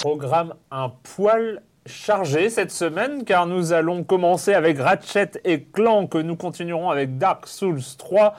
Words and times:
Programme 0.00 0.54
un 0.70 0.90
poil 1.16 1.62
chargé 1.86 2.50
cette 2.50 2.70
semaine 2.70 3.24
car 3.24 3.46
nous 3.46 3.72
allons 3.72 4.04
commencer 4.04 4.54
avec 4.54 4.78
Ratchet 4.78 5.32
et 5.44 5.64
Clank, 5.64 6.14
nous 6.14 6.36
continuerons 6.36 6.90
avec 6.90 7.18
Dark 7.18 7.46
Souls 7.46 7.80
3, 7.96 8.34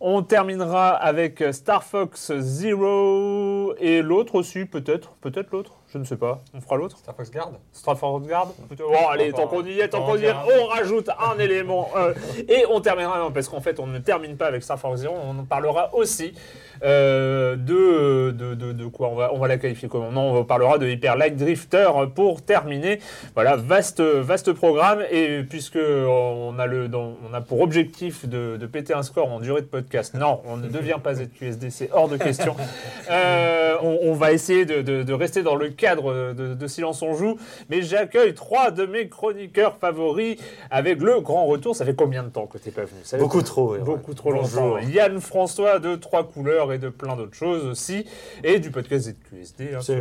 on 0.00 0.22
terminera 0.22 0.90
avec 0.90 1.44
Star 1.52 1.84
Fox 1.84 2.32
Zero 2.38 3.74
et 3.78 4.02
l'autre 4.02 4.34
aussi 4.34 4.64
peut-être, 4.64 5.12
peut-être 5.20 5.50
l'autre. 5.52 5.72
Je 5.92 5.98
ne 5.98 6.04
sais 6.04 6.16
pas. 6.16 6.40
On 6.52 6.60
fera 6.60 6.76
l'autre 6.76 6.98
Star 6.98 7.14
Fox 7.14 7.30
Guard 7.30 7.52
Star 7.72 7.96
Fox 7.96 8.26
Guard 8.26 8.48
Bon, 8.76 9.08
allez, 9.08 9.32
tant 9.32 9.46
qu'on 9.46 9.64
y 9.64 9.78
est, 9.78 9.88
tant 9.88 10.04
qu'on 10.04 10.16
y 10.16 10.24
est, 10.24 10.34
on 10.60 10.66
rajoute 10.66 11.08
un 11.08 11.38
élément. 11.38 11.88
euh, 11.96 12.14
et 12.48 12.64
on 12.68 12.80
terminera, 12.80 13.18
non, 13.20 13.30
parce 13.30 13.48
qu'en 13.48 13.60
fait, 13.60 13.78
on 13.78 13.86
ne 13.86 13.98
termine 14.00 14.36
pas 14.36 14.46
avec 14.46 14.62
Star 14.62 14.78
Fox 14.78 15.00
Zero, 15.00 15.14
on 15.14 15.38
en 15.38 15.44
parlera 15.44 15.94
aussi 15.94 16.34
euh, 16.82 17.56
de, 17.56 18.30
de, 18.30 18.54
de, 18.54 18.72
de 18.72 18.84
quoi 18.86 19.08
on 19.08 19.14
va, 19.14 19.32
on 19.32 19.38
va 19.38 19.48
la 19.48 19.58
qualifier 19.58 19.88
comment? 19.88 20.10
Non, 20.10 20.34
on 20.36 20.44
parlera 20.44 20.78
de 20.78 20.86
Hyper 20.88 21.16
Light 21.16 21.36
Drifter 21.36 21.88
pour 22.14 22.42
terminer. 22.42 23.00
Voilà, 23.34 23.56
vaste, 23.56 24.00
vaste 24.00 24.52
programme. 24.52 25.02
Et 25.10 25.42
puisque 25.48 25.78
on 25.78 26.58
a, 26.58 26.66
le, 26.66 26.88
dans- 26.88 27.14
on 27.30 27.34
a 27.34 27.40
pour 27.40 27.60
objectif 27.60 28.26
de, 28.28 28.56
de 28.56 28.66
péter 28.66 28.94
un 28.94 29.02
score 29.02 29.30
en 29.32 29.40
durée 29.40 29.60
de 29.62 29.66
podcast, 29.66 30.14
non, 30.14 30.40
on 30.46 30.56
ne 30.56 30.68
devient 30.68 30.98
pas 31.02 31.14
ZQSD, 31.14 31.70
c'est 31.70 31.90
hors 31.92 32.08
de 32.08 32.16
question. 32.16 32.54
Euh, 33.08 33.76
on, 33.82 33.98
on 34.02 34.12
va 34.14 34.32
essayer 34.32 34.64
de, 34.64 34.82
de- 34.82 35.12
rester 35.12 35.42
dans 35.44 35.54
le 35.54 35.68
cadre 35.68 36.32
de, 36.34 36.66
Silence 36.66 37.02
on 37.02 37.14
joue, 37.14 37.36
mais 37.70 37.82
j'accueille 37.82 38.34
trois 38.34 38.72
de 38.72 38.84
mes 38.84 39.08
chroniqueurs 39.08 39.76
favoris 39.80 40.36
avec 40.70 41.00
le 41.00 41.20
grand 41.20 41.46
retour. 41.46 41.76
Ça 41.76 41.84
fait 41.84 41.94
combien 41.94 42.24
de 42.24 42.28
temps 42.30 42.46
que 42.46 42.58
t'es 42.58 42.72
pas 42.72 42.82
venu? 42.82 42.98
Ça 43.04 43.16
Beaucoup 43.18 43.42
trop, 43.42 43.72
ouais. 43.72 43.78
Beaucoup 43.78 44.12
trop 44.14 44.32
Bonjour. 44.32 44.76
longtemps. 44.76 44.88
Yann 44.88 45.20
François 45.20 45.78
de 45.78 45.94
Trois 45.94 46.24
Couleurs 46.24 46.65
et 46.72 46.78
de 46.78 46.88
plein 46.88 47.16
d'autres 47.16 47.34
choses 47.36 47.64
aussi, 47.64 48.06
et 48.44 48.58
du 48.58 48.70
podcast 48.70 49.10
ZQSD, 49.10 49.74
hein, 49.74 49.78
tu 49.80 49.92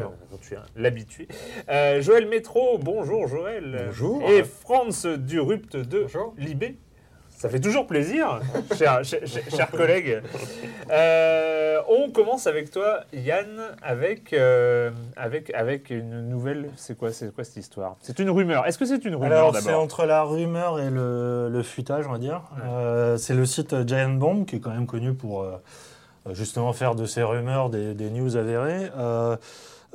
tu 0.41 0.53
es 0.53 0.57
l'habitué. 0.75 1.27
Euh, 1.69 2.01
Joël 2.01 2.27
Métro, 2.27 2.77
bonjour 2.77 3.27
Joël. 3.27 3.85
Bonjour. 3.87 4.29
Et 4.29 4.43
Franz 4.43 5.07
Durupt 5.17 5.75
de 5.77 6.01
Bonjour. 6.03 6.33
Libé. 6.37 6.77
Ça 7.37 7.49
fait 7.49 7.59
toujours 7.59 7.85
plaisir, 7.85 8.39
cher, 8.77 9.03
cher, 9.03 9.19
cher- 9.27 9.43
cher 9.49 9.69
collègue. 9.71 10.21
Euh, 10.89 11.79
on 11.89 12.09
commence 12.09 12.47
avec 12.47 12.71
toi, 12.71 13.01
Yann, 13.13 13.59
avec, 13.81 14.31
euh, 14.33 14.89
avec, 15.17 15.53
avec 15.53 15.89
une 15.89 16.29
nouvelle. 16.29 16.69
C'est 16.77 16.97
quoi, 16.97 17.09
quoi 17.35 17.43
cette 17.43 17.57
histoire? 17.57 17.97
C'est 18.01 18.19
une 18.19 18.29
rumeur. 18.29 18.65
Est-ce 18.65 18.77
que 18.77 18.85
c'est 18.85 19.03
une 19.03 19.15
rumeur 19.15 19.31
Alors, 19.31 19.55
c'est 19.57 19.73
entre 19.73 20.05
la 20.05 20.23
rumeur 20.23 20.79
et 20.79 20.89
le, 20.89 21.49
le 21.49 21.63
fuitage, 21.63 22.05
on 22.07 22.13
va 22.13 22.19
dire. 22.19 22.41
Euh, 22.63 23.17
c'est 23.17 23.33
le 23.33 23.45
site 23.45 23.85
Giant 23.87 24.11
Bomb, 24.11 24.45
qui 24.45 24.55
est 24.55 24.59
quand 24.59 24.71
même 24.73 24.87
connu 24.87 25.13
pour 25.13 25.43
justement 26.31 26.73
faire 26.73 26.95
de 26.95 27.05
ces 27.05 27.23
rumeurs 27.23 27.69
des, 27.69 27.93
des 27.93 28.09
news 28.09 28.35
avérées. 28.35 28.89
Euh, 28.97 29.35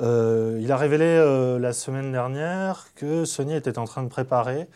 euh, 0.00 0.58
il 0.62 0.70
a 0.72 0.76
révélé 0.76 1.04
euh, 1.04 1.58
la 1.58 1.72
semaine 1.72 2.12
dernière 2.12 2.86
que 2.94 3.24
Sony 3.24 3.54
était 3.54 3.78
en 3.78 3.84
train 3.84 4.02
de 4.02 4.08
préparer 4.08 4.66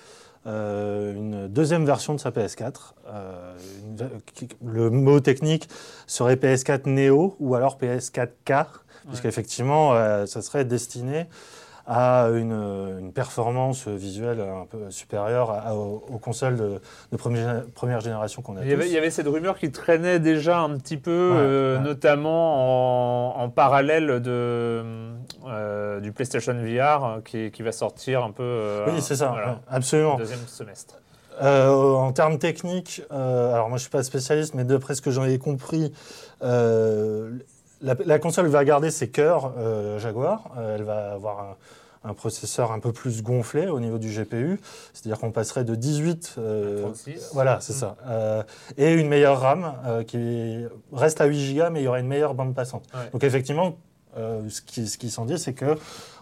euh, 0.47 1.15
une 1.15 1.49
deuxième 1.49 1.87
version 1.87 2.13
de 2.15 2.21
sa 2.21 2.31
PS4. 2.31 2.95
Euh, 3.09 3.55
une 3.83 3.97
ve- 3.97 4.11
qui- 4.35 4.49
le 4.65 4.91
mot 4.91 5.21
technique 5.21 5.69
serait 6.07 6.37
PS4 6.37 6.87
Neo 6.87 7.37
ou 7.41 7.55
alors 7.55 7.79
PS4K, 7.79 8.67
puisqu'effectivement, 9.09 9.95
euh, 9.95 10.27
ça 10.27 10.43
serait 10.43 10.65
destiné 10.67 11.27
à 11.87 12.29
une, 12.35 12.53
une 13.01 13.13
performance 13.13 13.89
visuelle 13.89 14.41
un 14.41 14.65
peu 14.65 14.91
supérieure 14.91 15.51
à- 15.51 15.59
à- 15.61 15.75
aux, 15.75 16.03
aux 16.13 16.19
consoles 16.19 16.57
de, 16.57 16.81
de 17.13 17.17
première, 17.17 17.63
première 17.75 18.01
génération 18.01 18.41
qu'on 18.41 18.57
a 18.57 18.63
il 18.63 18.71
y, 18.71 18.73
avait, 18.73 18.87
il 18.89 18.93
y 18.93 18.97
avait 18.97 19.11
cette 19.11 19.27
rumeur 19.29 19.59
qui 19.59 19.71
traînait 19.71 20.19
déjà 20.19 20.61
un 20.61 20.79
petit 20.79 20.97
peu, 20.97 21.11
Ouais, 21.33 21.37
euh, 21.39 21.77
ouais. 21.79 21.85
notamment 21.85 23.37
en, 23.39 23.43
en 23.45 23.49
parallèle 23.51 24.21
de, 24.23 24.83
euh, 25.47 26.01
du 26.01 26.13
PlayStation 26.13 26.55
VR 26.55 27.05
euh, 27.05 27.21
qui, 27.25 27.51
qui 27.51 27.63
va 27.63 27.73
sortir 27.73 28.25
un 28.25 28.31
peu. 28.31 28.43
euh, 28.43 28.87
Oui, 28.89 29.03
c'est 29.03 29.17
ça, 29.17 29.29
voilà, 29.29 29.61
absolument. 29.69 30.17
Deuxième 30.17 30.47
semestre. 30.47 30.95
Euh, 31.43 31.69
en 31.95 32.13
termes 32.13 32.39
techniques, 32.39 33.03
euh, 33.13 33.53
alors 33.53 33.69
moi 33.69 33.77
je 33.77 33.83
suis 33.83 33.91
pas 33.91 34.05
spécialiste, 34.05 34.55
mais 34.55 34.63
d'après 34.65 34.95
ce 34.95 35.03
que 35.03 35.11
j'en 35.11 35.25
ai 35.25 35.37
compris, 35.39 35.93
euh, 36.45 37.31
la, 37.85 37.95
la 38.05 38.19
console 38.19 38.47
va 38.47 38.65
garder 38.65 38.91
ses 38.91 39.09
cœurs 39.11 39.53
euh, 39.59 39.99
Jaguar. 39.99 40.51
Euh, 40.59 40.75
elle 40.77 40.83
va 40.83 41.13
avoir 41.13 41.41
un, 41.41 41.57
un 42.11 42.15
processeur 42.15 42.73
un 42.73 42.81
peu 42.81 42.93
plus 42.93 43.23
gonflé 43.23 43.67
au 43.69 43.81
niveau 43.81 43.99
du 43.99 44.09
GPU, 44.09 44.61
c'est-à-dire 44.93 45.19
qu'on 45.19 45.31
passerait 45.33 45.65
de 45.65 45.75
18 45.75 46.35
euh, 46.39 46.83
36. 46.83 47.31
Voilà, 47.33 47.61
c'est 47.61 47.73
ça. 47.73 47.97
Euh, 48.07 48.43
et 48.77 48.93
une 48.93 49.09
meilleure 49.09 49.41
RAM 49.41 49.75
qui 50.07 50.65
reste 50.93 51.21
à 51.21 51.27
8 51.27 51.55
Go, 51.57 51.65
mais 51.73 51.81
il 51.81 51.85
y 51.85 51.89
aura 51.89 52.01
une 52.01 52.09
meilleure 52.09 52.35
bande 52.35 52.55
passante. 52.55 52.85
Ouais. 52.95 53.11
Donc 53.13 53.25
effectivement, 53.25 53.77
ce 54.17 54.61
qui, 54.61 54.87
ce 54.87 54.99
qui 54.99 55.11
s'en 55.11 55.25
dit, 55.25 55.39
c'est 55.39 55.55
que 55.55 55.77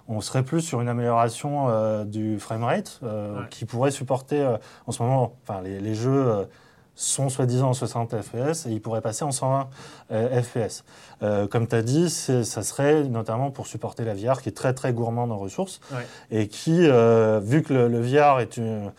on 0.08 0.20
serait 0.20 0.42
plus 0.42 0.60
sur 0.62 0.80
une 0.80 0.88
amélioration 0.88 2.04
du 2.04 2.38
framerate 2.38 3.00
Ouais. 3.02 3.44
qui 3.50 3.64
pourrait 3.64 3.90
supporter 3.90 4.56
en 4.86 4.92
ce 4.92 5.02
moment, 5.02 5.34
enfin 5.42 5.60
les, 5.62 5.78
les 5.80 5.94
jeux 5.94 6.46
sont 6.94 7.28
soi-disant 7.28 7.70
en 7.70 7.74
60 7.74 8.14
FPS 8.20 8.66
et 8.66 8.70
ils 8.70 8.80
pourraient 8.80 9.00
passer 9.00 9.24
en 9.24 9.30
120 9.32 9.68
euh, 10.12 10.42
FPS. 10.42 10.84
Euh, 11.22 11.46
comme 11.46 11.66
tu 11.66 11.74
as 11.74 11.82
dit, 11.82 12.10
ça 12.10 12.62
serait 12.62 13.04
notamment 13.04 13.50
pour 13.50 13.66
supporter 13.66 14.04
la 14.04 14.14
VR 14.14 14.42
qui 14.42 14.50
est 14.50 14.56
très 14.56 14.74
très 14.74 14.92
gourmande 14.92 15.32
en 15.32 15.38
ressources 15.38 15.80
Ouais. 15.92 16.06
et 16.30 16.48
qui, 16.48 16.86
euh, 16.88 17.40
vu 17.42 17.62
que 17.62 17.72
le, 17.72 17.88
le 17.88 18.00
VR 18.00 18.40
est 18.40 18.56
une 18.56 18.92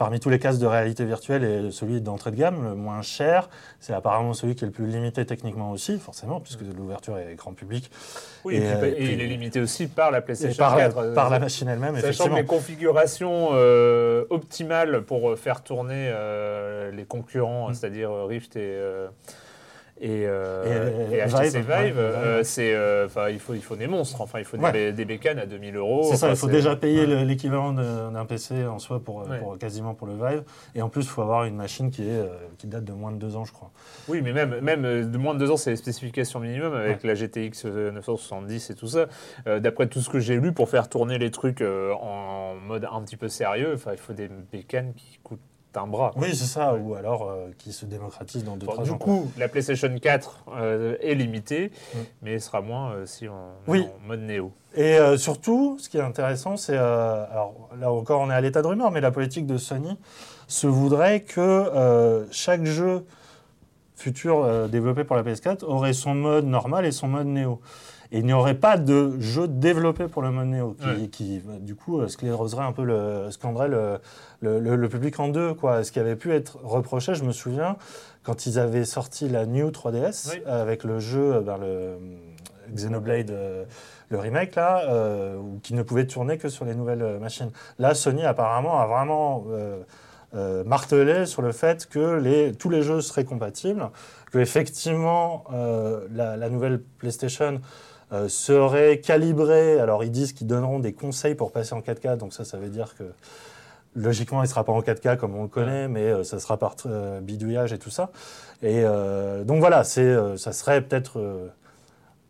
parmi 0.00 0.18
tous 0.18 0.30
les 0.30 0.38
casques 0.38 0.62
de 0.62 0.66
réalité 0.66 1.04
virtuelle 1.04 1.44
est 1.44 1.70
celui 1.72 2.00
d'entrée 2.00 2.30
de 2.30 2.36
gamme, 2.36 2.64
le 2.64 2.74
moins 2.74 3.02
cher. 3.02 3.50
C'est 3.80 3.92
apparemment 3.92 4.32
celui 4.32 4.54
qui 4.54 4.64
est 4.64 4.66
le 4.66 4.72
plus 4.72 4.86
limité 4.86 5.26
techniquement 5.26 5.72
aussi, 5.72 5.98
forcément, 5.98 6.40
puisque 6.40 6.62
l'ouverture 6.62 7.18
est 7.18 7.34
grand 7.34 7.52
public. 7.52 7.90
Oui, 8.46 8.56
et, 8.56 8.62
euh, 8.64 8.94
il 8.98 9.20
est 9.20 9.26
limité 9.26 9.60
aussi 9.60 9.88
par 9.88 10.10
la 10.10 10.22
PlayStation 10.22 10.56
par, 10.56 10.78
4. 10.78 11.12
Par 11.12 11.28
la 11.28 11.38
machine 11.38 11.68
elle-même, 11.68 12.00
Sachant 12.00 12.30
que 12.30 12.34
les 12.34 12.46
configurations 12.46 13.50
euh, 13.52 14.24
optimales 14.30 15.02
pour 15.02 15.36
faire 15.36 15.62
tourner 15.62 16.08
euh, 16.10 16.90
les 16.92 17.04
concurrents, 17.04 17.68
Mm. 17.68 17.74
c'est-à-dire 17.74 18.10
Rift 18.26 18.56
et, 18.56 18.60
euh, 18.62 19.08
et, 20.02 20.24
euh, 20.26 21.08
Et- 21.10 21.14
et 21.14 21.18
et 21.18 21.26
HTC 21.26 21.58
Vive, 21.60 21.68
ouais, 21.68 21.92
euh, 21.96 22.42
c'est, 22.42 22.74
euh, 22.74 23.06
enfin, 23.06 23.28
il 23.28 23.38
faut, 23.38 23.52
il 23.54 23.62
faut 23.62 23.76
des 23.76 23.86
monstres. 23.86 24.20
Enfin, 24.22 24.38
il 24.38 24.44
faut 24.44 24.56
des, 24.56 24.62
Ouais. 24.62 24.92
des 24.92 25.04
bécanes 25.04 25.38
à 25.38 25.46
2000 25.46 25.76
euros. 25.76 26.04
C'est 26.04 26.16
ça, 26.16 26.26
Enfin, 26.26 26.34
il 26.34 26.38
faut 26.38 26.46
déjà 26.48 26.74
payer 26.76 27.04
ouais. 27.06 27.24
l'équivalent 27.24 27.72
d'un 27.72 28.24
PC 28.24 28.64
en 28.66 28.78
soi 28.78 29.00
pour, 29.00 29.24
pour- 29.24 29.58
quasiment 29.58 29.92
pour 29.94 30.06
le 30.06 30.14
Vive. 30.14 30.42
Et 30.74 30.82
en 30.82 30.88
plus, 30.88 31.02
il 31.02 31.08
faut 31.08 31.22
avoir 31.22 31.44
une 31.44 31.56
machine 31.56 31.90
qui, 31.90 32.02
est, 32.02 32.12
euh, 32.12 32.28
qui 32.58 32.66
date 32.66 32.84
de 32.84 32.92
moins 32.92 33.12
de 33.12 33.18
deux 33.18 33.36
ans, 33.36 33.44
je 33.44 33.52
crois. 33.52 33.70
Oui, 34.08 34.22
mais 34.22 34.32
même, 34.32 34.58
même 34.60 34.84
euh, 34.84 35.04
de 35.04 35.18
moins 35.18 35.34
de 35.34 35.38
deux 35.38 35.50
ans, 35.50 35.56
c'est 35.58 35.70
les 35.70 35.76
spécifications 35.76 36.40
minimum 36.40 36.72
avec 36.74 37.02
la 37.04 37.14
GTX 37.14 37.66
970 37.66 38.70
et 38.70 38.74
tout 38.74 38.86
ça. 38.86 39.06
Euh, 39.46 39.60
D'après 39.60 39.86
tout 39.86 40.00
ce 40.00 40.08
que 40.08 40.18
j'ai 40.18 40.36
lu, 40.40 40.52
pour 40.52 40.68
faire 40.70 40.88
tourner 40.88 41.18
les 41.18 41.30
trucs 41.30 41.60
euh, 41.60 41.92
en 42.00 42.54
mode 42.54 42.86
un 42.90 43.02
petit 43.02 43.16
peu 43.16 43.28
sérieux, 43.28 43.72
enfin, 43.74 43.92
il 43.92 43.98
faut 43.98 44.12
des 44.14 44.28
bécanes 44.50 44.92
qui 44.94 45.18
coûtent 45.22 45.40
un 45.76 45.86
bras. 45.86 46.12
Oui, 46.16 46.28
c'est 46.34 46.46
ça, 46.46 46.74
ou 46.74 46.94
alors 46.94 47.28
euh, 47.30 47.48
qui 47.58 47.72
se 47.72 47.86
démocratise 47.86 48.44
dans 48.44 48.56
deux, 48.56 48.66
Bon, 48.66 48.72
trois 48.72 48.84
du 48.84 48.90
ans. 48.90 48.98
coup, 48.98 49.30
la 49.38 49.48
PlayStation 49.48 49.88
4 50.00 50.44
euh, 50.56 50.96
est 51.00 51.14
limitée, 51.14 51.70
Mm. 51.94 51.98
mais 52.22 52.38
sera 52.40 52.60
moins 52.60 52.92
euh, 52.92 53.06
si 53.06 53.28
on 53.28 53.50
Oui. 53.70 53.86
en 54.04 54.08
mode 54.08 54.20
néo. 54.20 54.52
Et 54.74 54.98
surtout, 55.16 55.78
ce 55.80 55.88
qui 55.88 55.96
est 55.98 56.00
intéressant, 56.02 56.56
c'est. 56.56 56.76
alors 56.76 57.68
là 57.80 57.90
encore, 57.92 58.20
on 58.20 58.30
est 58.30 58.34
à 58.34 58.40
l'état 58.40 58.62
de 58.62 58.68
rumeur, 58.68 58.92
mais 58.92 59.00
la 59.00 59.10
politique 59.10 59.44
de 59.46 59.56
Sony 59.58 59.98
se 60.46 60.68
voudrait 60.68 61.22
que 61.22 62.28
chaque 62.30 62.64
jeu 62.64 63.04
futur 63.96 64.68
développé 64.68 65.02
pour 65.02 65.16
la 65.16 65.24
PS4 65.24 65.64
aurait 65.64 65.92
son 65.92 66.14
mode 66.14 66.46
normal 66.46 66.86
et 66.86 66.92
son 66.92 67.08
mode 67.08 67.26
néo. 67.26 67.60
Et 68.12 68.18
il 68.18 68.26
n'y 68.26 68.32
aurait 68.32 68.54
pas 68.54 68.76
de 68.76 69.20
jeu 69.20 69.46
développé 69.46 70.08
pour 70.08 70.22
le 70.22 70.30
mode 70.32 70.76
qui, 70.76 70.84
Ouais. 70.86 71.08
qui, 71.08 71.42
euh, 71.48 71.58
du 71.60 71.76
coup, 71.76 72.00
euh, 72.00 72.08
scléroserait 72.08 72.64
un 72.64 72.72
peu 72.72 72.82
le, 72.84 73.30
scandrait 73.30 73.68
le, 73.68 73.98
le, 74.40 74.58
le- 74.58 74.74
le 74.76 74.88
public 74.88 75.18
en 75.20 75.28
deux. 75.28 75.54
Quoi. 75.54 75.84
Ce 75.84 75.92
qui 75.92 76.00
avait 76.00 76.16
pu 76.16 76.32
être 76.32 76.58
reproché, 76.64 77.14
je 77.14 77.22
me 77.22 77.30
souviens, 77.32 77.76
quand 78.24 78.46
ils 78.46 78.58
avaient 78.58 78.84
sorti 78.84 79.28
la 79.28 79.46
New 79.46 79.70
3DS, 79.70 80.30
Oui. 80.32 80.42
euh, 80.46 80.60
avec 80.62 80.82
le 80.82 80.98
jeu, 80.98 81.36
euh, 81.36 81.40
ben, 81.40 81.56
le 81.58 81.66
euh, 81.66 81.96
Xenoblade, 82.74 83.30
euh, 83.30 83.64
le 84.08 84.18
remake, 84.18 84.56
là, 84.56 84.82
euh, 84.88 85.38
qui 85.62 85.74
ne 85.74 85.82
pouvait 85.82 86.06
tourner 86.06 86.36
que 86.36 86.48
sur 86.48 86.64
les 86.64 86.74
nouvelles 86.74 87.02
euh, 87.02 87.18
machines. 87.20 87.50
Là, 87.78 87.94
Sony, 87.94 88.24
apparemment, 88.24 88.80
a 88.80 88.86
vraiment 88.86 89.44
euh, 89.50 89.78
euh, 90.34 90.64
martelé 90.64 91.26
sur 91.26 91.42
le 91.42 91.52
fait 91.52 91.86
que 91.88 92.16
les, 92.18 92.52
tous 92.52 92.70
les 92.70 92.82
jeux 92.82 93.00
seraient 93.02 93.24
compatibles, 93.24 93.88
que 94.32 94.38
effectivement 94.38 95.44
euh, 95.52 96.06
la, 96.12 96.36
la 96.36 96.48
nouvelle 96.50 96.80
PlayStation 96.98 97.60
euh, 98.12 98.28
serait 98.28 99.00
calibrée. 99.00 99.78
Alors, 99.80 100.04
ils 100.04 100.10
disent 100.10 100.32
qu'ils 100.32 100.46
donneront 100.46 100.78
des 100.80 100.92
conseils 100.92 101.34
pour 101.34 101.52
passer 101.52 101.74
en 101.74 101.80
4K, 101.80 102.16
donc 102.16 102.32
ça, 102.32 102.44
ça 102.44 102.56
veut 102.58 102.68
dire 102.70 102.94
que 102.96 103.04
logiquement, 103.96 104.40
il 104.42 104.46
ne 104.46 104.50
sera 104.50 104.64
pas 104.64 104.72
en 104.72 104.80
4K 104.82 105.16
comme 105.16 105.34
on 105.36 105.42
le 105.42 105.48
connaît, 105.48 105.88
mais 105.88 106.04
euh, 106.10 106.24
ça 106.24 106.38
sera 106.38 106.56
par 106.58 106.76
euh, 106.86 107.20
bidouillage 107.20 107.72
et 107.72 107.78
tout 107.78 107.90
ça. 107.90 108.10
Et 108.62 108.82
donc 109.46 109.58
voilà, 109.60 109.84
c'est, 109.84 110.36
ça 110.36 110.52
serait 110.52 110.82
peut-être. 110.82 111.18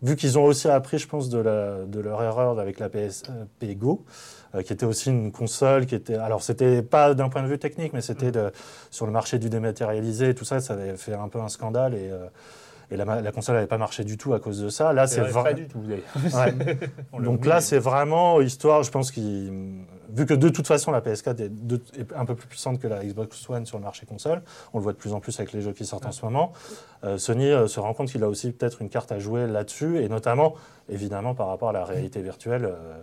vu 0.02 0.16
qu'ils 0.16 0.38
ont 0.38 0.44
aussi 0.44 0.68
appris, 0.68 0.98
je 0.98 1.06
pense, 1.08 1.28
de, 1.28 1.38
la- 1.38 1.84
de 1.84 2.00
leur 2.00 2.22
erreur 2.22 2.58
avec 2.58 2.78
la 2.78 2.88
PSP 2.88 3.76
Go, 3.76 4.04
euh, 4.54 4.62
qui 4.62 4.72
était 4.72 4.86
aussi 4.86 5.10
une 5.10 5.30
console 5.32 5.86
qui 5.86 5.94
était. 5.94 6.14
Alors, 6.16 6.42
c'était 6.42 6.82
pas 6.82 7.14
d'un 7.14 7.28
point 7.28 7.42
de 7.42 7.48
vue 7.48 7.58
technique, 7.58 7.92
mais 7.92 8.00
c'était 8.00 8.30
de- 8.30 8.50
sur 8.90 9.06
le 9.06 9.12
marché 9.12 9.38
du 9.38 9.50
dématérialisé 9.50 10.30
et 10.30 10.34
tout 10.34 10.44
ça, 10.44 10.60
ça 10.60 10.74
avait 10.74 10.96
fait 10.96 11.14
un 11.14 11.28
peu 11.28 11.40
un 11.40 11.48
scandale 11.48 11.94
et. 11.94 12.10
euh, 12.10 12.26
et 12.92 12.96
la, 12.96 13.32
console 13.32 13.54
n'avait 13.54 13.68
pas 13.68 13.78
marché 13.78 14.02
du 14.02 14.16
tout 14.16 14.34
à 14.34 14.40
cause 14.40 14.60
de 14.60 14.68
ça. 14.68 14.92
Là, 14.92 15.06
c'est 15.06 15.20
vrai, 15.20 15.42
pas 15.44 15.52
du 15.52 15.68
tout, 15.68 15.80
d'ailleurs. 15.80 16.02
Ouais. 16.34 17.22
Donc 17.22 17.46
là, 17.46 17.60
c'est 17.60 17.78
vraiment 17.78 18.40
histoire, 18.40 18.82
je 18.82 18.90
pense 18.90 19.12
qu'il. 19.12 19.84
Vu 20.12 20.26
que 20.26 20.34
de 20.34 20.48
toute 20.48 20.66
façon, 20.66 20.90
la 20.90 21.00
PS4 21.00 21.40
est, 21.40 21.48
de- 21.48 21.80
est 21.96 22.12
un 22.16 22.24
peu 22.24 22.34
plus 22.34 22.48
puissante 22.48 22.80
que 22.80 22.88
la 22.88 23.04
Xbox 23.04 23.48
One 23.48 23.64
sur 23.64 23.78
le 23.78 23.84
marché 23.84 24.06
console, 24.06 24.42
on 24.72 24.78
le 24.78 24.82
voit 24.82 24.92
de 24.92 24.96
plus 24.96 25.12
en 25.12 25.20
plus 25.20 25.38
avec 25.38 25.52
les 25.52 25.60
jeux 25.60 25.72
qui 25.72 25.86
sortent 25.86 26.06
en 26.06 26.10
ce 26.10 26.24
moment, 26.24 26.52
euh, 27.04 27.16
Sony 27.16 27.46
euh, 27.46 27.68
se 27.68 27.78
rend 27.78 27.94
compte 27.94 28.08
qu'il 28.08 28.24
a 28.24 28.28
aussi 28.28 28.50
peut-être 28.50 28.82
une 28.82 28.88
carte 28.88 29.12
à 29.12 29.20
jouer 29.20 29.46
là-dessus, 29.46 30.02
et 30.02 30.08
notamment, 30.08 30.54
évidemment, 30.88 31.36
par 31.36 31.46
rapport 31.46 31.68
à 31.68 31.72
la 31.72 31.84
réalité 31.84 32.22
virtuelle, 32.22 32.64
euh, 32.64 32.98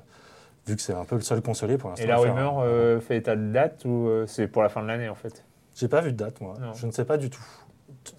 vu 0.67 0.75
que 0.75 0.81
c'est 0.81 0.93
un 0.93 1.05
peu 1.05 1.15
le 1.15 1.21
seul 1.21 1.41
consolier 1.41 1.77
pour 1.77 1.89
l'instant. 1.89 2.03
Et 2.03 2.07
la 2.07 2.17
rumeur 2.17 2.59
hein. 2.59 2.99
fait 2.99 3.15
état 3.15 3.37
de 3.37 3.53
date 3.53 3.85
ou 3.85 4.09
c'est 4.27 4.47
pour 4.47 4.63
la 4.63 4.67
fin 4.67 4.81
de 4.81 4.87
l'année 4.87 5.07
en 5.07 5.15
fait? 5.15 5.45
J'ai 5.77 5.87
pas 5.87 6.01
vu 6.01 6.11
de 6.11 6.17
date, 6.17 6.41
moi. 6.41 6.55
Non. 6.59 6.73
Je 6.73 6.87
ne 6.87 6.91
sais 6.91 7.05
pas 7.05 7.17
du 7.17 7.29
tout. 7.29 7.45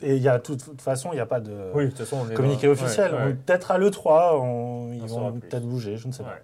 Et 0.02 0.17
il 0.17 0.23
y 0.23 0.29
a, 0.29 0.38
de 0.38 0.43
toute 0.43 0.81
façon, 0.81 1.11
il 1.12 1.17
n'y 1.17 1.20
a 1.20 1.26
pas 1.26 1.40
de 1.40 1.52
Oui, 1.75 1.90
façon, 1.90 2.26
communiqué 2.35 2.69
officiel. 2.69 3.14
ouais, 3.14 3.25
ouais. 3.25 3.35
Peut-être 3.35 3.70
à 3.70 3.79
l'E3, 3.79 4.38
on- 4.40 4.93
ils 4.93 5.02
On 5.02 5.06
vont 5.06 5.32
peut-être 5.32 5.64
bouger, 5.67 5.96
je 5.96 6.06
ne 6.08 6.12
sais 6.12 6.23
pas. 6.23 6.38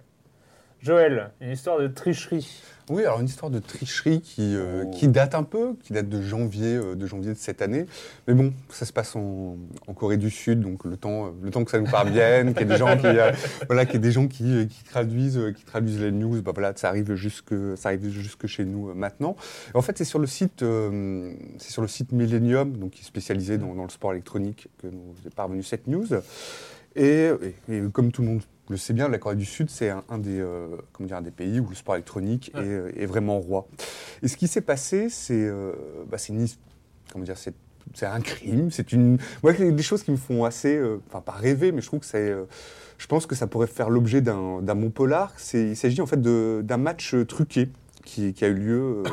Joël, 0.81 1.31
une 1.41 1.51
histoire 1.51 1.79
de 1.79 1.87
tricherie. 1.87 2.61
Oui, 2.91 3.03
alors 3.03 3.19
une 3.19 3.25
histoire 3.25 3.49
de 3.49 3.57
tricherie 3.57 4.21
qui, 4.21 4.53
euh, 4.55 4.83
Oh. 4.85 4.91
qui 4.91 5.07
date 5.07 5.33
un 5.33 5.41
peu, 5.41 5.73
qui 5.81 5.93
date 5.93 6.07
de 6.07 6.21
janvier, 6.21 6.75
euh, 6.75 6.93
de 6.93 7.07
janvier 7.07 7.31
de 7.33 7.37
cette 7.39 7.63
année. 7.63 7.87
Mais 8.27 8.35
bon, 8.35 8.53
ça 8.69 8.85
se 8.85 8.93
passe 8.93 9.15
en, 9.15 9.57
en 9.87 9.93
Corée 9.95 10.17
du 10.17 10.29
Sud, 10.29 10.59
donc 10.59 10.83
le 10.85 10.95
temps, 10.95 11.25
euh, 11.25 11.29
le 11.41 11.49
temps 11.49 11.63
que 11.63 11.71
ça 11.71 11.79
nous 11.79 11.89
parvienne, 11.89 12.53
qu'il 12.53 12.61
y 12.61 12.65
ait 12.65 12.73
des 12.73 12.77
gens 12.77 12.95
qui, 12.95 13.07
euh, 13.07 13.31
voilà, 13.67 13.85
qu'il 13.85 13.95
y 13.95 13.97
ait 13.97 13.99
des 14.01 14.11
gens 14.11 14.27
qui, 14.27 14.67
qui 14.67 14.83
traduisent, 14.83 15.41
qui 15.57 15.63
traduisent 15.65 15.99
les 16.01 16.11
news. 16.11 16.39
Bah 16.43 16.51
voilà, 16.53 16.73
ça 16.75 16.89
arrive 16.89 17.15
jusque, 17.15 17.55
ça 17.75 17.89
arrive 17.89 18.07
jusque 18.09 18.45
chez 18.45 18.65
nous 18.65 18.93
maintenant. 18.93 19.35
Et 19.73 19.77
en 19.77 19.81
fait, 19.81 19.97
c'est 19.97 20.05
sur 20.05 20.19
le 20.19 20.27
site, 20.27 20.63
c'est 21.57 21.71
sur 21.71 21.81
le 21.81 21.87
site 21.87 22.11
Millennium, 22.11 22.77
donc 22.77 22.91
qui 22.91 23.01
est 23.01 23.05
spécialisé 23.05 23.57
dans, 23.57 23.73
dans 23.73 23.85
le 23.85 23.89
sport 23.89 24.11
électronique, 24.11 24.67
que 24.79 24.85
nous 24.85 25.15
est 25.25 25.33
parvenue 25.33 25.63
cette 25.63 25.87
news. 25.87 26.05
Et, 26.95 27.29
et- 27.67 27.75
et 27.77 27.81
comme 27.91 28.11
tout 28.11 28.21
le 28.21 28.27
monde 28.27 28.41
le 28.69 28.77
sait 28.77 28.93
bien, 28.93 29.07
la 29.09 29.17
Corée 29.19 29.35
du 29.35 29.45
Sud, 29.45 29.69
c'est 29.69 29.89
un, 29.89 30.03
un 30.09 30.17
des, 30.17 30.39
euh, 30.39 30.67
comment 30.91 31.07
dire, 31.07 31.17
un 31.17 31.21
des 31.21 31.31
pays 31.31 31.59
où 31.59 31.67
le 31.69 31.75
sport 31.75 31.95
électronique 31.95 32.51
Ouais. 32.55 32.61
est, 32.65 32.69
euh, 32.69 32.91
est 32.95 33.05
vraiment 33.05 33.39
roi. 33.39 33.67
Et 34.23 34.27
ce 34.27 34.37
qui 34.37 34.47
s'est 34.47 34.61
passé, 34.61 35.09
c'est 35.09 35.33
euh, 35.45 35.71
bah, 36.09 36.17
une 36.29 36.47
comment 37.11 37.23
dire, 37.23 37.37
c'est 37.37 38.05
un 38.05 38.19
crime, 38.21 38.71
c'est 38.71 38.91
une, 38.91 39.19
moi, 39.43 39.53
c'est 39.55 39.71
des 39.71 39.83
choses 39.83 40.01
qui 40.03 40.11
me 40.11 40.17
font 40.17 40.43
assez, 40.43 40.75
euh, 40.75 40.97
enfin 41.07 41.21
pas 41.21 41.33
rêver, 41.33 41.71
mais 41.71 41.81
je 41.81 41.85
trouve 41.87 41.99
que 41.99 42.05
c'est, 42.07 42.35
je 42.97 43.07
pense 43.07 43.27
que 43.27 43.35
ça 43.35 43.45
pourrait 43.45 43.67
faire 43.67 43.89
l'objet 43.91 44.21
d'un 44.21 44.59
bon 44.75 44.89
polar. 44.89 45.31
Il 45.53 45.77
s'agit 45.77 46.01
en 46.01 46.07
fait 46.07 46.19
d'un 46.21 46.77
match 46.77 47.15
truqué 47.27 47.69
qui, 48.03 48.33
qui 48.33 48.43
a 48.43 48.47
eu 48.47 48.53
lieu, 48.55 49.03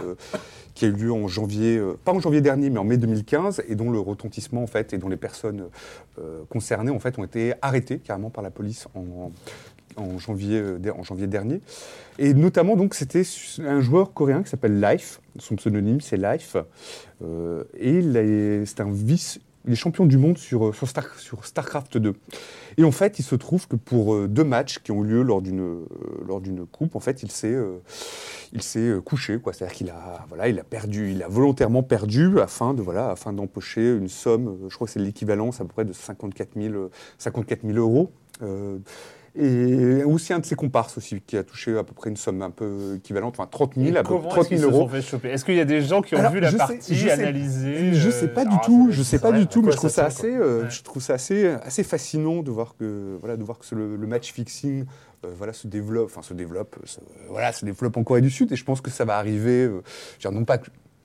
qui 0.74 0.84
a 0.84 0.88
eu 0.88 0.92
lieu 0.92 1.12
en 1.12 1.28
janvier, 1.28 1.76
euh, 1.76 1.98
pas 2.04 2.12
en 2.12 2.20
janvier 2.20 2.40
dernier, 2.40 2.70
mais 2.70 2.78
en 2.78 2.84
mai 2.84 2.96
2015, 2.96 3.62
et 3.68 3.74
dont 3.74 3.90
le 3.90 3.98
retentissement 3.98 4.62
en 4.62 4.66
fait, 4.66 4.92
et 4.92 4.98
dont 4.98 5.08
les 5.08 5.16
personnes 5.16 5.68
euh, 6.18 6.42
concernées 6.48 6.90
en 6.90 6.98
fait 6.98 7.18
ont 7.18 7.24
été 7.24 7.54
arrêtées 7.62 7.98
carrément 7.98 8.30
par 8.30 8.42
la 8.42 8.50
police 8.50 8.88
en, 8.94 9.30
en 9.96 10.18
janvier, 10.18 10.58
euh, 10.58 10.78
en 10.96 11.02
janvier 11.02 11.26
dernier. 11.26 11.60
Et 12.18 12.34
notamment 12.34 12.76
donc 12.76 12.94
c'était 12.94 13.22
un 13.60 13.80
joueur 13.80 14.12
coréen 14.12 14.42
qui 14.42 14.50
s'appelle 14.50 14.80
Life, 14.80 15.20
son 15.38 15.56
pseudonyme 15.56 16.00
c'est 16.00 16.16
Life, 16.16 16.56
et 17.78 18.02
c'est 18.66 18.80
un 18.80 18.90
vice. 18.90 19.40
Il 19.66 19.72
est 19.72 19.76
champion 19.76 20.06
du 20.06 20.18
monde 20.18 20.38
sur, 20.38 20.68
euh, 20.68 20.72
sur, 20.72 20.88
Star- 20.88 21.18
sur 21.18 21.44
StarCraft 21.44 21.96
2. 21.98 22.14
Et 22.78 22.84
en 22.84 22.90
fait, 22.90 23.18
il 23.18 23.22
se 23.22 23.34
trouve 23.34 23.68
que 23.68 23.76
pour 23.76 24.14
euh, 24.14 24.26
deux 24.28 24.44
matchs 24.44 24.78
qui 24.80 24.90
ont 24.90 25.04
eu 25.04 25.08
lieu 25.08 25.22
lors 25.22 25.40
d'une 25.40 25.60
euh, 25.60 26.66
coupe, 26.70 26.96
en 26.96 27.00
fait, 27.00 27.22
il 27.22 27.30
s'est 27.30 27.56
couché. 29.04 29.38
C'est-à-dire 29.44 29.74
qu'il 29.74 29.90
a 29.90 30.24
voilà, 30.28 30.48
il 30.48 30.58
a 30.58 30.64
perdu, 30.64 31.10
il 31.12 31.22
a 31.22 31.28
volontairement 31.28 31.82
perdu 31.82 32.40
afin 32.40 32.74
de 32.74 32.82
voilà, 32.82 33.14
d'empocher 33.32 33.94
une 33.96 34.08
somme. 34.08 34.58
Je 34.68 34.74
crois 34.74 34.86
que 34.86 34.92
c'est 34.92 35.00
l'équivalent, 35.00 35.52
c'est 35.52 35.62
à 35.62 35.66
peu 35.66 35.72
près 35.72 35.84
de 35.84 35.92
54 35.92 36.50
000, 36.56 36.74
euh, 36.74 36.90
54 37.18 37.60
000 37.64 37.78
euros. 37.78 38.10
Et 39.34 40.04
aussi 40.04 40.34
un 40.34 40.40
de 40.40 40.44
ses 40.44 40.56
comparses 40.56 40.98
aussi 40.98 41.22
qui 41.26 41.38
a 41.38 41.42
touché 41.42 41.76
à 41.78 41.84
peu 41.84 41.94
près 41.94 42.10
une 42.10 42.18
somme 42.18 42.42
un 42.42 42.50
peu 42.50 42.96
équivalente, 42.96 43.34
enfin 43.38 43.48
30 43.50 43.76
000, 43.76 43.96
à 43.96 44.02
peu 44.02 44.08
Comment 44.08 44.28
30 44.28 44.38
est-ce 44.40 44.48
qu'ils 44.48 44.58
000 44.58 44.70
se 44.70 44.76
euros. 44.76 44.90
Est-ce 45.24 45.44
qu'il 45.46 45.54
y 45.54 45.60
a 45.60 45.64
des 45.64 45.80
gens 45.80 46.02
qui 46.02 46.14
ont 46.14 46.18
Alors, 46.18 46.32
vu 46.32 46.40
la 46.40 46.50
sais- 46.50 46.56
partie, 46.58 46.94
je 46.94 47.08
analysé 47.08 47.94
Je 47.94 48.08
euh, 48.08 48.10
sais 48.10 48.28
pas 48.28 48.44
du 48.44 48.56
tout, 48.62 48.88
je 48.90 49.02
sais 49.02 49.18
pas 49.18 49.32
du 49.32 49.42
à 49.42 49.46
tout, 49.46 49.62
mais 49.62 49.72
je 49.72 49.76
trouve 49.78 49.88
ça 49.90 50.04
assez, 50.04 50.34
euh, 50.34 50.64
Ouais. 50.64 50.70
je 50.70 50.82
trouve 50.82 51.02
ça 51.02 51.14
assez, 51.14 51.46
assez 51.46 51.82
fascinant 51.82 52.42
de 52.42 52.50
voir 52.50 52.76
que, 52.78 53.16
voilà, 53.20 53.38
de 53.38 53.42
voir 53.42 53.58
que 53.58 53.74
le, 53.74 53.96
le 53.96 54.06
match 54.06 54.30
fixing, 54.32 54.84
euh, 55.24 55.30
voilà, 55.38 55.54
se 55.54 55.66
développe, 55.66 56.10
enfin 56.12 56.20
se 56.20 56.34
développe, 56.34 56.76
se, 56.84 56.98
voilà, 57.30 57.52
se 57.52 57.64
développe 57.64 57.96
en 57.96 58.04
Corée 58.04 58.20
du 58.20 58.30
Sud, 58.30 58.52
et 58.52 58.56
je 58.56 58.64
pense 58.64 58.82
que 58.82 58.90
ça 58.90 59.06
va 59.06 59.16
arriver. 59.16 59.64
euh, 59.64 59.80
dire, 60.20 60.30
non 60.32 60.44
pas 60.44 60.58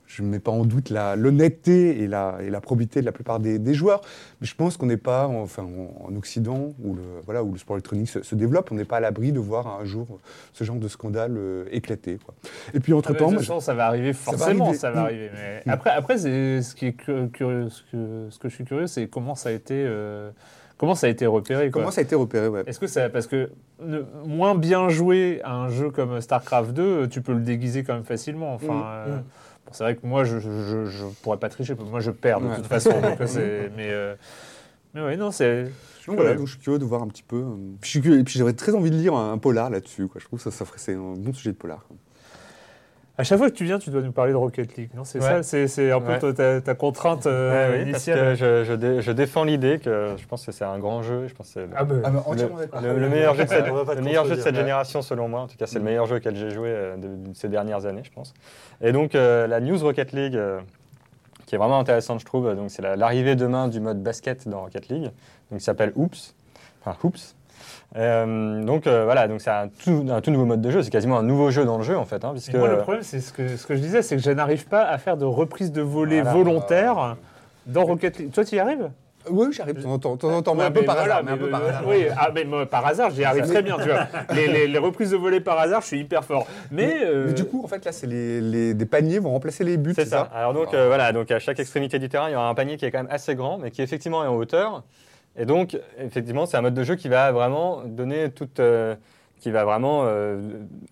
je 0.08 0.22
ne 0.22 0.28
mets 0.28 0.38
pas 0.40 0.50
en 0.50 0.64
doute 0.64 0.90
l'honnêteté 1.16 2.02
et 2.02 2.06
la, 2.08 2.38
et 2.40 2.48
la 2.48 2.60
probité 2.62 3.00
de 3.00 3.04
la 3.06 3.12
plupart 3.12 3.40
des, 3.40 3.58
des 3.58 3.74
joueurs, 3.74 4.00
mais 4.40 4.46
je 4.46 4.54
pense 4.54 4.76
qu'on 4.78 4.86
n'est 4.86 4.96
pas, 4.96 5.28
en- 5.28 5.42
enfin, 5.42 5.62
en, 5.64 6.10
en 6.10 6.16
Occident, 6.16 6.72
où 6.82 6.94
le, 6.94 7.02
voilà, 7.26 7.44
où 7.44 7.52
le 7.52 7.58
sport 7.58 7.76
électronique 7.76 8.08
se, 8.08 8.22
se 8.22 8.34
développe, 8.34 8.72
on 8.72 8.74
n'est 8.74 8.86
pas 8.86 8.96
à 8.96 9.00
l'abri 9.00 9.32
de 9.32 9.38
voir 9.38 9.66
un 9.80 9.84
jour 9.84 10.06
ce 10.54 10.64
genre 10.64 10.76
de 10.76 10.88
scandale 10.88 11.34
euh, 11.36 11.64
éclater. 11.70 12.18
Quoi. 12.24 12.34
Et 12.72 12.80
puis 12.80 12.92
Ah, 12.94 12.96
entre-temps, 12.96 13.26
de 13.26 13.32
moi, 13.34 13.38
toute 13.42 13.46
façon, 13.48 13.60
ça 13.60 13.74
va 13.74 13.86
arriver 13.86 14.12
va 14.12 14.18
forcément, 14.18 14.64
arriver. 14.64 14.78
ça 14.78 14.90
va 14.90 15.02
Mm. 15.02 15.04
arriver. 15.04 15.30
Mais 15.66 15.72
après, 15.72 15.90
après 15.90 16.18
c'est- 16.18 16.62
ce 16.62 16.74
qui 16.74 16.86
est 16.86 16.92
cu- 16.94 17.28
curieux, 17.32 17.68
ce 17.68 17.82
que, 17.92 18.26
ce 18.30 18.38
que 18.38 18.48
je 18.48 18.54
suis 18.54 18.64
curieux, 18.64 18.86
c'est 18.86 19.08
comment 19.08 19.34
ça 19.34 19.50
a 19.50 19.52
été, 19.52 19.74
euh, 19.86 20.30
comment 20.78 20.94
ça 20.94 21.06
a 21.06 21.10
été 21.10 21.26
repéré. 21.26 21.70
quoi. 21.70 21.82
comment 21.82 21.90
ça 21.92 22.00
a 22.00 22.04
été 22.04 22.14
repéré 22.14 22.48
ouais. 22.48 22.62
Est-ce 22.66 22.80
que 22.80 22.86
ça, 22.86 23.10
parce 23.10 23.26
que 23.26 23.50
ne- 23.84 24.04
moins 24.24 24.54
bien 24.54 24.88
jouer 24.88 25.40
à 25.44 25.52
un 25.54 25.68
jeu 25.68 25.90
comme 25.90 26.18
Starcraft 26.20 26.72
2, 26.72 27.08
tu 27.08 27.20
peux 27.20 27.34
le 27.34 27.40
déguiser 27.40 27.84
quand 27.84 27.92
même 27.94 28.04
facilement. 28.04 28.54
Enfin, 28.54 28.72
Mm, 28.74 29.10
euh, 29.10 29.18
Bon, 29.68 29.72
c'est 29.74 29.84
vrai 29.84 29.96
que 29.96 30.06
moi, 30.06 30.24
je, 30.24 30.38
je 30.40 31.04
pourrais 31.22 31.36
pas 31.38 31.48
tricher. 31.50 31.74
Moi, 31.74 32.00
je 32.00 32.10
perds 32.10 32.40
de 32.40 32.56
toute 32.56 32.66
façon. 32.66 32.90
donc, 33.00 33.18
c'est- 33.26 33.70
mais, 33.76 33.90
euh, 33.90 34.14
mais 34.94 35.02
ouais, 35.02 35.16
non, 35.16 35.30
c'est. 35.30 35.64
Donc 36.06 36.16
voilà, 36.16 36.30
donc 36.38 36.46
je 36.46 36.52
suis 36.52 36.60
curieux 36.62 36.78
de 36.78 36.84
voir 36.86 37.02
un 37.02 37.08
petit 37.08 37.22
peu. 37.22 37.36
euh, 37.36 37.54
puis 37.80 37.86
je 37.86 37.88
suis 37.90 38.00
curieux- 38.00 38.20
et 38.20 38.24
puis 38.24 38.38
j'aurais 38.38 38.54
très 38.54 38.74
envie 38.74 38.90
de 38.90 38.96
lire 38.96 39.14
un, 39.14 39.32
un 39.32 39.38
polar 39.38 39.68
là-dessus. 39.68 40.08
Quoi. 40.08 40.20
Je 40.20 40.24
trouve 40.26 40.38
que 40.38 40.42
ça, 40.44 40.50
ça 40.50 40.64
ferait 40.64 40.78
c'est 40.78 40.94
un 40.94 41.14
bon 41.16 41.32
sujet 41.34 41.52
de 41.52 41.56
polar. 41.56 41.84
À 43.20 43.24
chaque 43.24 43.38
fois 43.38 43.50
que 43.50 43.54
tu 43.56 43.64
viens, 43.64 43.80
tu 43.80 43.90
dois 43.90 44.00
nous 44.00 44.12
parler 44.12 44.30
de 44.30 44.36
Rocket 44.36 44.76
League, 44.76 44.90
non? 44.94 45.02
C'est 45.02 45.18
Ouais. 45.18 45.42
ça 45.42 45.66
C'est 45.66 45.90
un 45.90 46.00
peu 46.00 46.12
Ouais. 46.28 46.60
ta, 46.60 46.74
contrainte 46.76 47.26
euh, 47.26 47.50
Ouais, 47.50 47.78
oui, 47.84 47.90
parce 47.92 48.06
initiale 48.06 48.18
que 48.30 48.34
je, 48.36 48.64
je 48.64 48.72
dé- 48.74 49.02
je 49.02 49.10
défends 49.10 49.42
l'idée 49.42 49.80
que 49.80 50.14
je 50.16 50.24
pense 50.26 50.46
que 50.46 50.52
c'est 50.52 50.64
un 50.64 50.78
grand 50.78 51.02
jeu. 51.02 51.26
Je 51.26 51.34
pense 51.34 51.48
que 51.48 51.52
c'est 51.54 51.60
le, 51.62 51.68
Ah, 51.74 51.80
Ah, 52.04 52.10
le- 52.10 52.18
entièrement 52.18 52.56
d'accord. 52.58 52.80
le- 52.80 52.96
le 52.96 53.08
meilleur 53.08 53.34
jeu 53.34 53.42
de 53.44 53.48
cette, 53.48 53.66
le 53.66 54.02
meilleur 54.02 54.24
jeu 54.24 54.36
de 54.36 54.40
cette 54.40 54.54
génération 54.54 55.02
selon 55.02 55.26
moi. 55.28 55.40
En 55.40 55.46
tout 55.48 55.56
cas, 55.56 55.66
c'est 55.66 55.80
le 55.80 55.84
meilleur 55.84 56.06
jeu 56.06 56.16
auquel 56.16 56.36
j'ai 56.36 56.50
joué 56.50 56.68
euh, 56.68 56.96
de, 56.96 57.08
de 57.30 57.34
ces 57.34 57.48
dernières 57.48 57.86
années, 57.86 58.02
je 58.04 58.12
pense. 58.12 58.34
Et 58.80 58.92
donc 58.92 59.16
euh, 59.16 59.48
la 59.48 59.58
News 59.60 59.78
Rocket 59.78 60.12
League, 60.12 60.36
euh, 60.36 60.60
qui 61.46 61.56
est 61.56 61.58
vraiment 61.58 61.80
intéressante, 61.80 62.20
je 62.20 62.24
trouve. 62.24 62.54
Donc 62.54 62.70
c'est 62.70 62.82
la- 62.82 62.94
l'arrivée 62.94 63.34
demain 63.34 63.66
du 63.66 63.80
mode 63.80 64.00
basket 64.00 64.46
dans 64.48 64.60
Rocket 64.60 64.86
League, 64.90 65.10
donc 65.50 65.60
s'appelle 65.60 65.90
Oops, 65.96 66.34
enfin 66.84 66.96
Hoops. 67.02 67.34
Euh, 67.96 68.62
donc 68.64 68.86
euh, 68.86 69.04
voilà, 69.04 69.28
donc 69.28 69.40
c'est 69.40 69.50
un 69.50 69.68
tout, 69.68 70.06
un 70.10 70.20
tout 70.20 70.30
nouveau 70.30 70.44
mode 70.44 70.60
de 70.60 70.70
jeu. 70.70 70.82
C'est 70.82 70.90
quasiment 70.90 71.18
un 71.18 71.22
nouveau 71.22 71.50
jeu 71.50 71.64
dans 71.64 71.78
le 71.78 71.84
jeu 71.84 71.96
en 71.96 72.04
fait, 72.04 72.24
hein, 72.24 72.32
puisque 72.32 72.54
moi, 72.54 72.68
le 72.68 72.78
problème, 72.78 73.02
c'est 73.02 73.20
ce 73.20 73.32
que, 73.32 73.56
ce 73.56 73.66
que 73.66 73.74
je 73.76 73.80
disais, 73.80 74.02
c'est 74.02 74.16
que 74.16 74.22
je 74.22 74.30
n'arrive 74.30 74.66
pas 74.66 74.82
à 74.84 74.98
faire 74.98 75.16
de 75.16 75.24
reprise 75.24 75.72
de 75.72 75.80
volée 75.82 76.20
Voilà. 76.20 76.36
volontaire 76.36 77.16
dans 77.66 77.84
Rocket 77.84 78.18
League. 78.18 78.30
Toi, 78.32 78.44
tu 78.44 78.56
y 78.56 78.58
arrives? 78.58 78.90
Oui, 79.30 79.48
j'arrive 79.52 79.74
de 79.74 79.82
temps 79.82 79.92
en 79.92 80.42
temps, 80.42 80.54
mais 80.54 80.64
un 80.64 80.70
peu 80.70 80.84
par 80.84 80.98
hasard. 80.98 81.22
Euh, 81.28 81.52
hasard. 81.52 81.82
Oui, 81.86 82.06
ah, 82.16 82.28
mais 82.34 82.44
moi, 82.44 82.64
par 82.64 82.86
hasard, 82.86 83.10
j'y 83.10 83.24
arrive 83.24 83.46
très 83.46 83.62
bien, 83.62 83.76
tu 83.76 83.88
vois. 83.90 84.06
Les, 84.34 84.46
les- 84.46 84.66
les 84.68 84.78
reprises 84.78 85.10
de 85.10 85.16
volée 85.16 85.40
par 85.40 85.58
hasard, 85.58 85.82
je 85.82 85.86
suis 85.88 86.00
hyper 86.00 86.24
fort. 86.24 86.46
Mais, 86.70 86.86
Mais, 86.86 87.04
euh, 87.04 87.24
mais 87.26 87.32
du 87.34 87.44
coup, 87.44 87.62
en 87.62 87.68
fait, 87.68 87.84
là, 87.84 87.92
c'est 87.92 88.06
les, 88.06 88.40
les- 88.40 88.72
des 88.74 88.86
paniers 88.86 89.18
vont 89.18 89.30
remplacer 89.32 89.64
les 89.64 89.76
buts, 89.76 89.92
C'est 89.94 90.06
ça. 90.06 90.30
Alors 90.34 90.54
donc 90.54 90.72
euh, 90.72 90.86
voilà, 90.86 91.12
donc 91.12 91.30
à 91.30 91.38
chaque 91.40 91.58
extrémité 91.60 91.98
du 91.98 92.08
terrain, 92.08 92.28
il 92.30 92.32
y 92.32 92.36
aura 92.36 92.48
un 92.48 92.54
panier 92.54 92.76
qui 92.78 92.86
est 92.86 92.90
quand 92.90 92.98
même 93.02 93.10
assez 93.10 93.34
grand, 93.34 93.58
mais 93.58 93.70
qui 93.70 93.82
effectivement 93.82 94.24
est 94.24 94.28
en 94.28 94.36
hauteur. 94.36 94.82
Et 95.38 95.46
donc 95.46 95.78
effectivement, 95.98 96.46
c'est 96.46 96.56
un 96.56 96.62
mode 96.62 96.74
de 96.74 96.82
jeu 96.84 96.96
qui 96.96 97.08
va 97.08 97.30
vraiment 97.32 97.82
donner 97.84 98.30
toute, 98.30 98.60
euh, 98.60 98.94
qui 99.38 99.50
va 99.52 99.64
vraiment 99.64 100.02
euh, 100.04 100.40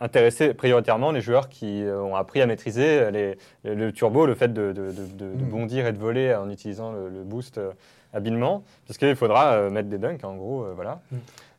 intéresser 0.00 0.55
prioritairement 0.55 1.11
les 1.11 1.21
joueurs 1.21 1.49
qui 1.49 1.83
euh, 1.83 2.00
ont 2.00 2.15
appris 2.15 2.41
à 2.41 2.47
maîtriser 2.47 3.11
les- 3.11 3.37
le, 3.65 3.91
turbo, 3.93 4.25
le 4.25 4.35
fait 4.35 4.53
de, 4.53 4.73
de- 4.73 4.93
de- 4.93 5.07
de- 5.33 5.35
de 5.37 5.45
Mm. 5.45 5.49
bondir 5.50 5.87
et 5.87 5.93
de 5.93 5.99
voler 5.99 6.33
en 6.35 6.49
utilisant 6.49 6.93
le, 6.93 7.09
le 7.09 7.25
boost 7.25 7.61
habilement, 8.15 8.62
puisqu'il 8.85 9.17
faudra 9.17 9.69
mettre 9.69 9.88
des 9.88 9.99
dunks 9.99 10.25
en 10.25 10.37
gros, 10.37 10.65
voilà. 10.75 11.00
Mm. 11.11 11.17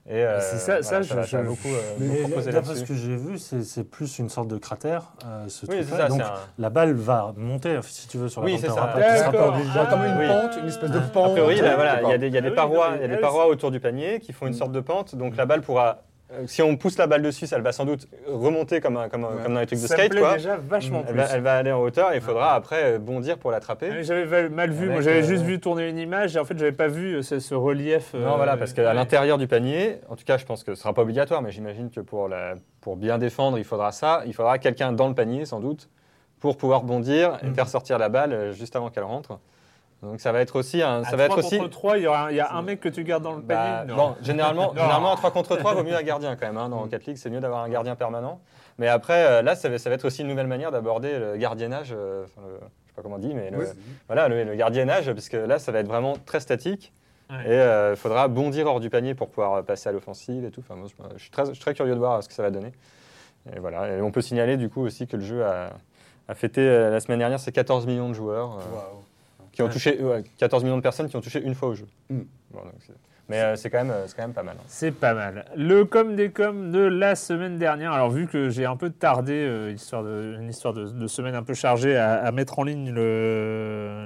Et 0.10 0.24
euh, 0.24 0.40
C'est 0.40 0.58
ça- 0.58 0.82
ça, 0.84 1.02
je- 1.02 1.14
va- 1.14 1.24
je- 1.24 1.36
va 1.36 1.44
beaucoup, 1.44 1.68
euh, 1.68 1.82
Mais 2.00 2.52
d'après 2.52 2.76
ce 2.76 2.86
que 2.86 2.94
j'ai 2.94 3.18
vu, 3.18 3.38
c'est 3.38 3.62
c'est 3.64 3.84
plus 3.84 4.20
une 4.20 4.30
sorte 4.30 4.48
de 4.48 4.58
cratère. 4.58 5.12
euh, 5.26 5.46
ce 5.50 5.66
Oui, 5.66 5.76
c'est 5.80 5.88
truc-là. 5.88 6.04
ça. 6.04 6.08
Donc, 6.08 6.18
c'est 6.22 6.28
un- 6.28 6.34
la 6.60 6.70
balle 6.70 6.94
va 6.94 7.34
monter, 7.36 7.78
si 7.84 8.08
tu 8.08 8.18
veux, 8.18 8.30
sur 8.30 8.40
la 8.42 8.46
Oui, 8.46 8.54
pente 8.54 8.62
c'est 8.62 8.68
de 8.68 8.72
ça. 8.74 8.82
de- 9.28 9.90
comme 9.90 10.06
une 10.06 10.18
Oui. 10.18 10.28
pente, 10.28 10.58
une 10.62 10.68
espèce 10.70 10.92
de 10.92 11.00
pente. 11.00 11.32
A 11.32 11.34
priori, 11.34 11.58
là, 11.60 11.76
voilà, 11.76 12.02
il 12.04 12.10
y 12.10 12.14
a 12.14 12.18
des, 12.18 12.30
y 12.30 12.38
a 12.38 12.42
des 12.42 12.48
Ah 12.48 12.52
oui, 12.52 12.56
parois, 12.56 12.90
il 12.96 13.02
y 13.02 13.04
a 13.04 13.08
des 13.10 13.14
elle, 13.16 13.20
parois 13.20 13.48
autour 13.48 13.70
du 13.72 13.82
panier 13.82 14.20
qui 14.22 14.32
font 14.32 14.48
une 14.48 14.54
sorte 14.54 14.72
de 14.72 14.80
pente. 14.80 15.14
Donc 15.16 15.36
la 15.36 15.46
balle 15.46 15.62
pourra, 15.62 15.90
euh, 15.90 15.94
si 16.46 16.62
on 16.62 16.76
pousse 16.76 16.98
la 16.98 17.08
balle 17.08 17.22
dessus, 17.22 17.46
elle 17.52 17.62
va 17.62 17.72
sans 17.72 17.86
doute 17.86 18.08
remonter 18.28 18.82
comme, 18.82 18.98
un- 18.98 19.08
comme, 19.10 19.24
un- 19.24 19.30
Ouais. 19.30 19.44
comme 19.44 19.54
dans 19.54 19.60
les 19.62 19.66
trucs 19.66 19.80
de 19.82 19.88
ça 19.88 19.94
me 19.96 20.00
skate, 20.00 20.12
plaît 20.12 20.20
quoi. 20.22 20.34
déjà 20.34 20.58
vachement 20.58 21.00
Elle 21.08 21.14
plus. 21.14 21.18
va, 21.22 21.26
elle 21.34 21.42
va 21.42 21.54
aller 21.58 21.72
en 21.72 21.82
hauteur 21.82 22.12
et 22.12 22.18
il 22.18 22.22
faudra 22.22 22.54
après 22.54 22.84
euh, 22.96 23.00
bondir 23.00 23.38
pour 23.38 23.50
l'attraper. 23.52 23.90
Ah, 23.92 24.02
J'avais 24.02 24.50
mal 24.50 24.72
vu, 24.72 24.90
moi 24.90 25.02
j'avais 25.02 25.24
euh, 25.24 25.28
juste 25.28 25.44
vu 25.44 25.60
tourner 25.60 25.88
une 25.90 25.98
image 25.98 26.36
et 26.36 26.40
en 26.40 26.46
fait 26.46 26.58
j'avais 26.58 26.72
pas 26.74 26.88
vu 26.90 27.16
euh, 27.16 27.22
ce, 27.22 27.40
ce 27.40 27.56
relief. 27.56 28.12
euh, 28.14 28.26
Non, 28.26 28.36
voilà, 28.36 28.58
parce 28.58 28.74
qu'à 28.74 28.84
ouais. 28.90 28.94
l'intérieur 28.94 29.38
du 29.38 29.48
panier, 29.48 30.00
en 30.10 30.16
tout 30.18 30.26
cas, 30.26 30.38
je 30.38 30.46
pense 30.46 30.64
que 30.64 30.76
ce 30.76 30.82
sera 30.82 30.94
pas 30.94 31.04
obligatoire, 31.04 31.42
mais 31.42 31.52
j'imagine 31.52 31.90
que 31.90 32.02
pour, 32.02 32.28
la, 32.28 32.56
pour 32.82 32.98
bien 32.98 33.18
défendre, 33.18 33.58
il 33.58 33.64
faudra 33.64 33.92
ça. 33.94 34.24
Il 34.26 34.34
faudra 34.34 34.58
quelqu'un 34.60 34.92
dans 34.92 35.08
le 35.08 35.16
panier, 35.16 35.46
sans 35.46 35.60
doute, 35.62 35.90
pour 36.40 36.58
pouvoir 36.58 36.84
bondir 36.84 37.38
et 37.42 37.48
Mhm. 37.48 37.56
faire 37.56 37.68
sortir 37.70 37.98
la 37.98 38.10
balle 38.10 38.34
euh, 38.34 38.52
juste 38.52 38.76
avant 38.76 38.90
qu'elle 38.90 39.04
rentre. 39.06 39.40
Donc 40.04 40.20
ça 40.22 40.32
va 40.32 40.42
être 40.42 40.56
aussi 40.56 40.82
un, 40.84 41.02
À 41.02 41.06
ça 41.06 41.16
va 41.16 41.26
être 41.26 41.38
aussi. 41.40 41.58
contre 41.58 41.70
3, 41.72 41.98
il 41.98 42.04
y, 42.04 42.08
aura 42.08 42.26
un, 42.28 42.30
il 42.30 42.36
y 42.36 42.40
a 42.40 42.54
un 42.54 42.62
mec 42.62 42.80
que 42.80 42.90
tu 42.90 43.04
gardes 43.04 43.24
dans 43.24 43.34
le 43.34 43.42
Bah, 43.42 43.80
panier 43.80 43.90
Non. 43.94 43.96
bon, 44.10 44.16
généralement, 44.22 44.70
généralement, 44.76 45.12
en 45.12 45.16
3 45.16 45.32
contre 45.32 45.56
3, 45.58 45.74
vaut 45.74 45.84
mieux 45.84 45.96
un 45.96 46.04
gardien 46.04 46.36
quand 46.36 46.46
même. 46.46 46.58
hein, 46.58 46.70
dans 46.70 46.80
Rocket 46.80 47.06
League, 47.08 47.18
c'est 47.18 47.30
mieux 47.32 47.40
d'avoir 47.40 47.64
un 47.64 47.70
gardien 47.70 47.96
permanent. 47.96 48.40
Mais 48.78 48.88
après, 48.88 49.26
euh, 49.26 49.42
là, 49.42 49.56
ça 49.56 49.70
va, 49.70 49.80
ça 49.80 49.90
va 49.90 49.96
être 49.96 50.06
aussi 50.06 50.22
une 50.22 50.28
nouvelle 50.28 50.46
manière 50.48 50.72
d'aborder 50.72 51.18
le 51.18 51.38
gardiennage. 51.38 51.94
euh, 51.98 52.26
enfin, 52.26 52.48
le- 52.48 52.60
je 52.60 52.90
sais 52.90 52.96
pas 52.96 53.02
comment 53.02 53.16
on 53.16 53.20
dit, 53.20 53.34
mais 53.34 53.50
le, 53.50 53.68
voilà, 54.08 54.28
le, 54.28 54.44
le 54.44 54.56
gardiennage, 54.56 55.12
parce 55.12 55.30
que 55.30 55.38
là, 55.38 55.58
ça 55.58 55.72
va 55.72 55.80
être 55.80 55.88
vraiment 55.88 56.14
très 56.26 56.40
statique. 56.40 56.94
Ouais. 57.32 57.56
Et 57.56 57.92
il 57.92 57.96
faudra 57.98 58.28
bondir 58.28 58.68
hors 58.68 58.80
du 58.80 58.90
panier 58.92 59.16
pour 59.16 59.30
pouvoir 59.30 59.54
euh, 59.56 59.62
passer 59.64 59.90
à 59.90 59.92
l'offensive 59.92 60.46
et 60.46 60.52
tout. 60.52 60.62
Enfin, 60.62 60.76
moi, 60.80 60.88
je, 61.16 61.22
suis 61.24 61.32
très, 61.32 61.46
je 61.48 61.52
suis 61.54 61.60
très 61.60 61.74
curieux 61.74 61.94
de 61.96 62.00
voir 62.00 62.14
euh, 62.14 62.22
ce 62.22 62.28
que 62.30 62.34
ça 62.36 62.44
va 62.44 62.52
donner. 62.52 62.72
Et 63.54 63.60
voilà. 63.60 63.88
Et 63.90 64.02
on 64.02 64.12
peut 64.12 64.22
signaler 64.22 64.58
du 64.58 64.70
coup 64.70 64.82
aussi 64.82 65.08
que 65.08 65.18
le 65.18 65.24
jeu 65.24 65.44
a, 65.44 65.72
a 66.28 66.36
fêté 66.36 66.62
euh, 66.62 66.90
la 66.92 67.00
semaine 67.00 67.20
dernière 67.20 67.40
ses 67.40 67.52
14 67.52 67.86
millions 67.88 68.10
de 68.10 68.14
joueurs. 68.14 68.52
euh, 68.60 68.76
Waouh. 68.76 69.04
Qui 69.58 69.64
ont 69.64 69.66
Ouais. 69.66 69.72
touché 69.72 70.00
ouais, 70.00 70.24
14 70.38 70.64
millions 70.64 70.78
de 70.78 70.84
personnes 70.84 71.10
qui 71.10 71.16
ont 71.16 71.22
touché 71.22 71.42
une 71.42 71.56
fois 71.56 71.70
au 71.70 71.74
jeu. 71.74 71.88
Mm. 72.12 72.20
Bon, 72.52 72.60
donc 72.60 72.74
c'est- 72.86 72.94
mais 73.28 73.42
euh, 73.42 73.56
c'est 73.56 73.72
quand 73.72 73.80
même, 73.80 73.90
euh, 73.90 74.06
c'est 74.08 74.16
quand 74.16 74.22
même 74.22 74.34
pas 74.36 74.44
mal. 74.44 74.56
hein. 74.58 74.64
C'est 74.68 74.92
pas 74.92 75.16
mal. 75.16 75.46
Le 75.56 75.84
com 75.84 76.16
des 76.16 76.30
com 76.30 76.72
de 76.72 76.80
la 76.80 77.16
semaine 77.16 77.58
dernière. 77.58 77.92
Alors 77.92 78.12
vu 78.12 78.28
que 78.28 78.50
j'ai 78.52 78.66
un 78.66 78.78
peu 78.78 78.92
tardé, 78.92 79.34
euh, 79.34 79.72
histoire 79.72 80.04
de, 80.04 80.38
une 80.40 80.48
histoire 80.50 80.74
de, 80.76 80.86
de 80.88 81.08
semaine 81.08 81.34
un 81.34 81.42
peu 81.44 81.56
chargée 81.56 81.98
à, 81.98 82.24
à 82.24 82.32
mettre 82.32 82.60
en 82.60 82.64
ligne 82.64 82.94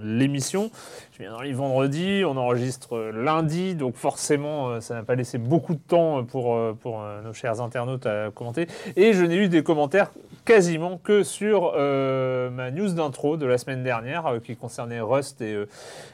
l'émission. 0.04 0.72
Viens 1.22 1.34
dans 1.34 1.42
les 1.42 1.54
vendredi, 1.54 2.24
on 2.26 2.36
enregistre 2.36 2.98
euh, 2.98 3.12
lundi, 3.12 3.76
donc 3.76 3.96
forcément 3.96 4.70
euh, 4.70 4.82
ça 4.82 4.96
n'a 4.96 5.04
pas 5.04 5.14
laissé 5.14 5.38
beaucoup 5.38 5.76
de 5.76 5.80
temps 5.80 6.24
pour, 6.24 6.56
euh, 6.56 6.74
pour 6.74 7.00
nos 7.24 7.32
chers 7.32 7.62
internautes 7.62 8.08
à 8.08 8.32
commenter. 8.32 8.66
Et 8.96 9.14
je 9.14 9.24
n'ai 9.24 9.36
eu 9.36 9.48
des 9.48 9.62
commentaires 9.62 10.10
quasiment 10.46 10.98
que 10.98 11.22
sur 11.22 11.74
ma 11.74 12.72
news 12.72 12.92
d'intro 12.94 13.38
de 13.38 13.46
la 13.46 13.60
semaine 13.60 13.84
dernière 13.84 14.40
qui 14.44 14.56
concernait 14.56 15.00
Rust 15.00 15.44
et, 15.44 15.68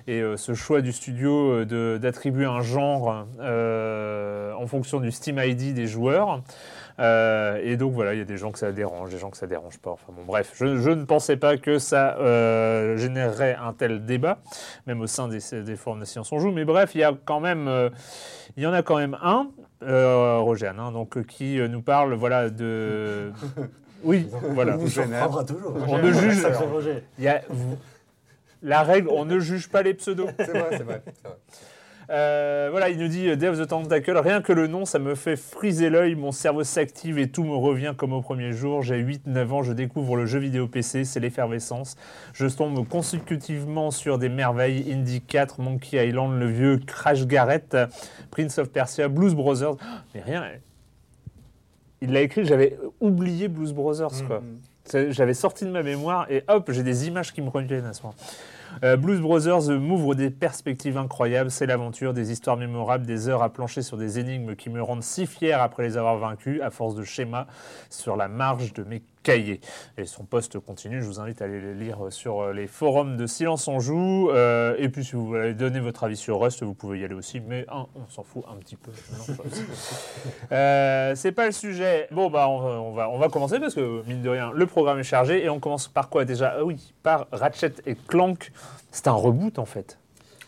ce 0.07 0.53
choix 0.53 0.81
du 0.81 0.91
studio 0.91 1.63
d'attribuer 1.63 2.45
un 2.45 2.59
genre 2.59 3.25
en 3.39 4.67
fonction 4.67 4.99
du 4.99 5.11
Steam 5.13 5.39
ID 5.39 5.73
des 5.73 5.87
joueurs. 5.87 6.41
Euh, 6.99 7.59
et 7.63 7.77
donc 7.77 7.93
voilà, 7.93 8.13
il 8.13 8.17
y 8.19 8.21
a 8.21 8.25
des 8.25 8.37
gens 8.37 8.51
que 8.51 8.57
ça 8.59 8.71
dérange, 8.71 9.11
des 9.11 9.17
gens 9.19 9.29
que 9.29 9.37
ça 9.37 9.45
dérange 9.47 9.77
pas. 9.77 9.91
Enfin 9.91 10.11
bon, 10.15 10.23
bref, 10.25 10.53
je, 10.55 10.77
je 10.77 10.89
ne 10.89 11.03
pensais 11.05 11.37
pas 11.37 11.57
que 11.57 11.77
ça 11.77 12.17
euh, 12.17 12.97
générerait 12.97 13.55
un 13.55 13.73
tel 13.73 14.03
débat, 14.05 14.39
même 14.87 15.01
au 15.01 15.07
sein 15.07 15.27
des, 15.27 15.39
des 15.63 15.75
forums 15.75 15.99
de 15.99 16.05
Science 16.05 16.31
on 16.31 16.39
joue. 16.39 16.51
Mais 16.51 16.65
bref, 16.65 16.95
il 16.95 17.01
y 17.01 17.03
a 17.03 17.13
quand 17.25 17.39
même, 17.39 17.67
euh, 17.67 17.89
il 18.55 18.63
y 18.63 18.65
en 18.67 18.73
a 18.73 18.81
quand 18.81 18.97
même 18.97 19.15
un, 19.21 19.49
euh, 19.83 20.39
Rogène, 20.39 20.79
hein, 20.79 20.91
donc 20.91 21.23
qui 21.27 21.59
euh, 21.59 21.67
nous 21.67 21.81
parle, 21.83 22.13
voilà, 22.15 22.49
de. 22.49 23.31
Oui, 24.03 24.29
voilà. 24.51 24.75
Vous 24.77 24.87
toujours. 25.43 25.75
On 25.87 25.97
ne 25.97 26.11
juge- 26.11 26.41
Sacré 26.41 26.65
Roger. 26.65 27.03
Il 27.17 27.23
y 27.23 27.27
a- 27.27 27.41
vous- 27.49 27.77
La 28.61 28.83
règle, 28.83 29.09
on 29.11 29.25
ne 29.25 29.39
juge 29.39 29.69
pas 29.69 29.81
les 29.81 29.93
pseudos. 29.95 30.29
C'est 30.37 30.49
vrai, 30.49 30.67
c'est 30.71 30.83
vrai. 30.83 31.01
c'est 31.05 31.27
vrai. 31.27 31.37
Euh, 32.09 32.69
voilà, 32.71 32.89
il 32.89 32.97
nous 32.97 33.09
dit 33.09 33.27
euh, 33.27 33.35
Dev 33.35 33.61
the 33.61 33.67
Tentacle. 33.67 34.17
Rien 34.17 34.41
que 34.41 34.53
le 34.53 34.67
nom, 34.67 34.85
ça 34.85 34.97
me 34.97 35.13
fait 35.13 35.35
friser 35.35 35.89
l'œil. 35.89 36.15
Mon 36.15 36.31
cerveau 36.31 36.63
s'active 36.63 37.19
et 37.19 37.29
tout 37.29 37.43
me 37.43 37.55
revient 37.55 37.93
comme 37.97 38.13
au 38.13 38.21
premier 38.21 38.53
jour. 38.53 38.81
J'ai 38.81 39.01
8-9 39.03 39.49
ans, 39.51 39.63
je 39.63 39.73
découvre 39.73 40.15
le 40.15 40.25
jeu 40.25 40.39
vidéo 40.39 40.67
PC, 40.67 41.03
c'est 41.03 41.19
l'effervescence. 41.19 41.97
Je 42.33 42.47
tombe 42.47 42.87
consécutivement 42.87 43.91
sur 43.91 44.17
des 44.19 44.29
merveilles 44.29 44.89
Indie 44.91 45.21
4, 45.21 45.59
Monkey 45.59 46.07
Island, 46.07 46.39
le 46.39 46.47
vieux 46.47 46.77
Crash 46.77 47.25
Garrett, 47.27 47.75
Prince 48.31 48.57
of 48.57 48.69
Persia, 48.69 49.09
Blues 49.09 49.35
Brothers. 49.35 49.75
Ah, 49.81 50.03
Mais 50.15 50.21
rien. 50.21 50.45
Il 51.99 52.13
l'a 52.13 52.21
écrit, 52.21 52.45
j'avais 52.45 52.77
oublié 53.01 53.47
Blues 53.47 53.73
Brothers, 53.73 54.25
quoi. 54.27 54.41
C'est- 54.85 55.11
J'avais 55.11 55.33
sorti 55.33 55.65
de 55.65 55.71
ma 55.71 55.83
mémoire 55.83 56.25
et 56.31 56.43
hop, 56.47 56.71
j'ai 56.71 56.83
des 56.83 57.07
images 57.09 57.33
qui 57.33 57.41
me 57.41 57.49
reviennent 57.49 57.85
à 57.85 57.91
ce 57.91 58.03
moment. 58.03 58.15
Euh, 58.83 58.97
Blues 58.97 59.21
Brothers 59.21 59.69
m'ouvre 59.79 60.15
des 60.15 60.29
perspectives 60.29 60.97
incroyables. 60.97 61.51
C'est 61.51 61.65
l'aventure, 61.65 62.13
des 62.13 62.31
histoires 62.31 62.57
mémorables, 62.57 63.05
des 63.05 63.27
heures 63.27 63.43
à 63.43 63.50
plancher 63.50 63.81
sur 63.81 63.97
des 63.97 64.19
énigmes 64.19 64.55
qui 64.55 64.69
me 64.69 64.81
rendent 64.81 65.03
si 65.03 65.25
fier 65.25 65.62
après 65.62 65.83
les 65.83 65.97
avoir 65.97 66.17
vaincus, 66.17 66.62
à 66.62 66.69
force 66.69 66.95
de 66.95 67.03
schémas 67.03 67.47
sur 67.89 68.15
la 68.15 68.27
marge 68.27 68.74
de 68.74 68.83
mes 68.83 69.01
cahiers. 69.27 69.60
Et 69.98 70.05
son 70.05 70.24
poste 70.24 70.57
continue. 70.60 71.01
Je 71.01 71.07
vous 71.07 71.19
invite 71.19 71.41
à 71.41 71.46
aller 71.46 71.60
le 71.60 71.74
lire 71.74 71.98
sur 72.12 72.39
euh, 72.39 72.53
les 72.53 72.65
forums 72.65 73.17
de 73.17 73.27
Silence 73.27 73.67
on 73.67 73.79
Joue. 73.79 74.29
Euh, 74.31 74.75
et 74.79 74.88
puis, 74.88 75.03
si 75.03 75.17
vous 75.17 75.25
voulez 75.27 75.53
donner 75.53 75.81
votre 75.81 76.05
avis 76.05 76.15
sur 76.15 76.39
Rust, 76.39 76.63
vous 76.63 76.74
pouvez 76.74 77.00
y 77.00 77.03
aller 77.03 77.13
aussi. 77.13 77.41
Mais 77.41 77.65
hein, 77.69 77.88
on 77.96 78.07
s'en 78.10 78.24
fout 78.24 78.43
un 78.50 78.55
petit 78.55 78.77
peu. 78.77 78.91
Euh, 80.51 81.13
c'est 81.15 81.31
pas 81.34 81.46
le 81.48 81.51
sujet. 81.51 82.07
Bon, 82.12 82.29
bah, 82.29 82.48
on, 82.48 82.60
va- 82.60 82.79
on 82.81 82.91
va, 82.93 83.10
on 83.10 83.17
va 83.17 83.27
commencer 83.27 83.60
parce 83.60 83.75
que, 83.75 84.01
mine 84.07 84.22
de 84.22 84.29
rien, 84.29 84.51
le 84.53 84.65
programme 84.65 85.00
est 85.00 85.03
chargé. 85.03 85.43
Et 85.43 85.50
on 85.50 85.60
commence 85.60 85.88
par 85.88 86.10
quoi 86.10 86.24
déjà? 86.25 86.55
Ah 86.60 86.63
oui, 86.63 86.93
par 87.03 87.27
Ratchet 87.31 87.74
et 87.86 87.96
Clank. 87.96 88.51
C'est 88.91 89.07
un 89.07 89.13
reboot 89.13 89.60
en 89.60 89.65
fait. 89.65 90.00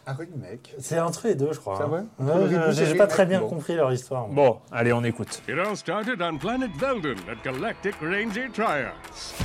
Un 0.09 0.13
remake. 0.13 0.73
C'est 0.79 0.99
entre 0.99 1.27
les 1.27 1.35
deux, 1.35 1.53
je 1.53 1.59
crois. 1.59 1.77
C'est 1.77 1.83
vrai 1.83 1.99
Ouais, 1.99 2.31
Entre 2.31 2.37
le 2.37 2.43
reboot 2.45 2.49
j'ai- 2.73 2.81
et 2.81 2.85
J'ai 2.87 2.91
le 2.93 2.97
pas 2.97 3.03
remake, 3.03 3.09
très 3.09 3.25
bien 3.27 3.39
bon. 3.41 3.49
compris 3.49 3.75
leur 3.75 3.91
histoire. 3.93 4.27
moi. 4.27 4.35
Bon, 4.35 4.59
allez, 4.71 4.91
on 4.91 5.03
écoute. 5.03 5.41
It 5.47 5.59
all 5.59 5.75
started 5.77 6.19
on 6.21 6.37
planet 6.39 6.71
Velden 6.79 7.17
at 7.29 7.43
Galactic 7.43 7.93
Ranger 8.01 8.49
Triumphs. 8.51 9.35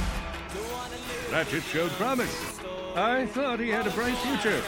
Ratchet 1.33 1.61
showed 1.71 1.91
promise. 1.99 2.35
I 2.97 3.27
thought 3.27 3.59
he 3.61 3.71
had 3.71 3.87
a 3.87 3.91
bright 3.91 4.17
future. 4.17 4.63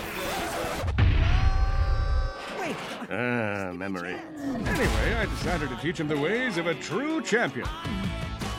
Ah, 3.10 3.72
memory. 3.72 4.16
Anyway, 4.42 5.14
I 5.18 5.26
decided 5.26 5.68
to 5.70 5.76
teach 5.80 5.98
him 6.00 6.08
the 6.08 6.16
ways 6.18 6.58
of 6.58 6.66
a 6.66 6.74
true 6.74 7.22
champion. 7.22 7.66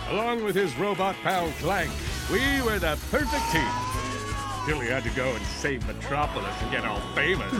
Along 0.09 0.43
with 0.43 0.55
his 0.55 0.73
robot 0.79 1.15
pal 1.21 1.49
Clank, 1.59 1.91
We 2.31 2.61
were 2.65 2.79
the 2.79 2.97
perfect 3.11 3.43
team. 3.51 3.86
Till 4.67 4.79
we 4.79 4.87
had 4.87 5.03
to 5.03 5.09
go 5.11 5.33
and 5.33 5.45
save 5.45 5.87
Metropolis 5.87 6.53
and 6.61 6.69
get 6.69 6.83
all 6.83 6.99
famous. 7.15 7.53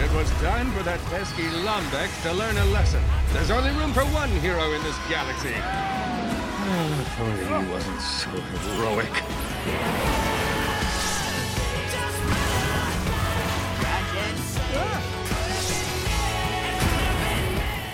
It 0.00 0.12
was 0.14 0.30
time 0.40 0.70
for 0.70 0.84
that 0.84 1.00
pesky 1.06 1.42
Lombex 1.66 2.22
to 2.22 2.32
learn 2.32 2.56
a 2.56 2.64
lesson. 2.66 3.02
There's 3.32 3.50
only 3.50 3.72
room 3.72 3.92
for 3.92 4.04
one 4.14 4.30
hero 4.38 4.72
in 4.72 4.80
this 4.84 4.96
galaxy. 5.08 5.52
Oh, 5.52 7.00
if 7.00 7.20
only 7.20 7.44
he 7.44 7.72
wasn't 7.72 8.00
so 8.00 8.30
heroic. 8.30 10.27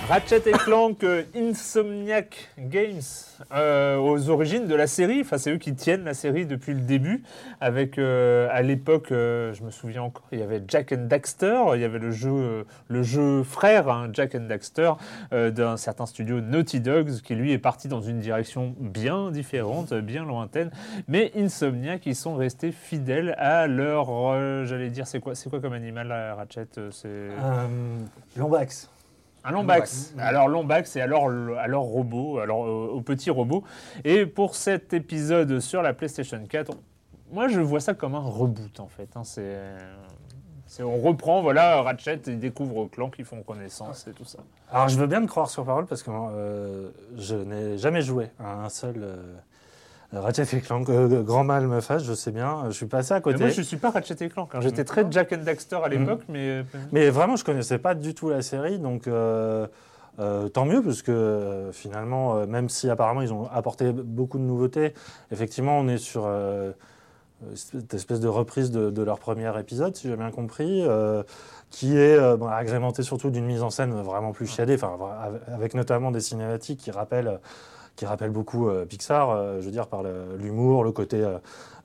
Ratchet 0.08 0.42
et 0.46 0.52
Clank 0.52 1.02
euh, 1.02 1.22
Insomniac 1.34 2.50
Games, 2.58 3.00
euh, 3.54 3.96
aux 3.96 4.28
origines 4.28 4.66
de 4.66 4.74
la 4.74 4.86
série. 4.86 5.22
Enfin, 5.22 5.38
c'est 5.38 5.50
eux 5.50 5.56
qui 5.56 5.74
tiennent 5.74 6.04
la 6.04 6.12
série 6.12 6.44
depuis 6.44 6.74
le 6.74 6.80
début. 6.80 7.22
Avec, 7.58 7.96
euh, 7.96 8.46
à 8.52 8.60
l'époque, 8.60 9.06
je 9.08 9.62
me 9.62 9.70
souviens 9.70 10.02
encore, 10.02 10.26
il 10.30 10.40
y 10.40 10.42
avait 10.42 10.62
Jack 10.68 10.92
and 10.92 11.06
Daxter. 11.06 11.58
Il 11.74 11.80
y 11.80 11.84
avait 11.84 11.98
le 11.98 12.10
jeu, 12.10 13.42
frère, 13.44 13.88
hein, 13.88 14.10
Jack 14.12 14.34
and 14.34 14.46
Daxter, 14.46 14.92
d'un 15.32 15.78
certain 15.78 16.04
studio 16.04 16.42
Naughty 16.42 16.80
Dogs, 16.80 17.22
qui 17.22 17.34
lui 17.34 17.52
est 17.52 17.58
parti 17.58 17.88
dans 17.88 18.02
une 18.02 18.18
direction 18.18 18.74
bien 18.78 19.30
différente, 19.30 19.94
bien 19.94 20.26
lointaine. 20.26 20.70
Mais 21.08 21.32
Insomniac, 21.34 22.04
ils 22.04 22.16
sont 22.16 22.34
restés 22.34 22.72
fidèles 22.72 23.34
à 23.38 23.66
leur, 23.66 24.66
j'allais 24.66 24.90
dire, 24.90 25.06
c'est 25.06 25.20
quoi, 25.20 25.34
c'est 25.34 25.48
quoi 25.48 25.60
comme 25.60 25.72
animal, 25.72 26.12
Ratchet 26.36 26.68
C'est 26.90 27.28
Lombax. 28.36 28.90
Un 29.44 29.50
Lombax. 29.52 30.14
Alors 30.18 30.48
Lombax 30.48 30.96
et 30.96 31.00
alors, 31.00 31.28
alors 31.58 31.84
robot, 31.84 32.38
alors 32.38 32.64
euh, 32.66 32.88
au 32.92 33.00
petit 33.00 33.30
robot. 33.30 33.62
Et 34.04 34.26
pour 34.26 34.54
cet 34.54 34.92
épisode 34.94 35.60
sur 35.60 35.82
la 35.82 35.92
PlayStation 35.92 36.42
4, 36.48 36.70
on- 36.70 37.34
moi 37.34 37.48
je 37.48 37.60
vois 37.60 37.80
ça 37.80 37.94
comme 37.94 38.14
un 38.14 38.20
reboot 38.20 38.80
en 38.80 38.88
fait. 38.88 39.08
hein. 39.16 39.24
C'est, 39.24 39.56
c'est- 40.66 40.82
on 40.82 40.98
reprend, 41.00 41.42
voilà, 41.42 41.82
Ratchet, 41.82 42.20
ils 42.26 42.38
découvrent 42.38 42.86
Clank, 42.88 43.14
ils 43.18 43.24
font 43.24 43.42
connaissance 43.42 44.06
et 44.06 44.12
tout 44.12 44.24
ça. 44.24 44.38
Alors 44.70 44.88
je 44.88 44.98
veux 44.98 45.06
bien 45.06 45.20
te 45.22 45.26
croire 45.26 45.48
sur 45.50 45.64
parole 45.64 45.86
parce 45.86 46.02
que 46.02 46.10
euh, 46.10 46.90
je 47.16 47.36
n'ai 47.36 47.78
jamais 47.78 48.02
joué 48.02 48.30
à 48.40 48.64
un 48.64 48.68
seul 48.68 48.96
euh, 48.98 49.34
Ratchet 50.14 50.56
et 50.56 50.60
Clank. 50.60 50.88
Euh, 50.88 51.22
grand 51.22 51.44
mal 51.44 51.66
me 51.66 51.80
fasse, 51.80 52.04
je 52.04 52.12
sais 52.14 52.30
bien. 52.32 52.64
Je 52.66 52.72
suis 52.72 52.86
passé 52.86 53.12
à 53.12 53.16
Mais 53.16 53.22
côté. 53.22 53.38
moi 53.40 53.48
je 53.48 53.62
suis 53.62 53.76
pas 53.76 53.90
Ratchet 53.90 54.16
et 54.20 54.28
Clank. 54.28 54.54
hein. 54.54 54.60
J'étais 54.60 54.84
très 54.84 55.04
Jack 55.10 55.32
and 55.32 55.42
Daxter 55.44 55.78
à 55.84 55.88
l'époque, 55.88 56.22
mais 56.28 56.64
Mais 56.92 57.10
vraiment, 57.10 57.36
je 57.36 57.44
connaissais 57.44 57.78
pas 57.78 57.94
du 57.94 58.14
tout 58.14 58.28
la 58.28 58.42
série, 58.42 58.78
donc 58.78 59.06
euh, 59.08 59.66
euh, 60.20 60.48
tant 60.48 60.64
mieux, 60.64 60.82
parce 60.82 61.02
que 61.02 61.10
euh, 61.12 61.72
finalement, 61.72 62.36
euh, 62.36 62.46
même 62.46 62.68
si 62.68 62.88
apparemment 62.88 63.22
ils 63.22 63.32
ont 63.32 63.48
apporté 63.50 63.92
beaucoup 63.92 64.38
de 64.38 64.44
nouveautés, 64.44 64.94
effectivement, 65.32 65.78
on 65.78 65.88
est 65.88 65.98
sur 65.98 66.24
euh, 66.26 66.70
cette 67.54 67.92
espèce 67.94 68.20
de 68.20 68.28
reprise 68.28 68.70
de, 68.70 68.90
de 68.90 69.02
leur 69.02 69.18
premier 69.18 69.58
épisode, 69.58 69.96
si 69.96 70.08
j'ai 70.08 70.16
bien 70.16 70.30
compris, 70.30 70.82
euh, 70.86 71.22
qui 71.70 71.96
est 71.98 72.16
euh, 72.16 72.36
bon, 72.36 72.46
agrémenté 72.46 73.02
surtout 73.02 73.30
d'une 73.30 73.44
mise 73.46 73.62
en 73.64 73.70
scène 73.70 73.92
vraiment 74.02 74.30
plus 74.32 74.46
chiadée, 74.46 74.74
enfin, 74.76 74.96
avec 75.52 75.74
notamment 75.74 76.12
des 76.12 76.20
cinématiques 76.20 76.78
qui 76.78 76.90
rappellent 76.92 77.40
qui 77.96 78.06
rappellent 78.06 78.30
beaucoup 78.30 78.68
euh, 78.68 78.84
Pixar, 78.84 79.30
euh, 79.30 79.60
je 79.60 79.66
veux 79.66 79.70
dire, 79.70 79.86
par 79.86 80.02
l'humour, 80.38 80.84
le 80.84 80.92
côté 80.92 81.24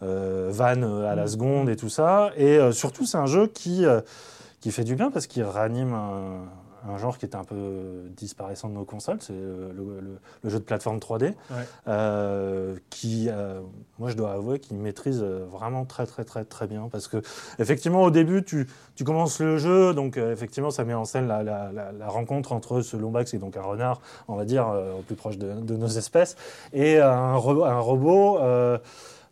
euh, 0.01 0.49
van 0.51 1.03
à 1.03 1.15
la 1.15 1.27
seconde 1.27 1.69
et 1.69 1.75
tout 1.75 1.89
ça. 1.89 2.31
Et 2.37 2.59
surtout, 2.71 3.05
c'est 3.05 3.17
un 3.17 3.25
jeu 3.25 3.47
qui, 3.47 3.85
qui 4.59 4.71
fait 4.71 4.83
du 4.83 4.95
bien 4.95 5.11
parce 5.11 5.27
qu'il 5.27 5.43
ranime 5.43 5.93
un, 5.93 6.45
un 6.88 6.98
genre 6.98 7.17
qui 7.17 7.25
était 7.25 7.36
un 7.36 7.43
peu 7.43 8.03
disparaissant 8.15 8.69
de 8.69 8.74
nos 8.74 8.86
consoles, 8.86 9.17
c'est 9.21 9.33
le, 9.33 9.71
le- 9.75 10.19
le 10.43 10.50
jeu 10.50 10.59
de 10.59 10.63
plateforme 10.63 10.98
3D, 11.00 11.33
euh, 11.88 12.75
qui, 12.89 13.27
euh, 13.29 13.62
moi 13.98 14.09
je 14.09 14.15
dois 14.15 14.31
avouer, 14.33 14.59
qu'il 14.59 14.77
maîtrise 14.77 15.21
euh, 15.24 15.45
vraiment 15.51 15.86
très 15.86 16.05
très 16.05 16.24
très 16.24 16.43
très 16.45 16.67
bien 16.67 16.88
parce 16.91 17.07
que 17.07 17.17
effectivement 17.59 18.03
au 18.03 18.12
début 18.12 18.43
tu, 18.43 18.67
tu 18.95 19.03
commences 19.03 19.39
le 19.39 19.57
jeu, 19.57 19.93
donc 19.93 20.17
euh, 20.17 20.31
effectivement 20.31 20.71
ça 20.71 20.83
met 20.83 20.93
en 20.93 21.05
scène 21.05 21.27
la, 21.27 21.43
la- 21.43 21.71
la- 21.71 21.91
la 21.91 22.07
rencontre 22.07 22.51
entre 22.53 22.81
ce 22.81 22.95
lombax 22.98 23.33
et 23.33 23.38
donc 23.39 23.57
un 23.57 23.62
renard, 23.62 24.01
on 24.27 24.36
va 24.36 24.45
dire 24.45 24.67
au 25.00 25.01
plus 25.01 25.15
proche 25.15 25.38
de, 25.38 25.53
de 25.53 25.75
nos 25.75 25.88
espèces, 25.88 26.36
et 26.74 27.00
un 27.00 27.36
robot. 27.36 28.38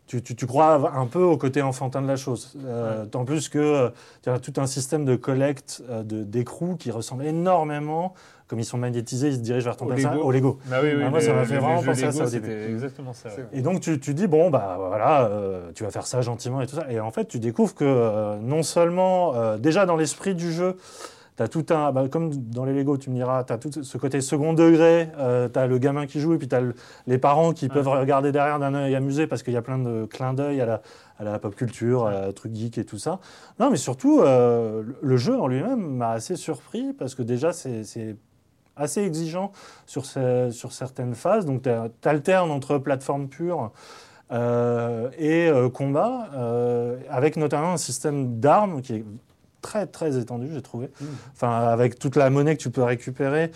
Tu, 0.08 0.20
tu, 0.22 0.34
tu 0.34 0.46
crois 0.46 0.90
un 0.96 1.06
peu 1.06 1.22
au 1.22 1.36
côté 1.36 1.62
enfantin 1.62 2.02
de 2.02 2.08
la 2.08 2.16
chose. 2.16 2.56
Euh, 2.66 3.04
Tant 3.06 3.24
plus 3.24 3.48
que 3.48 3.58
euh, 3.58 3.90
tu 4.22 4.30
as 4.30 4.40
tout 4.40 4.54
un 4.56 4.66
système 4.66 5.04
de 5.04 5.14
collecte 5.14 5.82
euh, 5.88 6.02
d'écrous 6.02 6.74
qui 6.76 6.90
ressemble 6.90 7.24
énormément, 7.26 8.14
comme 8.48 8.58
ils 8.58 8.64
sont 8.64 8.78
magnétisés, 8.78 9.28
ils 9.28 9.34
se 9.34 9.40
dirigent 9.40 9.66
vers 9.66 9.76
ton 9.76 9.86
Lego. 9.88 10.08
au 10.22 10.32
Lego. 10.32 10.58
Bah 10.66 10.78
oui, 10.82 10.90
oui, 10.96 11.02
Ah, 11.06 11.10
moi, 11.10 11.20
ça 11.20 11.34
m'a 11.34 11.44
fait 11.44 11.58
vraiment 11.58 11.82
penser 11.82 12.04
à 12.04 12.12
ça 12.12 12.24
au 12.24 12.30
début. 12.30 12.50
exactement 12.50 13.12
ça. 13.12 13.28
ouais. 13.28 13.44
Et 13.52 13.60
donc 13.60 13.80
tu, 13.80 14.00
tu 14.00 14.14
dis 14.14 14.26
bon 14.26 14.48
bah 14.50 14.76
voilà, 14.78 15.26
euh, 15.26 15.70
tu 15.74 15.84
vas 15.84 15.90
faire 15.90 16.06
ça 16.06 16.22
gentiment 16.22 16.60
et 16.62 16.66
tout 16.66 16.76
ça. 16.76 16.90
Et 16.90 16.98
en 16.98 17.10
fait 17.10 17.26
tu 17.28 17.38
découvres 17.38 17.74
que 17.74 17.84
euh, 17.84 18.38
non 18.40 18.62
seulement 18.62 19.56
déjà 19.58 19.84
dans 19.86 19.96
l'esprit 19.96 20.34
du 20.34 20.50
jeu, 20.52 20.76
tu 21.38 21.42
as 21.42 21.48
tout 21.48 21.64
un 21.70 21.90
bah, 21.92 22.06
comme 22.10 22.34
dans 22.34 22.66
les 22.66 22.74
Lego 22.74 22.98
tu 22.98 23.08
me 23.08 23.14
diras, 23.14 23.44
tu 23.44 23.52
as 23.54 23.58
tout 23.58 23.70
ce 23.82 23.96
côté 23.96 24.20
second 24.20 24.52
degré, 24.52 25.08
tu 25.16 25.58
as 25.58 25.66
le 25.66 25.78
gamin 25.78 26.06
qui 26.06 26.20
joue 26.20 26.34
et 26.34 26.38
puis 26.38 26.48
tu 26.48 26.54
as 26.54 26.62
les 27.06 27.18
parents 27.18 27.52
qui 27.52 27.68
peuvent 27.68 27.88
regarder 27.88 28.30
derrière 28.30 28.58
d'un 28.58 28.74
œil 28.74 28.94
amusé 28.94 29.26
parce 29.26 29.42
qu'il 29.42 29.54
y 29.54 29.56
a 29.56 29.62
plein 29.62 29.78
de 29.78 30.04
clins 30.04 30.34
d'œil 30.34 30.60
à 30.60 30.66
la, 30.66 30.82
à 31.18 31.24
la 31.24 31.38
pop 31.38 31.54
culture, 31.54 32.06
à 32.06 32.12
la 32.12 32.32
truc 32.34 32.54
geek 32.54 32.76
et 32.76 32.84
tout 32.84 32.98
ça. 32.98 33.20
Non 33.58 33.70
mais 33.70 33.78
surtout 33.78 34.20
euh, 34.20 34.82
le- 35.00 35.16
jeu 35.16 35.40
en 35.40 35.46
lui-même 35.46 35.80
m'a 35.80 36.10
assez 36.10 36.36
surpris 36.36 36.92
parce 36.92 37.14
que 37.14 37.22
déjà 37.22 37.52
c'est 37.52 38.16
assez 38.76 39.02
exigeant 39.02 39.52
sur, 39.86 40.04
sur 40.04 40.72
certaines 40.72 41.14
phases. 41.14 41.46
Donc, 41.46 41.62
tu 41.62 42.08
alternes 42.08 42.50
entre 42.50 42.78
plateforme 42.78 43.28
pure 43.28 43.72
euh, 44.30 45.10
et 45.18 45.48
euh, 45.48 45.68
combat, 45.68 46.28
euh, 46.34 46.98
avec 47.10 47.36
notamment 47.36 47.72
un 47.72 47.76
système 47.78 48.38
d'armes 48.40 48.82
qui 48.82 48.94
est 48.94 49.04
très, 49.62 49.86
très 49.86 50.18
étendu, 50.18 50.48
j'ai 50.52 50.62
trouvé. 50.62 50.90
Enfin, 51.32 51.50
avec 51.50 51.98
toute 51.98 52.16
la 52.16 52.30
monnaie 52.30 52.56
que 52.56 52.62
tu 52.62 52.70
peux 52.70 52.82
récupérer. 52.82 53.50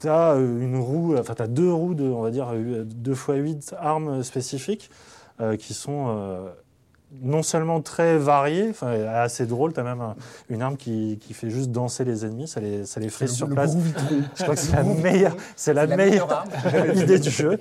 Tu 0.00 0.08
as 0.08 0.34
une 0.34 0.76
roue, 0.76 1.16
enfin, 1.16 1.34
tu 1.34 1.42
as 1.42 1.46
deux 1.46 1.72
roues 1.72 1.94
de, 1.94 2.04
on 2.04 2.22
va 2.22 2.30
dire, 2.30 2.52
2 2.54 3.12
x 3.12 3.26
8 3.28 3.74
armes 3.78 4.22
spécifiques 4.22 4.90
euh, 5.40 5.56
qui 5.56 5.74
sont 5.74 6.06
euh, 6.08 6.50
non 7.22 7.42
seulement 7.42 7.80
très 7.80 8.18
variées, 8.18 8.68
enfin, 8.70 8.88
assez 9.06 9.46
drôles. 9.46 9.72
Tu 9.72 9.80
as 9.80 9.82
même 9.82 10.00
un- 10.00 10.16
une 10.50 10.62
arme 10.62 10.76
qui, 10.76 11.18
qui 11.20 11.34
fait 11.34 11.50
juste 11.50 11.70
danser 11.70 12.04
les 12.04 12.24
ennemis, 12.24 12.48
ça 12.48 12.60
les, 12.60 12.84
ça 12.84 13.00
les 13.00 13.08
frise 13.08 13.32
sur 13.32 13.46
le 13.46 13.54
place. 13.54 13.72
gros 13.72 13.80
vitron. 13.82 14.22
Je 14.34 14.42
crois 14.42 14.54
que 14.54 14.60
c'est 14.60 14.72
la 14.76 14.82
meilleure, 14.84 15.36
c'est 15.56 15.74
la, 15.74 15.86
meilleure, 15.86 16.44
idée 16.94 17.18
du 17.18 17.30
jeu. 17.30 17.58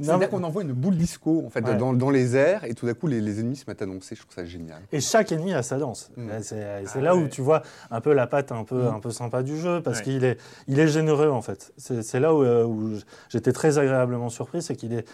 C'est-à-dire 0.00 0.28
qu'on 0.30 0.42
envoie 0.44 0.62
une 0.62 0.72
boule 0.72 0.96
disco 0.96 1.42
en 1.46 1.50
fait, 1.50 1.64
Ouais. 1.64 1.76
dans, 1.76 1.92
dans 1.92 2.10
les 2.10 2.36
airs 2.36 2.64
et 2.64 2.74
tout 2.74 2.86
d'un 2.86 2.94
coup 2.94 3.06
les, 3.06 3.20
les 3.20 3.40
ennemis 3.40 3.56
se 3.56 3.64
mettent 3.68 3.82
à 3.82 3.86
danser. 3.86 4.14
Je 4.14 4.20
trouve 4.22 4.34
ça 4.34 4.44
génial. 4.44 4.80
et 4.92 5.00
chaque 5.00 5.32
ennemi 5.32 5.54
a 5.54 5.62
sa 5.62 5.78
danse. 5.78 6.10
Mm. 6.16 6.30
Et 6.30 6.42
C'est 6.42 6.64
Ah 6.94 7.00
là 7.00 7.16
où 7.16 7.28
tu 7.28 7.40
vois 7.42 7.62
un 7.90 8.00
peu 8.00 8.12
la 8.12 8.26
patte 8.26 8.52
un 8.52 8.64
peu, 8.64 8.82
Mm. 8.84 8.94
un 8.96 9.00
peu 9.00 9.10
sympa 9.10 9.42
du 9.42 9.58
jeu, 9.58 9.80
parce 9.82 9.98
Ouais. 9.98 10.04
qu'il 10.04 10.24
est, 10.24 10.38
il 10.68 10.78
est 10.80 10.88
généreux 10.88 11.30
en 11.30 11.42
fait. 11.42 11.72
C'est 11.76 12.02
c'est 12.02 12.20
là 12.20 12.34
où, 12.34 12.42
euh, 12.42 12.64
où 12.64 12.92
j'étais 13.28 13.52
très 13.52 13.78
agréablement 13.78 14.28
surpris, 14.28 14.62
c'est 14.62 14.76
qu'il 14.76 14.92
est, 14.92 15.06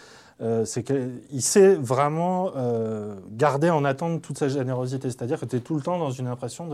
euh, 0.42 0.64
c'est 0.64 0.82
qu'il 0.82 1.42
sait 1.42 1.74
vraiment 1.74 2.52
euh, 2.56 3.14
garder 3.30 3.68
en 3.70 3.84
attente 3.84 4.22
toute 4.22 4.38
sa 4.38 4.48
générosité. 4.48 5.08
C'est-à-dire 5.10 5.38
que 5.38 5.44
tu 5.44 5.56
es 5.56 5.60
tout 5.60 5.74
le 5.74 5.82
temps 5.82 5.98
dans 5.98 6.10
une 6.10 6.26
impression 6.26 6.66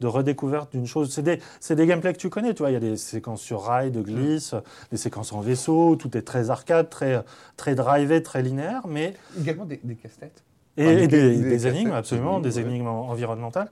de, 0.00 0.06
redécouverte 0.06 0.72
d'une 0.72 0.86
chose. 0.86 1.12
C'est 1.12 1.22
des, 1.22 1.40
des 1.74 1.86
gameplays 1.86 2.12
que 2.12 2.18
tu 2.18 2.30
connais, 2.30 2.54
tu 2.54 2.62
vois. 2.62 2.70
Il 2.70 2.74
y 2.74 2.76
a 2.76 2.80
des 2.80 2.96
séquences 2.96 3.42
sur 3.42 3.62
rail, 3.62 3.90
de 3.90 4.00
glisse, 4.00 4.54
des 4.90 4.96
séquences 4.96 5.32
en 5.32 5.40
vaisseau, 5.40 5.96
tout 5.96 6.16
est 6.16 6.22
très 6.22 6.50
arcade, 6.50 6.90
très, 6.90 7.22
très 7.56 7.74
drivé, 7.74 8.22
très 8.22 8.42
linéaire, 8.42 8.86
mais 8.86 9.14
Également 9.38 9.64
des, 9.64 9.80
des 9.82 9.94
casse-têtes. 9.94 10.42
Et, 10.78 10.86
Enfin, 10.86 10.92
et 10.96 11.06
des- 11.06 11.06
des, 11.06 11.36
des 11.36 11.42
des 11.42 11.50
cassettes, 11.56 11.74
énigmes, 11.74 11.92
absolument, 11.92 12.40
des 12.40 12.58
énigmes, 12.60 12.86
ouais. 12.86 12.90
environnementales. 13.10 13.68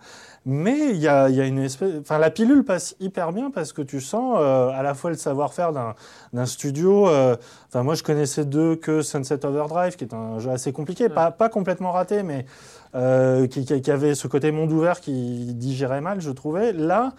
Mais 0.48 0.90
il 0.90 0.98
y 0.98 1.08
a, 1.08 1.28
il 1.28 1.34
y 1.34 1.40
a 1.40 1.44
une 1.46 1.58
espèce. 1.58 1.90
Enfin, 2.00 2.18
la 2.18 2.30
pilule 2.30 2.62
passe 2.64 2.94
hyper 3.00 3.32
bien 3.32 3.50
parce 3.50 3.72
que 3.72 3.82
tu 3.82 4.00
sens 4.00 4.36
euh, 4.40 4.68
à 4.68 4.82
la 4.84 4.94
fois 4.94 5.10
le 5.10 5.16
savoir-faire 5.16 5.72
d'un 5.72 6.46
studio. 6.46 7.08
euh, 7.08 7.34
Enfin, 7.68 7.82
moi, 7.82 7.94
je 7.94 8.02
connaissais 8.04 8.44
deux 8.44 8.76
que 8.76 9.02
Sunset 9.02 9.44
Overdrive, 9.44 9.96
qui 9.96 10.04
est 10.04 10.14
un 10.14 10.38
jeu 10.38 10.50
assez 10.50 10.72
compliqué, 10.72 11.08
pas, 11.08 11.30
pas 11.32 11.48
complètement 11.48 11.90
raté, 11.90 12.22
mais 12.22 12.46
euh, 12.94 13.46
qui, 13.48 13.64
qui- 13.64 13.80
qui 13.82 13.90
avait 13.90 14.14
ce 14.14 14.28
côté 14.28 14.52
monde 14.52 14.70
ouvert 14.72 15.00
qui 15.00 15.52
digérait 15.54 16.00
mal, 16.00 16.20
je 16.20 16.30
trouvais. 16.30 16.72
Là. 16.72 17.12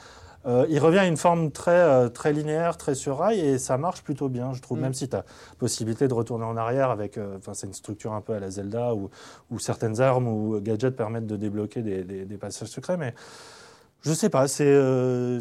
Euh, 0.48 0.66
il 0.70 0.80
revient 0.80 1.00
à 1.00 1.06
une 1.08 1.18
forme 1.18 1.52
très, 1.52 1.72
euh, 1.72 2.08
très 2.10 2.32
linéaire, 2.32 2.78
très 2.78 2.96
sur 2.96 3.18
rail, 3.18 3.40
et 3.40 3.58
ça 3.58 3.78
marche 3.78 4.02
plutôt 4.04 4.30
bien, 4.30 4.54
je 4.54 4.62
trouve, 4.62 4.78
Mm. 4.78 4.82
même 4.82 4.94
si 4.94 5.10
tu 5.10 5.16
as 5.16 5.26
possibilité 5.60 6.08
de 6.08 6.14
retourner 6.14 6.46
en 6.46 6.56
arrière 6.58 6.90
avec. 6.90 7.18
euh, 7.18 7.38
Enfin, 7.38 7.54
c'est 7.54 7.68
une 7.68 7.74
structure 7.74 8.14
un 8.14 8.22
peu 8.22 8.34
à 8.34 8.40
la 8.40 8.50
Zelda 8.50 8.94
où, 8.96 9.10
où 9.52 9.60
certaines 9.60 10.00
armes 10.02 10.28
ou 10.28 10.60
gadgets 10.62 10.96
permettent 10.96 11.28
de 11.28 11.36
débloquer 11.36 11.82
des, 11.82 12.04
des- 12.04 12.26
des 12.26 12.38
passages 12.38 12.70
secrets, 12.70 12.98
mais 12.98 13.14
je 14.02 14.14
sais 14.14 14.30
pas, 14.30 14.48
c'est 14.48 14.64
euh, 14.68 15.40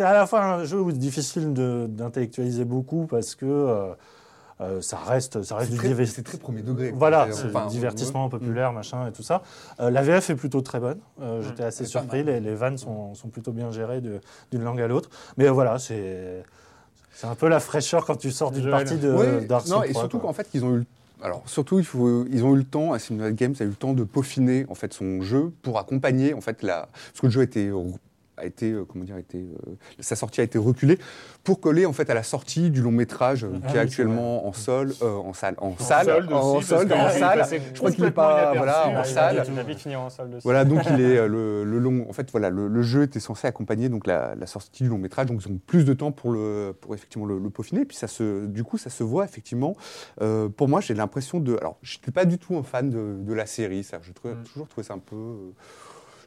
à 0.00 0.12
la 0.12 0.26
fois 0.26 0.44
un 0.44 0.64
jeu 0.64 0.80
où 0.80 0.90
c'est 0.90 0.98
difficile 0.98 1.52
d'intellectualiser 1.54 2.64
beaucoup 2.64 3.06
parce 3.06 3.34
que 3.34 3.46
euh, 4.62 4.80
ça 4.80 4.96
reste, 4.98 5.42
ça 5.42 5.56
reste 5.56 5.70
du 5.70 5.78
divertissement. 5.78 6.14
c'est 6.16 6.22
très 6.22 6.38
premier 6.38 6.62
degré. 6.62 6.92
Voilà, 6.94 7.26
enfin, 7.30 7.66
divertissement 7.66 8.24
ouais. 8.24 8.30
populaire, 8.30 8.72
machin 8.72 9.06
et 9.08 9.12
tout 9.12 9.22
ça. 9.22 9.42
Euh, 9.80 9.90
la 9.90 10.02
VF 10.02 10.30
est 10.30 10.34
plutôt 10.36 10.60
très 10.60 10.80
bonne. 10.80 10.98
Euh, 11.20 11.42
J'étais 11.42 11.64
assez 11.64 11.84
surpris. 11.84 12.22
Les, 12.24 12.40
les 12.40 12.54
vannes 12.54 12.78
sont, 12.78 13.14
sont 13.14 13.28
plutôt 13.28 13.52
bien 13.52 13.70
gérées 13.70 14.00
de- 14.00 14.20
d'une 14.50 14.62
langue 14.62 14.80
à 14.80 14.88
l'autre. 14.88 15.10
Mais 15.36 15.48
voilà, 15.48 15.78
c'est 15.78 16.42
C'est 17.14 17.26
un 17.26 17.34
peu 17.34 17.48
la 17.48 17.60
fraîcheur 17.60 18.06
quand 18.06 18.16
tu 18.16 18.30
sors 18.30 18.50
d'une 18.50 18.70
partie 18.70 18.96
de 18.96 19.12
Ouais, 19.12 19.44
Dark 19.44 19.66
non, 19.68 19.82
et 19.82 19.90
3, 19.90 20.02
surtout 20.02 20.18
qu'en 20.18 20.32
fait, 20.32 20.48
ils 20.54 20.64
ont 20.64 20.76
eu. 20.76 20.84
Alors, 21.22 21.42
surtout, 21.46 21.78
il 21.78 21.84
faut, 21.84 22.24
ils 22.26 22.42
ont 22.44 22.52
eu 22.54 22.58
le 22.58 22.64
temps, 22.64 22.92
Assimilate 22.92 23.34
Games 23.36 23.54
a 23.60 23.62
eu 23.64 23.68
le 23.68 23.74
temps 23.74 23.92
de 23.92 24.02
peaufiner 24.02 24.66
en 24.68 24.74
fait 24.74 24.92
son 24.92 25.22
jeu 25.22 25.52
pour 25.62 25.78
accompagner 25.78 26.34
en 26.34 26.40
fait 26.40 26.62
la. 26.62 26.88
Parce 27.10 27.20
que 27.20 27.26
le 27.26 27.32
jeu 27.32 27.42
été, 27.42 27.70
a 28.42 28.46
été 28.46 28.70
euh, 28.72 28.84
comment 28.84 29.04
dire, 29.04 29.16
a 29.16 29.20
été, 29.20 29.38
euh, 29.38 29.72
sa 30.00 30.16
sortie 30.16 30.40
a 30.40 30.44
été 30.44 30.58
reculée 30.58 30.98
pour 31.44 31.60
coller 31.60 31.86
en 31.86 31.92
fait 31.92 32.08
à 32.10 32.14
la 32.14 32.22
sortie 32.22 32.70
du 32.70 32.82
long 32.82 32.90
métrage 32.92 33.44
euh, 33.44 33.48
Ah 33.64 33.68
qui 33.68 33.76
est 33.76 33.80
actuellement 33.80 34.46
en 34.46 34.52
sol, 34.52 34.92
en 35.00 35.32
salle, 35.32 35.54
en, 35.58 35.76
salle, 35.78 36.06
solde 36.06 36.32
en 36.32 36.56
aussi, 36.56 36.68
parce 36.68 36.80
solde, 36.82 36.92
en 36.92 37.08
salle. 37.10 37.46
Je 37.72 37.78
crois 37.78 37.90
qu'il 37.90 38.04
est 38.04 38.08
complètement 38.08 38.12
pas, 38.12 38.54
voilà, 38.56 38.88
en 38.88 39.04
salle. 39.04 39.40
En 39.96 40.10
salle. 40.10 40.38
Voilà, 40.44 40.64
donc 40.64 40.80
il 40.90 41.00
est 41.00 41.26
le, 41.28 41.64
le 41.64 41.78
long. 41.78 42.06
En 42.08 42.12
fait, 42.12 42.30
voilà, 42.30 42.50
le, 42.50 42.68
le 42.68 42.82
jeu 42.82 43.02
était 43.02 43.20
censé 43.20 43.46
accompagner 43.46 43.88
donc 43.88 44.06
la, 44.06 44.34
la 44.34 44.46
sortie 44.46 44.82
du 44.84 44.88
long 44.88 44.98
métrage, 44.98 45.26
donc 45.26 45.42
ils 45.44 45.50
ont 45.52 45.58
plus 45.66 45.84
de 45.84 45.92
temps 45.94 46.12
pour 46.12 46.32
le, 46.32 46.74
pour 46.80 46.94
effectivement 46.94 47.26
le, 47.26 47.38
le 47.38 47.50
peaufiner. 47.50 47.84
Puis 47.84 47.96
ça 47.96 48.06
se, 48.08 48.46
du 48.46 48.64
coup, 48.64 48.78
ça 48.78 48.90
se 48.90 49.02
voit 49.02 49.24
effectivement. 49.24 49.76
Euh, 50.20 50.48
pour 50.48 50.68
moi, 50.68 50.80
j'ai 50.80 50.94
l'impression 50.94 51.40
de. 51.40 51.56
Alors, 51.56 51.78
je 51.82 51.96
n'étais 51.98 52.10
pas 52.12 52.24
du 52.24 52.38
tout 52.38 52.56
un 52.56 52.62
fan 52.62 52.90
de, 52.90 53.16
de 53.20 53.32
la 53.34 53.46
série. 53.46 53.84
Ça, 53.84 53.98
je 54.02 54.12
trouvais, 54.12 54.34
Mm. 54.34 54.44
toujours 54.44 54.68
trouvé 54.68 54.84
ça 54.86 54.94
un 54.94 54.98
peu. 54.98 55.16
euh, 55.16 55.50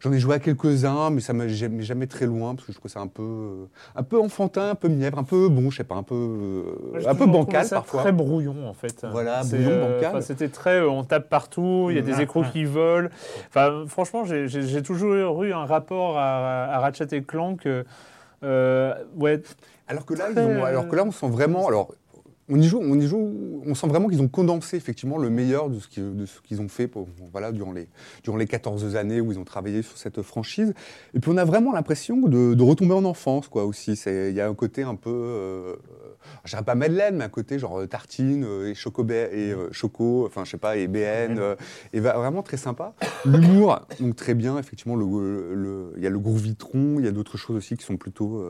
J'en 0.06 0.12
ai 0.14 0.20
joué 0.20 0.36
à 0.36 0.40
quelques-uns, 0.40 1.10
mais 1.10 1.20
ça 1.20 1.34
m'a 1.34 1.48
jamais, 1.48 1.82
jamais 1.82 2.06
très 2.06 2.28
loin 2.28 2.54
parce 2.54 2.68
que 2.68 2.72
je 2.72 2.78
trouvais 2.78 2.94
ça 2.94 3.00
un 3.00 3.08
peu, 3.08 3.24
euh, 3.24 3.66
un 3.96 4.04
peu 4.04 4.22
enfantin, 4.22 4.70
un 4.70 4.76
peu 4.76 4.88
mièvre, 4.88 5.18
un 5.18 5.24
peu 5.24 5.50
bon, 5.50 5.72
je 5.72 5.78
sais 5.78 5.84
pas, 5.84 5.96
un 5.96 6.04
peu, 6.04 6.14
euh, 6.14 7.00
Moi, 7.02 7.10
un 7.10 7.16
peu 7.16 7.26
bancal 7.26 7.66
ça 7.66 7.78
parfois. 7.78 8.02
Très 8.02 8.12
brouillon 8.12 8.68
en 8.70 8.76
fait. 8.76 9.04
Voilà, 9.10 9.42
C'est, 9.42 9.58
brouillon, 9.58 9.80
euh, 9.82 10.00
bancal. 10.02 10.22
C'était 10.22 10.50
très, 10.50 10.76
euh, 10.82 10.90
on 10.92 11.04
tape 11.04 11.28
partout, 11.28 11.88
il 11.90 11.96
y 11.96 11.98
a 11.98 12.04
des 12.04 12.18
Ouais, 12.18 12.24
écrous 12.24 12.44
qui 12.54 12.66
volent. 12.66 13.10
Enfin, 13.48 13.86
franchement, 13.88 14.26
j'ai- 14.26 14.82
toujours 14.84 15.42
eu 15.44 15.54
un 15.54 15.66
rapport 15.66 16.20
à, 16.20 16.66
à 16.66 16.80
Ratchet 16.82 17.08
et 17.14 17.24
Clank. 17.24 17.66
euh, 18.44 18.94
ouais, 19.18 19.42
Alors 19.88 20.06
que 20.06 20.14
là, 20.14 20.26
ils 20.30 20.36
Très, 20.36 20.46
ont- 20.46 20.66
alors 20.66 20.88
que 20.88 20.96
là, 20.96 21.04
on 21.04 21.12
sent 21.12 21.30
vraiment. 21.30 21.68
Alors, 21.68 21.96
on 22.48 22.60
y 22.60 22.64
joue, 22.64 22.80
on 22.80 23.00
y 23.00 23.08
joue, 23.08 23.62
on 23.66 23.74
sent 23.74 23.88
vraiment 23.88 24.08
qu'ils 24.08 24.22
ont 24.22 24.28
condensé 24.28 24.78
effectivement 24.78 25.18
le 25.18 25.30
meilleur 25.30 25.70
de 25.70 25.80
ce 25.80 25.88
qu'ils 25.88 26.62
ont 26.62 26.68
fait 26.68 26.88
pour, 26.88 27.08
voilà, 27.32 27.52
durant, 27.52 27.72
les, 27.72 27.88
durant 28.24 28.38
les 28.38 28.46
14 28.46 28.96
années 28.96 29.20
où 29.20 29.32
ils 29.32 29.40
ont 29.40 29.44
travaillé 29.44 29.82
sur 29.82 29.98
cette 29.98 30.22
franchise. 30.22 30.74
Et 31.16 31.20
puis 31.20 31.32
on 31.32 31.38
a 31.38 31.46
vraiment 31.46 31.72
l'impression 31.72 32.18
de, 32.18 32.54
de 32.54 32.64
retomber 32.64 32.94
en 32.94 33.06
enfance, 33.06 33.48
quoi, 33.48 33.66
aussi. 33.66 33.94
Il 34.06 34.36
y 34.36 34.42
a 34.42 34.48
un 34.48 34.54
côté 34.54 34.84
un 34.84 34.96
peu, 34.96 35.10
euh, 35.12 35.76
je 36.44 36.50
dirais 36.52 36.64
pas 36.64 36.76
Madeleine, 36.76 37.18
mais 37.18 37.24
un 37.24 37.30
côté 37.30 37.60
genre 37.60 37.80
euh, 37.80 37.88
tartine 37.88 38.44
euh, 38.46 38.70
et 38.70 38.76
choco, 38.76 39.04
et 39.08 39.12
euh, 39.52 39.70
choco, 39.72 40.26
enfin 40.26 40.44
je 40.46 40.52
sais 40.52 40.58
pas, 40.58 40.78
et 40.78 40.88
BN, 40.88 41.56
et 41.94 42.00
va- 42.00 42.18
vraiment 42.18 42.44
très 42.44 42.58
sympa. 42.58 42.94
L'humour, 43.26 43.82
donc 44.00 44.16
très 44.16 44.34
bien, 44.34 44.58
effectivement, 44.58 44.96
il 44.96 46.02
y 46.02 46.08
a 46.08 46.10
le 46.10 46.20
gros 46.20 46.36
vitron, 46.36 47.00
il 47.00 47.06
y 47.06 47.08
a 47.08 47.12
d'autres 47.12 47.38
choses 47.38 47.56
aussi 47.58 47.76
qui 47.78 47.84
sont 47.86 47.98
plutôt, 47.98 48.44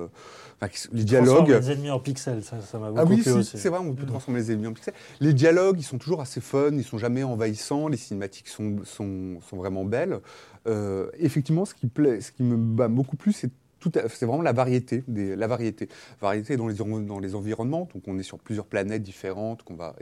enfin, 0.57 0.67
qui 0.67 0.79
sont- 0.79 0.89
les 0.93 1.05
Transforme 1.05 1.45
dialogues. 1.45 1.63
les 1.63 1.71
ennemis 1.71 1.91
en 1.91 1.99
pixels, 1.99 2.43
ça 2.43 2.59
ça 2.61 2.77
m'a 2.79 2.89
beaucoup 2.89 3.01
Ah 3.01 3.05
oui, 3.05 3.15
plu 3.21 3.23
si, 3.23 3.29
aussi. 3.31 3.57
c'est 3.57 3.69
vrai, 3.69 3.79
on 3.79 3.93
peut 3.93 4.05
transformer 4.05 4.39
les 4.39 4.51
ennemis 4.51 4.67
en 4.67 4.73
pixels. 4.73 4.93
Les 5.19 5.33
dialogues, 5.33 5.79
ils 5.79 5.83
sont 5.83 5.97
toujours 5.97 6.21
assez 6.21 6.41
fun, 6.41 6.69
ils 6.73 6.83
sont 6.83 6.97
jamais 6.97 7.23
envahissants, 7.23 7.87
les 7.87 7.97
cinématiques 7.97 8.47
sont, 8.47 8.77
sont, 8.83 9.39
sont 9.41 9.57
vraiment 9.57 9.85
belles. 9.85 10.19
Euh, 10.67 11.09
effectivement, 11.19 11.65
ce 11.65 11.73
qui, 11.75 11.87
plaît, 11.87 12.21
ce 12.21 12.31
qui 12.31 12.43
me 12.43 12.57
bat 12.57 12.87
beaucoup 12.87 13.15
plus, 13.17 13.33
c'est 13.33 13.47
à- 13.47 13.49
c'est 13.93 14.25
vraiment 14.25 14.41
la 14.41 14.53
variété, 14.53 15.03
des, 15.07 15.35
la 15.35 15.47
variété. 15.47 15.89
Variété 16.21 16.57
dans 16.57 16.67
les, 16.67 16.75
dans 16.75 17.19
les 17.19 17.35
environnements, 17.35 17.87
donc 17.93 18.03
on 18.07 18.17
est 18.17 18.23
sur 18.23 18.39
plusieurs 18.39 18.65
planètes 18.65 19.03
différentes 19.03 19.63
qu'on 19.63 19.75
va 19.75 19.95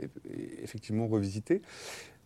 effectivement 0.62 1.06
revisiter. 1.06 1.62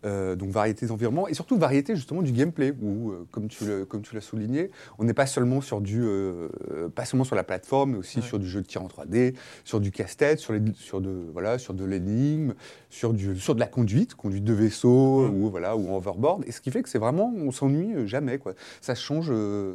Euh, 0.05 0.37
donc 0.37 0.49
variété 0.51 0.85
d'environnement 0.85 1.27
et 1.27 1.33
surtout 1.33 1.57
variété 1.57 1.93
justement 1.93 2.21
du 2.21 2.31
gameplay 2.31 2.73
où, 2.81 3.11
euh, 3.11 3.25
comme 3.31 3.49
tu 3.49 3.65
le- 3.65 3.83
comme 3.83 4.01
tu 4.01 4.15
l'as 4.15 4.21
souligné, 4.21 4.71
on 4.97 5.03
n'est 5.03 5.13
pas 5.13 5.25
seulement 5.25 5.59
sur 5.59 5.81
du, 5.81 6.01
euh, 6.05 6.47
pas 6.95 7.03
seulement 7.03 7.25
sur 7.25 7.35
la 7.35 7.43
plateforme, 7.43 7.91
mais 7.91 7.97
aussi 7.97 8.19
Ouais. 8.19 8.25
sur 8.25 8.39
du 8.39 8.47
jeu 8.47 8.61
de 8.61 8.65
tir 8.65 8.81
en 8.81 8.87
3D, 8.87 9.33
sur 9.65 9.81
du 9.81 9.91
casse-tête, 9.91 10.39
sur, 10.39 10.53
les- 10.53 10.61
sur 10.75 11.01
de 11.01 11.09
voilà, 11.33 11.57
sur 11.59 11.73
de 11.73 11.83
l'énigme, 11.83 12.53
sur 12.89 13.11
du, 13.13 13.37
sur 13.37 13.55
de 13.55 13.59
la 13.59 13.67
conduite, 13.67 14.15
conduite 14.15 14.45
de 14.45 14.53
vaisseau 14.53 15.27
ou 15.27 15.49
voilà 15.49 15.75
ou 15.75 15.93
overboard. 15.93 16.45
Et 16.47 16.53
ce 16.53 16.61
qui 16.61 16.71
fait 16.71 16.81
que 16.81 16.87
c'est 16.87 16.97
vraiment, 16.97 17.33
on 17.35 17.51
s'ennuie 17.51 18.07
jamais 18.07 18.37
quoi. 18.37 18.53
Ça 18.79 18.95
change, 18.95 19.33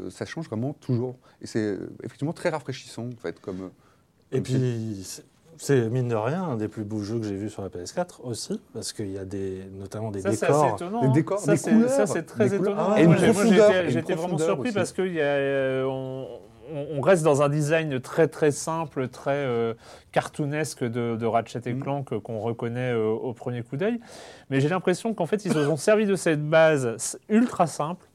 ça 0.09 0.25
change 0.25 0.47
vraiment 0.49 0.73
toujours. 0.73 1.17
Et 1.43 1.47
c'est 1.47 1.77
effectivement 2.03 2.33
très 2.33 2.49
rafraîchissant 2.49 3.09
en 3.09 3.21
fait 3.21 3.39
comme. 3.41 3.71
Et 4.33 4.41
puis, 4.41 4.55
c'est- 5.57 5.89
mine 5.91 6.09
de 6.09 6.15
rien 6.15 6.43
un 6.43 6.57
des 6.57 6.69
plus 6.69 6.85
beaux 6.85 7.01
jeux 7.03 7.19
que 7.19 7.25
j'ai 7.27 7.37
vu 7.37 7.49
sur 7.51 7.63
la 7.63 7.69
PS4 7.69 8.21
aussi, 8.25 8.61
parce 8.73 8.93
qu'il 8.93 9.11
y 9.11 9.19
a 9.19 9.25
des, 9.25 9.63
notamment 9.79 10.11
des 10.11 10.21
ça 10.21 10.33
c'est 10.33 10.47
assez 10.47 10.53
décors. 10.53 10.75
étonnant. 10.77 11.01
Des 11.03 11.09
décors, 11.09 11.39
ça, 11.39 11.53
des 11.53 11.57
c'est- 11.59 11.71
couleurs, 11.73 11.91
ça, 11.91 12.07
c'est 12.07 12.23
très 12.25 12.49
des 12.49 12.55
étonnant. 12.57 12.77
Ah, 12.95 13.01
et 13.01 13.07
moi, 13.07 13.17
j'étais- 13.17 13.29
et 13.31 13.85
une 13.85 13.91
J'étais 13.91 14.15
vraiment 14.15 14.39
surpris 14.39 14.69
aussi. 14.69 14.75
parce 14.75 14.93
qu'on 14.93 15.03
on, 16.73 16.87
on 16.97 17.01
reste 17.03 17.23
dans 17.25 17.43
un 17.43 17.49
design 17.49 18.01
très 18.01 18.27
très 18.29 18.51
simple, 18.51 19.09
très 19.09 19.33
euh, 19.33 19.75
cartoonesque 20.13 20.83
de, 20.85 21.17
de 21.17 21.27
Ratchet 21.27 21.61
et 21.67 21.75
Mm. 21.75 21.81
Clank 21.83 22.13
euh, 22.13 22.21
qu'on 22.21 22.39
reconnaît 22.41 22.93
euh, 22.93 23.07
au 23.09 23.33
premier 23.35 23.63
coup 23.63 23.77
d'œil. 23.77 24.01
Mais 24.51 24.61
j'ai 24.61 24.69
l'impression 24.69 25.13
qu'en 25.15 25.27
fait 25.27 25.45
ils 25.45 25.53
se 25.53 25.65
sont 25.65 25.77
servis 25.77 26.07
de 26.07 26.17
cette 26.17 26.43
base 26.49 27.19
ultra 27.29 27.67
simple 27.67 28.07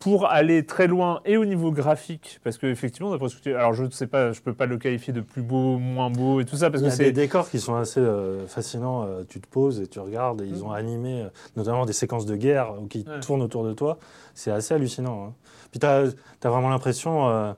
pour 0.00 0.26
aller 0.26 0.64
très 0.66 0.86
loin 0.88 1.20
et 1.24 1.36
au 1.36 1.44
niveau 1.44 1.70
graphique 1.70 2.40
parce 2.42 2.56
que 2.58 2.66
effectivement 2.66 3.10
d'après 3.10 3.28
ce 3.28 3.36
que 3.36 3.42
tu 3.42 3.54
alors 3.54 3.74
je 3.74 3.84
ne 3.84 3.90
sais 3.90 4.06
pas 4.06 4.32
je 4.32 4.40
peux 4.40 4.54
pas 4.54 4.64
le 4.66 4.78
qualifier 4.78 5.12
de 5.12 5.20
plus 5.20 5.42
beau 5.42 5.78
moins 5.78 6.10
beau 6.10 6.40
et 6.40 6.44
tout 6.46 6.56
ça 6.56 6.70
parce 6.70 6.82
Il 6.82 6.86
y 6.86 6.88
que 6.88 6.94
a 6.94 6.96
des 6.96 7.04
c'est 7.04 7.12
décors 7.12 7.48
qui 7.50 7.60
sont 7.60 7.74
assez 7.76 8.00
euh, 8.00 8.46
fascinants. 8.46 9.04
euh, 9.04 9.22
tu 9.28 9.40
te 9.40 9.46
poses 9.46 9.78
et 9.80 9.86
tu 9.86 10.00
regardes, 10.00 10.40
et 10.40 10.46
ils 10.46 10.64
ont 10.64 10.72
animé 10.72 11.22
euh, 11.22 11.28
notamment 11.54 11.84
des 11.86 11.92
séquences 11.92 12.24
de 12.26 12.34
guerre 12.34 12.72
qui 12.88 13.04
Ouais. 13.06 13.20
tournent 13.20 13.42
autour 13.42 13.62
de 13.62 13.72
toi. 13.74 13.98
C'est 14.34 14.50
assez 14.50 14.72
hallucinant. 14.74 15.26
hein. 15.28 15.32
Puis 15.70 15.78
tu 15.80 15.86
as, 15.86 16.04
vraiment 16.42 16.70
l'impression 16.70 17.54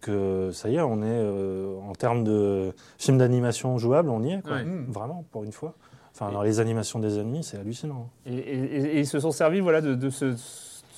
que 0.00 0.50
ça 0.52 0.68
y 0.68 0.76
est, 0.76 0.80
on 0.80 1.02
est 1.02 1.88
en 1.88 1.92
termes 1.94 2.24
de 2.24 2.72
film 2.98 3.18
d'animation 3.18 3.78
jouable, 3.78 4.10
on 4.10 4.22
y 4.22 4.32
est. 4.32 4.42
Quoi. 4.42 4.56
Ouais. 4.56 4.64
Mm. 4.64 4.86
Vraiment, 4.88 5.24
pour 5.30 5.44
une 5.44 5.52
fois. 5.52 5.74
Enfin, 6.14 6.30
Et- 6.30 6.34
dans 6.34 6.42
les 6.42 6.60
animations 6.60 6.98
des 6.98 7.18
ennemis, 7.18 7.44
c'est 7.44 7.58
hallucinant. 7.58 8.08
Et, 8.26 8.34
et- 8.34 8.96
et 8.96 9.00
ils 9.00 9.06
se 9.06 9.20
sont 9.20 9.30
servis 9.32 9.60
voilà, 9.60 9.80
de, 9.80 9.94
de 9.94 10.10
ce 10.10 10.34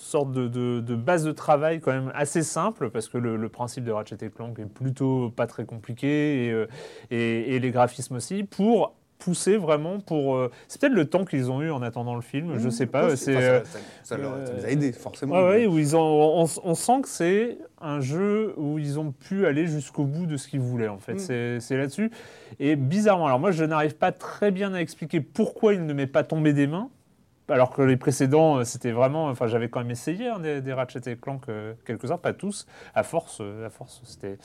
sorte 0.09 0.33
de, 0.33 0.49
de- 0.49 0.81
de 0.81 0.95
base 0.97 1.25
de 1.25 1.33
travail 1.33 1.81
quand 1.81 1.93
même 1.93 2.11
assez 2.15 2.43
simple, 2.43 2.91
parce 2.91 3.09
que 3.09 3.19
le, 3.19 3.37
le 3.37 3.49
principe 3.49 3.85
de 3.85 3.93
Ratchet 3.93 4.17
et 4.23 4.31
Clank 4.31 4.59
est 4.59 4.67
plutôt 4.67 5.31
pas 5.31 5.47
très 5.47 5.65
compliqué, 5.67 6.47
et, 6.47 6.51
euh, 6.53 6.67
et- 7.11 7.55
et 7.55 7.59
les 7.61 7.71
graphismes 7.71 8.17
aussi, 8.17 8.43
pour 8.45 8.95
pousser 9.19 9.57
vraiment 9.57 9.99
pour... 9.99 10.37
euh, 10.37 10.49
c'est 10.69 10.81
peut-être 10.81 10.93
le 10.95 11.05
temps 11.07 11.25
qu'ils 11.25 11.51
ont 11.51 11.61
eu 11.61 11.71
en 11.73 11.83
attendant 11.83 12.15
le 12.15 12.21
film, 12.21 12.57
je 12.57 12.69
sais 12.69 12.87
pas. 12.87 13.17
C'est, 13.17 13.35
euh, 13.37 13.65
ça, 13.65 13.71
ça- 13.73 13.79
ça 14.05 14.17
leur- 14.17 14.47
ça 14.47 14.53
les 14.55 14.65
a 14.65 14.71
aidés 14.71 14.93
forcément. 14.93 15.35
Ouais, 15.35 15.49
ouais, 15.49 15.67
où 15.67 15.77
ils 15.77 15.97
ont, 15.97 16.43
on, 16.43 16.47
on 16.63 16.75
sent 16.77 17.01
que 17.03 17.09
c'est 17.09 17.59
un 17.81 18.01
jeu 18.01 18.55
où 18.57 18.79
ils 18.79 19.01
ont 19.01 19.11
pu 19.11 19.45
aller 19.47 19.67
jusqu'au 19.67 20.05
bout 20.05 20.27
de 20.27 20.37
ce 20.37 20.47
qu'ils 20.47 20.61
voulaient, 20.61 20.87
en 20.87 20.99
fait. 20.99 21.15
Mm. 21.15 21.19
C'est, 21.19 21.59
c'est 21.61 21.77
là-dessus. 21.77 22.13
Et 22.61 22.77
bizarrement, 22.77 23.27
alors 23.27 23.41
moi, 23.41 23.51
je 23.51 23.65
n'arrive 23.65 23.97
pas 23.97 24.13
très 24.13 24.53
bien 24.53 24.73
à 24.73 24.79
expliquer 24.81 25.21
pourquoi 25.21 25.75
il 25.75 25.85
ne 25.85 25.93
m'est 25.93 26.07
pas 26.07 26.23
tombé 26.23 26.53
des 26.53 26.69
mains. 26.69 26.89
Alors 27.51 27.71
que 27.71 27.81
les 27.81 27.97
précédents, 27.97 28.59
euh, 28.59 28.65
c'était 28.65 28.93
vraiment. 28.93 29.27
Enfin, 29.27 29.47
j'avais 29.47 29.69
quand 29.69 29.81
même 29.81 29.91
essayé 29.91 30.29
hein, 30.29 30.39
des, 30.39 30.61
des 30.61 30.73
Ratchet 30.73 31.01
et 31.07 31.17
Clank 31.17 31.49
euh, 31.49 31.73
quelques-uns, 31.87 32.19
pas 32.19 32.35
tous. 32.35 32.67
À 32.95 33.03
force, 33.03 33.39
euh, 33.41 33.67
à 33.67 33.71
force, 33.71 34.03
c'était. 34.05 34.37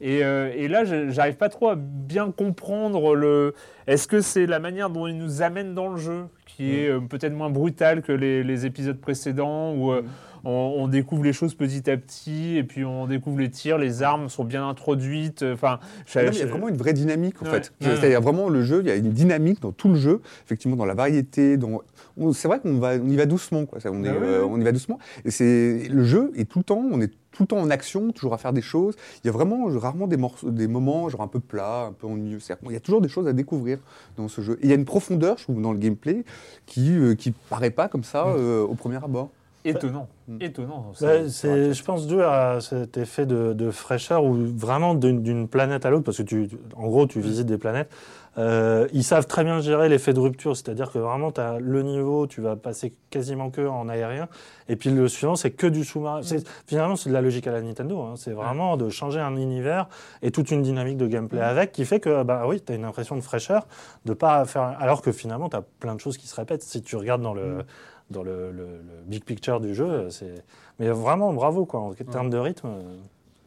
Et, 0.00 0.18
et 0.18 0.68
là, 0.68 0.84
j'arrive 0.84 1.36
pas 1.36 1.48
trop 1.48 1.68
à 1.68 1.76
bien 1.76 2.30
comprendre 2.30 3.14
le. 3.14 3.54
Est-ce 3.86 4.06
que 4.08 4.20
c'est 4.20 4.46
la 4.46 4.58
manière 4.58 4.90
dont 4.90 5.06
il 5.06 5.16
nous 5.16 5.42
amène 5.42 5.74
dans 5.74 5.88
le 5.88 5.96
jeu 5.96 6.26
qui 6.58 6.74
est 6.74 6.88
euh, 6.88 7.00
peut-être 7.00 7.32
moins 7.32 7.50
brutale 7.50 8.02
que 8.02 8.10
les, 8.10 8.42
les 8.42 8.66
épisodes 8.66 9.00
précédents 9.00 9.72
où 9.74 9.92
euh, 9.92 10.02
on, 10.44 10.50
on 10.78 10.88
découvre 10.88 11.24
les 11.24 11.32
choses 11.32 11.54
petit 11.54 11.88
à 11.90 11.96
petit 11.96 12.56
et 12.56 12.62
puis 12.64 12.84
on 12.84 13.06
découvre 13.06 13.38
les 13.38 13.50
tirs, 13.50 13.78
les 13.78 14.02
armes 14.02 14.28
sont 14.28 14.44
bien 14.44 14.68
introduites. 14.68 15.42
Enfin, 15.42 15.78
Non, 16.16 16.22
mais 16.22 16.28
il 16.32 16.38
y 16.38 16.42
a 16.42 16.46
vraiment 16.46 16.68
une 16.68 16.76
vraie 16.76 16.92
dynamique 16.92 17.40
en 17.42 17.46
Ouais. 17.46 17.50
fait. 17.62 17.72
C'est-à-dire 17.80 18.20
vraiment 18.20 18.48
le 18.48 18.62
jeu, 18.62 18.80
il 18.82 18.88
y 18.88 18.90
a 18.90 18.96
une 18.96 19.10
dynamique 19.12 19.60
dans 19.60 19.72
tout 19.72 19.88
le 19.88 19.96
jeu, 19.96 20.20
effectivement 20.44 20.76
dans 20.76 20.86
la 20.86 20.94
variété. 20.94 21.56
Dans... 21.56 21.82
on- 22.16 22.32
C'est 22.32 22.48
vrai 22.48 22.60
qu'on 22.60 22.78
va, 22.78 22.94
on 22.94 23.08
y 23.08 23.16
va 23.16 23.26
doucement, 23.26 23.64
quoi. 23.66 23.78
On, 23.86 24.04
est, 24.04 24.08
Ah 24.08 24.12
oui, 24.20 24.26
euh, 24.26 24.44
on 24.48 24.60
y 24.60 24.64
va 24.64 24.72
doucement. 24.72 24.98
Et 25.24 25.30
c'est 25.30 25.88
le 25.90 26.04
jeu 26.04 26.32
est 26.36 26.48
tout 26.48 26.58
le 26.58 26.64
temps, 26.64 26.82
on 26.90 27.00
est 27.00 27.12
tout 27.30 27.42
le 27.44 27.46
temps 27.48 27.58
en 27.58 27.70
action, 27.70 28.10
toujours 28.10 28.34
à 28.34 28.38
faire 28.38 28.52
des 28.52 28.62
choses. 28.62 28.96
Il 29.22 29.26
y 29.26 29.30
a 29.30 29.32
vraiment 29.32 29.68
euh, 29.68 29.78
rarement 29.78 30.06
des, 30.08 30.16
morceaux, 30.16 30.50
des 30.50 30.66
moments 30.66 31.08
genre 31.08 31.20
un 31.22 31.28
peu 31.28 31.40
plats, 31.40 31.86
un 31.88 31.92
peu 31.92 32.06
ennuyeux. 32.06 32.40
C'est-à-dire 32.40 32.62
qu'il 32.64 32.72
y 32.72 32.76
a 32.76 32.80
toujours 32.80 33.00
des 33.00 33.08
choses 33.08 33.28
à 33.28 33.32
découvrir 33.32 33.78
dans 34.16 34.28
ce 34.28 34.40
jeu. 34.40 34.54
Et 34.60 34.64
il 34.64 34.68
y 34.68 34.72
a 34.72 34.76
une 34.76 34.84
profondeur, 34.84 35.38
je 35.38 35.44
trouve, 35.44 35.60
dans 35.60 35.72
le 35.72 35.78
gameplay 35.78 36.24
qui 36.66 36.96
euh, 36.96 37.14
qui 37.14 37.32
paraît 37.50 37.70
pas 37.70 37.88
comme 37.88 38.04
ça 38.04 38.26
euh, 38.28 38.62
au 38.62 38.74
premier 38.74 38.96
abord. 39.02 39.30
Étonnant, 39.68 40.08
Mm. 40.28 40.36
étonnant. 40.40 40.92
Ouais, 41.00 41.28
c'est, 41.28 41.72
je 41.72 41.84
pense, 41.84 42.06
dû 42.06 42.20
à 42.22 42.58
cet 42.60 42.96
effet 42.96 43.26
de, 43.26 43.52
de 43.52 43.70
fraîcheur 43.70 44.24
ou 44.24 44.34
vraiment 44.34 44.94
d'une, 44.94 45.22
d'une 45.22 45.48
planète 45.48 45.86
à 45.86 45.90
l'autre, 45.90 46.04
parce 46.04 46.18
que 46.18 46.22
tu, 46.22 46.48
en 46.76 46.86
gros, 46.88 47.06
tu 47.06 47.20
visites 47.20 47.46
des 47.46 47.58
planètes. 47.58 47.90
Euh, 48.36 48.86
ils 48.92 49.02
savent 49.02 49.26
très 49.26 49.42
bien 49.42 49.60
gérer 49.60 49.88
l'effet 49.88 50.12
de 50.12 50.20
rupture, 50.20 50.56
c'est-à-dire 50.56 50.92
que 50.92 50.98
vraiment, 50.98 51.32
tu 51.32 51.40
as 51.40 51.58
le 51.58 51.82
niveau, 51.82 52.28
tu 52.28 52.40
vas 52.40 52.54
passer 52.54 52.94
quasiment 53.10 53.50
que 53.50 53.66
en 53.66 53.88
aérien, 53.88 54.28
et 54.68 54.76
puis 54.76 54.90
le 54.90 55.08
suivant, 55.08 55.34
c'est 55.34 55.50
que 55.50 55.66
du 55.66 55.82
sous-marin. 55.84 56.20
C'est, 56.22 56.46
finalement, 56.66 56.94
c'est 56.94 57.08
de 57.08 57.14
la 57.14 57.20
logique 57.20 57.48
à 57.48 57.50
la 57.52 57.62
Nintendo. 57.62 58.00
hein. 58.02 58.14
C'est 58.16 58.30
vraiment 58.32 58.76
de 58.76 58.90
changer 58.90 59.18
un 59.18 59.34
univers 59.34 59.88
et 60.22 60.30
toute 60.30 60.52
une 60.52 60.62
dynamique 60.62 60.98
de 60.98 61.08
gameplay 61.08 61.40
avec, 61.40 61.72
qui 61.72 61.84
fait 61.84 61.98
que, 61.98 62.22
bah 62.22 62.44
oui, 62.46 62.60
tu 62.64 62.70
as 62.70 62.76
une 62.76 62.84
impression 62.84 63.16
de 63.16 63.22
fraîcheur, 63.22 63.66
de 64.04 64.12
pas 64.12 64.44
faire. 64.44 64.76
Alors 64.78 65.02
que 65.02 65.10
finalement, 65.10 65.48
tu 65.48 65.56
as 65.56 65.62
plein 65.80 65.96
de 65.96 66.00
choses 66.00 66.16
qui 66.16 66.28
se 66.28 66.36
répètent. 66.36 66.62
Si 66.62 66.80
tu 66.82 66.94
regardes 66.96 67.22
dans 67.22 67.34
le. 67.34 67.64
Dans 68.10 68.22
le, 68.22 68.50
le- 68.52 68.64
le 68.66 69.02
big 69.06 69.22
picture 69.24 69.60
du 69.60 69.74
jeu, 69.74 70.08
c'est 70.10 70.42
mais 70.78 70.88
vraiment 70.88 71.32
bravo 71.34 71.66
quoi 71.66 71.80
en 71.80 71.92
termes 71.92 72.30
de 72.30 72.38
rythme. 72.38 72.68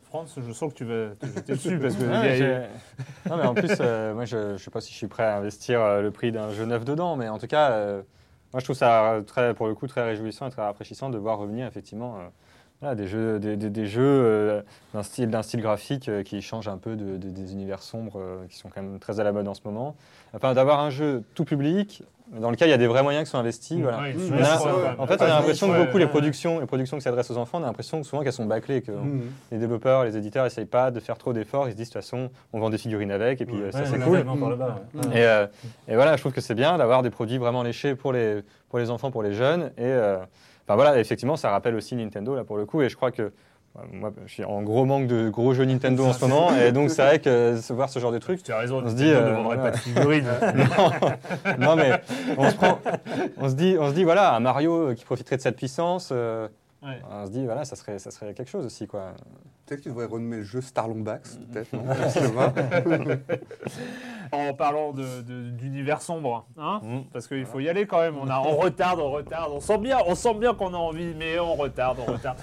France, 0.09 0.37
je 0.45 0.51
sens 0.51 0.71
que 0.73 0.77
tu 0.77 0.85
vas 0.85 1.15
te 1.15 1.25
jeter 1.25 1.53
dessus 1.53 1.79
parce 1.79 1.95
que. 1.95 2.03
A- 2.05 3.29
non, 3.29 3.37
mais 3.37 3.45
en 3.47 3.53
plus, 3.55 3.71
euh, 3.79 4.13
moi, 4.13 4.25
je 4.25 4.53
ne 4.53 4.57
sais 4.57 4.69
pas 4.69 4.81
si 4.81 4.91
je 4.91 4.97
suis 4.97 5.07
prêt 5.07 5.23
à 5.23 5.37
investir 5.37 5.81
euh, 5.81 6.01
le 6.01 6.11
prix 6.11 6.31
d'un 6.31 6.51
jeu 6.51 6.65
neuf 6.65 6.83
dedans, 6.85 7.15
mais 7.15 7.29
en 7.29 7.37
tout 7.39 7.47
cas, 7.47 7.71
euh, 7.71 8.01
moi, 8.53 8.59
je 8.59 8.65
trouve 8.65 8.75
ça 8.75 9.19
très, 9.25 9.53
pour 9.53 9.67
le 9.67 9.73
coup 9.73 9.87
très 9.87 10.03
réjouissant 10.03 10.47
et 10.47 10.51
très 10.51 10.61
rafraîchissant 10.63 11.09
de 11.09 11.17
voir 11.17 11.37
revenir 11.39 11.65
effectivement 11.65 12.17
euh, 12.17 12.27
voilà, 12.81 12.95
des 12.95 13.07
jeux, 13.07 13.39
des, 13.39 13.55
des- 13.55 13.69
des 13.69 13.85
jeux 13.85 14.01
euh, 14.03 14.61
d'un 14.93 15.03
style, 15.03 15.29
d'un 15.29 15.43
style 15.43 15.61
graphique 15.61 16.09
euh, 16.09 16.23
qui 16.23 16.41
change 16.41 16.67
un 16.67 16.77
peu 16.77 16.95
de- 16.97 17.15
de- 17.17 17.29
des 17.29 17.53
univers 17.53 17.81
sombres 17.81 18.17
euh, 18.19 18.45
qui 18.49 18.57
sont 18.57 18.69
quand 18.69 18.81
même 18.83 18.99
très 18.99 19.19
à 19.21 19.23
la 19.23 19.31
mode 19.31 19.47
en 19.47 19.53
ce 19.53 19.61
moment. 19.63 19.95
Enfin, 20.33 20.53
d'avoir 20.53 20.81
un 20.81 20.89
jeu 20.89 21.23
tout 21.35 21.45
public 21.45 22.03
dans 22.39 22.49
lequel 22.49 22.69
il 22.69 22.71
y 22.71 22.73
a 22.73 22.77
des 22.77 22.87
vrais 22.87 23.03
moyens 23.03 23.25
qui 23.25 23.31
sont 23.31 23.37
investis. 23.37 23.77
voilà. 23.79 23.97
Mmh. 23.97 24.13
On 24.31 24.43
a- 24.43 24.95
en 24.99 25.05
fait, 25.07 25.21
on 25.21 25.25
a 25.25 25.27
l'impression 25.27 25.69
que 25.71 25.77
beaucoup 25.85 25.97
les 25.97 26.07
productions, 26.07 26.59
les 26.59 26.65
productions 26.65 26.95
qui 26.97 27.03
s'adressent 27.03 27.29
aux 27.31 27.37
enfants, 27.37 27.59
on 27.59 27.63
a 27.63 27.67
l'impression 27.67 27.99
que 28.01 28.07
souvent 28.07 28.23
qu'elles 28.23 28.31
sont 28.31 28.45
bâclées, 28.45 28.81
que 28.81 28.91
Mmh. 28.91 29.21
les 29.51 29.57
développeurs, 29.57 30.05
les 30.05 30.15
éditeurs 30.15 30.45
n'essayent 30.45 30.65
pas 30.65 30.91
de 30.91 30.99
faire 30.99 31.17
trop 31.17 31.33
d'efforts. 31.33 31.67
Ils 31.67 31.71
se 31.71 31.75
disent 31.77 31.89
de 31.89 31.93
toute 31.93 32.01
façon, 32.01 32.29
on 32.53 32.59
vend 32.59 32.69
des 32.69 32.77
figurines 32.77 33.11
avec 33.11 33.41
et 33.41 33.45
puis 33.45 33.57
euh, 33.61 33.71
ça 33.71 33.79
Ouais, 33.79 33.85
c'est 33.85 33.99
cool. 33.99 34.23
Mm. 34.23 34.99
Et, 35.13 35.25
euh, 35.25 35.45
et 35.87 35.95
voilà, 35.95 36.15
je 36.15 36.21
trouve 36.21 36.31
que 36.31 36.41
c'est 36.41 36.55
bien 36.55 36.77
d'avoir 36.77 37.01
des 37.03 37.09
produits 37.09 37.37
vraiment 37.37 37.63
léchés 37.63 37.95
pour 37.95 38.13
les, 38.13 38.43
pour 38.69 38.79
les 38.79 38.89
enfants, 38.89 39.11
pour 39.11 39.23
les 39.23 39.33
jeunes. 39.33 39.71
Et 39.77 39.81
euh, 39.83 40.17
enfin 40.65 40.75
voilà, 40.75 40.99
effectivement, 40.99 41.35
ça 41.35 41.49
rappelle 41.49 41.75
aussi 41.75 41.95
Nintendo 41.95 42.35
là 42.35 42.43
pour 42.43 42.57
le 42.57 42.65
coup. 42.65 42.81
Et 42.81 42.89
je 42.89 42.95
crois 42.95 43.11
que 43.11 43.31
moi, 43.93 44.11
je 44.25 44.31
suis 44.33 44.43
en 44.43 44.61
gros 44.63 44.85
manque 44.85 45.07
de 45.07 45.29
gros 45.29 45.53
jeux 45.53 45.63
Nintendo 45.65 46.05
en 46.05 46.13
ce 46.13 46.25
moment. 46.25 46.55
Et 46.55 46.71
donc 46.71 46.89
c'est 46.89 47.01
vrai 47.03 47.19
que 47.19 47.57
se 47.61 47.71
voir 47.71 47.89
ce 47.89 47.99
genre 47.99 48.11
de 48.11 48.17
trucs. 48.17 48.43
Tu 48.43 48.51
as 48.51 48.57
raison, 48.57 48.81
On 48.83 48.89
se 48.89 48.95
dit, 48.95 49.05
ne 49.05 49.13
euh, 49.13 49.33
vendrait 49.33 49.57
ouais. 49.57 49.63
pas 49.63 49.71
de 49.71 49.77
figurines. 49.77 50.27
non, 51.57 51.57
non, 51.57 51.75
mais 51.75 52.01
on 52.37 52.49
se, 52.49 52.55
prend, 52.55 52.79
on 53.37 53.49
se 53.49 53.55
dit, 53.55 53.77
on 53.79 53.89
se 53.89 53.93
dit 53.93 54.03
voilà, 54.03 54.33
un 54.35 54.39
Mario 54.41 54.93
qui 54.93 55.05
profiterait 55.05 55.37
de 55.37 55.41
cette 55.41 55.55
puissance. 55.55 56.09
euh, 56.11 56.47
Ouais. 56.83 56.99
On 57.09 57.25
se 57.27 57.31
dit 57.31 57.45
voilà, 57.45 57.63
ça 57.65 57.75
serait, 57.75 57.99
ça 57.99 58.09
serait 58.11 58.33
quelque 58.33 58.49
chose 58.49 58.65
aussi 58.65 58.87
quoi. 58.87 59.13
Peut-être 59.65 59.81
qu'il 59.81 59.91
devrait 59.91 60.07
renommer 60.07 60.37
le 60.37 60.43
jeu 60.43 60.61
Starlombax, 60.61 61.39
peut-être, 61.51 61.71
non 61.73 61.83
Je 61.93 62.09
sais 62.09 62.31
pas. 62.31 62.53
En 64.31 64.53
parlant 64.53 64.91
de- 64.93 65.21
de- 65.21 65.49
d'univers 65.49 66.01
sombre, 66.01 66.45
hein 66.57 66.79
Mm. 66.83 66.99
parce 67.13 67.27
qu'il 67.27 67.45
faut 67.45 67.59
y 67.59 67.69
aller 67.69 67.85
quand 67.85 67.99
même. 67.99 68.17
On, 68.17 68.27
a, 68.29 68.39
on 68.39 68.55
retarde, 68.57 68.99
on 68.99 69.11
retarde. 69.11 69.51
On 69.53 69.59
sent 69.59 69.77
bien, 69.77 69.97
on 70.07 70.15
sent 70.15 70.33
bien 70.35 70.53
qu'on 70.53 70.73
a 70.73 70.77
envie, 70.77 71.13
mais 71.17 71.37
on 71.39 71.55
retarde, 71.55 71.99
on 72.05 72.11
retarde. 72.13 72.37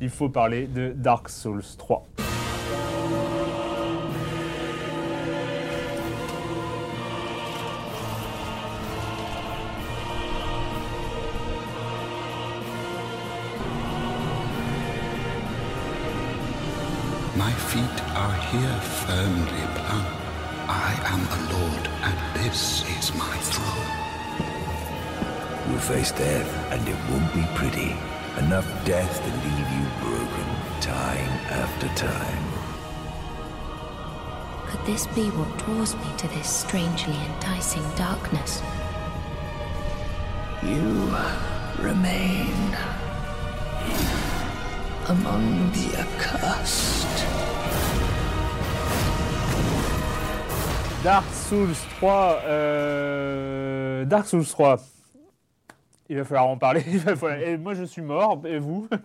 Il 0.00 0.10
faut 0.10 0.28
parler 0.28 0.66
de 0.66 0.92
Dark 0.96 1.28
Souls 1.28 1.62
3. 1.78 2.04
Firmly 19.06 19.64
planted. 19.78 20.26
I 20.68 20.92
am 21.12 21.22
the 21.34 21.40
lord, 21.54 21.84
and 22.02 22.18
this 22.34 22.82
is 22.98 23.14
my 23.14 23.36
throne. 23.50 23.90
You'll 25.68 25.78
face 25.78 26.10
death, 26.10 26.50
and 26.72 26.82
it 26.88 26.96
won't 27.08 27.32
be 27.32 27.46
pretty. 27.54 27.94
Enough 28.38 28.68
death 28.84 29.14
to 29.24 29.30
leave 29.46 29.68
you 29.76 29.84
broken, 30.02 30.48
time 30.80 31.32
after 31.62 31.88
time. 31.94 32.46
Could 34.68 34.84
this 34.86 35.06
be 35.08 35.30
what 35.30 35.56
draws 35.58 35.94
me 35.94 36.10
to 36.18 36.28
this 36.28 36.48
strangely 36.50 37.16
enticing 37.16 37.88
darkness? 37.94 38.60
You 40.62 41.14
remain 41.78 42.76
among 45.08 45.70
the 45.72 45.96
accursed. 45.96 47.55
Dark 51.06 51.32
Souls 51.32 51.76
3. 52.00 52.40
euh, 52.48 54.04
Dark 54.06 54.26
Souls 54.26 54.44
3. 54.44 54.76
Il 56.08 56.16
va 56.16 56.24
falloir 56.24 56.48
en 56.48 56.58
parler. 56.58 56.80
falloir- 56.80 57.38
Et 57.38 57.56
moi, 57.56 57.74
je 57.74 57.84
suis 57.84 58.02
mort. 58.02 58.40
Et 58.44 58.58
vous 58.58 58.88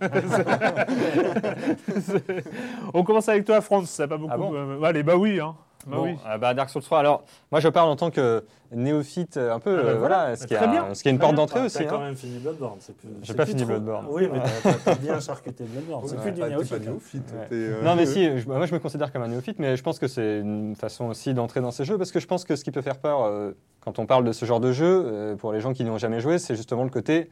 On 2.95 3.03
commence 3.03 3.29
avec 3.29 3.45
toi, 3.45 3.61
France. 3.61 3.91
Ça 3.91 4.03
n'a 4.03 4.07
pas 4.07 4.17
beaucoup. 4.17 4.31
Ah 4.33 4.37
bon 4.37 4.51
euh, 4.55 4.81
Allez, 4.81 5.03
bah 5.03 5.15
oui. 5.15 5.39
Hein. 5.39 5.53
Bah 5.87 5.97
Bon, 5.97 6.03
oui. 6.03 6.15
euh, 6.27 6.37
bah, 6.37 6.53
Dark 6.53 6.69
Souls 6.69 6.81
3. 6.83 6.99
Alors, 6.99 7.23
moi, 7.51 7.59
je 7.59 7.67
parle 7.69 7.89
en 7.89 7.95
tant 7.95 8.11
que 8.11 8.43
néophyte, 8.71 9.37
euh, 9.37 9.53
un 9.53 9.59
peu, 9.59 9.77
Ah 9.79 9.83
bah 9.83 9.89
euh, 9.89 9.95
voilà. 9.97 10.17
voilà, 10.19 10.35
ce 10.35 10.45
qui, 10.47 10.55
bien. 10.55 10.93
ce 10.93 11.01
qui 11.03 11.09
est 11.09 11.11
une 11.11 11.19
porte 11.19 11.35
d'entrée 11.35 11.61
aussi. 11.61 11.77
T'as 11.79 11.83
quand 11.85 11.97
hein. 11.99 12.05
même 12.05 12.15
fini 12.15 12.39
Bloodborne. 12.39 12.77
c'est 12.79 12.95
plus- 12.95 13.09
J'ai 13.23 13.33
pas 13.33 13.45
fini 13.45 13.61
trop- 13.61 13.69
Bloodborne. 13.71 14.05
Oui, 14.09 14.29
mais 14.31 14.39
t'as- 14.85 14.95
bien 14.95 15.19
charcuté 15.19 15.63
Bloodborne. 15.65 16.03
C'est 16.07 16.15
Ouais, 16.15 16.21
plus 16.21 16.31
du 16.31 16.41
bah, 16.41 16.49
néophyte. 16.49 16.69
pas 16.69 16.79
néophyte. 16.79 17.33
Ouais. 17.33 17.47
euh, 17.51 17.81
Non, 17.83 17.95
mais 17.95 18.05
si, 18.05 18.37
je- 18.39 18.47
moi 18.47 18.65
je 18.65 18.73
me 18.73 18.79
considère 18.79 19.11
comme 19.11 19.23
un 19.23 19.27
néophyte, 19.27 19.59
mais 19.59 19.75
je 19.75 19.83
pense 19.83 19.99
que 19.99 20.07
c'est 20.07 20.39
une 20.39 20.75
façon 20.75 21.05
aussi 21.05 21.33
d'entrer 21.33 21.61
dans 21.61 21.71
ces 21.71 21.83
jeux, 21.85 21.97
parce 21.97 22.11
que 22.11 22.19
je 22.19 22.27
pense 22.27 22.45
que 22.45 22.55
ce 22.55 22.63
qui 22.63 22.71
peut 22.71 22.81
faire 22.81 22.97
peur 22.99 23.23
euh, 23.23 23.51
quand 23.81 23.99
on 23.99 24.05
parle 24.05 24.23
de 24.23 24.31
ce 24.31 24.45
genre 24.45 24.59
de 24.59 24.71
jeu, 24.71 25.03
euh, 25.05 25.35
pour 25.35 25.51
les 25.51 25.59
gens 25.59 25.73
qui 25.73 25.83
n'y 25.83 25.89
ont 25.89 25.97
jamais 25.97 26.19
joué, 26.21 26.37
c'est 26.37 26.55
justement 26.55 26.83
le 26.83 26.89
côté, 26.89 27.29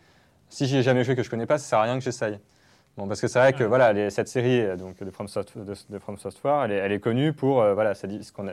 si 0.49 0.65
j'y 0.65 0.77
ai 0.77 0.81
jamais 0.83 1.03
joué 1.03 1.15
que 1.15 1.23
je 1.23 1.29
connais 1.29 1.45
pas, 1.45 1.57
ça 1.57 1.65
sert 1.69 1.79
à 1.79 1.83
rien 1.83 1.97
que 1.97 2.03
j'essaye. 2.03 2.39
Bon, 2.97 3.07
parce 3.07 3.21
que 3.21 3.27
c'est 3.29 3.39
vrai 3.39 3.53
que 3.53 3.63
voilà, 3.63 3.93
les- 3.93 4.09
cette 4.09 4.27
série 4.27 4.59
euh, 4.59 4.75
donc, 4.75 5.01
de, 5.01 5.09
From 5.09 5.27
Soft- 5.29 5.57
de, 5.57 5.73
de 5.89 5.99
From 5.99 6.17
Software, 6.17 6.63
elle 6.65 6.71
est, 6.73 6.75
elle 6.77 6.91
est 6.91 6.99
connue 6.99 7.31
pour 7.31 7.61
euh, 7.61 7.73
voilà, 7.73 7.95
sa, 7.95 8.07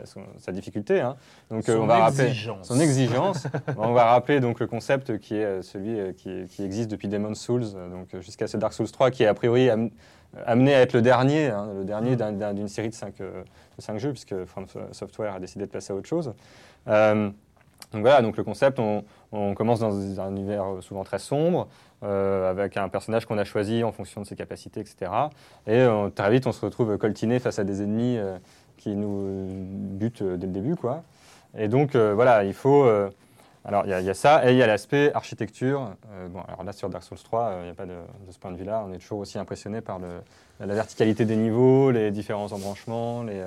son- 0.05 0.51
difficulté. 0.53 1.01
hein. 1.01 1.17
Donc 1.51 1.67
euh, 1.67 1.75
Son 1.75 1.81
on 1.81 1.85
va 1.85 1.97
rappeler 1.99 2.27
exigence. 2.27 2.67
son 2.67 2.79
exigence. 2.79 3.47
on 3.77 3.91
va 3.91 4.05
rappeler 4.05 4.39
donc 4.39 4.61
le 4.61 4.67
concept 4.67 5.17
qui 5.19 5.35
est 5.35 5.43
euh, 5.43 5.61
celui 5.61 6.13
qui, 6.15 6.45
qui 6.47 6.63
existe 6.63 6.89
depuis 6.89 7.09
Demon's 7.09 7.37
Souls, 7.39 7.65
donc 7.91 8.07
jusqu'à 8.21 8.47
ce 8.47 8.55
Dark 8.55 8.71
Souls 8.73 8.89
3, 8.89 9.11
qui 9.11 9.23
est 9.23 9.27
a 9.27 9.33
priori 9.33 9.69
am- 9.69 9.89
amené 10.45 10.73
à 10.75 10.81
être 10.81 10.93
le 10.93 11.01
dernier, 11.01 11.47
hein, 11.47 11.67
le 11.79 11.83
dernier 11.83 12.15
d'un- 12.15 12.53
d'une 12.53 12.69
série 12.69 12.89
de 12.89 12.93
5 12.95 13.17
de 13.17 13.43
cinq 13.81 13.97
jeux, 13.97 14.11
puisque 14.11 14.45
From 14.45 14.65
Software 14.93 15.33
a 15.35 15.39
décidé 15.41 15.65
de 15.65 15.71
passer 15.71 15.91
à 15.91 15.95
autre 15.95 16.07
chose. 16.07 16.33
Donc 17.93 18.01
voilà, 18.01 18.21
donc 18.21 18.35
le 18.37 18.43
concept, 18.43 18.79
on, 18.79 19.03
on 19.31 19.53
commence 19.53 19.79
dans 19.79 20.19
un 20.19 20.29
univers 20.31 20.65
souvent 20.81 21.03
très 21.03 21.19
sombre, 21.19 21.67
euh, 22.03 22.49
avec 22.49 22.77
un 22.77 22.89
personnage 22.89 23.25
qu'on 23.25 23.37
a 23.37 23.43
choisi 23.43 23.83
en 23.83 23.91
fonction 23.91 24.21
de 24.21 24.27
ses 24.27 24.35
capacités, 24.35 24.79
etc. 24.79 25.11
Et 25.65 25.73
euh, 25.79 26.09
très 26.09 26.29
vite, 26.31 26.45
on 26.47 26.51
se 26.51 26.63
retrouve 26.65 26.97
coltiné 26.97 27.39
face 27.39 27.59
à 27.59 27.63
des 27.63 27.81
ennemis 27.81 28.17
euh, 28.17 28.37
qui 28.77 28.95
nous 28.95 29.65
butent 29.97 30.23
dès 30.23 30.45
le 30.47 30.53
début, 30.53 30.75
quoi. 30.75 31.03
Et 31.57 31.67
donc 31.67 31.95
voilà, 31.95 32.43
il 32.43 32.53
faut. 32.53 32.87
alors 33.65 33.83
il 33.85 33.89
y, 33.89 33.93
a- 34.09 34.13
ça, 34.13 34.47
et 34.47 34.51
il 34.51 34.57
y 34.57 34.61
a 34.63 34.67
l'aspect 34.67 35.11
architecture. 35.13 35.89
Bon, 36.29 36.41
alors 36.47 36.63
là 36.63 36.71
sur 36.73 36.89
Dark 36.89 37.03
Souls 37.03 37.17
3, 37.17 37.41
euh, 37.41 37.59
il 37.61 37.65
n'y 37.65 37.71
a 37.71 37.73
pas 37.73 37.85
de, 37.87 37.93
de 38.27 38.31
ce 38.31 38.37
point 38.37 38.51
de 38.51 38.57
vue-là. 38.57 38.83
On 38.87 38.93
est 38.93 38.99
toujours 38.99 39.19
aussi 39.19 39.39
impressionné 39.39 39.81
par 39.81 39.99
la 40.59 40.73
verticalité 40.75 41.25
des 41.25 41.35
niveaux, 41.37 41.89
les 41.89 42.11
différents 42.11 42.51
embranchements, 42.51 43.23
les. 43.23 43.43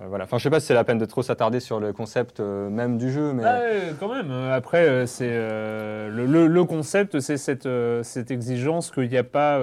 Euh, 0.00 0.06
voilà. 0.08 0.24
Enfin, 0.24 0.38
je 0.38 0.42
sais 0.44 0.50
pas 0.50 0.60
si 0.60 0.66
c'est 0.66 0.74
la 0.74 0.84
peine 0.84 0.98
de 0.98 1.04
trop 1.04 1.22
s'attarder 1.22 1.60
sur 1.60 1.80
le 1.80 1.92
concept 1.92 2.40
euh, 2.40 2.68
même 2.70 2.98
du 2.98 3.10
jeu, 3.10 3.32
mais 3.32 3.42
Ah, 3.44 3.60
quand 3.98 4.12
même. 4.14 4.30
euh, 4.30 4.54
Après, 4.56 4.86
euh, 4.88 5.06
c'est 5.06 5.28
euh, 5.30 6.08
le, 6.08 6.26
le- 6.26 6.46
le 6.46 6.64
concept, 6.64 7.20
c'est 7.20 7.36
cette, 7.36 7.68
cette 8.02 8.30
exigence 8.30 8.90
qu'il 8.90 9.08
n'y 9.08 9.16
a 9.18 9.24
pas. 9.24 9.60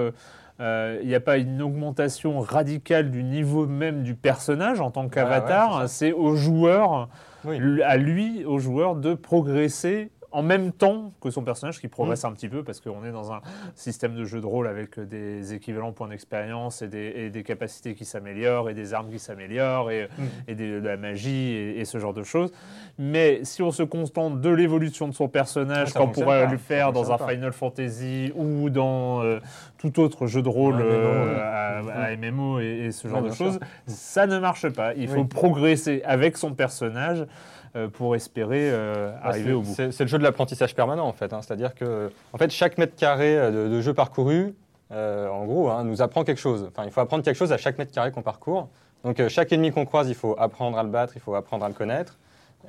il 0.60 1.06
n'y 1.06 1.14
a 1.14 1.20
pas 1.20 1.36
une 1.36 1.60
augmentation 1.62 2.40
radicale 2.40 3.10
du 3.10 3.22
niveau 3.22 3.66
même 3.66 4.02
du 4.02 4.14
personnage 4.14 4.80
en 4.80 4.90
tant 4.90 5.08
qu'avatar. 5.08 5.80
ouais, 5.80 5.88
c'est 5.88 6.12
au 6.12 6.34
joueur, 6.34 7.08
Oui. 7.44 7.82
à 7.82 7.96
lui, 7.96 8.44
au 8.46 8.58
joueur, 8.58 8.94
de 8.96 9.14
progresser 9.14 10.10
en 10.36 10.42
même 10.42 10.70
temps 10.72 11.12
que 11.20 11.30
son 11.30 11.42
personnage 11.42 11.80
qui 11.80 11.88
progresse 11.88 12.24
Mm. 12.24 12.26
un 12.26 12.32
petit 12.32 12.48
peu 12.48 12.62
parce 12.62 12.80
qu'on 12.80 13.04
est 13.04 13.10
dans 13.12 13.32
un 13.32 13.40
système 13.74 14.14
de 14.14 14.24
jeu 14.24 14.40
de 14.40 14.46
rôle 14.46 14.66
avec 14.66 15.00
des 15.00 15.54
équivalents 15.54 15.92
points 15.92 16.08
d'expérience 16.08 16.82
et 16.82 16.88
des, 16.88 17.12
et 17.16 17.30
des 17.30 17.42
capacités 17.42 17.94
qui 17.94 18.04
s'améliorent 18.04 18.68
et 18.68 18.74
des 18.74 18.92
armes 18.94 19.10
qui 19.10 19.18
s'améliorent 19.18 19.90
et, 19.90 20.08
Mm. 20.18 20.22
et 20.48 20.54
des- 20.54 20.80
de 20.80 20.86
la 20.86 20.96
magie 20.96 21.52
et, 21.52 21.80
et 21.80 21.84
ce 21.84 21.98
genre 21.98 22.12
de 22.14 22.22
choses. 22.22 22.52
Mais 22.98 23.40
si 23.44 23.62
on 23.62 23.70
se 23.70 23.82
contente 23.82 24.40
de 24.40 24.50
l'évolution 24.50 25.08
de 25.08 25.14
son 25.14 25.28
personnage, 25.28 25.88
Ah, 25.94 25.98
qu'on 26.00 26.08
pourrait 26.08 26.48
ça 26.48 26.58
faire 26.58 26.92
dans 26.92 27.12
un 27.12 27.18
pas. 27.18 27.28
Final 27.28 27.52
Fantasy 27.52 28.32
ou 28.36 28.68
dans 28.70 29.22
euh, 29.22 29.40
tout 29.78 30.00
autre 30.00 30.26
jeu 30.26 30.42
de 30.42 30.48
rôle 30.48 30.74
MMO, 30.76 30.84
euh, 30.84 31.82
oui. 31.82 31.90
à, 31.92 32.16
MMO 32.16 32.60
et, 32.60 32.90
ce 32.92 33.08
genre 33.08 33.22
Ouais, 33.22 33.30
de 33.30 33.34
choses, 33.34 33.58
ça 33.86 34.26
ne 34.26 34.38
marche 34.38 34.68
pas. 34.70 34.94
Il 34.94 35.08
faut 35.08 35.24
progresser 35.24 36.02
avec 36.04 36.36
son 36.36 36.52
personnage 36.54 37.24
pour 37.92 38.14
espérer 38.16 38.70
euh, 38.70 39.10
Ah, 39.22 39.28
arriver 39.28 39.52
au 39.52 39.60
bout. 39.62 39.74
C'est 39.74 40.00
le 40.00 40.06
jeu 40.06 40.18
de 40.18 40.22
l'apprentissage 40.22 40.74
permanent 40.74 41.06
en 41.06 41.12
fait. 41.12 41.32
hein. 41.32 41.40
C'est-à-dire 41.42 41.74
que 41.74 42.10
en 42.32 42.38
fait, 42.38 42.50
chaque 42.50 42.78
mètre 42.78 42.94
carré 42.96 43.36
euh, 43.36 43.50
de, 43.68 43.74
de 43.74 43.80
jeu 43.80 43.92
parcouru, 43.94 44.54
euh, 44.92 45.28
en 45.28 45.44
gros, 45.44 45.68
hein, 45.68 45.84
nous 45.84 46.00
apprend 46.02 46.24
quelque 46.24 46.38
chose. 46.40 46.68
Enfin, 46.70 46.84
il 46.86 46.90
faut 46.90 47.00
apprendre 47.00 47.22
quelque 47.24 47.36
chose 47.36 47.52
à 47.52 47.56
chaque 47.58 47.76
mètre 47.78 47.92
carré 47.92 48.10
qu'on 48.12 48.22
parcourt. 48.22 48.68
Donc 49.04 49.20
euh, 49.20 49.28
chaque 49.28 49.52
ennemi 49.52 49.70
qu'on 49.72 49.84
croise, 49.84 50.08
il 50.08 50.14
faut 50.14 50.34
apprendre 50.38 50.78
à 50.78 50.82
le 50.82 50.88
battre, 50.88 51.12
il 51.16 51.20
faut 51.20 51.34
apprendre 51.34 51.64
à 51.64 51.68
le 51.68 51.74
connaître. 51.74 52.16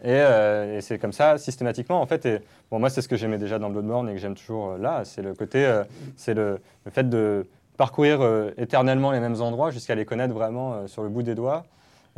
Et, 0.03 0.09
euh, 0.11 0.77
et 0.77 0.81
c'est 0.81 0.99
comme 0.99 1.13
ça 1.13 1.37
systématiquement 1.37 1.99
en 2.01 2.05
fait. 2.05 2.25
Et 2.25 2.39
bon, 2.69 2.77
moi, 2.79 2.89
c'est 2.89 3.01
ce 3.01 3.07
que 3.07 3.15
j'aimais 3.15 3.37
déjà 3.39 3.57
dans 3.59 3.69
Bloodborne 3.69 4.09
et 4.09 4.13
que 4.13 4.19
j'aime 4.19 4.35
toujours 4.35 4.71
euh, 4.71 4.77
là. 4.77 5.01
C'est 5.05 5.21
le 5.23 5.33
côté, 5.33 5.65
euh, 5.65 5.83
c'est 6.15 6.33
le, 6.35 6.59
le 6.85 6.91
fait 6.91 7.09
de 7.09 7.47
parcourir 7.77 8.21
euh, 8.21 8.51
éternellement 8.57 9.11
les 9.11 9.19
mêmes 9.19 9.41
endroits 9.41 9.71
jusqu'à 9.71 9.95
les 9.95 10.05
connaître 10.05 10.33
vraiment 10.33 10.73
euh, 10.73 10.87
sur 10.87 11.01
le 11.03 11.09
bout 11.09 11.23
des 11.23 11.33
doigts. 11.35 11.65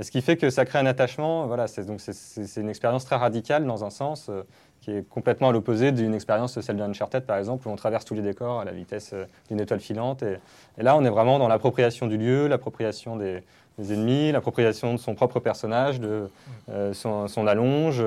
Ce 0.01 0.12
qui 0.12 0.21
fait 0.21 0.38
que 0.38 0.49
ça 0.49 0.65
crée 0.65 0.79
un 0.79 0.85
attachement. 0.85 1.45
Voilà, 1.47 1.67
c'est 1.67 1.85
donc 1.85 1.99
c'est- 1.99 2.62
une 2.62 2.69
expérience 2.69 3.05
très 3.05 3.17
radicale 3.17 3.65
dans 3.65 3.83
un 3.83 3.89
sens 3.89 4.27
euh, 4.29 4.43
qui 4.79 4.91
est 4.91 5.07
complètement 5.07 5.49
à 5.49 5.51
l'opposé 5.51 5.91
d'une 5.91 6.13
expérience, 6.13 6.59
celle 6.62 6.77
d'Uncharted 6.77 7.25
par 7.25 7.38
exemple, 7.38 7.67
où 7.67 7.71
on 7.71 7.75
traverse 7.75 8.05
tous 8.05 8.13
les 8.13 8.21
décors 8.21 8.62
à 8.62 8.65
la 8.65 8.71
vitesse 8.71 9.12
euh, 9.13 9.25
d'une 9.49 9.59
étoile 9.59 9.81
filante. 9.81 10.23
Et, 10.23 10.38
là, 10.77 10.95
on 10.95 11.03
est 11.03 11.09
vraiment 11.09 11.38
dans 11.38 11.49
l'appropriation 11.49 12.07
du 12.07 12.17
lieu, 12.17 12.47
l'appropriation 12.47 13.17
des, 13.17 13.43
ennemis, 13.77 14.31
l'appropriation 14.31 14.93
de 14.93 14.99
son 14.99 15.15
propre 15.15 15.39
personnage, 15.39 15.99
de 15.99 16.29
euh, 16.69 16.93
son, 16.93 17.47
allonge, 17.47 18.03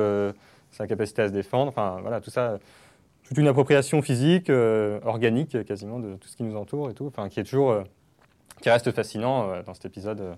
sa 0.70 0.87
capacité 0.87 1.22
à 1.22 1.28
se 1.28 1.33
défendre. 1.33 1.68
Enfin, 1.68 1.98
voilà, 2.00 2.20
tout 2.20 2.31
ça. 2.31 2.59
Toute 3.24 3.38
une 3.38 3.48
appropriation 3.48 4.02
physique, 4.02 4.50
organique 4.50 5.64
quasiment 5.64 5.98
de 5.98 6.16
tout 6.16 6.28
ce 6.28 6.37
qui 6.37 6.42
nous 6.42 6.57
entoure 6.57 6.90
et 6.90 6.94
tout. 6.94 7.07
Enfin, 7.07 7.28
qui 7.28 7.40
est 7.40 7.44
toujours, 7.44 7.83
qui 8.61 8.68
reste 8.68 8.90
fascinant 8.92 9.62
dans 9.64 9.72
cet 9.72 9.87
épisode, 9.87 10.37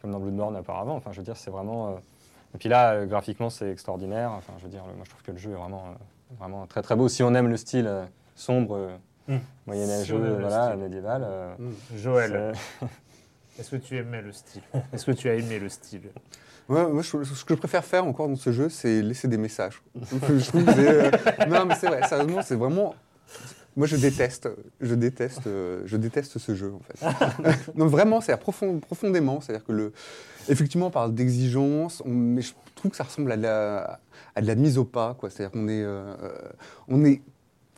comme 0.00 0.10
dans 0.12 0.20
Bloodborne 0.20 0.56
auparavant. 0.56 0.96
Enfin, 0.96 1.10
je 1.12 1.18
veux 1.18 1.24
dire, 1.24 1.36
c'est 1.36 1.50
vraiment. 1.50 1.88
euh, 1.90 1.92
Et 2.54 2.58
puis 2.58 2.68
là, 2.68 2.92
euh, 2.92 3.06
graphiquement, 3.06 3.50
c'est 3.50 3.70
extraordinaire. 3.70 4.30
Enfin, 4.32 4.52
je 4.58 4.64
veux 4.64 4.70
dire, 4.70 4.82
le- 4.86 4.94
moi, 4.94 5.04
je 5.04 5.10
trouve 5.10 5.22
que 5.22 5.30
le 5.32 5.38
jeu 5.38 5.50
est 5.52 5.54
vraiment, 5.54 5.84
euh, 5.88 6.34
vraiment 6.38 6.66
très 6.66 6.82
très 6.82 6.96
beau. 6.96 7.08
Si 7.08 7.22
on 7.22 7.34
aime 7.34 7.48
le 7.48 7.56
style 7.56 7.86
euh, 7.86 8.04
sombre, 8.34 8.76
euh, 8.76 8.96
Mm. 9.28 9.36
Si 9.36 9.42
moyenâgeux, 9.66 10.36
voilà, 10.40 10.68
style. 10.70 10.80
médiéval. 10.80 11.22
euh, 11.24 11.54
Joël, 11.94 12.52
est-ce 13.58 13.70
que 13.70 13.76
tu 13.76 13.96
aimais 13.96 14.22
le 14.22 14.32
style? 14.32 14.62
Est-ce 14.92 15.06
que 15.06 15.12
tu 15.12 15.28
as 15.28 15.34
aimé 15.34 15.58
le 15.60 15.68
style? 15.68 16.10
Ouais, 16.68 16.84
moi, 16.88 17.02
je- 17.02 17.22
ce 17.22 17.44
que 17.44 17.54
je 17.54 17.58
préfère 17.60 17.84
faire 17.84 18.04
encore 18.06 18.28
dans 18.28 18.34
ce 18.36 18.50
jeu, 18.50 18.68
c'est 18.68 19.02
laisser 19.02 19.28
des 19.28 19.36
messages. 19.38 19.80
je 20.10 20.46
trouve 20.48 20.64
que 20.64 20.72
c'est, 20.72 20.88
euh, 20.88 21.10
Non, 21.48 21.64
mais 21.66 21.74
c'est 21.74 21.86
vrai, 21.86 22.02
sérieusement, 22.08 22.42
c'est 22.42 22.56
vraiment. 22.56 22.94
Moi, 23.76 23.86
je 23.86 23.96
déteste, 23.96 24.48
je 24.80 24.94
déteste, 24.94 25.42
je 25.84 25.96
déteste 25.96 26.38
ce 26.38 26.54
jeu, 26.54 26.72
en 26.74 26.80
fait. 26.80 27.56
non, 27.76 27.86
vraiment, 27.86 28.20
c'est 28.20 28.36
profond, 28.36 28.78
profondément. 28.78 29.40
C'est-à-dire 29.40 29.64
que, 29.64 29.72
le... 29.72 29.92
effectivement, 30.48 30.88
on 30.88 30.90
parle 30.90 31.14
d'exigence, 31.14 32.02
mais 32.04 32.42
je 32.42 32.52
trouve 32.74 32.90
que 32.90 32.96
ça 32.96 33.04
ressemble 33.04 33.30
à 33.32 33.36
de 33.36 33.42
la, 33.42 34.00
à 34.34 34.40
de 34.40 34.46
la 34.46 34.54
mise 34.54 34.76
au 34.76 34.84
pas, 34.84 35.14
quoi. 35.14 35.30
C'est-à-dire 35.30 35.52
qu'on 35.52 35.66
euh, 35.68 36.14
on 36.88 37.04
est, 37.04 37.22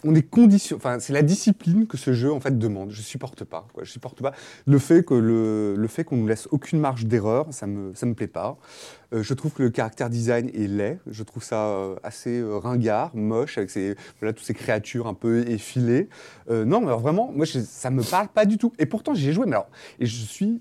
on 0.04 0.14
est 0.14 0.22
condition... 0.22 0.76
Enfin, 0.76 0.98
c'est 0.98 1.12
la 1.12 1.22
discipline 1.22 1.86
que 1.86 1.96
ce 1.96 2.12
jeu, 2.12 2.32
en 2.32 2.40
fait, 2.40 2.58
demande. 2.58 2.90
Je 2.90 3.02
supporte 3.02 3.44
pas. 3.44 3.68
Je 3.82 3.90
supporte 3.90 4.20
pas 4.20 4.32
le 4.66 4.78
fait 4.78 5.04
que 5.04 5.14
le, 5.14 5.74
le 5.76 5.88
fait 5.88 6.04
qu'on 6.04 6.16
nous 6.16 6.26
laisse 6.26 6.48
aucune 6.50 6.80
marge 6.80 7.06
d'erreur, 7.06 7.46
ça 7.50 7.66
me, 7.66 7.94
ça 7.94 8.06
me 8.06 8.14
plaît 8.14 8.26
pas. 8.26 8.58
Euh, 9.12 9.22
je 9.22 9.34
trouve 9.34 9.52
que 9.52 9.62
le 9.62 9.70
caractère 9.70 10.10
design 10.10 10.48
est 10.48 10.66
laid. 10.66 10.98
Je 11.06 11.22
trouve 11.22 11.44
ça 11.44 11.66
euh, 11.66 11.96
assez 12.02 12.40
euh, 12.40 12.56
ringard, 12.58 13.14
moche, 13.14 13.58
avec 13.58 13.70
ces, 13.70 13.94
voilà, 14.18 14.32
toutes 14.32 14.46
ces 14.46 14.54
créatures 14.54 15.06
un 15.06 15.14
peu 15.14 15.48
effilées. 15.48 16.08
Non, 16.50 16.80
mais 16.80 16.92
vraiment, 16.92 17.30
moi, 17.32 17.44
je- 17.46 17.60
ça 17.60 17.90
me 17.90 18.02
parle 18.02 18.28
pas 18.28 18.44
du 18.44 18.58
tout. 18.58 18.72
Et 18.78 18.86
pourtant, 18.86 19.14
j'y 19.14 19.28
ai 19.28 19.32
joué, 19.32 19.46
mais 19.46 19.52
alors, 19.52 19.68
et 19.98 20.06
je 20.06 20.24
suis. 20.24 20.60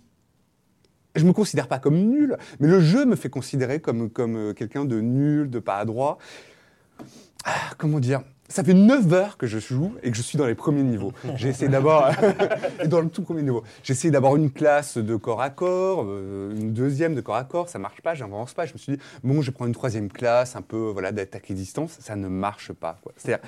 Je 1.16 1.26
me 1.26 1.34
considère 1.34 1.68
pas 1.68 1.80
comme 1.80 1.98
nul, 1.98 2.38
mais 2.62 2.70
le 2.70 2.80
jeu 2.80 3.04
me 3.06 3.18
fait 3.18 3.30
considérer 3.30 3.82
comme, 3.82 4.10
comme 4.10 4.54
quelqu'un 4.54 4.86
de 4.86 5.02
nul, 5.02 5.50
de 5.50 5.60
pas 5.60 5.78
adroit. 5.78 6.18
Ah, 7.44 7.72
comment 7.78 8.00
dire? 8.00 8.22
Ça 8.52 8.64
fait 8.64 8.74
9 8.74 9.14
heures 9.14 9.38
que 9.38 9.48
je 9.48 9.60
joue 9.60 9.94
et 10.04 10.12
que 10.12 10.18
je 10.18 10.22
suis 10.22 10.38
dans 10.38 10.46
les 10.46 10.56
premiers 10.56 10.84
niveaux. 10.84 11.14
J'ai 11.36 11.50
essayé 11.50 11.70
d'abord, 11.70 12.10
dans 12.86 13.00
le 13.00 13.10
tout 13.10 13.22
premier 13.24 13.42
niveau, 13.42 13.64
j'ai 13.84 14.12
d'avoir 14.12 14.36
une 14.36 14.52
classe 14.52 14.98
de 14.98 15.16
corps 15.16 15.42
à 15.42 15.50
corps, 15.50 16.06
euh, 16.06 16.52
une 16.52 16.74
deuxième 16.74 17.16
de 17.16 17.22
corps 17.22 17.36
à 17.36 17.44
corps, 17.46 17.70
ça 17.70 17.80
marche 17.80 18.02
pas, 18.02 18.14
j'avance 18.14 18.54
pas. 18.54 18.66
Je 18.66 18.74
me 18.74 18.78
suis 18.78 18.94
dit, 18.94 19.00
bon, 19.24 19.42
je 19.42 19.52
prends 19.52 19.66
une 19.68 19.74
troisième 19.74 20.10
classe, 20.10 20.56
un 20.56 20.62
peu 20.62 20.90
voilà, 20.92 21.12
d'attaque 21.12 21.50
et 21.50 21.54
distance, 21.54 21.98
ça 22.00 22.16
ne 22.16 22.28
marche 22.28 22.74
pas. 22.74 23.00
C'est-à-dire, 23.16 23.44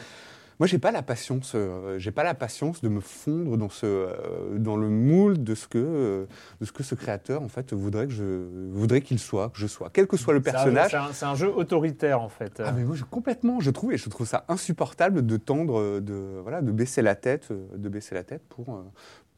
moi, 0.63 0.67
j'ai 0.69 0.79
pas 0.79 0.91
la 0.91 1.01
patience, 1.01 1.51
euh, 1.55 1.99
j'ai 1.99 2.11
pas 2.11 2.23
la 2.23 2.33
patience 2.33 2.79
de 2.79 2.87
me 2.87 3.01
fondre 3.01 3.57
dans 3.57 3.67
ce, 3.67 3.85
euh, 3.85 4.57
dans 4.57 4.77
le 4.77 4.87
moule 4.87 5.43
de 5.43 5.55
ce 5.55 5.67
que, 5.67 5.77
euh, 5.77 6.25
de 6.61 6.65
ce 6.65 6.71
que 6.71 6.83
ce 6.83 6.95
créateur 6.95 7.41
en 7.41 7.49
fait 7.49 7.73
voudrait 7.73 8.07
que 8.07 8.13
je, 8.13 8.47
voudrait 8.71 9.01
qu'il 9.01 9.19
soit, 9.19 9.49
que 9.49 9.59
je 9.59 9.67
sois, 9.67 9.89
quel 9.91 10.07
que 10.07 10.15
soit 10.15 10.33
le 10.33 10.39
personnage. 10.39 10.95
C'est 11.11 11.25
un, 11.25 11.35
jeu 11.35 11.53
autoritaire 11.53 12.21
en 12.21 12.29
fait. 12.29 12.61
Ah 12.63 12.71
mais 12.71 12.85
moi 12.85 12.95
je, 12.95 13.03
complètement, 13.03 13.59
je 13.59 13.71
trouve 13.71 13.91
et 13.91 13.97
je 13.97 14.07
trouve 14.07 14.25
ça 14.25 14.45
insupportable 14.47 15.25
de 15.25 15.35
tendre, 15.35 15.99
de 15.99 16.39
voilà, 16.43 16.61
de 16.61 16.71
baisser 16.71 17.01
la 17.01 17.15
tête, 17.15 17.49
de 17.51 17.89
baisser 17.89 18.15
la 18.15 18.23
tête 18.23 18.43
pour 18.47 18.85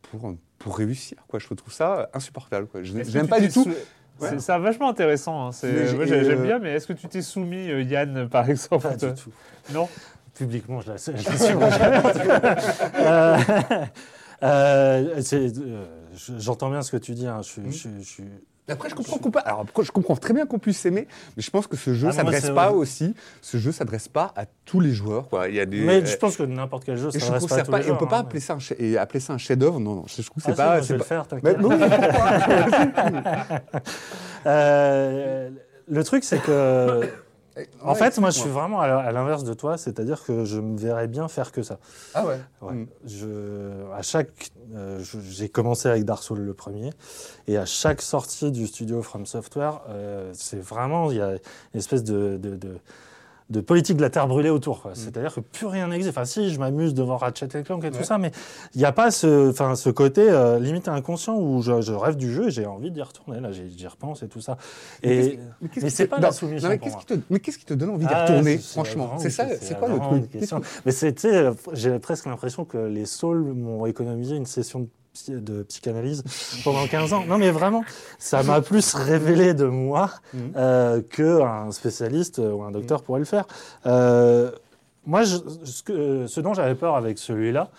pour 0.04 0.32
pour 0.60 0.78
réussir 0.78 1.18
quoi. 1.28 1.40
Je 1.40 1.52
trouve 1.52 1.74
ça 1.74 2.08
insupportable 2.14 2.68
quoi. 2.68 2.84
Je 2.84 2.94
tu 3.02 3.28
pas 3.28 3.40
du 3.40 3.50
tout. 3.50 3.66
Ouais. 4.20 4.30
C'est 4.30 4.40
c'est 4.40 4.58
vachement 4.58 4.90
intéressant. 4.90 5.48
hein. 5.48 5.52
J'aime 5.62 6.00
euh, 6.00 6.36
bien, 6.36 6.60
mais 6.60 6.74
est-ce 6.74 6.88
que 6.88 6.94
tu 6.94 7.08
t'es 7.08 7.22
soumis, 7.22 7.70
euh, 7.70 7.82
Yann, 7.82 8.30
par 8.30 8.50
exemple 8.50 8.88
Pas 8.88 8.96
du 8.96 9.14
tout. 9.14 9.32
Non? 9.74 9.90
Publiquement, 10.36 10.82
je 10.82 10.92
la 10.92 10.98
je. 10.98 11.12
Euh, 14.44 14.44
euh, 14.44 15.22
euh, 15.34 15.86
je- 16.16 16.34
J'entends 16.40 16.70
bien 16.70 16.82
ce 16.82 16.92
que 16.92 16.98
tu 16.98 17.14
dis. 17.14 17.26
hein. 17.26 17.40
Je, 17.42 17.62
je 17.72 17.88
je 18.02 18.22
Après 18.68 18.90
je 18.90 18.96
comprends 18.96 19.18
qu'on 19.18 19.32
peut- 19.32 19.40
alors 19.46 19.66
je 19.82 19.92
comprends 19.92 20.18
très 20.18 20.34
bien 20.34 20.46
qu'on 20.46 20.60
puisse 20.60 20.78
s'aimer, 20.80 21.08
mais 21.38 21.42
je 21.42 21.50
pense 21.50 21.68
que 21.68 21.78
ce 21.78 21.94
jeu 21.94 22.10
Ah 22.12 22.16
non, 22.18 22.24
moi, 22.24 22.34
s'adresse 22.34 22.54
pas 22.54 22.72
aussi, 22.72 23.16
ce 23.42 23.56
jeu 23.58 23.72
s'adresse 23.72 24.10
pas 24.10 24.34
à 24.36 24.44
tous 24.66 24.82
les 24.82 24.92
joueurs 24.92 25.30
quoi. 25.30 25.48
Il 25.48 25.56
y 25.56 25.60
a 25.62 25.66
des 25.66 25.80
Mais 25.82 26.06
je 26.06 26.18
pense 26.18 26.36
que 26.36 26.44
n'importe 26.44 26.84
quel 26.84 26.98
jeu, 26.98 27.08
trouve 27.10 27.48
pas, 27.50 27.56
à 27.56 27.62
tous 27.64 27.72
pas, 27.72 27.80
les 27.80 27.88
et 27.88 27.92
on 27.92 27.96
peut 27.98 28.08
pas 28.08 28.18
hein, 28.18 28.22
appeler 28.22 28.42
ça 28.42 28.56
un 28.56 28.58
et 28.78 28.98
appeler 28.98 29.22
ça 29.22 29.32
un 29.34 29.38
chef-d'œuvre. 29.38 29.80
Non 29.80 29.96
non, 29.96 30.04
je 30.08 30.22
trouve 30.22 30.44
que 30.44 30.52
c'est 30.52 30.54
Ah, 30.54 30.54
si, 30.54 30.58
pas 30.58 30.74
moi, 30.74 30.82
je 30.82 30.96
le 30.96 31.04
faire, 31.04 31.26
Mais- 31.44 31.56
Euh, 34.48 35.50
le 35.88 36.04
truc, 36.04 36.24
c'est 36.24 36.40
que. 36.42 37.02
En 37.82 37.94
Ouais, 37.94 37.96
fait, 37.96 38.18
moi, 38.20 38.32
je 38.32 38.40
suis 38.40 38.50
vraiment 38.50 38.82
à 38.82 39.12
l'inverse 39.14 39.44
de 39.46 39.54
toi, 39.54 39.78
c'est-à-dire 39.78 40.24
que 40.26 40.44
je 40.44 40.60
me 40.60 40.78
verrais 40.78 41.08
bien 41.08 41.28
faire 41.30 41.52
que 41.54 41.64
ça. 41.64 41.80
Ah 42.14 42.26
ouais. 42.26 42.40
Ouais. 42.62 42.74
Mm. 42.74 42.88
Je, 43.06 43.92
à 43.94 44.02
chaque, 44.02 44.52
euh, 44.76 45.02
j'ai 45.30 45.48
commencé 45.48 45.88
avec 45.88 46.04
Dark 46.04 46.22
Souls 46.22 46.40
le 46.40 46.54
premier, 46.54 46.90
et 47.48 47.58
à 47.58 47.66
chaque 47.66 48.02
sortie 48.02 48.52
du 48.52 48.68
studio 48.68 49.02
From 49.02 49.26
Software, 49.26 49.80
euh, 49.90 50.32
c'est 50.34 50.60
vraiment 50.60 51.12
il 51.12 51.18
y 51.18 51.22
a 51.22 51.32
une 51.74 51.80
espèce 51.80 52.04
de, 52.04 52.38
de, 52.38 52.56
de- 52.56 52.78
de 53.52 53.62
politique 53.62 53.98
de 53.98 54.02
la 54.02 54.10
terre 54.10 54.28
brûlée 54.28 54.50
autour. 54.50 54.82
quoi. 54.82 54.92
C'est-à-dire 54.96 55.34
que 55.36 55.40
plus 55.40 55.68
rien 55.68 55.88
n'existe. 55.88 56.10
Enfin, 56.10 56.26
si, 56.26 56.50
je 56.52 56.60
m'amuse 56.60 56.96
devant 56.96 57.16
Ratchet 57.18 57.48
et 57.54 57.62
Clank 57.64 57.84
et 57.84 57.92
tout 57.92 58.04
ça, 58.04 58.18
mais 58.18 58.32
il 58.74 58.80
n'y 58.80 58.86
a 58.86 58.92
pas 58.92 59.12
ce, 59.12 59.52
enfin, 59.52 59.76
ce 59.76 59.90
côté 59.92 60.28
euh, 60.28 60.58
limite 60.60 60.88
inconscient 60.88 61.38
où 61.38 61.62
je, 61.62 61.80
je 61.82 61.94
rêve 61.94 62.16
du 62.16 62.34
jeu 62.34 62.48
et 62.48 62.52
j'ai 62.52 62.66
envie 62.66 62.90
d'y 62.90 63.04
retourner. 63.04 63.40
Là, 63.40 63.52
j'y 63.52 63.88
repense 63.88 64.24
et 64.24 64.28
tout 64.28 64.42
ça. 64.42 64.58
Et 65.04 65.38
Mais 65.62 65.68
qu'est-ce 65.70 65.86
mais 65.86 65.90
qui 65.92 65.96
c'est 65.96 66.06
te- 66.06 66.10
pas 66.10 66.16
non, 66.18 66.24
la 66.24 66.32
soumission 66.32 66.70
non, 66.70 66.74
mais 67.30 67.40
qu'est-ce 67.40 67.58
qui 67.60 67.66
te, 67.66 67.74
qui 67.74 67.78
donne 67.78 67.92
envie 67.92 68.08
d'y 68.08 68.14
Ah, 68.14 68.24
retourner, 68.26 68.58
franchement? 68.58 69.18
C'est 69.20 69.30
ça, 69.30 69.46
c'est 69.62 69.78
quoi 69.78 69.90
le 69.90 70.00
truc? 70.00 70.24
Mais 70.86 70.92
c'est, 70.92 71.20
sais, 71.20 71.50
j'ai 71.74 72.00
presque 72.00 72.26
l'impression 72.26 72.66
que 72.66 72.78
les 72.80 73.06
Souls 73.06 73.54
m'ont 73.54 73.86
économisé 73.86 74.36
une 74.36 74.48
session 74.48 74.80
de, 74.80 74.88
de 75.30 75.64
psychanalyse 75.64 76.24
pendant 76.64 76.86
15 76.88 77.14
ans. 77.14 77.24
Non, 77.26 77.38
mais 77.38 77.52
vraiment, 77.52 77.84
ça 78.20 78.44
m'a 78.44 78.62
plus 78.62 78.94
révélé 78.94 79.54
de 79.54 79.66
moi 79.66 80.10
Mhm. 80.34 80.52
euh, 80.58 81.02
qu'un 81.02 81.72
spécialiste 81.72 82.40
ou 82.40 82.64
un 82.64 82.72
docteur 82.72 83.02
pourrait 83.02 83.20
le 83.20 83.26
faire. 83.26 83.46
Euh, 83.86 84.52
moi, 85.06 85.24
je- 85.24 85.38
ce, 85.64 85.84
que- 85.84 86.28
ce 86.28 86.42
dont 86.42 86.54
j'avais 86.54 86.76
peur 86.76 86.96
avec 86.96 87.18
celui-là, 87.18 87.70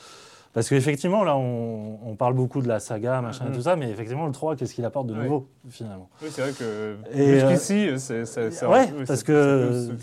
parce 0.57 0.71
qu'effectivement, 0.71 1.23
là, 1.23 1.37
on, 1.37 1.99
on 2.03 2.17
parle 2.17 2.33
beaucoup 2.33 2.63
de 2.63 2.67
la 2.69 2.81
saga, 2.81 3.21
machin 3.21 3.45
et 3.45 3.49
Mhm. 3.51 3.55
tout 3.57 3.61
ça, 3.61 3.77
mais 3.77 3.91
effectivement, 3.91 4.25
le 4.25 4.33
3, 4.33 4.57
qu'est-ce 4.57 4.73
qu'il 4.73 4.87
apporte 4.87 5.07
de 5.07 5.13
nouveau, 5.13 5.49
finalement 5.69 6.09
Oui, 6.23 6.29
c'est 6.33 6.41
vrai 6.41 6.53
que 6.53 6.97
Et, 7.13 7.21
euh, 7.21 7.51
jusqu'ici, 7.51 7.91
c'est- 7.99 8.25
c'est- 8.25 8.65
oui, 8.65 9.05
parce 9.07 9.23
que 9.23 9.99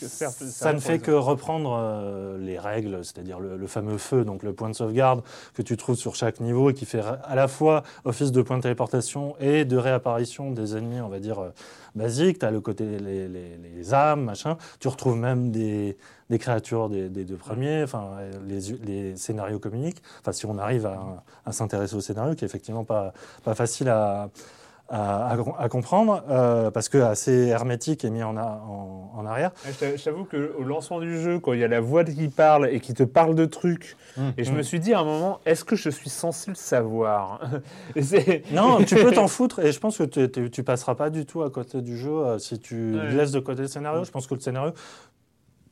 ça 0.48 0.74
ne 0.74 0.78
fait 0.80 1.00
que 1.00 1.10
reprendre 1.10 1.76
euh, 1.76 2.38
les 2.38 2.60
règles, 2.60 3.00
c'est-à-dire 3.04 3.39
le, 3.39 3.58
le 3.58 3.66
fameux 3.68 3.98
feu, 3.98 4.24
donc 4.26 4.44
le 4.44 4.54
point 4.54 4.70
de 4.70 4.76
sauvegarde 4.76 5.24
que 5.56 5.63
tu 5.63 5.76
trouves 5.76 5.96
sur 5.96 6.13
chaque 6.13 6.39
niveau 6.39 6.70
et 6.70 6.76
qui 6.76 6.86
fait 6.86 7.02
à 7.24 7.34
la 7.34 7.48
fois 7.48 7.82
office 8.06 8.32
de 8.32 8.44
point 8.44 8.58
de 8.58 8.62
téléportation 8.62 9.36
et 9.39 9.66
de 9.66 9.76
réapparition 9.78 10.52
des 10.52 10.78
ennemis, 10.78 11.02
on 11.02 11.10
va 11.10 11.20
dire, 11.20 11.39
euh, 11.39 11.50
basiques. 11.96 12.38
Tu 12.39 12.46
as 12.46 12.52
le 12.52 12.62
côté 12.62 12.86
les, 13.00 13.28
les- 13.28 13.58
les 13.58 13.94
âmes, 13.96 14.24
machin. 14.24 14.58
Tu 14.80 14.88
retrouves 14.88 15.18
même 15.18 15.50
des, 15.52 15.98
des 16.34 16.39
créatures 16.39 16.89
des, 16.89 17.10
des 17.10 17.26
deux 17.26 17.36
premiers, 17.38 17.84
enfin, 17.84 18.10
les, 18.48 18.60
les 18.84 19.15
scénarios 19.15 19.60
communiquent. 19.60 20.02
Enfin, 20.22 20.32
si 20.32 20.48
on 20.48 20.58
arrive 20.58 20.88
à, 20.88 21.24
à 21.46 21.52
s'intéresser 21.52 21.96
au 21.96 22.02
scénario, 22.02 22.34
qui 22.34 22.43
est 22.43 22.48
effectivement 22.48 22.84
pas, 22.84 23.13
pas 23.43 23.54
facile 23.54 23.88
à, 23.89 24.30
à, 24.89 25.28
à- 25.34 25.38
à 25.63 25.69
comprendre, 25.69 26.24
euh, 26.30 26.72
parce 26.72 26.89
que 26.89 26.98
assez 26.98 27.48
hermétique 27.48 28.04
et 28.04 28.10
mis 28.10 28.24
en, 28.24 28.36
a- 28.36 28.62
en, 28.67 29.12
en 29.15 29.26
arrière. 29.28 29.52
Ouais, 29.65 29.72
je 29.74 29.78
t'a- 29.80 29.96
Je 29.96 30.04
t'avoue 30.04 30.26
qu'au 30.26 30.63
lancement 30.63 31.00
du 31.00 31.22
jeu, 31.22 31.39
quand 31.39 31.54
il 31.54 31.60
y 31.60 31.63
a 31.63 31.67
la 31.67 31.80
voix 31.82 32.04
qui 32.04 32.28
parle 32.30 32.67
et 32.69 32.80
qui 32.80 32.93
te 32.96 33.04
parle 33.04 33.36
de 33.36 33.46
trucs, 33.46 33.96
et 34.38 34.43
je 34.43 34.52
Mm. 34.52 34.56
me 34.56 34.62
suis 34.63 34.80
dit 34.80 34.93
à 34.93 35.00
un 35.00 35.04
moment, 35.04 35.39
est-ce 35.46 35.63
que 35.63 35.76
je 35.76 35.89
suis 35.91 36.10
censé 36.10 36.50
le 36.50 36.56
savoir? 36.56 37.39
Non, 38.52 38.84
tu 38.84 38.96
peux 38.96 39.12
t'en 39.12 39.28
foutre 39.38 39.60
et 39.60 39.72
je 39.72 39.80
pense 39.80 39.98
que 40.00 40.04
tu- 40.48 40.63
passeras 40.63 40.96
pas 40.96 41.10
du 41.12 41.26
tout 41.28 41.43
à 41.43 41.50
côté 41.52 41.82
du 41.82 41.96
jeu 41.98 42.12
euh, 42.12 42.39
si 42.39 42.58
tu 42.60 42.96
Ouais. 42.96 43.12
laisses 43.12 43.32
de 43.32 43.39
côté 43.39 43.62
le 43.62 43.67
scénario. 43.67 44.04
Je 44.04 44.12
pense 44.12 44.26
que 44.28 44.34
le 44.34 44.39
scénario, 44.41 44.72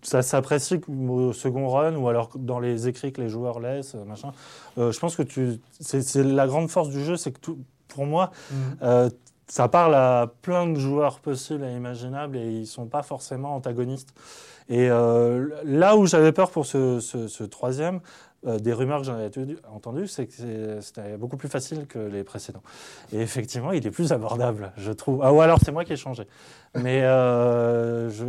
ça 0.01 0.21
s'apprécie 0.21 0.79
au 0.89 1.33
second 1.33 1.67
run 1.69 1.95
ou 1.95 2.07
alors 2.07 2.29
dans 2.35 2.59
les 2.59 2.87
écrits 2.87 3.11
que 3.13 3.21
les 3.21 3.29
joueurs 3.29 3.59
laissent, 3.59 3.95
euh, 3.95 4.03
machin. 4.05 4.31
Euh, 4.77 4.91
je 4.91 4.99
pense 4.99 5.15
que 5.15 5.23
tu, 5.23 5.59
c'est 5.79 6.15
la 6.23 6.47
grande 6.47 6.69
force 6.69 6.89
du 6.89 7.03
jeu, 7.03 7.17
c'est 7.17 7.31
que 7.31 7.39
tout, 7.39 7.59
pour 7.87 8.05
moi, 8.05 8.31
euh, 8.81 9.09
ça 9.47 9.67
parle 9.67 9.95
à 9.95 10.31
plein 10.41 10.65
de 10.67 10.79
joueurs 10.79 11.19
possibles 11.19 11.63
et 11.65 11.73
imaginables 11.75 12.37
et 12.37 12.49
ils 12.51 12.67
sont 12.67 12.85
pas 12.85 13.03
forcément 13.03 13.53
antagonistes. 13.55 14.13
Et 14.69 14.89
euh, 14.89 15.49
là 15.65 15.97
où 15.97 16.05
j'avais 16.05 16.31
peur 16.31 16.51
pour 16.51 16.65
ce, 16.65 16.99
ce- 17.01 17.27
ce 17.27 17.43
troisième, 17.43 17.99
euh, 18.47 18.57
des 18.57 18.71
rumeurs 18.73 18.99
que 19.01 19.05
j'en 19.05 19.13
avais 19.15 19.25
entendu- 19.27 19.57
entendues, 19.71 20.07
c'est 20.07 20.25
que 20.27 20.79
c'était 20.81 21.17
beaucoup 21.17 21.35
plus 21.37 21.49
facile 21.49 21.85
que 21.85 21.99
les 21.99 22.23
précédents. 22.23 22.63
Et 23.11 23.19
effectivement, 23.19 23.71
il 23.73 23.85
est 23.85 23.91
plus 23.91 24.13
abordable, 24.13 24.71
je 24.77 24.91
trouve. 24.93 25.19
Ah, 25.21 25.33
ou 25.33 25.41
alors 25.41 25.59
c'est 25.63 25.71
moi 25.73 25.83
qui 25.83 25.93
ai 25.93 25.97
changé. 25.97 26.23
Mais 26.75 27.01
euh, 27.03 28.09
je, 28.09 28.23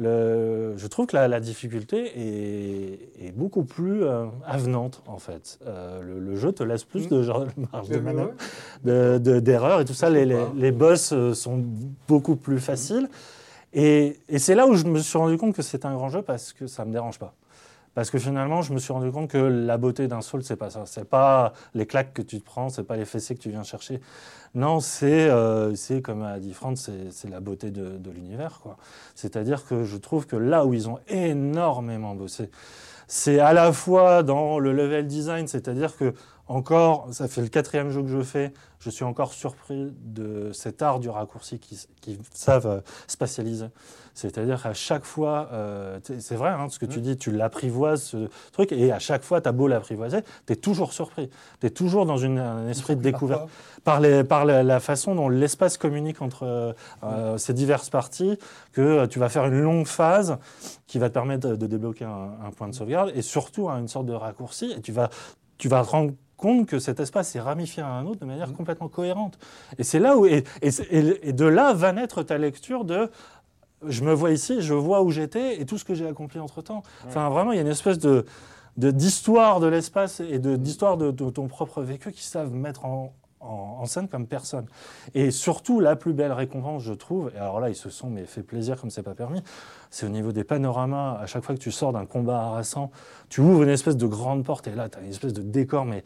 le- 0.00 0.74
je 0.76 0.86
trouve 0.86 1.06
que 1.06 1.16
la, 1.16 1.28
la 1.28 1.40
difficulté 1.40 1.98
est, 2.16 3.26
est 3.26 3.32
beaucoup 3.32 3.64
plus 3.64 4.02
euh, 4.02 4.26
avenante, 4.46 5.02
en 5.06 5.18
fait. 5.18 5.58
Euh, 5.66 6.00
le, 6.02 6.18
le 6.18 6.36
jeu 6.36 6.52
te 6.52 6.62
laisse 6.62 6.84
plus 6.84 7.08
de, 7.08 7.22
genre, 7.22 7.44
de 7.44 7.50
marge 7.72 7.88
de 7.88 9.38
d'erreurs 9.40 9.80
et 9.80 9.84
tout 9.84 9.94
ça. 9.94 10.08
Les, 10.10 10.24
les, 10.24 10.34
pas. 10.34 10.52
les 10.56 10.72
boss 10.72 11.12
euh, 11.12 11.34
sont 11.34 11.62
beaucoup 12.08 12.36
plus 12.36 12.58
faciles. 12.58 13.08
Et, 13.72 14.18
et 14.28 14.38
c'est 14.40 14.54
là 14.56 14.66
où 14.66 14.74
je 14.74 14.84
me 14.84 14.98
suis 14.98 15.16
rendu 15.18 15.36
compte 15.36 15.54
que 15.54 15.62
c'est 15.62 15.84
un 15.84 15.94
grand 15.94 16.08
jeu 16.08 16.22
parce 16.22 16.52
que 16.52 16.66
ça 16.66 16.84
me 16.84 16.92
dérange 16.92 17.18
pas. 17.18 17.34
Parce 17.94 18.10
que 18.10 18.18
finalement, 18.18 18.62
je 18.62 18.72
me 18.72 18.78
suis 18.78 18.92
rendu 18.92 19.10
compte 19.10 19.28
que 19.28 19.38
la 19.38 19.76
beauté 19.76 20.06
d'un 20.06 20.20
Soul, 20.20 20.44
c'est 20.44 20.56
pas 20.56 20.70
ça. 20.70 20.84
C'est 20.86 21.08
pas 21.08 21.52
les 21.74 21.86
claques 21.86 22.12
que 22.14 22.22
tu 22.22 22.40
te 22.40 22.44
prends, 22.44 22.68
c'est 22.68 22.84
pas 22.84 22.96
les 22.96 23.04
fessées 23.04 23.34
que 23.34 23.40
tu 23.40 23.50
viens 23.50 23.64
chercher. 23.64 24.00
Non, 24.54 24.80
c'est, 24.80 25.28
euh, 25.28 25.74
comme 26.02 26.22
a 26.22 26.38
dit 26.38 26.52
Franck, 26.52 26.78
c'est, 26.78 27.28
la 27.28 27.40
beauté 27.40 27.70
de, 27.70 28.10
l'univers. 28.10 28.60
C'est-à-dire 29.14 29.64
que 29.66 29.84
je 29.84 29.96
trouve 29.96 30.26
que 30.26 30.36
là 30.36 30.66
où 30.66 30.74
ils 30.74 30.88
ont 30.88 30.98
énormément 31.08 32.14
bossé, 32.14 32.50
c'est 33.06 33.40
à 33.40 33.52
la 33.52 33.72
fois 33.72 34.22
dans 34.22 34.58
le 34.60 34.72
level 34.72 35.06
design, 35.06 35.48
c'est-à-dire 35.48 35.96
que 35.96 36.14
encore, 36.50 37.06
ça 37.12 37.28
fait 37.28 37.42
le 37.42 37.48
quatrième 37.48 37.90
jeu 37.90 38.02
que 38.02 38.08
je 38.08 38.22
fais, 38.22 38.52
je 38.80 38.90
suis 38.90 39.04
encore 39.04 39.32
surpris 39.32 39.92
de 40.02 40.50
cet 40.52 40.82
art 40.82 40.98
du 40.98 41.08
raccourci 41.08 41.58
qui, 41.60 41.78
qui 42.00 42.18
savent 42.34 42.66
euh, 42.66 42.80
spatialiser. 43.06 43.66
C'est-à-dire 44.14 44.60
qu'à 44.60 44.74
chaque 44.74 45.04
fois, 45.04 45.48
euh, 45.52 46.00
c'est 46.18 46.34
vrai 46.34 46.50
hein, 46.50 46.66
ce 46.68 46.78
que 46.80 46.86
tu 46.86 47.00
dis, 47.00 47.16
tu 47.16 47.30
l'apprivoises 47.30 48.02
ce 48.02 48.28
truc, 48.52 48.72
et 48.72 48.90
à 48.90 48.98
chaque 48.98 49.22
fois, 49.22 49.40
tu 49.40 49.48
as 49.48 49.52
beau 49.52 49.68
l'apprivoiser, 49.68 50.22
tu 50.46 50.52
es 50.52 50.56
toujours 50.56 50.92
surpris. 50.92 51.30
Tu 51.60 51.68
es 51.68 51.70
toujours 51.70 52.04
dans 52.04 52.16
une- 52.16 52.38
un 52.40 52.68
esprit 52.68 52.96
de 52.96 53.02
découverte 53.02 53.48
par, 53.84 54.00
les, 54.00 54.24
par 54.24 54.44
la, 54.44 54.62
la 54.64 54.80
façon 54.80 55.14
dont 55.14 55.28
l'espace 55.28 55.78
communique 55.78 56.20
entre 56.20 56.42
euh, 56.42 56.72
euh, 57.04 57.38
ces 57.38 57.54
diverses 57.54 57.90
parties, 57.90 58.36
que 58.72 59.06
tu 59.06 59.20
vas 59.20 59.28
faire 59.28 59.46
une 59.46 59.60
longue 59.60 59.86
phase 59.86 60.38
qui 60.88 60.98
va 60.98 61.08
te 61.08 61.14
permettre 61.14 61.50
de, 61.50 61.56
de 61.56 61.66
débloquer 61.68 62.06
un, 62.06 62.30
un 62.44 62.50
point 62.50 62.68
de 62.68 62.74
sauvegarde, 62.74 63.12
et 63.14 63.22
surtout 63.22 63.68
hein, 63.70 63.78
une 63.78 63.88
sorte 63.88 64.06
de 64.06 64.14
raccourci, 64.14 64.72
et 64.76 64.80
tu 64.80 64.90
vas, 64.90 65.08
tu 65.58 65.68
vas 65.68 65.84
te 65.84 65.90
rendre 65.90 66.12
compte 66.40 66.66
que 66.66 66.78
cet 66.78 66.98
espace 67.00 67.36
est 67.36 67.40
ramifié 67.40 67.82
à 67.82 67.88
un 67.88 68.04
autre 68.06 68.20
de 68.20 68.24
manière 68.26 68.52
complètement 68.52 68.88
cohérente. 68.88 69.38
Et 69.78 69.84
c'est 69.84 70.00
là 70.00 70.16
où, 70.16 70.26
et, 70.26 70.44
et 70.62 70.70
et- 70.90 71.32
de 71.32 71.44
là 71.44 71.72
va 71.74 71.92
naître 71.92 72.22
ta 72.22 72.38
lecture 72.38 72.84
de 72.84 73.10
je 73.86 74.02
me 74.04 74.12
vois 74.12 74.30
ici, 74.32 74.60
je 74.60 74.74
vois 74.74 75.00
où 75.02 75.10
j'étais 75.10 75.60
et 75.60 75.64
tout 75.66 75.78
ce 75.78 75.84
que 75.84 75.94
j'ai 75.94 76.06
accompli 76.06 76.38
entre 76.40 76.60
temps. 76.62 76.82
Enfin, 77.06 77.28
vraiment, 77.30 77.52
il 77.52 77.56
y 77.56 77.58
a 77.58 77.62
une 77.62 77.68
espèce 77.78 77.98
de 77.98 78.24
de- 78.76 78.90
d'histoire 78.92 79.60
de, 79.60 79.66
l'espace 79.66 80.20
et 80.20 80.38
de- 80.38 80.56
d'histoire 80.56 80.96
de, 80.96 81.10
de 81.10 81.28
ton 81.30 81.48
propre 81.48 81.82
vécu 81.82 82.12
qui 82.12 82.22
savent 82.24 82.52
mettre 82.54 82.84
en, 82.84 83.12
en- 83.40 83.86
scène 83.86 84.08
comme 84.08 84.26
personne. 84.26 84.66
Et 85.14 85.30
surtout, 85.30 85.80
la 85.80 85.96
plus 85.96 86.12
belle 86.12 86.32
récompense, 86.32 86.82
je 86.82 86.92
trouve, 86.92 87.30
et 87.34 87.38
alors 87.38 87.58
là, 87.60 87.68
ils 87.70 87.74
se 87.74 87.90
sont 87.90 88.08
mais 88.10 88.24
fait 88.26 88.42
plaisir 88.42 88.80
comme 88.80 88.90
c'est 88.90 89.02
pas 89.02 89.14
permis, 89.14 89.42
c'est 89.90 90.06
au 90.06 90.10
niveau 90.10 90.32
des 90.32 90.44
panoramas. 90.44 91.18
À 91.20 91.26
chaque 91.26 91.42
fois 91.44 91.54
que 91.54 91.60
tu 91.60 91.72
sors 91.72 91.92
d'un 91.92 92.06
combat 92.06 92.38
harassant, 92.40 92.90
tu 93.28 93.40
ouvres 93.40 93.62
une 93.62 93.68
espèce 93.70 93.96
de 93.96 94.06
grande 94.06 94.44
porte 94.44 94.68
et 94.68 94.74
là, 94.74 94.88
tu 94.88 94.98
as 94.98 95.02
une 95.02 95.10
espèce 95.10 95.32
de 95.32 95.42
décor, 95.42 95.84
mais 95.86 96.04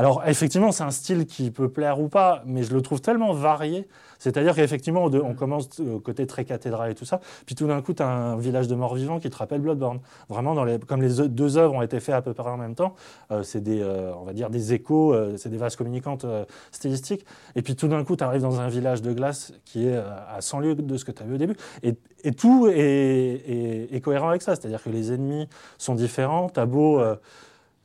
alors, 0.00 0.22
effectivement, 0.26 0.72
c'est 0.72 0.82
un 0.82 0.90
style 0.90 1.26
qui 1.26 1.50
peut 1.50 1.68
plaire 1.68 2.00
ou 2.00 2.08
pas, 2.08 2.42
mais 2.46 2.62
je 2.62 2.72
le 2.72 2.80
trouve 2.80 3.02
tellement 3.02 3.34
varié. 3.34 3.86
C'est-à-dire 4.18 4.54
qu'effectivement, 4.54 5.04
on 5.04 5.34
commence 5.34 5.68
au 5.80 6.00
côté 6.00 6.26
très 6.26 6.44
cathédrale 6.46 6.90
et 6.90 6.94
tout 6.94 7.04
ça, 7.04 7.20
puis 7.44 7.54
tout 7.54 7.66
d'un 7.66 7.82
coup, 7.82 7.92
tu 7.92 8.02
as 8.02 8.08
un 8.08 8.36
village 8.36 8.66
de 8.68 8.74
morts-vivants 8.74 9.18
qui 9.18 9.28
te 9.28 9.36
rappelle 9.36 9.60
Bloodborne. 9.60 10.00
Vraiment, 10.30 10.54
dans 10.54 10.64
les, 10.64 10.78
comme 10.78 11.02
les 11.02 11.28
deux 11.28 11.58
œuvres 11.58 11.74
ont 11.74 11.82
été 11.82 12.00
faites 12.00 12.14
à 12.14 12.22
peu 12.22 12.32
près 12.34 12.48
en 12.50 12.56
même 12.56 12.74
temps, 12.74 12.94
euh, 13.30 13.42
c'est 13.42 13.60
des, 13.62 13.80
euh, 13.82 14.12
on 14.18 14.24
va 14.24 14.32
dire, 14.32 14.48
des 14.50 14.72
échos, 14.72 15.12
euh, 15.12 15.36
c'est 15.36 15.48
des 15.50 15.56
vases 15.58 15.76
communicantes 15.76 16.24
euh, 16.24 16.44
stylistiques. 16.72 17.26
Et 17.54 17.62
puis 17.62 17.76
tout 17.76 17.88
d'un 17.88 18.02
coup, 18.04 18.16
tu 18.16 18.24
arrives 18.24 18.42
dans 18.42 18.60
un 18.60 18.68
village 18.68 19.02
de 19.02 19.12
glace 19.12 19.52
qui 19.66 19.86
est 19.86 19.96
euh, 19.96 20.02
à 20.34 20.40
100 20.40 20.60
lieues 20.60 20.74
de 20.76 20.96
ce 20.96 21.04
que 21.04 21.12
tu 21.12 21.22
as 21.22 21.26
vu 21.26 21.34
au 21.34 21.38
début. 21.38 21.56
Et, 21.82 21.94
et 22.24 22.32
tout 22.32 22.68
est, 22.68 22.74
est- 22.78 23.94
est 23.94 24.00
cohérent 24.00 24.28
avec 24.30 24.42
ça. 24.42 24.54
C'est-à-dire 24.54 24.82
que 24.82 24.90
les 24.90 25.12
ennemis 25.12 25.48
sont 25.78 25.94
différents. 25.94 26.48
Tu 26.50 26.60
as 26.60 26.66
beau. 26.66 27.00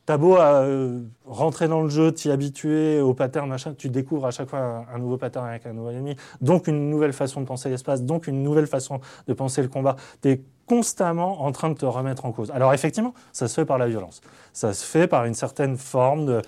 T'as 0.05 0.17
beau 0.17 0.37
euh, 0.37 1.01
rentrer 1.25 1.67
dans 1.67 1.81
le 1.81 1.89
jeu, 1.89 2.11
t'y 2.11 2.29
habituer 2.29 3.01
au 3.01 3.15
pattern, 3.15 3.49
machin, 3.49 3.73
tu 3.75 3.89
découvres 3.89 4.27
à 4.27 4.31
chaque 4.31 4.47
fois 4.49 4.59
un, 4.59 4.85
un 4.93 4.99
nouveau 4.99 5.17
pattern 5.17 5.47
avec 5.47 5.65
un 5.65 5.73
nouveau 5.73 5.89
ennemi, 5.89 6.15
donc 6.41 6.67
une 6.67 6.91
nouvelle 6.91 7.13
façon 7.13 7.41
de 7.41 7.47
penser 7.47 7.69
l'espace, 7.69 8.03
donc 8.03 8.27
une 8.27 8.43
nouvelle 8.43 8.67
façon 8.67 8.99
de 9.27 9.33
penser 9.33 9.63
le 9.63 9.67
combat. 9.67 9.95
Tu 10.21 10.29
es 10.29 10.41
constamment 10.67 11.41
en 11.43 11.51
train 11.51 11.69
de 11.69 11.75
te 11.75 11.85
remettre 11.85 12.25
en 12.25 12.31
cause. 12.31 12.51
Alors 12.51 12.71
effectivement, 12.73 13.15
ça 13.33 13.47
se 13.47 13.55
fait 13.55 13.65
par 13.65 13.79
la 13.79 13.87
violence. 13.87 14.21
Ça 14.53 14.73
se 14.73 14.85
fait 14.85 15.07
par 15.07 15.25
une 15.25 15.33
certaine 15.33 15.75
forme 15.75 16.25
de... 16.27 16.41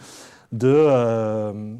de 0.52 0.74
euh, 0.76 1.74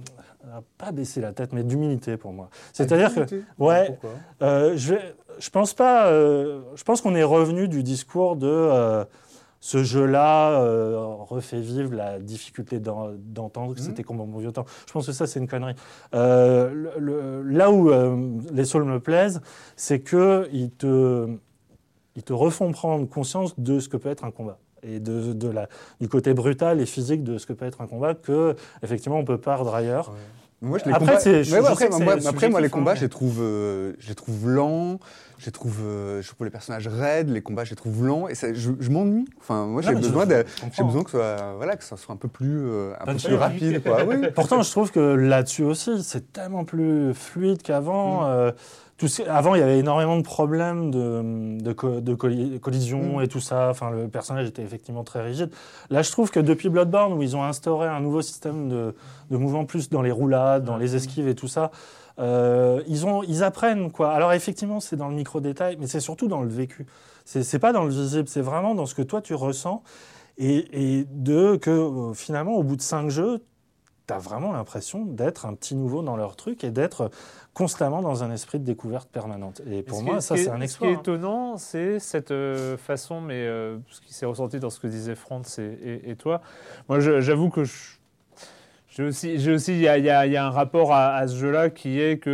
pas 0.80 0.92
baisser 0.92 1.22
la 1.22 1.34
tête, 1.34 1.54
mais 1.54 1.64
d'humilité 1.64 2.18
pour 2.18 2.32
moi. 2.34 2.50
C'est-à-dire 2.74 3.14
que... 3.14 3.22
Ouais, 3.60 4.00
euh, 4.42 4.74
je, 4.76 4.96
je 5.38 5.50
pense 5.52 5.74
pas. 5.74 6.10
je 6.10 6.84
pense 6.84 7.02
qu'on 7.02 7.16
est 7.16 7.24
revenu 7.24 7.68
du 7.68 7.84
discours 7.84 8.36
de 8.36 9.06
ce 9.60 9.84
jeu-là 9.84 10.62
euh, 10.62 10.98
refait 11.28 11.60
vivre 11.60 11.94
la 11.96 12.20
difficulté 12.20 12.80
d'en- 12.80 13.10
d'entendre 13.18 13.74
que 13.74 13.80
c'était 13.82 14.04
comme 14.04 14.18
bon 14.18 14.38
vieux 14.38 14.52
temps. 14.52 14.66
Je 14.88 14.94
pense 14.94 15.06
que 15.08 15.12
ça, 15.12 15.26
c'est 15.28 15.40
une 15.40 15.48
connerie. 15.48 15.76
Euh, 16.14 16.72
le- 16.74 17.00
le- 17.00 17.42
là 17.44 17.72
où 17.72 17.90
euh, 17.92 18.16
les 18.54 18.66
Souls 18.66 18.84
me 18.86 19.00
plaisent, 19.00 19.42
c'est 19.76 20.00
que 20.00 20.48
ils 20.54 20.72
te, 20.72 21.28
ils 22.16 22.24
te 22.24 22.34
refont 22.34 22.72
prendre 22.72 23.08
conscience 23.10 23.60
de 23.60 23.80
ce 23.80 23.90
que 23.90 23.98
peut 23.98 24.10
être 24.10 24.24
un 24.24 24.32
combat 24.32 24.58
et 24.84 25.00
de, 25.00 25.34
de 25.34 25.48
la, 25.50 25.68
du 26.00 26.08
côté 26.08 26.34
brutal 26.36 26.80
et 26.80 26.86
physique 26.86 27.24
de 27.24 27.38
ce 27.40 27.48
que 27.48 27.54
peut 27.54 27.66
être 27.66 27.82
un 27.82 27.88
combat 27.88 28.14
que 28.14 28.56
effectivement 28.84 29.18
on 29.18 29.26
peut 29.26 29.40
perdre 29.40 29.74
ailleurs. 29.74 30.14
Moi, 30.62 30.80
je 30.80 30.86
les 30.86 30.92
Après, 30.92 31.06
combats- 31.06 31.20
c'est- 31.20 31.44
je- 31.44 31.52
Ouais, 31.54 31.60
ouais, 31.60 31.66
je 31.68 31.72
après, 31.72 31.90
moi, 31.90 31.98
c'est 32.20 32.28
après, 32.28 32.50
moi, 32.50 32.60
les 32.62 32.68
subjectif, 32.68 32.72
combats, 32.72 32.92
hein, 32.92 32.96
je 32.96 33.02
les 33.02 33.10
trouve, 33.10 33.38
euh, 33.42 33.94
je 34.00 34.10
les 34.10 34.16
trouve 34.16 34.50
lents. 34.50 35.00
Je 35.38 35.46
les 35.46 35.52
trouve, 35.52 35.78
euh, 35.86 36.20
je 36.24 36.28
trouve 36.34 36.46
les 36.48 36.52
personnages 36.52 36.88
raides. 36.88 37.30
Les 37.30 37.42
combats, 37.42 37.64
je 37.64 37.70
les 37.70 37.76
trouve 37.76 38.04
lents. 38.08 38.28
Et 38.28 38.34
ça, 38.34 38.52
je, 38.56 38.72
je 38.80 38.90
m'ennuie. 38.90 39.28
Enfin, 39.40 39.68
moi, 39.68 39.84
j'ai 39.84 39.94
besoin, 39.94 40.24
je 40.24 40.30
de, 40.30 40.84
besoin 40.84 41.04
que, 41.04 41.12
soit, 41.12 41.54
voilà, 41.58 41.76
que 41.76 41.84
ça 41.84 41.96
soit 41.96 42.16
un 42.16 42.18
peu 42.18 42.28
plus, 42.28 42.60
euh, 42.66 42.94
un 43.00 43.06
peu 43.06 43.18
plus 43.20 43.36
rapide. 43.36 43.84
Quoi. 43.84 44.04
Oui, 44.04 44.16
oui. 44.20 44.28
Pourtant, 44.34 44.64
je 44.64 44.72
trouve 44.72 44.90
que 44.92 45.00
là-dessus 45.00 45.64
aussi, 45.64 46.02
c'est 46.04 46.34
tellement 46.34 46.66
plus 46.66 47.14
fluide 47.14 47.62
qu'avant. 47.62 48.22
Mm. 48.28 48.54
Tout 48.98 49.08
ce- 49.08 49.22
avant, 49.24 49.54
il 49.54 49.60
y 49.60 49.64
avait 49.64 49.78
énormément 49.78 50.18
de 50.18 50.24
problèmes 50.24 50.90
de, 50.90 51.60
de, 51.62 51.72
co- 51.74 52.02
de 52.02 52.14
colli- 52.16 52.60
collision 52.60 53.20
Mm. 53.20 53.22
et 53.24 53.28
tout 53.28 53.40
ça. 53.40 53.70
Enfin, 53.70 53.92
le 53.92 54.08
personnage 54.08 54.48
était 54.48 54.64
effectivement 54.64 55.04
très 55.04 55.22
rigide. 55.22 55.52
Là, 55.92 56.02
je 56.02 56.12
trouve 56.12 56.32
que 56.32 56.40
depuis 56.40 56.70
Bloodborne, 56.70 57.14
où 57.14 57.22
ils 57.22 57.36
ont 57.38 57.44
instauré 57.44 57.88
un 57.88 58.00
nouveau 58.00 58.22
système 58.24 58.70
de, 58.70 58.96
de 59.30 59.38
mouvement 59.38 59.66
plus 59.66 59.90
dans 59.90 60.02
les 60.02 60.10
roulades, 60.12 60.64
dans 60.64 60.78
les 60.78 60.96
esquives 60.96 61.28
et 61.28 61.36
tout 61.36 61.48
ça, 61.48 61.70
euh, 62.20 62.82
ils, 62.88 63.06
ont, 63.06 63.22
ils 63.22 63.44
apprennent 63.44 63.92
quoi. 63.92 64.12
Alors 64.12 64.34
effectivement, 64.34 64.80
c'est 64.80 64.96
dans 64.96 65.10
le 65.10 65.16
micro-détail, 65.16 65.78
mais 65.80 65.86
c'est 65.86 66.00
surtout 66.00 66.28
dans 66.28 66.42
le 66.42 66.50
vécu. 66.50 66.88
C'est 67.26 67.44
c'est 67.44 67.60
pas 67.60 67.74
dans 67.74 67.84
le 67.84 67.92
visible, 67.92 68.28
c'est 68.28 68.42
vraiment 68.42 68.74
dans 68.74 68.88
ce 68.88 68.96
que 68.96 69.04
toi 69.04 69.22
tu 69.22 69.36
ressens. 69.36 69.84
Et, 70.40 71.00
et 71.00 71.06
de 71.12 71.56
que 71.58 71.70
euh, 71.70 72.14
finalement, 72.16 72.54
au 72.56 72.64
bout 72.64 72.76
de 72.76 72.82
cinq 72.82 73.10
jeux, 73.10 73.44
tu 74.08 74.14
as 74.14 74.18
vraiment 74.20 74.52
l'impression 74.54 75.04
d'être 75.06 75.46
un 75.46 75.54
petit 75.54 75.76
nouveau 75.76 76.02
dans 76.02 76.16
leur 76.16 76.36
truc 76.36 76.64
et 76.64 76.70
d'être 76.72 77.12
constamment 77.58 78.02
dans 78.04 78.24
un 78.24 78.32
esprit 78.32 78.60
de 78.60 78.64
découverte 78.66 79.10
permanente. 79.10 79.62
Et 79.70 79.82
pour 79.82 79.98
Ce 80.00 80.04
moi, 80.04 80.18
est- 80.18 80.22
ça, 80.22 80.36
ce 80.38 80.44
c'est 80.44 80.50
est- 80.50 80.54
un 80.54 80.60
Ce 80.60 80.64
exploit. 80.64 80.88
qui 80.90 80.94
est 80.94 80.98
hein. 80.98 81.00
étonnant, 81.00 81.58
c'est 81.58 81.98
cette 81.98 82.30
euh, 82.30 82.78
façon, 82.78 83.20
mais 83.20 83.34
euh, 83.48 83.78
ce 83.90 84.00
qui 84.02 84.14
s'est 84.14 84.28
ressenti 84.28 84.60
dans 84.60 84.70
ce 84.70 84.80
que 84.80 84.86
disait 84.86 85.16
Franz 85.16 85.60
et, 85.60 85.64
et- 85.66 86.10
et 86.12 86.16
toi. 86.16 86.42
Moi, 86.88 87.00
j'avoue 87.00 87.50
que 87.50 87.64
je- 87.64 87.97
j'ai 88.98 89.04
aussi, 89.04 89.40
j'ai 89.40 89.52
aussi, 89.54 89.74
il 89.74 89.82
y 89.82 89.88
a, 89.88 90.00
il 90.00 90.06
y 90.06 90.10
a- 90.10 90.26
il 90.26 90.32
y 90.32 90.38
a 90.38 90.44
un 90.44 90.50
rapport 90.50 90.92
à, 90.92 91.14
à 91.18 91.28
ce 91.28 91.36
jeu-là 91.36 91.70
qui 91.70 92.00
est 92.02 92.20
qu'il 92.22 92.34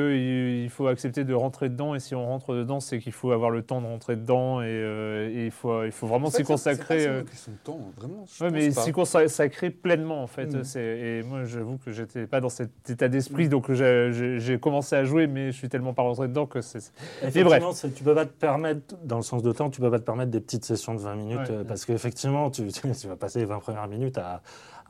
il 0.64 0.70
faut 0.70 0.88
accepter 0.88 1.26
de 1.26 1.34
rentrer 1.34 1.68
dedans, 1.68 1.94
et 1.94 2.00
si 2.00 2.16
on 2.16 2.26
rentre 2.26 2.56
dedans, 2.56 2.80
c'est 2.80 3.00
qu'il 3.00 3.12
faut 3.12 3.32
avoir 3.34 3.50
le 3.50 3.64
temps 3.64 3.82
de 3.82 3.86
rentrer 3.86 4.16
dedans, 4.16 4.62
et, 4.62 4.68
euh, 4.70 5.30
et 5.30 5.46
il 5.48 5.52
faut, 5.52 5.84
il 5.84 5.92
faut 5.92 6.08
vraiment 6.08 6.30
s'y 6.30 6.44
consacrer. 6.44 7.00
C'est 7.02 7.08
euh, 7.10 7.20
une 7.20 7.26
question 7.26 7.52
de 7.52 7.58
temps, 7.58 7.80
vraiment. 7.98 8.20
pense 8.20 8.42
mais 8.54 8.72
s'y 8.72 8.94
consacrer 8.94 9.72
pleinement 9.72 10.24
en 10.24 10.28
fait. 10.28 10.46
Mm. 10.56 10.64
C'est- 10.64 10.80
Et 11.00 11.24
moi, 11.24 11.44
j'avoue 11.44 11.78
que 11.84 11.92
j'étais 11.92 12.28
pas 12.28 12.40
dans 12.40 12.48
cet 12.48 12.72
état 12.90 13.10
d'esprit, 13.10 13.50
donc 13.50 13.70
j'ai- 13.74 14.60
commencé 14.62 14.96
à 14.96 15.04
jouer, 15.04 15.28
mais 15.28 15.52
je 15.52 15.58
suis 15.58 15.68
tellement 15.68 15.94
pas 15.94 16.04
rentré 16.04 16.30
dedans 16.30 16.46
que 16.46 16.62
c'est. 16.62 16.94
Effectivement, 17.24 17.74
c'est- 17.74 17.92
tu 17.94 18.06
peux 18.06 18.16
pas 18.16 18.26
te 18.26 18.32
permettre, 18.32 18.96
dans 19.04 19.18
le 19.18 19.24
sens 19.24 19.44
de 19.44 19.52
temps, 19.52 19.70
tu 19.70 19.82
peux 19.82 19.92
pas 19.92 20.00
te 20.00 20.06
permettre 20.06 20.32
des 20.32 20.40
petites 20.40 20.64
sessions 20.64 20.94
de 20.94 21.00
20 21.02 21.16
minutes, 21.16 21.40
Ouais. 21.40 21.52
euh, 21.52 21.64
parce 21.66 21.84
qu'effectivement, 21.84 22.50
tu 22.52 22.64
vas 23.10 23.16
passer 23.18 23.40
les 23.40 23.46
20 23.46 23.60
premières 23.60 23.88
minutes 23.90 24.18
à, 24.18 24.42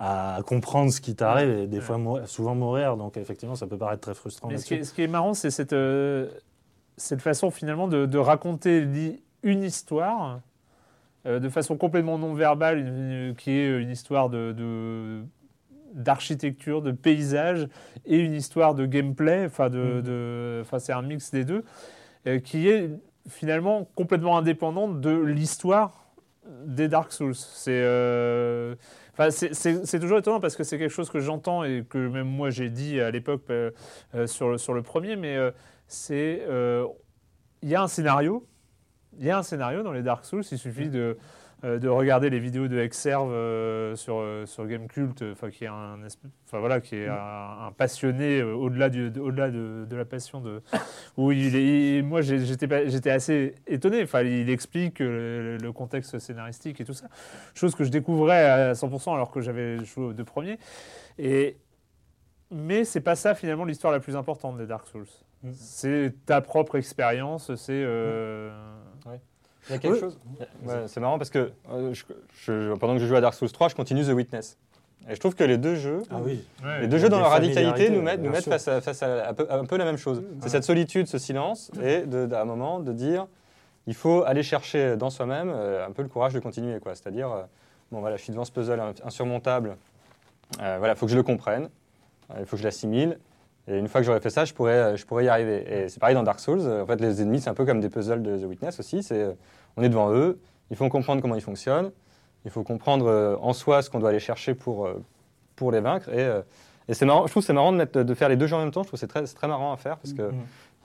à 0.06 0.42
comprendre 0.44 0.92
ce 0.92 1.00
qui 1.00 1.16
t'arrive 1.16 1.50
et 1.50 1.68
des 1.68 1.80
fois, 1.80 1.98
souvent 2.26 2.56
mourir. 2.56 2.98
Donc, 2.98 3.16
effectivement, 3.18 3.56
ça 3.56 3.68
peut 3.68 3.78
paraître 3.78 4.02
très 4.02 4.14
frustrant. 4.14 4.50
Mais 4.50 4.58
ce 4.58 4.66
qui, 4.66 4.74
est, 4.74 4.84
ce 4.84 4.94
qui 4.94 5.02
est 5.04 5.08
marrant, 5.08 5.34
c'est 5.34 5.50
cette, 5.52 5.72
euh, 5.74 6.28
cette 6.98 7.22
façon 7.22 7.52
finalement 7.52 7.88
de, 7.88 8.06
de 8.06 8.18
raconter 8.18 8.82
li- 8.82 9.22
une 9.44 9.64
histoire 9.64 10.42
euh, 11.26 11.40
de 11.40 11.48
façon 11.48 11.78
complètement 11.78 12.18
non 12.18 12.34
verbale, 12.34 12.80
une- 12.80 13.12
une- 13.30 13.36
qui 13.36 13.52
est 13.52 13.80
une 13.82 13.90
histoire 13.90 14.30
de, 14.30 14.52
de- 14.52 15.22
d'architecture, 15.94 16.82
de 16.82 16.92
paysage, 16.92 17.68
et 18.06 18.18
une 18.20 18.34
histoire 18.34 18.76
de 18.76 18.86
gameplay. 18.86 19.46
Enfin, 19.46 19.70
de, 19.70 20.02
de- 20.02 20.60
enfin, 20.62 20.80
c'est 20.80 20.92
un 20.94 21.02
mix 21.02 21.32
des 21.32 21.46
deux, 21.46 21.64
euh, 22.28 22.40
qui 22.40 22.68
est 22.68 22.90
finalement 23.30 23.88
complètement 23.96 24.38
indépendante 24.38 25.00
de 25.00 25.12
l'histoire 25.18 26.08
des 26.66 26.90
Dark 26.90 27.14
Souls. 27.14 27.36
C'est 27.36 27.72
euh, 27.72 28.76
Enfin, 29.14 29.30
c'est- 29.30 30.00
toujours 30.00 30.18
étonnant 30.18 30.40
parce 30.40 30.56
que 30.56 30.64
c'est 30.64 30.78
quelque 30.80 30.90
chose 30.92 31.10
que 31.12 31.20
j'entends 31.20 31.64
et 31.64 31.84
que 31.88 31.98
même 32.08 32.28
moi 32.28 32.50
j'ai 32.50 32.70
dit 32.70 33.00
à 33.00 33.12
l'époque 33.12 33.44
euh, 33.52 33.70
euh, 34.16 34.26
sur, 34.28 34.50
le- 34.50 34.58
sur 34.58 34.74
le 34.74 34.82
premier, 34.82 35.16
mais 35.16 35.36
euh, 35.38 35.52
c'est. 35.88 36.42
Il 37.62 37.70
y 37.70 37.76
a 37.76 37.82
un 37.84 37.88
scénario. 37.88 38.46
Il 39.20 39.26
y 39.26 39.30
a 39.30 39.38
un 39.38 39.44
scénario 39.44 39.84
dans 39.84 39.92
les 39.94 40.02
Dark 40.02 40.26
Souls, 40.26 40.44
il 40.52 40.58
suffit 40.58 40.90
de, 40.90 41.00
euh, 41.00 41.14
de 41.64 41.88
regarder 41.88 42.30
les 42.30 42.40
vidéos 42.40 42.68
de 42.68 42.78
Exerve 42.78 43.32
euh, 43.32 43.96
sur, 43.96 44.18
euh, 44.18 44.46
sur 44.46 44.66
Gamecult, 44.68 45.22
euh, 45.22 45.34
qui 45.50 45.64
est 45.64 45.68
un, 45.68 45.98
voilà, 46.52 46.82
qui 46.82 46.96
est 46.98 47.08
un, 47.08 47.68
un 47.68 47.72
passionné 47.72 48.40
euh, 48.42 48.54
au-delà 48.54 48.90
du- 48.90 49.10
de, 49.10 49.22
de, 49.22 49.86
de 49.86 49.96
la 49.96 50.06
passion 50.06 50.42
de. 50.42 50.62
Où 51.18 51.32
il 51.32 51.56
est, 51.56 51.98
il- 52.00 52.04
moi 52.04 52.22
j'étais 52.22 53.10
assez 53.10 53.56
étonné. 53.66 54.06
Il 54.26 54.50
explique 54.50 55.00
euh, 55.02 55.58
le, 55.58 55.64
le 55.64 55.72
contexte 55.72 56.20
scénaristique 56.20 56.82
et 56.82 56.86
tout 56.86 56.94
ça, 56.94 57.08
chose 57.56 57.76
que 57.76 57.84
je 57.84 57.90
découvrais 57.90 58.46
à 58.46 58.74
100% 58.74 59.14
alors 59.14 59.32
que 59.32 59.40
j'avais 59.42 59.84
joué 59.86 60.06
aux 60.06 60.14
deux 60.14 60.26
premiers. 60.26 60.60
Et 61.18 61.58
mais 62.52 62.84
c'est 62.84 63.02
pas 63.02 63.16
ça 63.16 63.34
finalement 63.36 63.66
l'histoire 63.66 63.92
la 63.94 64.00
plus 64.00 64.16
importante 64.16 64.58
des 64.58 64.68
Dark 64.68 64.86
Souls. 64.88 65.08
Mm. 65.44 65.52
C'est 65.54 66.14
ta 66.26 66.40
propre 66.42 66.76
expérience, 66.76 67.54
c'est 67.56 67.72
euh, 67.74 68.52
Il 69.70 69.74
y 69.74 69.76
a 69.76 69.78
quelque 69.80 69.94
Oui. 69.94 70.00
chose. 70.00 70.18
Ouais, 70.66 70.84
c'est 70.88 71.00
marrant 71.00 71.18
parce 71.18 71.30
que 71.30 71.52
euh, 71.72 71.94
je- 71.94 72.04
je- 72.46 72.74
pendant 72.76 72.94
que 72.94 73.00
je 73.00 73.06
joue 73.06 73.16
à 73.16 73.22
Dark 73.22 73.34
Souls 73.34 73.52
3, 73.52 73.70
je 73.70 73.76
continue 73.76 74.04
The 74.04 74.10
Witness. 74.10 74.58
Et 75.10 75.16
je 75.16 75.20
trouve 75.20 75.36
que 75.36 75.44
les 75.44 75.58
deux 75.58 75.76
jeux, 75.76 76.02
Ah 76.10 76.16
oui. 76.24 76.46
les 76.82 76.88
deux 76.88 76.98
jeux 76.98 77.08
a 77.08 77.10
dans 77.10 77.20
leur 77.20 77.30
radicalité 77.32 77.90
nous 77.90 78.02
mettent, 78.02 78.22
nous 78.22 78.34
face, 78.34 78.68
à, 78.70 78.80
face 78.82 79.04
à 79.04 79.30
un, 79.30 79.34
peu, 79.34 79.46
un 79.50 79.66
peu 79.66 79.76
la 79.78 79.84
même 79.86 79.98
chose. 79.98 80.24
C'est 80.42 80.50
cette 80.50 80.64
solitude, 80.64 81.08
ce 81.08 81.18
silence, 81.18 81.72
et 81.82 82.02
de- 82.04 82.26
d'un 82.26 82.46
moment 82.46 82.80
de 82.80 82.94
dire, 82.94 83.28
il 83.86 83.96
faut 83.96 84.24
aller 84.24 84.44
chercher 84.44 84.96
dans 84.96 85.10
soi-même 85.10 85.52
euh, 85.54 85.86
un 85.86 85.92
peu 85.92 86.04
le 86.04 86.08
courage 86.08 86.34
de 86.34 86.40
continuer. 86.40 86.80
quoi. 86.80 86.96
C'est-à-dire, 86.96 87.30
euh, 87.32 87.42
bon 87.92 88.00
voilà, 88.00 88.16
je 88.16 88.22
suis 88.24 88.32
devant 88.32 88.46
ce 88.46 88.52
puzzle 88.54 88.80
in- 88.80 88.94
insurmontable, 89.04 89.76
euh, 90.62 90.76
voilà, 90.78 90.94
il 90.94 90.98
faut 90.98 91.06
que 91.06 91.12
je 91.12 91.18
le 91.18 91.24
comprenne, 91.24 91.70
euh, 92.32 92.36
il 92.40 92.46
faut 92.46 92.56
que 92.56 92.60
je 92.62 92.64
l'assimile. 92.64 93.18
Et 93.68 93.78
une 93.78 93.88
fois 93.88 94.02
que 94.02 94.06
j'aurai 94.06 94.20
fait 94.20 94.30
ça, 94.30 94.44
je 94.46 94.54
pourrais, 94.54 94.74
euh, 94.74 94.96
je 94.98 95.06
pourrais 95.06 95.26
y 95.26 95.30
arriver. 95.30 95.64
Et 95.86 95.90
c'est 95.90 96.00
pareil 96.00 96.16
dans 96.16 96.24
Dark 96.24 96.40
Souls. 96.40 96.60
euh, 96.62 96.84
En 96.84 96.86
fait, 96.86 97.00
les 97.00 97.22
ennemis, 97.22 97.40
c'est 97.42 97.50
un 97.50 97.54
peu 97.54 97.66
comme 97.66 97.80
des 97.80 97.90
puzzles 97.90 98.22
de 98.22 98.38
The 98.38 98.44
Witness 98.46 98.80
aussi. 98.80 99.04
C'est, 99.04 99.22
euh, 99.22 99.34
on 99.78 99.84
est 99.84 99.90
devant 99.90 100.12
eux, 100.12 100.40
il 100.70 100.76
faut 100.78 100.88
comprendre 100.90 101.22
comment 101.22 101.36
ils 101.36 101.42
fonctionnent, 101.42 101.92
il 102.46 102.52
faut 102.52 102.64
comprendre 102.64 103.38
en 103.42 103.54
soi 103.54 103.82
ce 103.82 103.90
qu'on 103.90 104.00
doit 104.00 104.10
aller 104.10 104.20
chercher 104.20 104.54
pour, 104.54 104.90
pour 105.56 105.72
les 105.72 105.80
vaincre. 105.80 106.10
Et, 106.10 106.30
et 106.90 106.94
c'est 106.94 107.06
marrant, 107.06 107.26
je 107.26 107.32
trouve 107.32 107.42
que 107.42 107.48
c'est 107.48 107.54
marrant 107.54 107.72
de, 107.72 107.78
mettre- 107.78 108.04
de 108.04 108.14
faire 108.14 108.28
les 108.28 108.36
deux 108.36 108.48
jeux 108.48 108.56
en 108.58 108.60
même 108.60 108.72
temps. 108.72 108.84
Je 108.84 108.88
trouve 108.90 109.00
que 109.00 109.06
c'est 109.06 109.08
très, 109.08 109.24
très 109.24 109.48
marrant 109.48 109.72
à 109.72 109.78
faire 109.78 109.98
parce 109.98 110.14
que 110.14 110.24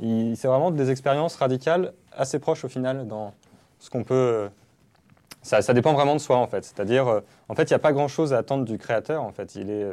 il- 0.01 0.37
c'est 0.37 0.47
vraiment 0.47 0.71
des 0.71 0.91
expériences 0.91 1.35
radicales 1.37 1.93
assez 2.13 2.39
proches 2.39 2.65
au 2.65 2.69
final 2.69 3.09
dans 3.09 3.35
ce 3.81 3.91
qu'on 3.91 4.05
peut. 4.05 4.49
ça, 5.43 5.63
ça 5.63 5.73
dépend 5.75 5.93
vraiment 5.95 6.15
de 6.15 6.21
soi 6.21 6.37
en 6.37 6.47
fait. 6.47 6.65
C'est-à-dire, 6.65 7.23
en 7.49 7.55
fait, 7.55 7.65
il 7.65 7.73
n'y 7.73 7.77
a 7.77 7.79
pas 7.81 7.93
grand-chose 7.93 8.33
à 8.33 8.39
attendre 8.39 8.65
du 8.65 8.79
créateur. 8.79 9.23
En 9.25 9.33
fait, 9.33 9.55
il 9.57 9.71
est. 9.71 9.87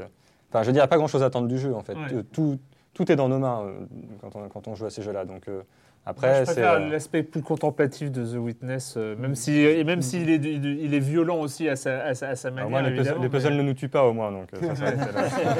Enfin, 0.49 0.61
je 0.61 0.67
veux 0.67 0.73
dire, 0.73 0.73
il 0.73 0.75
n'y 0.75 0.79
a 0.81 0.87
pas 0.87 0.97
grand-chose 0.97 1.23
à 1.23 1.27
attendre 1.27 1.47
du 1.47 1.57
jeu 1.57 1.73
en 1.73 1.81
fait. 1.81 1.95
Ouais. 1.95 2.23
Tout, 2.31 2.59
tout 2.95 3.11
est 3.11 3.15
dans 3.15 3.29
nos 3.29 3.37
mains 3.37 3.61
euh, 3.65 3.73
quand, 4.21 4.35
on, 4.35 4.49
quand 4.49 4.67
on 4.67 4.73
joue 4.73 4.85
à 4.85 4.89
ces 4.89 5.03
jeux-là. 5.03 5.23
Donc 5.25 5.47
euh, 5.47 5.61
après, 6.07 6.45
c'est. 6.45 6.63
euh, 6.63 6.89
l'aspect 6.89 7.23
plus 7.23 7.41
contemplatif 7.41 8.11
de 8.11 8.23
The 8.25 8.37
Witness, 8.37 8.95
euh, 8.97 9.15
même 9.15 9.35
si 9.35 9.57
et 9.59 9.83
même 9.83 10.01
s'il 10.01 10.29
est, 10.29 10.35
il, 10.35 10.65
il 10.65 10.93
est 10.93 10.99
violent 10.99 11.39
aussi 11.39 11.67
à 11.69 11.75
sa, 11.75 12.03
à 12.03 12.13
sa, 12.15 12.29
à 12.29 12.35
sa 12.35 12.47
alors 12.49 12.69
manière. 12.69 12.81
moi, 12.81 12.89
les 12.89 12.95
puzzles, 12.97 13.21
les 13.21 13.29
puzzles 13.29 13.51
mais- 13.53 13.57
ne 13.59 13.63
nous 13.63 13.73
tuent 13.73 13.89
pas 13.89 14.03
au 14.05 14.13
moins. 14.13 14.31
Donc, 14.31 14.49
ça, 14.59 14.75
ça. 14.75 14.85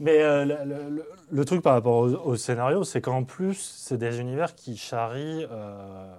Mais 0.00 0.22
euh, 0.22 0.44
le, 0.44 0.54
le- 0.64 0.90
le- 0.96 1.04
le 1.30 1.44
truc 1.44 1.62
par 1.62 1.74
rapport 1.74 1.96
au, 1.98 2.08
au 2.08 2.36
scénario, 2.36 2.82
c'est 2.84 3.00
qu'en 3.00 3.22
plus, 3.24 3.54
c'est 3.54 3.96
des 3.96 4.20
univers 4.20 4.54
qui 4.54 4.76
charrient 4.76 5.46
euh, 5.50 6.12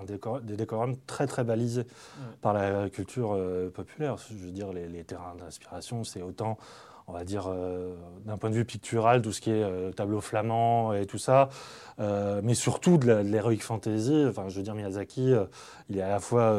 un 0.00 0.04
décor, 0.04 0.40
des 0.40 0.56
décorums 0.56 0.96
très 1.06 1.26
très 1.26 1.44
balisés 1.44 1.84
par 2.40 2.54
la 2.54 2.88
culture 2.88 3.32
euh, 3.34 3.68
populaire. 3.70 4.16
Je 4.30 4.34
veux 4.46 4.50
dire, 4.50 4.72
les, 4.72 4.88
les 4.88 5.04
terrains 5.04 5.34
d'inspiration, 5.38 6.04
c'est 6.04 6.22
autant, 6.22 6.56
on 7.08 7.12
va 7.12 7.24
dire, 7.24 7.46
euh, 7.48 7.94
d'un 8.26 8.36
point 8.36 8.50
de 8.50 8.54
vue 8.54 8.66
pictural, 8.66 9.22
tout 9.22 9.32
ce 9.32 9.40
qui 9.40 9.50
est 9.50 9.62
euh, 9.62 9.90
tableau 9.92 10.20
flamand 10.20 10.92
et 10.92 11.06
tout 11.06 11.16
ça, 11.16 11.48
euh, 12.00 12.40
mais 12.44 12.52
surtout 12.54 12.98
de 12.98 13.10
l'heroic 13.10 13.56
fantasy. 13.60 14.24
Enfin, 14.28 14.44
je 14.48 14.56
veux 14.56 14.62
dire, 14.62 14.74
Miyazaki, 14.74 15.32
euh, 15.32 15.44
il 15.88 15.96
est 15.98 16.02
à 16.02 16.08
la 16.10 16.20
fois 16.20 16.54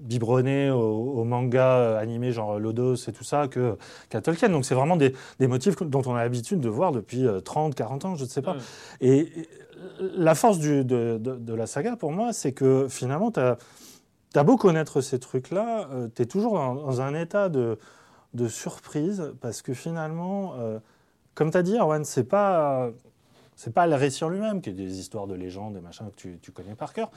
biberonné 0.00 0.70
au, 0.70 0.78
au 1.20 1.24
manga 1.24 1.98
animé 1.98 2.32
genre 2.32 2.58
Lodos 2.58 2.96
et 3.08 3.12
tout 3.12 3.24
ça 3.24 3.48
que 3.48 3.76
qu'à 4.10 4.20
Tolkien. 4.20 4.50
Donc 4.50 4.64
c'est 4.66 4.74
vraiment 4.74 4.96
des, 4.96 5.14
des 5.38 5.46
motifs 5.46 5.76
dont 5.82 6.02
on 6.06 6.14
a 6.14 6.22
l'habitude 6.22 6.60
de 6.60 6.68
voir 6.68 6.92
depuis 6.92 7.26
euh, 7.26 7.40
30, 7.40 7.74
40 7.74 8.04
ans, 8.04 8.14
je 8.14 8.24
ne 8.24 8.28
sais 8.28 8.42
pas. 8.42 8.56
Et 9.00 9.18
et 9.20 9.48
la 10.16 10.34
force 10.34 10.58
du- 10.58 10.84
de, 10.84 11.18
de- 11.18 11.36
de 11.36 11.54
la 11.54 11.66
saga, 11.66 11.96
pour 11.96 12.12
moi, 12.12 12.32
c'est 12.32 12.52
que 12.52 12.88
finalement, 12.88 13.30
tu 13.30 13.40
as, 13.40 14.44
beau 14.44 14.56
connaître 14.56 15.00
ces 15.00 15.18
trucs-là, 15.18 15.88
tu 16.14 16.22
es 16.22 16.26
toujours 16.26 16.54
dans, 16.54 16.74
dans 16.74 17.00
un 17.00 17.14
état 17.14 17.48
de, 17.48 17.78
de 18.34 18.48
surprise, 18.48 19.32
parce 19.40 19.62
que 19.62 19.74
finalement, 19.74 20.54
euh, 20.58 20.78
comme 21.34 21.50
tu 21.50 21.56
as 21.56 21.62
dit, 21.62 21.76
Erwan, 21.76 22.04
c'est 22.04 22.24
pas... 22.24 22.90
C'est 23.60 23.74
pas 23.74 23.88
le 23.88 23.96
récit 23.96 24.22
en 24.22 24.28
lui-même, 24.28 24.60
qui 24.60 24.70
est 24.70 24.72
des 24.72 25.00
histoires 25.00 25.26
de 25.26 25.34
légendes, 25.34 25.74
des 25.74 25.80
machins 25.80 26.06
que 26.16 26.28
tu, 26.40 26.52
connais 26.52 26.76
par 26.76 26.92
cœur, 26.92 27.10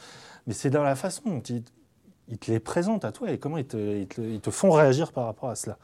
mais 0.48 0.56
c'est 0.56 0.72
dans 0.72 0.82
la 0.82 0.96
façon 0.96 1.22
dont 1.28 1.40
ils, 1.42 1.62
ils 2.30 2.40
te 2.40 2.50
les 2.50 2.60
présentent 2.60 3.06
à 3.06 3.12
toi 3.12 3.30
et 3.30 3.38
comment 3.38 3.60
ils 3.60 3.68
te, 3.68 3.78
ils 3.78 4.40
te- 4.40 4.50
font 4.50 4.72
réagir 4.72 5.12
par 5.12 5.26
rapport 5.26 5.50
à 5.52 5.56
cela. 5.56 5.78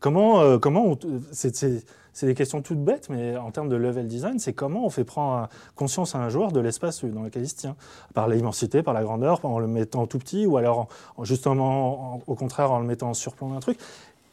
Comment, 0.00 0.42
euh, 0.42 0.58
comment 0.58 0.98
c'est, 1.32 1.82
des 2.20 2.34
questions 2.34 2.60
toutes 2.60 2.84
bêtes, 2.84 3.08
mais 3.08 3.38
en 3.38 3.50
termes 3.52 3.70
de 3.70 3.76
level 3.76 4.06
design, 4.06 4.38
c'est 4.38 4.52
comment 4.52 4.84
on 4.84 4.90
fait 4.90 5.04
prendre 5.04 5.48
conscience 5.76 6.14
à 6.14 6.18
un 6.18 6.28
joueur 6.28 6.52
de 6.52 6.60
l'espace 6.60 7.02
dans 7.06 7.22
lequel 7.22 7.44
il 7.44 7.48
se 7.48 7.54
tient. 7.56 7.76
Par 8.12 8.28
l'immensité, 8.28 8.82
par 8.82 8.92
la 8.92 9.04
grandeur, 9.04 9.42
en 9.46 9.58
le 9.60 9.66
mettant 9.66 10.06
tout 10.06 10.18
petit, 10.18 10.44
ou 10.44 10.58
alors 10.58 10.78
en- 10.80 10.88
en- 11.16 11.24
justement, 11.24 12.16
en- 12.16 12.20
au 12.26 12.34
contraire, 12.34 12.70
en 12.70 12.80
le 12.80 12.86
mettant 12.86 13.08
en 13.08 13.14
surplomb 13.14 13.48
d'un 13.48 13.60
truc. 13.60 13.78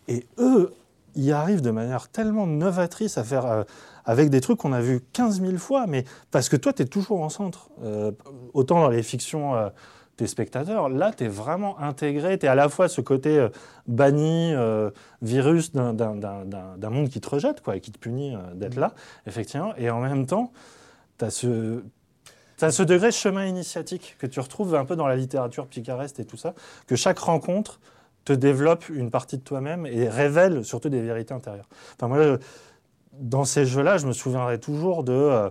Et 0.10 0.26
eux, 0.40 0.74
ils 1.16 1.32
arrivent 1.32 1.62
de 1.62 1.72
manière 1.72 2.10
tellement 2.10 2.48
novatrice 2.48 3.18
à 3.18 3.24
faire 3.24 3.46
euh, 3.46 3.64
avec 4.06 4.30
des 4.30 4.42
trucs 4.42 4.60
qu'on 4.60 4.74
a 4.74 4.82
vus 4.82 5.02
15 5.14 5.42
000 5.42 5.58
fois, 5.58 5.86
mais 5.88 6.04
parce 6.32 6.50
que 6.50 6.56
toi, 6.56 6.74
tu 6.74 6.82
es 6.82 6.86
toujours 6.86 7.22
en 7.22 7.30
centre. 7.30 7.70
Euh, 7.84 8.12
autant 8.54 8.82
dans 8.82 8.90
les 8.90 9.04
fictions, 9.04 9.56
euh, 9.56 9.70
tes 10.18 10.28
spectateurs, 10.28 10.90
là, 10.90 11.14
tu 11.16 11.26
es 11.26 11.28
vraiment 11.28 11.80
intégré, 11.80 12.38
tu 12.40 12.46
es 12.46 12.50
à 12.50 12.56
la 12.56 12.70
fois 12.70 12.90
ce 12.90 13.02
côté 13.02 13.38
euh, 13.38 13.50
banni, 13.88 14.54
virus 15.22 15.72
d'un- 15.74 15.94
monde 16.90 17.10
qui 17.10 17.22
te 17.22 17.30
rejette, 17.30 17.62
quoi, 17.62 17.76
et 17.76 17.80
qui 17.82 17.92
te 17.92 18.00
punit 18.00 18.36
d'être 18.56 18.76
là, 18.76 18.94
effectivement, 19.28 19.74
et 19.78 19.90
en 19.90 20.02
même 20.02 20.26
temps, 20.26 20.52
tu 21.18 21.26
as 21.26 21.30
ce... 21.30 21.82
T'as 22.58 22.72
ce 22.72 22.84
degré 22.84 23.10
chemin 23.14 23.46
initiatique 23.46 24.18
que 24.20 24.28
tu 24.28 24.42
retrouves 24.42 24.76
un 24.76 24.84
peu 24.84 24.98
dans 24.98 25.08
la 25.08 25.16
littérature 25.16 25.66
picaresque 25.66 26.20
et 26.20 26.26
tout 26.26 26.36
ça, 26.36 26.54
que 26.88 26.98
chaque 26.98 27.20
rencontre 27.20 27.80
te 28.26 28.34
développe 28.34 28.90
une 28.90 29.10
partie 29.12 29.38
de 29.38 29.44
toi-même 29.44 29.86
et 29.86 30.08
révèle 30.10 30.64
surtout 30.64 30.90
des 30.90 31.02
vérités 31.02 31.34
intérieures. 31.34 31.68
Enfin, 31.96 32.08
moi, 32.08 32.22
je- 32.24 32.38
dans 33.14 33.44
ces 33.46 33.66
jeux-là, 33.66 33.98
je 33.98 34.08
me 34.08 34.14
souviendrai 34.14 34.60
toujours 34.60 35.04
de, 35.04 35.12
euh, 35.14 35.50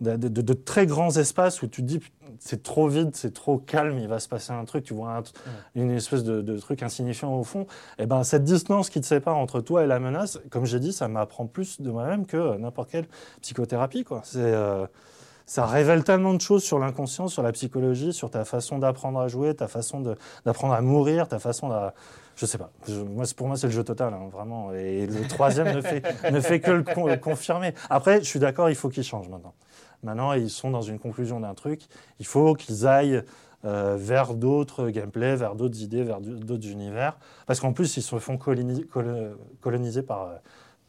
de, 0.00 0.16
de- 0.16 0.42
de 0.42 0.52
très 0.52 0.86
grands 0.86 1.16
espaces 1.16 1.62
où 1.62 1.66
tu 1.68 1.82
te 1.82 1.86
dis 1.86 2.00
c'est 2.40 2.64
trop 2.64 2.88
vide, 2.88 3.10
c'est 3.14 3.32
trop 3.32 3.58
calme, 3.58 3.98
il 3.98 4.08
va 4.08 4.18
se 4.18 4.28
passer 4.28 4.52
un 4.52 4.64
truc, 4.64 4.84
tu 4.84 4.92
vois 4.92 5.18
un- 5.18 5.22
une 5.76 5.90
espèce 5.92 6.24
de, 6.24 6.42
de 6.42 6.58
truc 6.58 6.82
insignifiant 6.82 7.32
au 7.38 7.44
fond. 7.44 7.66
Et 7.98 8.06
ben 8.06 8.24
cette 8.24 8.42
distance 8.42 8.90
qui 8.90 9.00
te 9.00 9.06
sépare 9.06 9.36
entre 9.36 9.60
toi 9.60 9.84
et 9.84 9.86
la 9.86 10.00
menace, 10.00 10.40
comme 10.50 10.64
j'ai 10.66 10.80
dit, 10.80 10.92
ça 10.92 11.06
m'apprend 11.06 11.46
plus 11.46 11.80
de 11.80 11.90
moi-même 11.90 12.26
que 12.26 12.56
n'importe 12.58 12.90
quelle 12.90 13.06
psychothérapie. 13.40 14.02
Quoi. 14.02 14.22
C'est, 14.24 14.38
euh, 14.40 14.86
ça 15.46 15.66
révèle 15.66 16.04
tellement 16.04 16.32
de 16.34 16.40
choses 16.40 16.62
sur 16.64 16.78
l'inconscient, 16.78 17.28
sur 17.28 17.42
la 17.42 17.52
psychologie, 17.52 18.12
sur 18.12 18.30
ta 18.30 18.44
façon 18.44 18.78
d'apprendre 18.78 19.20
à 19.20 19.28
jouer, 19.28 19.54
ta 19.54 19.68
façon 19.68 20.00
d'apprendre 20.44 20.74
à 20.74 20.80
mourir, 20.80 21.28
ta 21.28 21.38
façon 21.38 21.68
de... 21.68 21.74
Je 22.36 22.46
sais 22.46 22.58
pas. 22.58 22.70
Je- 22.88 22.94
moi, 23.02 23.24
pour 23.36 23.46
moi, 23.46 23.56
c'est 23.56 23.66
le 23.68 23.72
jeu 23.72 23.84
total, 23.84 24.12
hein, 24.14 24.28
vraiment. 24.32 24.72
Et 24.72 25.06
le 25.06 25.26
troisième 25.28 25.72
ne, 25.74 25.80
fait, 25.80 26.02
ne 26.32 26.40
fait 26.40 26.60
que 26.60 26.70
le 26.70 26.82
con- 26.82 27.14
confirmer. 27.18 27.74
Après, 27.90 28.18
je 28.20 28.24
suis 28.24 28.40
d'accord, 28.40 28.70
il 28.70 28.74
faut 28.74 28.88
qu'ils 28.88 29.04
changent 29.04 29.28
maintenant. 29.28 29.54
Maintenant, 30.02 30.32
ils 30.32 30.50
sont 30.50 30.70
dans 30.70 30.82
une 30.82 30.98
conclusion 30.98 31.40
d'un 31.40 31.54
truc. 31.54 31.82
Il 32.18 32.26
faut 32.26 32.54
qu'ils 32.54 32.86
aillent 32.86 33.22
euh, 33.64 33.96
vers 33.98 34.34
d'autres 34.34 34.90
gameplays, 34.90 35.36
vers 35.36 35.54
d'autres 35.54 35.80
idées, 35.80 36.02
vers 36.02 36.20
d'autres 36.20 36.68
univers. 36.68 37.16
Parce 37.46 37.60
qu'en 37.60 37.72
plus, 37.72 37.96
ils 37.96 38.02
se 38.02 38.18
font 38.18 38.36
coloni- 38.36 38.84
colo- 38.86 39.36
coloniser 39.60 40.02
par 40.02 40.22
euh, 40.22 40.34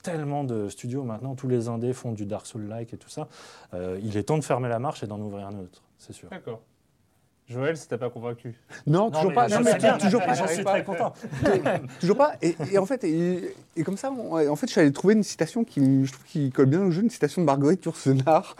tellement 0.06 0.44
de 0.44 0.70
studios 0.70 1.04
maintenant. 1.04 1.36
Tous 1.36 1.48
les 1.48 1.68
indés 1.68 1.94
font 1.94 2.12
du 2.12 2.26
Dark 2.26 2.46
Souls-like 2.46 2.94
et 2.94 2.98
tout 2.98 3.10
ça. 3.10 3.28
Euh, 3.74 4.00
il 4.04 4.16
est 4.18 4.24
temps 4.24 4.38
de 4.38 4.44
fermer 4.44 4.70
la 4.70 4.80
marche 4.80 5.04
et 5.04 5.08
d'en 5.08 5.20
ouvrir 5.20 5.48
un 5.48 5.58
autre, 5.60 5.82
c'est 5.98 6.14
sûr. 6.14 6.30
D'accord. 6.30 6.62
Joël, 7.48 7.78
ça 7.78 7.86
t'a 7.88 8.00
pas 8.00 8.10
convaincu 8.10 8.56
Non, 8.88 9.12
toujours 9.12 9.32
pas. 9.32 9.48
j'en 9.48 9.58
Non, 9.60 9.66
mais 9.66 9.72
sais 9.74 9.78
bien, 9.78 9.98
toujours 10.00 10.26
pas. 10.26 10.34
J'en 10.34 10.48
suis 10.48 10.64
très 10.64 10.84
content. 10.84 11.14
Toujours 12.00 12.18
pas. 12.18 12.34
Et, 12.42 12.56
et 12.72 12.78
en 12.80 12.88
fait, 12.88 13.04
et, 13.04 13.54
et 13.76 13.84
comme 13.84 13.98
ça, 13.98 14.12
on- 14.12 14.36
en 14.50 14.56
fait, 14.56 14.66
je 14.66 14.72
suis 14.72 14.82
allé 14.82 14.92
trouver 14.92 15.14
une 15.14 15.22
citation 15.22 15.64
qui, 15.64 16.06
je 16.06 16.12
trouve, 16.12 16.26
qui 16.26 16.50
colle 16.52 16.66
bien 16.66 16.82
au 16.82 16.90
jeu, 16.90 17.04
une 17.04 17.12
citation 17.12 17.42
de 17.44 17.46
Marguerite 17.46 17.86
Yourcenar, 17.86 18.56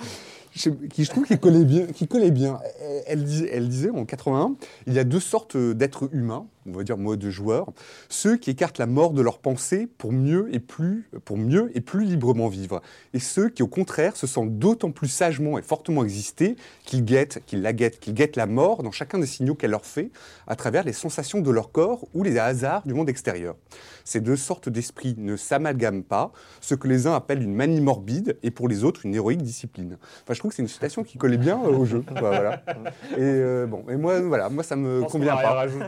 qui 0.52 1.04
je 1.04 1.10
trouve 1.10 1.26
qui 1.26 1.40
collait 1.40 1.66
bien. 1.66 1.88
Qui 1.88 2.08
collait 2.08 2.30
bien. 2.30 2.60
Elle, 2.80 3.04
elle 3.08 3.24
disait, 3.24 3.50
elle 3.52 3.68
disait 3.70 3.90
en 3.90 4.06
81, 4.06 4.54
il 4.86 4.94
y 4.94 5.00
a 5.00 5.04
deux 5.04 5.20
sortes 5.20 5.58
d'êtres 5.58 6.08
humains. 6.14 6.46
On 6.68 6.72
va 6.72 6.84
dire 6.84 6.98
moi 6.98 7.16
de 7.16 7.30
joueur, 7.30 7.72
ceux 8.10 8.38
qui 8.38 8.52
écartent 8.52 8.78
la 8.78 8.86
mort 8.86 9.14
de 9.14 9.22
leur 9.22 9.40
pensée 9.40 9.88
pour 9.98 10.12
mieux 10.12 10.54
et 10.54 10.60
plus, 10.60 11.10
pour 11.24 11.38
mieux 11.38 11.72
et 11.76 11.82
plus 11.82 12.06
librement 12.06 12.48
vivre, 12.48 12.82
et 13.14 13.20
ceux 13.20 13.50
qui 13.50 13.64
au 13.64 13.68
contraire 13.68 14.16
se 14.16 14.28
sentent 14.28 14.58
d'autant 14.58 14.92
plus 14.92 15.08
sagement 15.08 15.58
et 15.58 15.62
fortement 15.62 16.04
exister 16.04 16.56
qu'ils 16.86 17.06
guettent, 17.06 17.42
qu'ils 17.46 17.62
la 17.62 17.74
guettent, 17.74 18.00
qu'ils 18.00 18.14
guettent 18.14 18.36
la 18.36 18.48
mort 18.48 18.84
dans 18.84 18.92
chacun 18.92 19.20
des 19.20 19.26
signaux 19.26 19.56
qu'elle 19.56 19.72
leur 19.72 19.86
fait 19.86 20.12
à 20.48 20.56
travers 20.56 20.84
les 20.84 20.94
sensations 20.94 21.42
de 21.42 21.52
leur 21.52 21.72
corps 21.72 22.06
ou 22.14 22.24
les 22.24 22.38
hasards 22.38 22.86
du 22.86 22.94
monde 22.94 23.10
extérieur. 23.10 23.56
Ces 24.04 24.22
deux 24.22 24.36
sortes 24.36 24.70
d'esprits 24.70 25.16
ne 25.18 25.36
s'amalgament 25.36 26.04
pas, 26.04 26.32
ce 26.62 26.76
que 26.76 26.88
les 26.88 27.08
uns 27.08 27.16
appellent 27.16 27.42
une 27.42 27.56
manie 27.56 27.82
morbide 27.82 28.38
et 28.44 28.52
pour 28.52 28.68
les 28.68 28.84
autres 28.84 29.06
une 29.06 29.16
héroïque 29.16 29.42
discipline. 29.42 29.98
Enfin, 30.24 30.34
je 30.34 30.40
trouve 30.40 30.52
que 30.52 30.56
c'est 30.56 30.62
une 30.62 30.68
citation 30.68 31.04
qui 31.04 31.18
collait 31.18 31.38
bien 31.38 31.60
euh, 31.64 31.70
au 31.70 31.86
jeu. 31.86 32.04
Voilà. 32.20 32.64
Et 33.12 33.20
euh, 33.20 33.66
bon, 33.66 33.84
et 33.90 33.96
moi, 33.96 34.22
voilà, 34.22 34.50
moi 34.50 34.64
ça 34.64 34.76
me 34.76 35.04
convient 35.04 35.36
pas. 35.36 35.54
rajouter, 35.54 35.86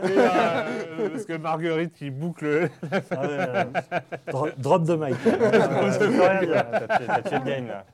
euh, 0.68 1.08
parce 1.10 1.24
que 1.24 1.36
Marguerite 1.36 1.92
qui 1.94 2.10
boucle. 2.10 2.68
Ah 3.10 3.20
ouais, 3.20 3.28
euh, 3.30 3.64
dro- 4.28 4.48
drop 4.58 4.84
de 4.84 4.94
mic. 4.96 5.16
T'as 5.24 7.22
tué- 7.22 7.38
le 7.38 7.44
game 7.44 7.66
là. 7.68 7.84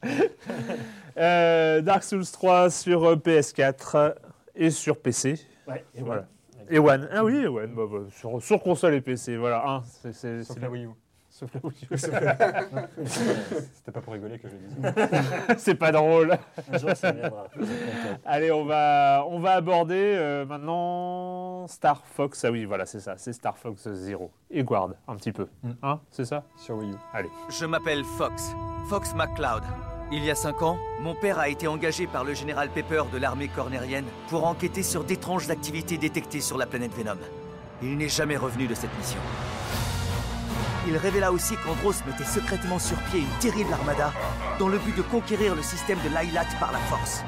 Euh, 1.19 1.81
Dark 1.81 2.03
Souls 2.03 2.25
3 2.27 2.71
sur 2.71 3.05
euh, 3.05 3.17
PS4 3.17 4.15
et 4.57 4.71
sur 4.71 4.99
PC. 4.99 5.39
Ouais, 5.69 5.85
et 5.95 6.03
Voilà. 6.03 6.27
Et 6.71 6.79
One. 6.79 7.09
Ah 7.13 7.23
oui, 7.25 7.47
One, 7.47 7.75
bah, 7.75 7.83
bah, 7.91 7.99
sur, 8.11 8.43
sur 8.43 8.61
console 8.63 8.95
et 8.95 9.01
PC, 9.03 9.37
voilà. 9.37 9.63
Hein, 9.67 9.83
c'est- 10.13 10.43
la 10.61 10.71
Wii 10.71 10.85
U. 10.87 10.89
Sauf 11.35 11.51
la 11.53 11.61
Wii 11.65 11.89
U. 11.91 11.99
C'était 11.99 13.91
pas 13.91 14.01
pour 14.01 14.13
rigoler 14.13 14.39
que 14.39 14.47
je 14.49 14.55
le 14.55 14.61
disais. 14.69 15.57
c'est 15.59 15.75
pas 15.75 15.91
drôle. 15.91 16.39
Un 16.73 16.79
jour, 16.79 16.91
ça 16.95 17.11
viendra. 17.11 17.49
Allez, 18.25 18.53
on 18.53 18.65
va, 18.65 19.27
on 19.29 19.41
va 19.41 19.55
aborder 19.55 20.15
euh, 20.17 20.47
maintenant 20.47 21.67
Star 21.67 22.07
Fox. 22.07 22.45
Ah 22.45 22.53
oui, 22.53 22.65
voilà, 22.67 22.87
c'est 22.87 23.01
ça, 23.01 23.17
c'est 23.17 23.33
Star 23.33 23.59
Fox 23.59 23.89
Zero. 23.95 24.31
Et 24.49 24.63
Guard, 24.63 24.91
un 25.09 25.17
petit 25.17 25.33
peu. 25.33 25.49
Mm. 25.65 25.71
Hein, 25.83 26.01
c'est 26.13 26.25
ça? 26.25 26.45
Sur 26.57 26.77
Wii 26.77 26.93
U. 26.93 27.29
Je 27.49 27.67
m'appelle 27.67 28.05
Fox, 28.17 28.55
Fox 28.89 29.13
McCloud. 29.17 29.65
Il 30.13 30.25
y 30.25 30.31
a 30.31 30.37
cinq 30.37 30.63
ans, 30.63 30.79
mon 31.01 31.17
père 31.17 31.41
a 31.41 31.49
été 31.49 31.67
engagé 31.67 32.07
par 32.07 32.23
le 32.23 32.35
général 32.35 32.69
Pepper 32.69 33.03
de 33.13 33.19
l'armée 33.19 33.49
cornérienne 33.49 34.05
pour 34.29 34.47
enquêter 34.47 34.85
sur 34.85 35.03
d'étranges 35.03 35.51
activités 35.51 35.99
détectées 35.99 36.41
sur 36.41 36.59
la 36.59 36.67
planète 36.67 36.95
Venom. 36.95 37.19
Il 37.83 37.97
n'est 37.97 38.09
jamais 38.09 38.37
revenu 38.37 38.69
de 38.69 38.75
cette 38.75 38.97
mission. 38.97 39.19
Il 40.87 40.97
révéla 40.97 41.33
aussi 41.33 41.57
qu'Andros 41.57 41.95
mettait 42.07 42.25
secrètement 42.25 42.79
sur 42.79 42.97
pied 43.05 43.21
une 43.21 43.39
terrible 43.41 43.73
armada 43.73 44.13
dans 44.59 44.69
le 44.69 44.79
but 44.79 44.97
de 44.97 45.03
conquérir 45.03 45.55
le 45.55 45.63
système 45.63 45.99
de 46.05 46.09
l'Ailat 46.09 46.45
par 46.61 46.73
la 46.73 46.79
force. 46.79 47.23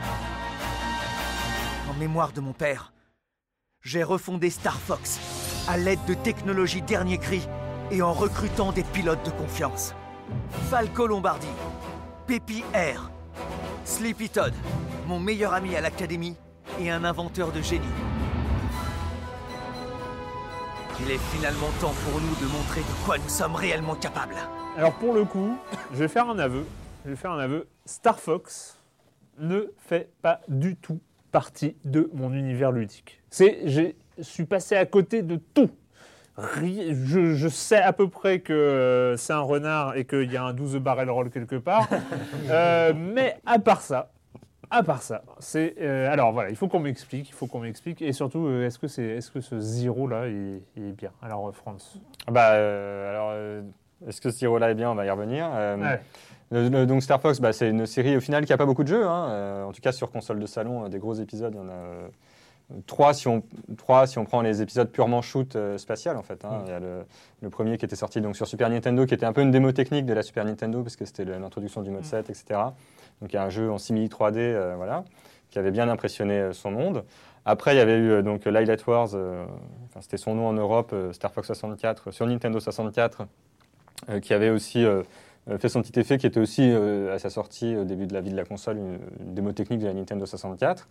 En 1.90 1.94
mémoire 1.94 2.32
de 2.32 2.40
mon 2.40 2.52
père, 2.52 2.92
j'ai 3.82 4.02
refondé 4.02 4.50
Star 4.50 4.76
Fox 4.76 5.18
à 5.68 5.78
l'aide 5.78 6.04
de 6.06 6.14
technologies 6.14 6.82
dernier 6.82 7.18
cri 7.18 7.40
et 7.90 8.02
en 8.02 8.12
recrutant 8.12 8.72
des 8.72 8.84
pilotes 8.84 9.24
de 9.24 9.30
confiance. 9.30 9.94
Falco 10.68 11.06
Lombardi, 11.06 11.48
Peppy 12.26 12.64
Air, 12.74 13.10
Sleepy 13.84 14.28
Todd, 14.28 14.52
mon 15.06 15.20
meilleur 15.20 15.54
ami 15.54 15.76
à 15.76 15.80
l'académie 15.80 16.36
et 16.80 16.90
un 16.90 17.04
inventeur 17.04 17.52
de 17.52 17.62
génie. 17.62 17.86
Il 21.00 21.10
est 21.10 21.18
finalement 21.18 21.68
temps 21.80 21.92
pour 22.04 22.20
nous 22.20 22.34
de 22.36 22.50
montrer 22.50 22.80
de 22.80 23.04
quoi 23.04 23.18
nous 23.18 23.28
sommes 23.28 23.54
réellement 23.54 23.94
capables. 23.94 24.36
Alors 24.78 24.94
pour 24.94 25.12
le 25.12 25.24
coup, 25.24 25.58
je 25.92 25.98
vais 25.98 26.08
faire 26.08 26.28
un 26.28 26.38
aveu. 26.38 26.64
Je 27.04 27.10
vais 27.10 27.16
faire 27.16 27.32
un 27.32 27.38
aveu. 27.38 27.68
Star 27.84 28.18
Fox 28.18 28.78
ne 29.38 29.66
fait 29.76 30.10
pas 30.22 30.40
du 30.48 30.74
tout 30.76 31.00
partie 31.32 31.76
de 31.84 32.10
mon 32.14 32.32
univers 32.32 32.72
ludique. 32.72 33.20
C'est, 33.28 33.68
je 33.68 33.92
suis 34.22 34.46
passé 34.46 34.74
à 34.74 34.86
côté 34.86 35.22
de 35.22 35.36
tout. 35.36 35.70
Je 36.62 37.48
sais 37.48 37.80
à 37.80 37.92
peu 37.92 38.08
près 38.08 38.40
que 38.40 38.54
euh, 38.54 39.16
c'est 39.18 39.34
un 39.34 39.40
renard 39.40 39.96
et 39.96 40.06
qu'il 40.06 40.32
y 40.32 40.36
a 40.36 40.44
un 40.44 40.54
12 40.54 40.76
barrel 40.76 41.10
roll 41.10 41.30
quelque 41.30 41.56
part. 41.56 41.88
Euh, 42.50 42.92
mais 42.94 43.36
à 43.44 43.58
part 43.58 43.82
ça, 43.82 44.12
à 44.70 44.82
part 44.82 45.02
ça, 45.02 45.22
c'est 45.38 45.74
euh, 45.80 46.10
alors 46.10 46.32
voilà, 46.32 46.50
il 46.50 46.56
faut 46.56 46.68
qu'on 46.68 46.80
m'explique, 46.80 47.28
il 47.28 47.32
faut 47.34 47.46
qu'on 47.46 47.60
m'explique 47.60 48.02
et 48.02 48.12
surtout 48.12 48.46
euh, 48.46 48.66
est-ce 48.66 48.78
que 48.78 48.88
c'est 48.88 49.04
est-ce 49.04 49.30
que 49.30 49.40
ce 49.40 49.58
zéro 49.60 50.06
là 50.08 50.26
il, 50.28 50.60
il 50.76 50.88
est 50.88 50.92
bien? 50.92 51.10
Alors 51.22 51.48
euh, 51.48 51.52
France. 51.52 51.98
Ah 52.26 52.30
Bah, 52.32 52.52
euh, 52.52 53.10
alors, 53.10 53.68
est-ce 54.08 54.20
que 54.20 54.30
ce 54.30 54.38
Zero-là 54.38 54.70
est 54.70 54.74
bien? 54.74 54.90
On 54.90 54.94
va 54.94 55.06
y 55.06 55.10
revenir. 55.10 55.48
Ouais. 55.48 56.00
le- 56.50 56.68
le- 56.68 56.86
donc 56.86 57.02
Star 57.02 57.20
Fox, 57.20 57.40
bah, 57.40 57.52
c'est 57.52 57.70
une 57.70 57.86
série 57.86 58.16
au 58.16 58.20
final 58.20 58.44
qui 58.44 58.52
a 58.52 58.56
pas 58.58 58.66
beaucoup 58.66 58.82
de 58.82 58.88
jeux. 58.88 59.06
hein. 59.06 59.64
En 59.66 59.72
tout 59.72 59.80
cas, 59.80 59.92
sur 59.92 60.10
console 60.10 60.38
de 60.40 60.46
salon, 60.46 60.88
des 60.88 60.98
gros 60.98 61.14
épisodes, 61.14 61.54
il 61.54 61.58
y 61.58 61.64
en 61.64 61.68
a 61.68 62.10
trois 62.86 63.14
si 63.14 63.28
on, 63.28 63.42
trois 63.76 64.06
si 64.06 64.18
on 64.18 64.24
prend 64.24 64.42
les 64.42 64.62
épisodes 64.62 64.90
purement 64.90 65.22
shoot 65.22 65.54
euh, 65.56 65.78
spatial 65.78 66.16
en 66.16 66.22
fait. 66.22 66.44
hein. 66.44 66.62
Il 66.66 66.70
y 66.70 66.74
a 66.74 66.80
le, 66.80 67.04
le 67.40 67.50
premier 67.50 67.78
qui 67.78 67.84
était 67.84 67.96
sorti 67.96 68.20
donc, 68.20 68.36
sur 68.36 68.46
Super 68.46 68.68
Nintendo, 68.70 69.06
qui 69.06 69.14
était 69.14 69.26
un 69.26 69.32
peu 69.32 69.42
une 69.42 69.50
démo 69.50 69.72
technique 69.72 70.06
de 70.06 70.12
la 70.14 70.22
Super 70.22 70.44
Nintendo, 70.44 70.82
parce 70.82 70.96
que 70.96 71.04
c'était 71.04 71.24
l'introduction 71.24 71.82
du 71.82 71.90
mode 71.90 72.04
7, 72.04 72.28
etc. 72.30 72.60
Donc 73.20 73.32
il 73.32 73.34
y 73.34 73.38
a 73.38 73.44
un 73.44 73.50
jeu 73.50 73.70
en 73.70 73.78
simili 73.78 74.08
3D, 74.08 74.36
euh, 74.38 74.74
voilà, 74.76 75.04
qui 75.50 75.58
avait 75.58 75.70
bien 75.70 75.88
impressionné 75.88 76.34
euh, 76.34 76.52
son 76.52 76.70
monde. 76.70 77.04
Après, 77.44 77.74
il 77.74 77.78
y 77.78 77.80
avait 77.80 77.96
eu 77.96 78.10
euh, 78.10 78.22
donc 78.22 78.44
Light 78.44 78.86
Wars, 78.86 79.10
enfin, 79.14 80.00
c'était 80.00 80.16
son 80.16 80.34
nom 80.34 80.48
en 80.48 80.52
Europe, 80.52 80.94
Star 81.12 81.32
Fox 81.32 81.46
64, 81.46 82.10
sur 82.10 82.26
Nintendo 82.26 82.58
64, 82.58 83.26
euh, 84.08 84.20
qui 84.20 84.34
avait 84.34 84.50
aussi 84.50 84.84
fait 85.60 85.68
son 85.68 85.80
petit 85.80 86.00
effet, 86.00 86.18
qui 86.18 86.26
était 86.26 86.40
aussi 86.40 86.68
à 86.68 87.20
sa 87.20 87.30
sortie 87.30 87.76
au 87.76 87.84
début 87.84 88.08
de 88.08 88.14
la 88.14 88.20
vie 88.20 88.30
de 88.32 88.36
la 88.36 88.44
console, 88.44 88.78
une, 88.78 88.98
une 89.20 89.34
démo 89.34 89.52
technique 89.52 89.78
de 89.78 89.86
la 89.86 89.94
Nintendo 89.94 90.26
64. 90.26 90.88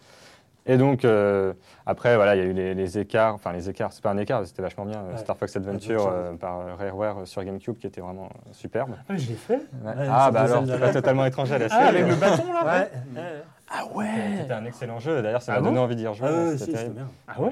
Et 0.67 0.77
donc, 0.77 1.05
euh, 1.05 1.53
après, 1.85 2.15
voilà, 2.15 2.35
il 2.35 2.39
y 2.39 2.41
a 2.41 2.45
eu 2.45 2.53
les, 2.53 2.73
les 2.73 2.97
écarts, 2.97 3.35
enfin 3.35 3.51
les 3.53 3.69
écarts, 3.69 3.93
c'est 3.93 4.01
pas 4.01 4.09
un 4.09 4.17
écart, 4.17 4.45
c'était 4.47 4.63
vachement 4.63 4.85
bien, 4.85 4.99
euh, 4.99 5.11
Ouais. 5.11 5.17
Star 5.17 5.37
Fox 5.37 5.55
Adventure 5.55 6.07
euh, 6.11 6.33
par 6.33 6.77
Rareware 6.77 7.27
sur 7.27 7.43
GameCube, 7.43 7.77
qui 7.77 7.85
était 7.85 8.01
vraiment 8.01 8.29
superbe. 8.51 8.95
Ah, 9.07 9.15
je 9.15 9.27
l'ai 9.29 9.35
fait. 9.35 9.53
Ouais. 9.83 9.95
Ouais, 9.95 10.07
ah, 10.09 10.31
bah 10.31 10.41
alors, 10.41 10.65
t'es 10.65 10.77
pas 10.79 10.91
totalement 10.91 11.25
étranger 11.25 11.55
à 11.55 11.59
la 11.59 11.69
série. 11.69 11.81
Ah 11.83 11.87
avec 11.89 12.07
le 12.07 12.15
bâton 12.15 12.51
là 12.53 12.65
Ouais. 12.65 12.91
ouais. 13.15 13.21
Ah 13.69 13.85
ouais 13.95 14.07
C'était 14.41 14.53
un 14.53 14.65
excellent 14.65 14.99
jeu, 14.99 15.21
d'ailleurs, 15.21 15.41
ça 15.41 15.53
Ah 15.53 15.55
m'a 15.55 15.61
bon 15.61 15.67
donné 15.67 15.79
envie 15.79 15.95
d'y 15.95 16.07
rejouer. 16.07 16.27
Ah 16.29 16.45
ouais, 16.45 16.57
si, 16.57 16.71
bien. 16.71 17.07
Ah 17.27 17.41
ouais 17.41 17.51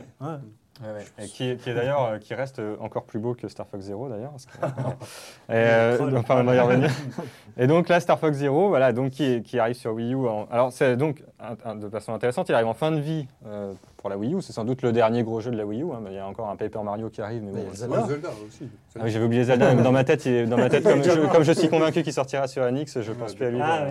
Ouais. 0.81 0.87
Ouais, 0.87 0.93
ouais. 0.95 1.25
Et 1.25 1.27
qui, 1.27 1.55
qui 1.57 1.69
est 1.69 1.73
d'ailleurs 1.75 2.03
euh, 2.05 2.17
qui 2.17 2.33
reste 2.33 2.57
euh, 2.59 2.75
encore 2.79 3.03
plus 3.03 3.19
beau 3.19 3.35
que 3.35 3.47
Star 3.47 3.67
Fox 3.67 3.83
Zero 3.85 4.09
d'ailleurs. 4.09 4.31
parce 4.31 4.45
que- 4.47 4.57
Et, 5.49 5.55
euh, 5.55 5.97
Troll. 5.97 6.17
enfin, 6.17 6.41
on 6.41 6.43
va 6.45 6.55
y 6.55 6.59
revenir. 6.59 6.89
Et 7.57 7.67
donc 7.67 7.89
là, 7.89 7.99
Star 7.99 8.17
Fox 8.19 8.37
Zero, 8.37 8.69
voilà, 8.69 8.91
donc 8.91 9.11
qui, 9.11 9.43
qui 9.43 9.59
arrive 9.59 9.75
sur 9.75 9.93
Wii 9.93 10.13
U. 10.13 10.27
en- 10.27 10.47
alors 10.51 10.71
c'est 10.73 10.97
donc 10.97 11.23
un- 11.39 11.69
un- 11.69 11.75
de 11.75 11.87
façon 11.89 12.13
intéressante, 12.13 12.49
il 12.49 12.55
arrive 12.55 12.67
en 12.67 12.73
fin 12.73 12.91
de 12.91 12.99
vie 12.99 13.27
euh, 13.45 13.71
pour 13.97 14.09
la 14.09 14.17
Wii 14.17 14.33
U. 14.33 14.41
C'est 14.41 14.51
sans 14.53 14.65
doute 14.65 14.81
le 14.81 14.91
dernier 14.91 15.21
gros 15.23 15.41
jeu 15.41 15.51
de 15.51 15.57
la 15.57 15.65
Wii 15.65 15.83
U. 15.83 15.91
hein, 15.91 15.99
mais 16.03 16.09
il 16.11 16.15
y 16.15 16.19
a 16.19 16.27
encore 16.27 16.49
un 16.49 16.55
Paper 16.55 16.79
Mario 16.83 17.09
qui 17.11 17.21
arrive, 17.21 17.43
mais 17.43 17.51
bon. 17.51 17.57
Mais 17.57 17.75
c'est- 17.75 17.77
Zelda. 17.77 17.99
Aussi. 18.47 18.69
Ah 18.95 19.01
oui, 19.03 19.11
j'avais 19.11 19.25
oublié 19.25 19.43
Zelda. 19.43 19.75
mais 19.75 19.83
dans 19.83 19.91
ma 19.91 20.03
tête, 20.03 20.25
il- 20.25 20.49
dans 20.49 20.57
ma 20.57 20.69
tête, 20.69 20.83
comme 20.83 21.03
je, 21.03 21.27
comme 21.31 21.43
je 21.43 21.51
suis 21.51 21.69
convaincu 21.69 22.01
qu'il 22.01 22.13
sortira 22.13 22.47
sur 22.47 22.63
NX, 22.69 22.99
je 23.01 23.11
pense 23.11 23.35
plus 23.35 23.45
à 23.45 23.49
lui. 23.51 23.59
Ah 23.61 23.85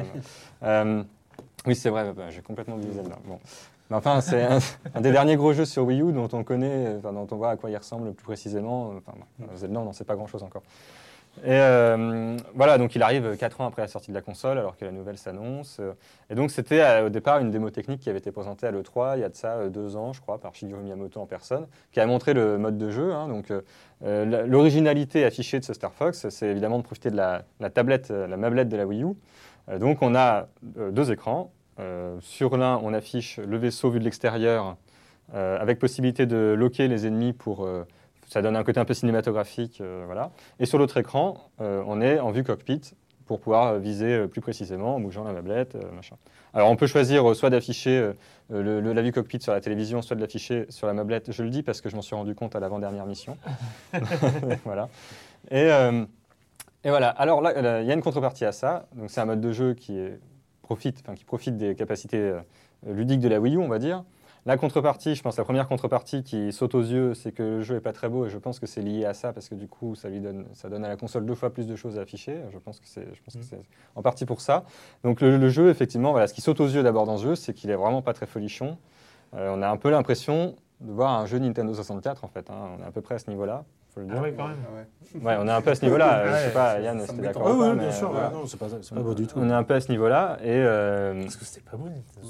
ouais. 0.63 1.05
oui, 1.67 1.77
c'est 1.77 1.91
vrai, 1.91 2.13
bah, 2.13 2.25
j'ai 2.31 2.43
complètement 2.43 2.75
oublié 2.75 2.93
Zelda. 2.93 3.17
Bon. 3.25 3.39
Enfin, 3.93 4.21
c'est 4.21 4.43
un, 4.95 5.01
des 5.01 5.13
derniers 5.13 5.37
gros 5.37 5.53
jeux 5.53 5.65
sur 5.65 5.85
Wii 5.85 6.03
U 6.03 6.13
dont 6.13 6.29
on 6.33 6.45
connaît, 6.45 6.99
dont 7.03 7.27
on 7.31 7.37
voit 7.37 7.51
à 7.51 7.57
quoi 7.57 7.71
il 7.71 7.77
ressemble 7.77 8.13
plus 8.13 8.25
précisément. 8.25 8.93
Enfin, 8.97 9.17
Zelda, 9.55 9.81
on 9.81 9.85
n'en 9.85 9.93
sait 9.93 10.05
pas 10.05 10.17
grand-chose 10.17 10.43
encore. 10.43 10.63
Et 11.39 11.47
euh, 11.49 12.37
voilà, 12.55 12.77
donc 12.77 12.95
il 12.95 13.03
arrive 13.03 13.39
4 13.39 13.63
ans 13.63 13.67
après 13.67 13.81
la 13.81 13.89
sortie 13.89 14.11
de 14.11 14.15
la 14.15 14.21
console, 14.21 14.59
alors 14.59 14.77
que 14.77 14.85
la 14.85 14.93
nouvelle 14.93 15.17
s'annonce. 15.17 15.81
Et 16.29 16.35
donc 16.35 16.51
c'était 16.51 16.83
euh, 16.83 17.07
au 17.07 17.09
départ 17.09 17.39
une 17.39 17.51
démo 17.51 17.71
technique 17.71 18.01
qui 18.01 18.11
avait 18.11 18.19
été 18.19 18.31
présentée 18.31 18.67
à 18.67 18.71
l'E3 18.71 19.17
il 19.17 19.21
y 19.21 19.25
a 19.25 19.31
de 19.31 19.35
ça 19.35 19.55
euh, 19.55 19.71
deux 19.71 19.97
ans, 19.97 20.13
je 20.13 20.21
crois, 20.21 20.39
par 20.39 20.55
Shigeru 20.55 20.83
Miyamoto 20.83 21.21
en 21.21 21.27
personne, 21.27 21.67
qui 21.91 22.01
a 22.01 22.07
montré 22.07 22.35
le 22.35 22.59
mode 22.59 22.77
de 22.77 22.91
jeu. 22.91 23.15
hein. 23.15 23.29
donc 23.29 23.51
euh, 23.51 24.47
l'originalité 24.47 25.25
affichée 25.25 25.59
de 25.59 25.65
ce 25.65 25.73
Star 25.73 25.95
Fox, 25.95 26.29
c'est 26.29 26.49
évidemment 26.49 26.77
de 26.77 26.85
profiter 26.85 27.11
de 27.11 27.17
la, 27.17 27.45
la 27.61 27.71
tablette, 27.71 28.11
la 28.11 28.37
mablette 28.37 28.69
de 28.69 28.77
la 28.77 28.87
Wii 28.87 29.03
U. 29.05 29.15
Donc 29.79 30.03
on 30.03 30.15
a 30.15 30.49
deux 30.63 31.13
écrans. 31.13 31.51
Euh, 31.81 32.17
sur 32.21 32.57
l'un, 32.57 32.79
on 32.83 32.93
affiche 32.93 33.39
le 33.39 33.57
vaisseau 33.57 33.91
vu 33.91 33.99
de 33.99 34.05
l'extérieur, 34.05 34.77
euh, 35.35 35.59
avec 35.59 35.79
possibilité 35.79 36.27
de 36.27 36.55
loquer 36.57 36.89
les 36.89 37.07
ennemis 37.07 37.33
pour 37.33 37.65
euh, 37.65 37.85
ça 38.29 38.43
donne 38.43 38.57
un 38.57 38.65
côté 38.65 38.79
un 38.81 38.85
peu 38.85 38.95
cinématographique, 38.95 39.81
euh, 39.81 40.03
voilà. 40.07 40.31
Et 40.61 40.67
sur 40.67 40.79
l'autre 40.79 40.97
écran, 40.99 41.39
euh, 41.61 41.83
on 41.87 42.01
est 42.01 42.19
en 42.19 42.31
vue 42.31 42.45
cockpit 42.45 42.81
pour 43.27 43.41
pouvoir 43.41 43.79
viser 43.79 44.27
plus 44.29 44.41
précisément 44.41 44.97
en 44.97 45.01
bougeant 45.01 45.25
la 45.25 45.33
mablette, 45.33 45.75
euh, 45.77 45.91
machin. 45.95 46.17
Alors 46.55 46.71
on 46.71 46.77
peut 46.77 46.87
choisir 46.87 47.35
soit 47.35 47.49
d'afficher 47.51 48.13
le- 48.51 48.81
le- 48.81 48.93
la 48.93 49.01
vue 49.03 49.13
cockpit 49.13 49.41
sur 49.41 49.53
la 49.55 49.61
télévision, 49.63 50.03
soit 50.03 50.17
de 50.17 50.21
l'afficher 50.21 50.67
sur 50.69 50.87
la 50.87 50.93
mablette. 50.93 51.33
Je 51.33 51.43
le 51.43 51.49
dis 51.49 51.63
parce 51.63 51.81
que 51.81 51.89
je 51.89 51.97
m'en 51.97 52.03
suis 52.03 52.15
rendu 52.15 52.35
compte 52.35 52.55
à 52.57 52.61
l'avant-dernière 52.61 53.07
mission. 53.07 53.39
voilà. 54.65 54.89
Et, 55.51 55.69
et 56.85 56.91
voilà. 56.91 57.09
Alors 57.09 57.41
là, 57.41 57.81
il 57.81 57.87
y 57.87 57.91
a 57.91 57.95
une 57.95 58.03
contrepartie 58.03 58.45
à 58.45 58.53
ça. 58.53 58.87
Donc 58.95 59.11
c'est 59.11 59.21
un 59.23 59.25
mode 59.27 59.41
de 59.41 59.53
jeu 59.53 59.73
qui 59.75 59.99
est- 59.99 60.19
enfin, 60.71 61.15
qui 61.15 61.25
profite 61.25 61.57
des 61.57 61.75
capacités 61.75 62.19
euh, 62.19 62.41
ludiques 62.87 63.21
de 63.21 63.29
la 63.29 63.41
Wii 63.41 63.57
U, 63.57 63.59
on 63.59 63.69
va 63.69 63.79
dire. 63.79 64.05
La 64.45 64.57
contrepartie, 64.57 65.15
je 65.15 65.23
pense, 65.23 65.37
la 65.39 65.45
première 65.45 65.69
contrepartie 65.69 66.25
qui 66.25 66.53
saute 66.53 66.75
aux 66.75 66.83
yeux, 66.83 67.15
c'est 67.15 67.31
que 67.31 67.45
le 67.45 67.63
jeu 67.63 67.77
est 67.77 67.81
pas 67.81 67.93
très 67.93 68.09
beau 68.09 68.27
et 68.27 68.29
je 68.29 68.39
pense 68.39 68.59
que 68.59 68.67
c'est 68.67 68.83
lié 68.83 69.05
à 69.05 69.15
ça 69.15 69.33
parce 69.33 69.49
que 69.49 69.55
du 69.55 69.69
coup, 69.69 69.95
ça 69.95 70.09
lui 70.09 70.19
donne, 70.21 70.47
ça 70.53 70.69
donne 70.69 70.85
à 70.85 70.89
la 70.89 70.97
console 70.97 71.25
deux 71.25 71.37
fois 71.37 71.51
plus 71.51 71.69
de 71.69 71.77
choses 71.77 71.97
à 71.97 72.03
afficher. 72.03 72.41
Je 72.53 72.59
pense 72.59 72.81
que 72.81 72.89
c'est, 72.89 73.07
je 73.15 73.23
pense 73.23 73.37
que 73.37 73.45
c'est 73.45 73.61
en 73.95 74.03
partie 74.03 74.25
pour 74.27 74.41
ça. 74.41 74.65
Donc 75.05 75.21
le, 75.21 75.37
le 75.37 75.49
jeu, 75.49 75.71
effectivement, 75.71 76.11
voilà, 76.11 76.27
ce 76.27 76.35
qui 76.35 76.41
saute 76.41 76.59
aux 76.59 76.67
yeux 76.67 76.83
d'abord 76.83 77.07
dans 77.07 77.19
ce 77.19 77.23
jeu, 77.23 77.35
c'est 77.37 77.55
qu'il 77.55 77.71
est 77.71 77.77
vraiment 77.77 78.03
pas 78.03 78.15
très 78.15 78.27
folichon. 78.27 78.79
Euh, 79.35 79.55
on 79.57 79.63
a 79.63 79.69
un 79.69 79.77
peu 79.77 79.91
l'impression 79.91 80.57
de 80.81 80.91
voir 80.91 81.21
un 81.21 81.27
jeu 81.27 81.39
Nintendo 81.39 81.73
64 81.73 82.25
en 82.25 82.29
fait. 82.29 82.51
hein. 82.51 82.71
On 82.77 82.83
est 82.83 82.87
à 82.87 82.91
peu 82.91 83.01
près 83.01 83.15
à 83.15 83.19
ce 83.21 83.31
niveau-là. 83.31 83.65
Faut 83.95 84.01
le 84.01 84.07
dire. 84.07 84.15
Ah 84.19 84.23
ouais, 84.23 84.35
quand 84.37 84.49
même. 84.49 84.57
Ouais, 85.23 85.37
on 85.39 85.47
est 85.47 85.51
un 85.51 85.61
peu 85.61 85.71
à 85.71 85.75
ce 85.75 85.85
niveau-là. 85.85 86.19
euh, 86.21 86.33
je 86.39 86.45
sais 86.49 86.53
pas, 86.55 86.73
ça- 86.75 86.81
Yann, 86.81 87.01
ça 87.01 87.07
si 87.09 87.17
t'es 87.17 87.23
d'accord. 87.23 87.43
Oui, 87.47 87.53
oui, 87.59 87.69
mais, 87.77 87.83
bien 87.83 87.93
sûr. 87.93 88.11
euh, 88.17 88.31
non, 88.31 88.47
c'est 88.47 88.59
pas, 88.59 88.67
c'est 88.81 88.95
pas 88.95 89.01
beau 89.01 89.15
du 89.15 89.27
tout. 89.27 89.39
On 89.39 89.49
est 89.51 89.53
un 89.53 89.63
peu 89.65 89.75
à 89.75 89.81
ce 89.81 89.91
niveau-là 89.91 90.39
et 90.43 90.47
euh, 90.49 91.23
Parce 91.23 91.37
que 91.37 91.45
c'était 91.45 91.61
pas 91.71 91.77
bon. 91.77 91.85
Nintendo. 91.85 92.29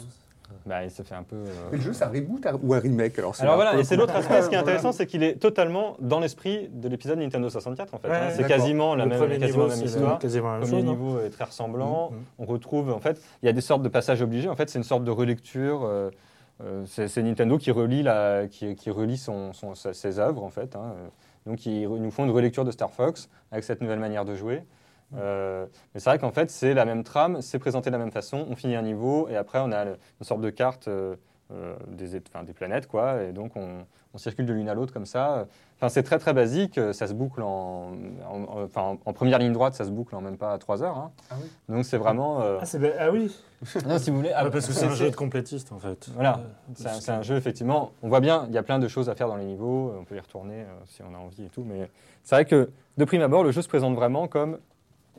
bah, 0.66 0.82
il 0.84 0.90
se 0.90 1.02
fait 1.04 1.14
un 1.14 1.22
peu. 1.22 1.36
euh, 1.36 1.44
Mais 1.70 1.78
le 1.78 1.82
jeu, 1.84 1.92
c'est 1.92 2.02
un 2.04 2.08
reboot 2.08 2.44
hein, 2.46 2.58
ou 2.62 2.74
un 2.74 2.80
remake 2.80 3.16
alors 3.18 3.36
c'est 3.36 3.42
Alors 3.44 3.56
là, 3.56 3.64
voilà, 3.64 3.80
et 3.80 3.84
c'est 3.84 3.94
l'autre 3.96 4.16
aspect, 4.16 4.42
ce 4.42 4.48
qui 4.48 4.54
est 4.56 4.58
intéressant, 4.66 4.90
c'est 4.92 5.06
qu'il 5.06 5.22
est 5.22 5.36
totalement 5.36 5.96
dans 6.00 6.18
l'esprit 6.18 6.68
de 6.72 6.88
l'épisode 6.88 7.18
Nintendo 7.18 7.48
64 7.48 7.94
en 7.94 7.98
fait. 7.98 8.08
Ouais, 8.08 8.14
hein. 8.16 8.28
C'est 8.36 8.46
quasiment 8.48 8.94
la 8.96 9.04
Le 9.04 9.10
même, 9.10 9.20
quasiment 9.38 9.46
niveau, 9.64 9.68
même 9.68 9.84
histoire. 9.86 10.18
quasiment 10.18 10.56
Le 10.56 10.60
premier 10.62 10.82
niveau 10.82 11.20
est 11.20 11.30
très 11.30 11.44
ressemblant. 11.44 12.10
Mhm. 12.10 12.18
On 12.40 12.44
retrouve, 12.46 12.90
en 12.92 12.98
fait, 13.00 13.20
il 13.42 13.46
y 13.46 13.48
a 13.48 13.52
des 13.52 13.60
sortes 13.60 13.82
de 13.82 13.88
passages 13.88 14.20
obligés. 14.22 14.48
En 14.48 14.56
fait, 14.56 14.68
c'est 14.70 14.78
une 14.78 14.84
sorte 14.84 15.04
de 15.04 15.10
relecture. 15.12 15.82
euh, 15.84 16.10
euh, 16.62 16.82
c'est 16.86 17.08
c'est 17.08 17.22
Nintendo 17.22 17.58
qui 17.58 17.70
relie, 17.70 18.02
la, 18.02 18.46
qui, 18.48 18.76
qui 18.76 18.90
relie 18.90 19.16
son, 19.16 19.52
son- 19.52 19.74
ses 19.74 20.18
œuvres, 20.18 20.44
en 20.44 20.50
fait. 20.50 20.76
hein. 20.76 20.94
Donc, 21.46 21.66
ils 21.66 21.88
nous 21.88 22.10
font 22.10 22.24
une 22.24 22.30
relecture 22.30 22.64
de 22.64 22.70
Star 22.70 22.92
Fox 22.92 23.28
avec 23.50 23.64
cette 23.64 23.80
nouvelle 23.80 23.98
manière 24.00 24.24
de 24.24 24.34
jouer. 24.34 24.62
Euh, 25.14 25.66
mais 25.92 26.00
c'est 26.00 26.08
vrai 26.08 26.18
qu'en 26.18 26.30
fait, 26.32 26.50
c'est 26.50 26.72
la 26.74 26.84
même 26.84 27.04
trame, 27.04 27.42
c'est 27.42 27.58
présenté 27.58 27.90
de 27.90 27.92
la 27.92 27.98
même 27.98 28.12
façon. 28.12 28.46
On 28.48 28.56
finit 28.56 28.76
un 28.76 28.82
niveau 28.82 29.28
et 29.28 29.36
après, 29.36 29.58
on 29.60 29.70
a 29.72 29.84
le- 29.84 29.98
une 30.20 30.24
sorte 30.24 30.40
de 30.40 30.50
carte 30.50 30.88
euh, 30.88 31.16
euh, 31.50 31.76
des, 31.88 32.16
enfin, 32.28 32.44
des 32.44 32.54
planètes, 32.54 32.86
quoi. 32.86 33.22
Et 33.22 33.32
donc, 33.32 33.56
on, 33.56 33.84
on 34.14 34.18
circule 34.18 34.46
de 34.46 34.52
l'une 34.52 34.68
à 34.68 34.74
l'autre 34.74 34.92
comme 34.92 35.06
ça. 35.06 35.46
Enfin, 35.78 35.88
c'est 35.88 36.02
très 36.02 36.18
très 36.18 36.32
basique. 36.34 36.78
Ça 36.92 37.06
se 37.06 37.14
boucle 37.14 37.42
en, 37.42 37.92
en- 38.30 38.42
en- 38.42 38.62
enfin, 38.64 38.98
en 39.04 39.12
première 39.12 39.38
ligne 39.38 39.52
droite, 39.52 39.74
ça 39.74 39.84
se 39.84 39.90
boucle 39.90 40.14
en 40.14 40.20
même 40.20 40.36
pas 40.36 40.56
3 40.58 40.82
heures. 40.82 40.96
hein. 40.98 41.10
Ah 41.30 41.34
oui. 41.42 41.48
Donc, 41.68 41.84
c'est 41.84 41.96
vraiment. 41.98 42.40
euh, 42.42 42.58
Ah, 42.60 42.66
ah 43.00 43.10
oui. 43.10 43.34
non, 43.86 43.98
si 43.98 44.10
vous 44.10 44.16
voulez. 44.16 44.28
Ouais, 44.30 44.50
parce 44.50 44.66
que 44.66 44.72
c'est 44.72 44.86
un 44.86 44.90
jeu 44.94 45.10
de 45.10 45.16
complétiste 45.16 45.72
en 45.72 45.78
fait. 45.78 46.08
Voilà. 46.14 46.40
Euh, 46.40 46.88
C'est 46.98 47.10
un, 47.10 47.22
jeu, 47.22 47.36
effectivement. 47.36 47.92
On 48.02 48.08
voit 48.08 48.20
bien, 48.20 48.44
il 48.48 48.54
y 48.54 48.58
a 48.58 48.62
plein 48.62 48.78
de 48.78 48.88
choses 48.88 49.08
à 49.08 49.14
faire 49.14 49.28
dans 49.28 49.36
les 49.36 49.44
niveaux. 49.46 49.94
On 49.98 50.04
peut 50.04 50.16
y 50.16 50.20
retourner 50.20 50.62
euh, 50.62 50.66
si 50.88 51.02
on 51.02 51.14
a 51.14 51.18
envie 51.18 51.44
et 51.44 51.48
tout. 51.48 51.64
Mais 51.66 51.88
c'est 52.22 52.34
vrai 52.34 52.44
que, 52.44 52.70
de 52.98 53.04
prime 53.04 53.22
abord, 53.22 53.44
le 53.44 53.50
jeu 53.52 53.62
se 53.62 53.68
présente 53.68 53.94
vraiment 53.94 54.28
comme 54.28 54.58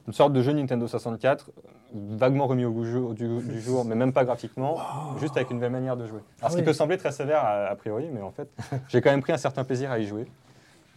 une 0.08 0.14
sorte 0.14 0.34
de 0.34 0.42
jeu 0.42 0.52
Nintendo 0.52 0.86
64, 0.88 1.50
euh, 1.50 1.70
vaguement 1.94 2.48
remis 2.48 2.66
au 2.66 2.72
goût 2.72 3.14
du, 3.14 3.28
du 3.40 3.62
jour, 3.62 3.86
mais 3.86 3.96
même 3.96 4.14
pas 4.14 4.26
graphiquement, 4.26 4.78
juste 5.20 5.36
avec 5.38 5.50
une 5.52 5.58
nouvelle 5.58 5.72
manière 5.72 5.96
de 5.98 6.06
jouer. 6.08 6.22
Alors, 6.42 6.52
ce 6.52 6.58
qui 6.58 6.64
peut 6.64 6.74
sembler 6.74 6.98
très 6.98 7.12
sévère 7.12 7.44
a, 7.44 7.66
a 7.68 7.76
priori, 7.76 8.10
mais 8.12 8.22
en 8.22 8.32
fait, 8.32 8.50
j'ai 8.90 9.02
quand 9.02 9.12
même 9.12 9.22
pris 9.22 9.34
un 9.34 9.38
certain 9.38 9.64
plaisir 9.64 9.92
à 9.92 10.00
y 10.00 10.06
jouer. 10.06 10.26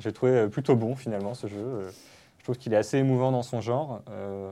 J'ai 0.01 0.13
trouvé 0.13 0.33
euh, 0.33 0.49
plutôt 0.49 0.77
bon, 0.77 0.95
finalement, 0.95 1.35
ce 1.35 1.47
jeu. 1.47 1.57
Euh, 1.59 1.91
Je 2.39 2.45
trouve 2.45 2.57
qu'il 2.59 2.73
est 2.75 2.77
assez 2.79 2.99
émouvant 2.99 3.33
dans 3.33 3.43
son 3.43 3.61
genre. 3.61 4.01
Euh, 4.11 4.51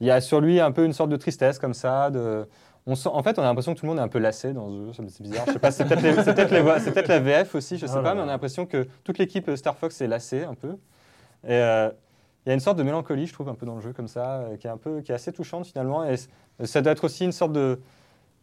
Il 0.00 0.06
y 0.06 0.10
a 0.10 0.20
sur 0.20 0.40
lui 0.40 0.60
un 0.60 0.72
peu 0.72 0.84
une 0.84 0.92
sorte 0.92 1.10
de 1.10 1.16
tristesse 1.16 1.58
comme 1.58 1.74
ça. 1.74 2.10
De... 2.10 2.46
On 2.86 2.94
sent, 2.94 3.08
en 3.12 3.22
fait, 3.22 3.38
on 3.38 3.42
a 3.42 3.46
l'impression 3.46 3.74
que 3.74 3.78
tout 3.80 3.86
le 3.86 3.90
monde 3.90 3.98
est 3.98 4.02
un 4.02 4.08
peu 4.08 4.18
lassé 4.18 4.52
dans 4.52 4.68
ce 4.68 4.72
jeu. 4.98 5.04
C'est 5.08 5.22
bizarre. 5.22 5.44
Je 5.46 5.52
sais 5.52 5.58
pas, 5.58 5.70
c'est 5.70 5.84
peut-être 5.84 6.02
les- 6.02 7.08
la 7.08 7.20
VF 7.20 7.54
aussi, 7.54 7.78
je 7.78 7.86
sais 7.86 7.92
Oh 7.94 7.96
là 7.98 8.02
pas, 8.02 8.14
mais 8.14 8.20
on 8.20 8.24
a 8.24 8.32
l'impression 8.32 8.66
que 8.66 8.86
toute 9.04 9.18
l'équipe 9.18 9.50
Star 9.56 9.76
Fox 9.76 10.00
est 10.00 10.06
lassée 10.06 10.44
un 10.44 10.54
peu. 10.54 10.70
Et 11.44 11.50
euh, 11.52 11.90
il 12.48 12.50
y 12.50 12.52
a 12.52 12.54
une 12.54 12.60
sorte 12.60 12.78
de 12.78 12.82
mélancolie, 12.82 13.26
je 13.26 13.32
trouve, 13.34 13.50
un 13.50 13.54
peu 13.54 13.66
dans 13.66 13.74
le 13.74 13.82
jeu 13.82 13.92
comme 13.92 14.08
ça, 14.08 14.36
euh, 14.38 14.56
qui 14.56 14.66
est 14.66 14.70
un 14.70 14.78
peu, 14.78 15.02
qui 15.02 15.12
est 15.12 15.14
assez 15.14 15.32
touchante 15.32 15.66
finalement. 15.66 16.02
Et 16.04 16.14
ça 16.64 16.80
doit 16.80 16.92
être 16.92 17.04
aussi 17.04 17.26
une 17.26 17.32
sorte 17.32 17.52
de, 17.52 17.78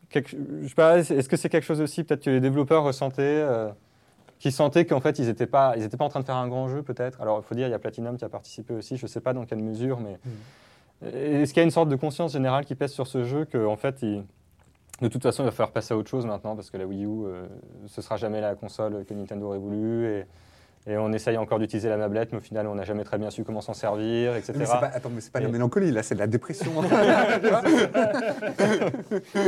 quelque- 0.10 0.38
je 0.62 0.68
sais 0.68 0.76
pas, 0.76 1.00
est-ce 1.00 1.28
que 1.28 1.36
c'est 1.36 1.50
quelque 1.50 1.64
chose 1.64 1.82
aussi 1.82 2.04
peut-être 2.04 2.24
que 2.24 2.30
les 2.30 2.40
développeurs 2.40 2.84
ressentaient, 2.84 3.24
euh, 3.24 3.70
qui 4.38 4.52
sentaient 4.52 4.86
qu'en 4.86 5.00
fait 5.00 5.18
ils 5.18 5.26
n'étaient 5.26 5.48
pas, 5.48 5.74
ils 5.76 5.82
étaient 5.84 5.98
pas 5.98 6.06
en 6.06 6.10
train 6.10 6.20
de 6.20 6.26
faire 6.26 6.36
un 6.36 6.48
grand 6.48 6.68
jeu 6.68 6.84
peut-être? 6.84 7.20
Alors 7.20 7.40
il 7.44 7.48
faut 7.48 7.56
dire, 7.56 7.68
il 7.68 7.72
y 7.72 7.74
a 7.74 7.80
Platinum 7.80 8.16
qui 8.16 8.26
a 8.26 8.30
participé 8.30 8.76
aussi. 8.76 8.96
Je 8.96 9.08
sais 9.08 9.22
pas 9.22 9.34
dans 9.34 9.46
quelle 9.46 9.64
mesure, 9.64 10.00
mais 10.00 10.20
est-ce 11.04 11.52
qu'il 11.52 11.62
y 11.62 11.64
a 11.64 11.66
une 11.66 11.72
sorte 11.72 11.90
de 11.90 11.96
conscience 11.96 12.34
générale 12.34 12.64
qui 12.64 12.76
pèse 12.76 12.92
sur 12.92 13.08
ce 13.08 13.24
jeu 13.24 13.46
que 13.46 13.66
en 13.66 13.76
fait 13.76 14.04
il- 14.04 14.24
de 15.02 15.08
toute 15.10 15.24
façon, 15.24 15.44
il 15.44 15.48
va 15.48 15.52
falloir 15.52 15.72
passer 15.72 15.94
à 15.94 15.98
autre 15.98 16.10
chose 16.10 16.26
maintenant 16.26 16.56
parce 16.56 16.70
que 16.70 16.78
la 16.78 16.86
Wii 16.86 17.04
U, 17.06 17.08
euh, 17.26 17.48
ce 17.88 18.02
sera 18.02 18.16
jamais 18.18 18.40
la 18.40 18.56
console 18.56 19.04
que 19.04 19.14
Nintendo 19.14 19.48
aurait 19.48 19.58
voulu. 19.58 20.06
Et, 20.06 20.26
et 20.88 20.98
on 20.98 21.12
essaye 21.14 21.38
encore 21.38 21.58
d'utiliser 21.60 21.90
la 21.90 21.98
tablette, 21.98 22.32
mais 22.32 22.38
au 22.38 22.42
final, 22.42 22.68
on 22.68 22.76
n'a 22.76 22.84
jamais 22.84 23.04
très 23.04 23.18
bien 23.18 23.32
su 23.32 23.44
comment 23.44 23.62
s'en 23.62 23.74
servir, 23.74 24.36
etc. 24.36 24.54
Mais 24.58 24.66
c'est 24.66 24.72
pas, 24.80 24.92
attends, 24.94 25.10
mais 25.14 25.22
c'est 25.22 25.32
pas 25.32 25.40
de 25.40 25.46
la 25.46 25.52
mélancolie, 25.52 25.92
là, 25.92 26.04
c'est 26.04 26.14
de 26.16 26.20
la 26.20 26.28
dépression. 26.28 26.72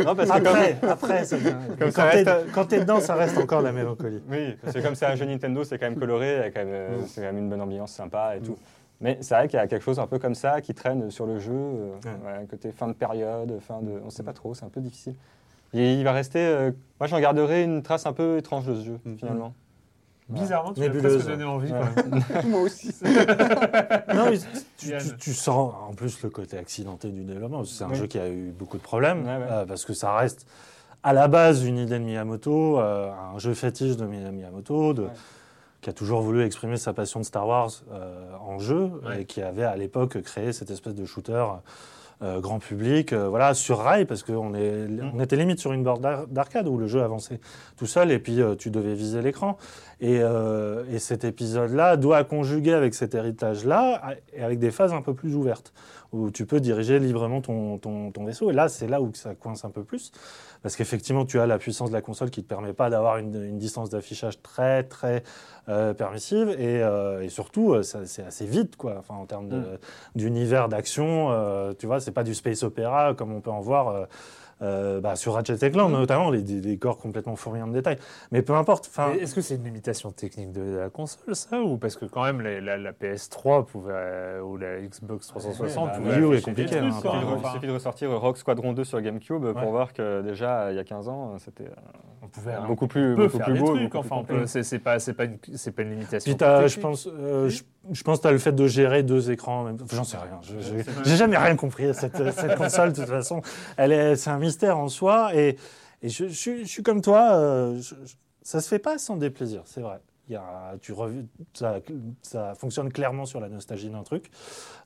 Non, 0.06 0.16
parce 0.16 0.30
que 0.30 0.38
comme- 0.38 0.48
Après, 0.48 0.78
après, 0.84 1.26
c'est. 1.26 1.38
Comme 1.80 1.92
ça 1.92 2.04
quand 2.04 2.10
t'es 2.12 2.24
reste- 2.24 2.52
quand 2.54 2.66
t'es 2.66 2.80
dedans, 2.80 3.00
ça 3.00 3.16
reste 3.16 3.38
encore 3.38 3.62
la 3.62 3.72
mélancolie. 3.72 4.22
Oui, 4.30 4.56
parce 4.62 4.76
que 4.76 4.82
comme 4.82 4.96
c'est 4.96 5.06
un 5.06 5.16
jeu 5.16 5.26
Nintendo, 5.26 5.64
c'est 5.64 5.78
quand 5.78 5.90
même 5.90 6.00
coloré, 6.00 6.34
il 6.36 6.40
y 6.40 6.44
a 6.44 6.52
quand 6.52 6.60
même, 6.60 6.70
euh, 6.74 6.98
c'est 7.08 7.22
quand 7.22 7.28
même 7.28 7.38
une 7.38 7.50
bonne 7.50 7.62
ambiance 7.62 7.92
sympa 7.92 8.36
et 8.38 8.42
tout. 8.42 8.58
Mais 9.00 9.18
c'est 9.22 9.36
vrai 9.36 9.48
qu'il 9.48 9.58
y 9.60 9.62
a 9.62 9.68
quelque 9.68 9.84
chose 9.84 10.00
un 10.00 10.08
peu 10.08 10.18
comme 10.18 10.34
ça 10.36 10.60
qui 10.62 10.74
traîne 10.74 11.12
sur 11.12 11.28
le 11.28 11.38
jeu, 11.40 11.52
euh, 11.54 11.92
ouais, 12.26 12.48
côté 12.50 12.72
fin 12.72 12.88
de 12.88 12.94
période, 12.94 13.60
fin 13.62 13.80
de, 13.82 14.02
on 14.04 14.10
sait 14.10 14.24
pas 14.24 14.34
trop, 14.34 14.56
c'est 14.56 14.66
un 14.66 14.70
peu 14.70 14.82
difficile. 14.82 15.14
Et 15.74 15.94
il 15.94 16.04
va 16.04 16.14
rester, 16.14 16.40
euh, 16.40 16.72
moi 17.00 17.08
j'en 17.08 17.20
garderai 17.20 17.64
une 17.64 17.84
trace 17.84 18.06
un 18.08 18.14
peu 18.14 18.38
étrange 18.38 18.66
de 18.66 18.74
ce 18.76 18.84
jeu 18.86 19.00
finalement. 19.20 19.54
Bizarrement, 20.30 20.74
tu 20.74 20.82
m'as 20.82 20.90
presque 20.90 21.26
donné 21.28 21.44
envie. 21.46 21.72
quand 21.72 22.04
même. 22.12 22.24
Moi 22.50 22.62
aussi. 22.62 22.94
Non, 24.14 24.30
mais 24.32 24.38
tu, 24.78 24.90
Yann. 24.90 25.00
tu- 25.02 25.18
tu 25.18 25.34
sens 25.34 25.74
en 25.90 25.94
plus 25.94 26.22
le 26.24 26.30
côté 26.30 26.58
accidenté 26.58 27.10
du 27.10 27.24
développement. 27.24 27.64
C'est 27.64 27.84
un 27.84 27.94
jeu 27.94 28.08
qui 28.08 28.20
a 28.20 28.28
eu 28.30 28.52
beaucoup 28.58 28.78
de 28.78 28.82
problèmes 28.84 29.24
Ouais, 29.26 29.38
ouais. 29.38 29.44
euh, 29.52 29.66
parce 29.66 29.86
que 29.86 29.94
ça 29.94 30.16
reste 30.16 30.46
à 31.04 31.14
la 31.14 31.28
base 31.28 31.64
une 31.64 31.78
idée 31.78 32.00
de 32.00 32.04
Miyamoto, 32.04 32.80
euh, 32.80 33.10
un 33.36 33.38
jeu 33.40 33.54
fétiche 33.54 33.96
de 33.98 34.06
Mi- 34.06 34.18
Miyamoto, 34.32 34.94
de, 34.94 35.04
Ouais. 35.04 35.10
qui 35.82 35.90
a 35.90 35.94
toujours 35.94 36.22
voulu 36.22 36.44
exprimer 36.44 36.78
sa 36.78 36.92
passion 36.94 37.20
de 37.22 37.26
Star 37.26 37.48
Wars 37.48 37.72
euh, 37.92 38.32
en 38.42 38.60
jeu 38.60 38.92
Ouais. 39.06 39.22
et 39.22 39.26
qui 39.26 39.42
avait 39.42 39.64
à 39.64 39.76
l'époque 39.78 40.22
créé 40.24 40.52
cette 40.54 40.72
espèce 40.72 40.96
de 40.96 41.06
shooter. 41.06 41.46
euh, 42.24 42.40
grand 42.40 42.58
public, 42.58 43.14
euh, 43.14 43.28
voilà, 43.30 43.54
sur 43.54 43.78
rail, 43.78 44.06
parce 44.06 44.24
qu'on 44.24 44.50
Mm. 44.50 45.12
on 45.14 45.20
était 45.20 45.36
limite 45.36 45.60
sur 45.60 45.72
une 45.72 45.84
borne 45.84 46.02
d'ar- 46.02 46.26
d'arcade 46.26 46.68
où 46.68 46.76
le 46.76 46.88
jeu 46.88 47.04
avançait 47.04 47.40
tout 47.78 47.86
seul 47.86 48.10
et 48.12 48.18
puis 48.18 48.42
euh, 48.42 48.56
tu 48.56 48.72
devais 48.72 48.96
viser 48.96 49.22
l'écran. 49.22 49.56
Et, 50.00 50.20
euh, 50.22 50.84
et 50.92 51.00
cet 51.00 51.24
épisode-là 51.24 51.98
doit 51.98 52.24
conjuguer 52.24 52.74
avec 52.74 52.94
cet 52.94 53.16
héritage-là 53.16 54.02
et 54.32 54.44
avec 54.44 54.60
des 54.60 54.70
phases 54.70 54.94
un 54.94 55.02
peu 55.02 55.16
plus 55.16 55.36
ouvertes 55.36 55.74
où 56.14 56.30
tu 56.32 56.46
peux 56.46 56.60
diriger 56.60 57.00
librement 57.00 57.42
ton, 57.42 57.80
ton, 57.80 58.12
ton 58.12 58.24
vaisseau. 58.24 58.50
Et 58.52 58.54
là, 58.54 58.70
c'est 58.70 58.88
là 58.88 59.02
où 59.02 59.12
ça 59.14 59.34
coince 59.36 59.66
un 59.66 59.72
peu 59.72 59.84
plus. 59.84 60.12
Parce 60.62 60.76
qu'effectivement, 60.76 61.26
tu 61.26 61.40
as 61.40 61.48
la 61.48 61.58
puissance 61.58 61.90
de 61.90 61.96
la 61.96 62.02
console 62.02 62.30
qui 62.30 62.40
ne 62.42 62.44
te 62.44 62.48
permet 62.50 62.74
pas 62.74 62.90
d'avoir 62.90 63.18
une, 63.18 63.36
une 63.44 63.58
distance 63.58 63.90
d'affichage 63.90 64.42
très, 64.42 64.84
très 64.84 65.24
euh, 65.68 65.94
permissive. 65.94 66.50
Et, 66.60 66.82
euh, 66.84 67.22
et 67.24 67.30
surtout, 67.30 67.76
c'est 67.82 68.24
assez 68.24 68.46
vite, 68.46 68.76
quoi. 68.78 68.96
Enfin, 69.00 69.16
en 69.16 69.26
termes 69.26 69.50
de- 69.50 69.80
d'univers 70.16 70.70
d'action, 70.70 71.30
tu 71.78 71.88
vois, 71.88 72.00
c'est 72.00 72.12
pas 72.12 72.24
du 72.24 72.36
space 72.36 72.64
opéra 72.64 73.14
comme 73.16 73.34
on 73.34 73.42
peut 73.42 73.52
en 73.52 73.62
voir. 73.62 74.08
Euh, 74.62 75.00
bah, 75.02 75.16
sur 75.16 75.34
Ratchet 75.34 75.58
Clank 75.72 75.92
notamment, 75.92 76.30
les, 76.32 76.42
des 76.42 76.62
décors 76.62 76.98
complètement 76.98 77.36
fournis 77.36 77.62
en 77.62 77.68
détail. 77.68 77.98
Mais 78.32 78.42
peu 78.42 78.54
importe. 78.54 78.90
Est-ce 79.20 79.36
que 79.36 79.42
c'est 79.42 79.56
une 79.56 79.64
limitation 79.64 80.12
technique 80.12 80.52
de 80.52 80.78
la 80.78 80.90
console, 80.90 81.36
ça 81.36 81.62
Ou 81.62 81.78
parce 81.78 81.96
que 81.96 82.06
quand 82.06 82.24
même, 82.24 82.42
les- 82.42 82.62
la, 82.62 82.78
la 82.78 82.92
PS3 82.92 83.66
pouvait, 83.66 83.94
euh, 83.94 84.42
ou 84.42 84.58
la 84.58 84.80
Xbox 84.82 85.28
360 85.28 85.90
bah, 85.90 85.98
pouvait 85.98 86.42
compliqué, 86.42 86.78
trucs, 86.78 86.84
hein, 86.84 87.00
quoi, 87.02 87.14
Il 87.44 87.50
suffit, 87.54 87.68
de, 87.68 87.72
ressortir 87.74 88.12
Rock 88.20 88.38
Squadron 88.38 88.74
2 88.74 88.84
sur 88.84 89.02
GameCube 89.02 89.52
pour 89.52 89.56
Ouais. 89.64 89.70
voir 89.70 89.94
que 89.94 90.22
déjà 90.22 90.72
il 90.72 90.76
y 90.76 90.80
a 90.80 90.84
15 90.84 91.08
ans 91.10 91.38
c'était 91.38 91.66
euh, 91.66 92.17
On 92.28 92.30
pouvait 92.30 92.56
on 92.62 92.68
beaucoup 92.68 92.88
plus, 92.88 93.16
peut 93.16 93.24
beaucoup 93.24 93.38
faire 93.38 93.46
plus 93.48 93.54
des 93.54 93.60
beau. 93.60 93.66
trucs, 93.76 93.84
beaucoup 93.94 93.98
enfin, 94.00 94.24
c'est 94.46 94.64
c'est 94.64 94.80
pas, 94.80 95.00
c'est 95.00 95.14
pas, 95.14 95.24
une- 95.26 95.38
c'est 95.56 95.72
pas 95.72 95.82
une 95.84 95.92
limitation. 95.92 96.30
Puis 96.30 96.38
t'as, 96.38 96.68
je 96.68 96.80
pense, 96.80 97.08
euh, 97.08 97.48
je, 97.50 97.64
je 97.92 98.04
pense 98.04 98.18
que 98.18 98.22
tu 98.24 98.28
as 98.28 98.32
le 98.32 98.38
fait 98.38 98.52
de 98.52 98.68
gérer 98.68 99.04
deux 99.04 99.32
écrans. 99.32 99.64
même. 99.64 99.78
Enfin, 99.82 99.96
J'en 99.96 100.04
sais 100.04 100.18
rien. 100.18 100.40
J'ai 101.06 101.16
jamais 101.16 101.38
rien 101.38 101.56
compris 101.56 101.86
à 101.86 101.94
cette, 101.94 102.18
cette 102.34 102.56
console. 102.56 102.92
De 102.92 102.98
toute 102.98 103.10
façon, 103.10 103.42
elle 103.78 103.92
est, 103.92 104.16
c'est 104.18 104.30
un 104.30 104.40
mystère 104.40 104.78
en 104.78 104.90
soi. 104.90 105.34
Et, 105.36 105.58
et 106.02 106.10
je, 106.10 106.28
je 106.28 106.34
suis- 106.34 106.64
je 106.66 106.70
suis 106.70 106.84
comme 106.84 107.02
toi. 107.02 107.32
euh, 107.34 107.76
je- 107.80 107.96
je- 108.06 108.16
ça 108.44 108.62
se 108.62 108.68
fait 108.70 108.80
pas 108.80 108.98
sans 108.98 109.16
déplaisir, 109.18 109.62
c'est 109.66 109.82
vrai. 109.82 110.00
Il 110.30 110.34
y 110.34 110.36
a, 110.36 110.76
tu 110.82 110.94
ça, 111.54 111.76
ça 112.22 112.54
fonctionne 112.56 112.92
clairement 112.92 113.24
sur 113.26 113.40
la 113.40 113.48
nostalgie 113.48 113.90
d'un 113.90 114.04
truc. 114.04 114.30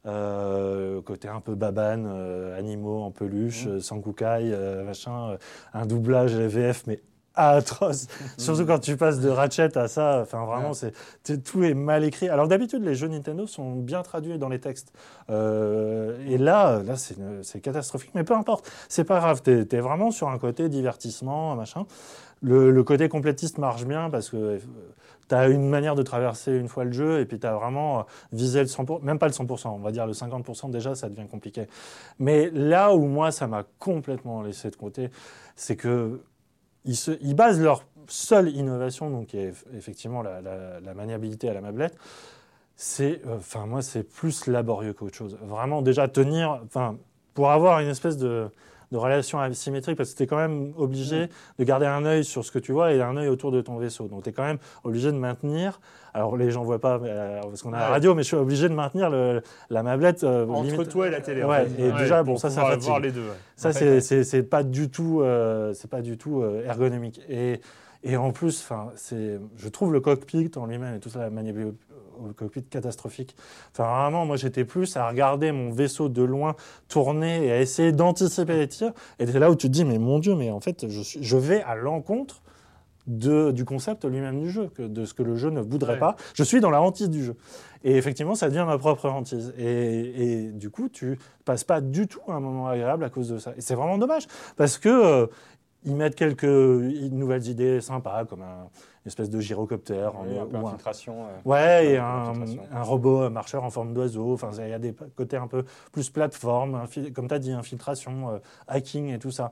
Euh, 0.06 1.02
côté 1.02 1.28
un 1.28 1.42
peu 1.42 1.56
babane, 1.56 2.08
euh, 2.08 2.58
animaux 2.58 3.02
en 3.02 3.12
peluche, 3.12 3.66
euh, 3.68 3.80
Sankukai, 3.80 4.52
euh, 4.52 4.84
machin, 4.84 5.38
un 5.74 5.86
doublage 5.86 6.34
VF, 6.36 6.84
mais 6.88 7.00
atroce. 7.36 8.08
Surtout 8.38 8.66
quand 8.66 8.80
tu 8.80 8.98
passes 8.98 9.20
de 9.20 9.30
Ratchet 9.30 9.78
à 9.78 9.88
ça, 9.88 10.20
enfin 10.22 10.46
vraiment, 10.46 10.74
c'est, 10.74 10.94
tout 11.44 11.64
est 11.64 11.74
mal 11.74 12.04
écrit. 12.04 12.30
Alors 12.30 12.48
d'habitude, 12.48 12.84
les 12.84 12.96
jeux 12.96 13.08
Nintendo 13.08 13.48
sont 13.48 13.76
bien 13.76 14.02
traduits 14.04 14.38
dans 14.38 14.50
les 14.50 14.60
textes. 14.60 14.94
Euh, 15.30 16.18
et 16.28 16.38
là, 16.38 16.82
là 16.84 16.96
c'est, 16.96 17.62
catastrophique, 17.62 18.12
mais 18.16 18.24
peu 18.24 18.36
importe, 18.36 18.70
c'est 18.90 19.04
pas 19.04 19.20
grave. 19.20 19.42
T'es, 19.42 19.66
t'es 19.66 19.80
vraiment 19.80 20.12
sur 20.12 20.30
un 20.30 20.38
côté 20.38 20.70
divertissement, 20.70 21.56
machin. 21.56 21.86
Le, 22.44 22.72
le 22.72 22.84
côté 22.84 23.08
complétiste 23.08 23.60
marche 23.60 23.86
bien 23.86 24.10
parce 24.10 24.30
que 24.30 24.60
tu 25.32 25.36
as 25.36 25.48
une 25.48 25.70
manière 25.70 25.96
de 25.96 26.04
traverser 26.04 26.52
une 26.52 26.68
fois 26.68 26.84
le 26.84 26.92
jeu 26.92 27.20
et 27.22 27.26
puis 27.26 27.40
tu 27.40 27.48
as 27.48 27.54
vraiment 27.54 28.00
euh, 28.00 28.04
visé 28.34 28.60
le 28.60 28.66
100%, 28.66 29.02
même 29.02 29.18
pas 29.18 29.28
le 29.28 29.34
100%, 29.34 29.70
on 29.70 29.78
va 29.78 29.92
dire 29.92 30.06
le 30.06 30.12
50% 30.12 30.72
déjà, 30.72 30.94
ça 30.94 31.08
devient 31.08 31.28
compliqué. 31.28 31.68
Mais 32.20 32.50
là 32.50 32.94
où 32.94 33.06
moi, 33.06 33.32
ça 33.32 33.48
m'a 33.48 33.64
complètement 33.80 34.42
laissé 34.42 34.70
de 34.70 34.76
côté, 34.76 35.10
c'est 35.56 35.78
que 35.78 36.20
ils, 36.86 36.96
se, 36.96 37.12
ils 37.22 37.36
basent 37.36 37.62
leur 37.62 37.84
seule 38.08 38.50
innovation, 38.50 39.10
donc 39.10 39.28
qui 39.28 39.38
est 39.38 39.52
eff- 39.52 39.66
effectivement 39.76 40.22
la 40.22 40.94
maniabilité 40.94 41.50
à 41.50 41.54
la 41.54 41.62
mablette, 41.62 41.96
c'est, 42.76 43.22
euh, 43.28 43.38
enfin 43.38 43.68
moi, 43.68 43.82
c'est 43.82 44.04
plus 44.04 44.48
laborieux 44.48 44.94
qu'autre 44.94 45.16
chose. 45.16 45.38
Vraiment, 45.44 45.82
déjà 45.84 46.08
tenir, 46.08 46.62
enfin, 46.66 46.98
pour 47.36 47.52
avoir 47.52 47.80
une 47.80 47.90
espèce 47.90 48.18
de, 48.18 48.50
de 48.92 48.98
relation 48.98 49.40
asymétrique 49.40 49.96
parce 49.98 50.12
que 50.12 50.18
tu 50.18 50.24
es 50.24 50.28
quand 50.28 50.38
même 50.38 50.70
Mm. 50.70 50.74
obligé 50.78 51.30
de 51.60 51.64
garder 51.64 51.86
un 51.86 52.04
œil 52.06 52.24
sur 52.26 52.44
ce 52.44 52.52
que 52.52 52.60
tu 52.60 52.72
vois 52.72 52.92
et 52.94 53.02
un 53.02 53.16
œil 53.18 53.28
autour 53.30 53.52
de 53.52 53.62
ton 53.62 53.78
vaisseau. 53.78 54.08
Donc 54.08 54.24
tu 54.24 54.30
es 54.30 54.34
quand 54.34 54.44
même 54.44 54.58
obligé 54.84 55.12
de 55.12 55.18
maintenir. 55.18 55.80
Alors 56.14 56.36
les 56.36 56.52
gens 56.52 56.64
voient 56.64 56.80
pas 56.82 57.00
euh, 57.02 57.40
parce 57.42 57.62
qu'on 57.62 57.72
a 57.74 57.80
la 57.80 57.88
radio, 57.88 58.14
mais 58.16 58.24
je 58.24 58.28
suis 58.28 58.36
obligé 58.36 58.68
de 58.68 58.74
maintenir 58.74 59.10
le- 59.10 59.42
la 59.70 59.82
mablette 59.82 60.24
euh, 60.26 60.46
Entre 60.48 60.70
limite- 60.72 60.90
toi 60.90 61.08
et 61.08 61.10
la 61.12 61.22
télé. 61.22 61.44
en 61.44 61.50
Ouais, 61.50 61.66
fait. 61.66 61.82
et 61.88 61.92
déjà, 61.94 62.22
bon, 62.24 62.36
ça, 62.36 62.50
ça 62.50 62.62
fatigue. 62.66 62.84
voir 62.84 63.00
les 63.00 63.12
deux. 63.12 63.22
ouais. 63.22 63.38
Ça, 63.56 63.72
c'est- 63.72 64.44
pas 64.44 64.64
du 64.64 64.90
tout, 64.90 65.22
euh, 65.22 65.74
c'est 65.74 65.90
pas 65.90 66.02
du 66.02 66.18
tout 66.18 66.44
ergonomique. 66.66 67.22
Et, 67.30 67.62
et 68.04 68.18
en 68.18 68.32
plus, 68.32 68.62
enfin, 68.62 68.90
c'est, 68.96 69.40
je 69.58 69.70
trouve 69.70 69.94
le 69.94 70.02
cockpit 70.02 70.52
en 70.58 70.66
lui-même 70.66 70.96
et 70.96 71.00
tout 71.00 71.10
ça, 71.10 71.20
la 71.20 71.30
manip- 71.30 71.76
le 72.28 72.34
cockpit 72.34 72.64
catastrophique. 72.64 73.36
Enfin, 73.72 74.02
vraiment, 74.04 74.26
moi, 74.26 74.36
j'étais 74.38 74.66
plus 74.66 74.98
à 74.98 75.08
regarder 75.08 75.52
mon 75.52 75.72
vaisseau 75.72 76.10
de 76.10 76.24
loin 76.24 76.56
tourner 76.88 77.46
et 77.46 77.52
à 77.52 77.60
essayer 77.62 77.92
d'anticiper 77.92 78.58
les 78.58 78.68
tirs. 78.68 78.94
Et 79.20 79.28
c'est 79.28 79.40
là 79.40 79.50
où 79.52 79.56
tu 79.56 79.68
te 79.68 79.72
dis, 79.74 79.86
mais 79.86 79.98
mon 79.98 80.20
Dieu, 80.20 80.36
mais 80.36 80.52
en 80.52 80.60
fait, 80.60 80.88
je, 80.90 81.02
suis, 81.02 81.24
je 81.24 81.38
vais 81.38 81.62
à 81.64 81.76
l'encontre 81.76 82.42
de, 83.08 83.50
du 83.52 83.66
concept 83.66 84.06
lui-même 84.06 84.40
du 84.40 84.52
jeu, 84.52 84.70
que, 84.76 84.84
de 84.84 85.06
ce 85.06 85.14
que 85.16 85.24
le 85.24 85.36
jeu 85.36 85.50
ne 85.50 85.60
voudrait 85.60 85.94
Ouais. 85.94 86.00
pas. 86.00 86.16
Je 86.36 86.44
suis 86.44 86.60
dans 86.60 86.70
la 86.70 86.82
hantise 86.82 87.10
du 87.10 87.24
jeu. 87.24 87.36
Et 87.84 87.98
effectivement, 87.98 88.36
ça 88.36 88.48
devient 88.48 88.64
ma 88.68 88.78
propre 88.78 89.10
hantise. 89.10 89.54
Et, 89.58 90.24
et 90.44 90.52
du 90.52 90.70
coup, 90.70 90.88
tu 90.88 91.18
passes 91.44 91.64
pas 91.64 91.82
du 91.82 92.08
tout 92.08 92.22
un 92.28 92.40
moment 92.40 92.68
agréable 92.68 93.04
à 93.04 93.10
cause 93.10 93.30
de 93.30 93.40
ça. 93.40 93.54
Et 93.58 93.62
c'est 93.62 93.74
vraiment 93.76 93.98
dommage, 93.98 94.28
parce 94.56 94.78
que 94.78 94.90
euh, 94.90 95.28
ils 95.84 95.96
mettent 95.96 96.14
quelques 96.16 96.44
nouvelles 96.44 97.48
idées 97.48 97.82
sympas, 97.82 98.26
comme 98.26 98.44
un, 98.44 98.70
une 99.04 99.08
espèce 99.10 99.30
de 99.30 99.40
gyrocoptère. 99.40 100.14
Oui, 100.22 100.38
en- 100.40 100.44
un 100.44 100.46
peu 100.46 100.58
ou 100.58 100.60
un- 100.68 100.70
infiltration. 100.70 101.24
euh, 101.26 101.28
Ouais, 101.46 101.86
et 101.94 101.98
un 101.98 102.04
un, 102.34 102.34
un 102.78 102.84
robot 102.84 103.30
marcheur 103.30 103.64
en 103.64 103.70
forme 103.70 103.94
d'oiseau. 103.94 104.34
Enfin, 104.34 104.52
il 104.60 104.70
y 104.70 104.74
a 104.74 104.80
des 104.80 104.94
côtés 105.16 105.38
un 105.38 105.48
peu 105.48 105.66
plus 105.92 106.10
plateforme, 106.10 106.84
comme 107.14 107.28
tu 107.28 107.34
as 107.34 107.40
dit, 107.40 107.52
infiltration, 107.52 108.30
euh, 108.30 108.38
hacking 108.68 109.10
et 109.14 109.20
tout 109.20 109.32
ça. 109.32 109.52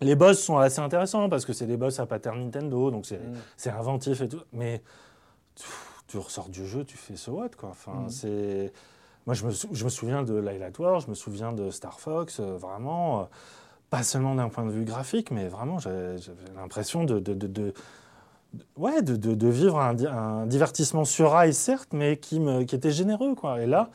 Les 0.00 0.16
boss 0.16 0.40
sont 0.42 0.58
assez 0.58 0.80
intéressants 0.80 1.28
parce 1.30 1.44
que 1.46 1.52
c'est 1.52 1.66
des 1.66 1.76
boss 1.76 2.00
à 2.00 2.06
pattern 2.06 2.38
Nintendo, 2.38 2.90
donc 2.90 3.06
c'est 3.06 3.20
Mm. 3.20 3.76
inventif 3.78 4.20
et 4.20 4.28
tout. 4.28 4.42
Mais 4.52 4.82
tu 6.08 6.18
ressors 6.18 6.48
du 6.48 6.66
jeu, 6.66 6.84
tu 6.84 6.96
fais 6.96 7.16
so 7.16 7.32
what, 7.32 7.50
quoi. 7.58 7.70
Enfin, 7.70 8.04
Mm. 8.06 8.08
c'est... 8.10 8.72
Moi, 9.26 9.34
je 9.34 9.46
me, 9.46 9.50
sou- 9.52 9.68
je 9.72 9.84
me 9.84 9.88
souviens 9.88 10.22
de 10.22 10.34
Lilatoire, 10.36 11.00
je 11.00 11.08
me 11.08 11.14
souviens 11.14 11.52
de 11.52 11.70
Star 11.70 11.98
Fox, 11.98 12.40
euh, 12.40 12.56
vraiment, 12.58 13.20
euh, 13.20 13.24
pas 13.88 14.02
seulement 14.02 14.34
d'un 14.34 14.50
point 14.50 14.66
de 14.66 14.70
vue 14.70 14.84
graphique, 14.84 15.30
mais 15.30 15.48
vraiment, 15.48 15.78
j'avais 15.78 16.16
l'impression 16.56 17.04
de, 17.04 17.20
de, 17.20 17.32
de- 17.32 17.46
de- 17.46 17.64
de- 17.68 17.74
ouais, 18.76 19.02
de, 19.02 19.16
de- 19.16 19.34
de 19.34 19.48
vivre 19.48 19.78
un, 19.80 19.94
di- 19.94 20.06
un 20.06 20.46
divertissement 20.46 21.04
sur 21.04 21.30
rail, 21.32 21.52
certes, 21.54 21.90
mais 21.92 22.16
qui, 22.16 22.40
me, 22.40 22.62
qui 22.64 22.74
était 22.74 22.90
généreux, 22.90 23.34
quoi. 23.34 23.60
Et 23.62 23.66
là, 23.66 23.88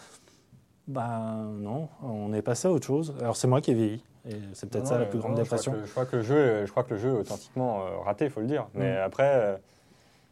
ben 0.87 1.45
non, 1.59 1.87
on 2.03 2.33
est 2.33 2.41
passé 2.41 2.67
à 2.67 2.71
autre 2.71 2.87
chose. 2.87 3.13
Alors, 3.21 3.35
c'est 3.35 3.47
moi 3.47 3.61
qui 3.61 3.71
ai 3.71 3.73
vieilli, 3.75 4.03
et 4.27 4.35
c'est 4.53 4.69
peut-être 4.69 4.87
ça 4.87 4.97
la 4.97 5.05
plus 5.05 5.19
grande 5.19 5.33
non, 5.33 5.37
dépression. 5.37 5.73
Je 5.85 5.91
crois, 5.91 6.05
que, 6.05 6.21
je 6.21 6.23
crois 6.23 6.33
que 6.33 6.41
le 6.43 6.61
jeu, 6.61 6.65
je 6.65 6.71
crois 6.71 6.83
que 6.83 6.93
le 6.95 6.99
jeu 6.99 7.09
est 7.09 7.19
authentiquement 7.19 7.81
euh, 7.81 7.99
raté, 8.03 8.25
il 8.25 8.31
faut 8.31 8.39
le 8.41 8.47
dire. 8.47 8.65
Mais 8.73 8.93
Mm. 8.95 9.03
après, 9.05 9.31
euh, 9.35 9.55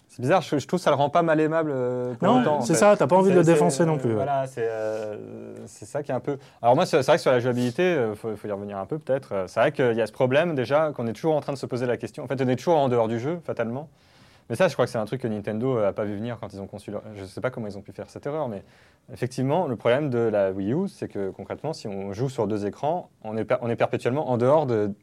c'est 0.10 0.22
bizarre. 0.22 0.42
Je, 0.42 0.58
je 0.58 0.66
trouve 0.68 0.80
que 0.80 0.84
ça 0.84 0.90
le 0.90 0.96
rend 0.96 1.10
pas 1.12 1.22
mal 1.22 1.40
aimable. 1.40 1.70
euh, 1.72 2.16
pour 2.16 2.28
Non, 2.28 2.42
autant, 2.42 2.56
en 2.58 2.62
c'est 2.62 2.74
fait. 2.74 2.80
ça, 2.80 2.96
t'as 2.98 3.06
pas 3.06 3.16
envie 3.18 3.26
de 3.30 3.34
C'est- 3.34 3.38
le 3.40 3.44
c'est- 3.44 3.52
défoncer 3.54 3.86
non 3.86 3.98
plus, 4.00 4.10
ouais. 4.10 4.16
Voilà, 4.16 4.48
c'est 4.48 4.68
c'est 5.68 5.86
ça 5.86 6.02
qui 6.02 6.12
est 6.12 6.16
un 6.16 6.20
peu. 6.22 6.38
Alors 6.62 6.76
moi, 6.76 6.86
c'est 6.88 6.98
c'est 7.04 7.12
vrai 7.12 7.18
que 7.18 7.22
sur 7.22 7.32
la 7.32 7.40
jouabilité, 7.40 8.08
il 8.10 8.16
faut, 8.16 8.36
faut 8.36 8.48
y 8.48 8.52
revenir 8.52 8.78
un 8.78 8.86
peu 8.88 8.98
peut-être. 8.98 9.46
C'est 9.48 9.60
vrai 9.60 9.72
qu'il 9.72 9.94
y 9.94 10.02
a 10.02 10.08
ce 10.08 10.12
problème 10.14 10.56
déjà 10.56 10.92
qu'on 10.96 11.06
est 11.08 11.14
toujours 11.14 11.36
en 11.36 11.42
train 11.42 11.54
de 11.54 11.58
se 11.58 11.66
poser 11.68 11.86
la 11.86 11.98
question. 11.98 12.24
En 12.24 12.28
fait, 12.28 12.42
on 12.42 12.48
est 12.48 12.56
toujours 12.56 12.78
en 12.78 12.90
dehors 12.90 13.08
du 13.10 13.20
jeu, 13.20 13.40
fatalement. 13.46 13.90
Mais 14.50 14.56
ça, 14.56 14.68
je 14.68 14.74
crois 14.74 14.86
que 14.86 14.92
c'est 14.92 14.98
un 14.98 15.06
truc 15.06 15.22
que 15.22 15.28
Nintendo 15.28 15.82
n'a 15.82 15.92
pas 15.94 16.06
vu 16.06 16.16
venir 16.16 16.38
quand 16.40 16.54
ils 16.54 16.62
ont 16.62 16.68
conçu 16.68 16.90
leur... 16.92 17.02
Je 17.16 17.22
ne 17.22 17.28
sais 17.28 17.42
pas 17.42 17.50
comment 17.50 17.68
ils 17.68 17.78
ont 17.78 17.82
pu 17.82 17.92
faire 17.92 18.10
cette 18.10 18.26
erreur, 18.26 18.48
mais 18.48 18.64
effectivement, 19.14 19.68
le 19.68 19.76
problème 19.76 20.10
de 20.10 20.20
la 20.20 20.52
Wii 20.52 20.74
U, 20.74 20.88
c'est 20.88 21.08
que 21.10 21.32
concrètement, 21.32 21.74
si 21.74 21.88
on 21.88 22.14
joue 22.14 22.30
sur 22.30 22.48
deux 22.48 22.66
écrans, 22.66 23.10
on 23.24 23.36
est, 23.36 23.44
per- 23.46 23.58
on 23.62 23.70
est 23.70 23.76
perpétuellement 23.76 24.30
en 24.30 24.38
dehors 24.38 24.66
de, 24.66 24.94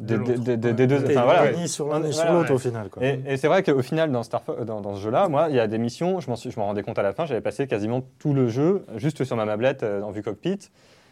De 0.00 0.16
de- 0.16 0.36
de- 0.36 0.56
de- 0.56 0.72
des 0.72 0.86
deux... 0.86 1.04
Enfin, 1.04 1.24
voilà. 1.24 1.52
ni 1.52 1.68
sur 1.68 1.88
l'un 1.88 2.00
ni 2.00 2.12
sur 2.14 2.30
l'autre 2.32 2.48
ouais. 2.50 2.54
au 2.54 2.58
final. 2.58 2.88
Quoi. 2.88 3.04
Et, 3.04 3.20
et 3.26 3.36
c'est 3.36 3.48
vrai 3.48 3.62
qu'au 3.62 3.82
final, 3.82 4.10
dans, 4.10 4.22
Star 4.22 4.42
Fo- 4.42 4.64
dans, 4.64 4.80
dans 4.80 4.94
ce 4.94 5.00
jeu-là, 5.00 5.28
moi, 5.28 5.48
il 5.50 5.56
y 5.56 5.60
a 5.60 5.66
des 5.66 5.78
missions, 5.78 6.20
je 6.20 6.30
m'en 6.30 6.36
je 6.36 6.58
m'en 6.58 6.66
rendais 6.66 6.82
compte 6.82 6.98
à 6.98 7.02
la 7.02 7.12
fin, 7.12 7.26
j'avais 7.26 7.40
passé 7.42 7.66
quasiment 7.66 8.02
tout 8.18 8.32
le 8.32 8.48
jeu 8.48 8.84
juste 8.96 9.22
sur 9.24 9.36
ma 9.36 9.44
mablette 9.44 9.82
euh, 9.82 10.00
en 10.02 10.12
vue 10.12 10.22
cockpit, 10.22 10.70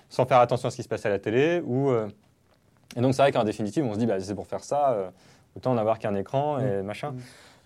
sans 0.09 0.24
faire 0.24 0.39
attention 0.39 0.68
à 0.68 0.70
ce 0.70 0.77
qui 0.77 0.83
se 0.85 0.89
passait 0.89 1.09
à 1.09 1.11
la 1.11 1.18
télé. 1.18 1.61
Ou, 1.66 1.91
euh, 1.91 2.07
Et 2.97 3.01
donc 3.01 3.12
c'est 3.14 3.22
vrai 3.22 3.33
qu'en 3.33 3.45
définitive, 3.45 3.85
on 3.85 3.93
se 3.95 3.99
dit, 3.99 4.07
bah, 4.07 4.20
c'est 4.20 4.35
pour 4.37 4.47
faire 4.47 4.62
ça, 4.64 4.93
euh, 4.93 5.09
autant 5.57 5.74
n'avoir 5.74 5.99
qu'un 5.99 6.14
écran 6.14 6.59
et 6.61 6.81
machin. 6.83 7.12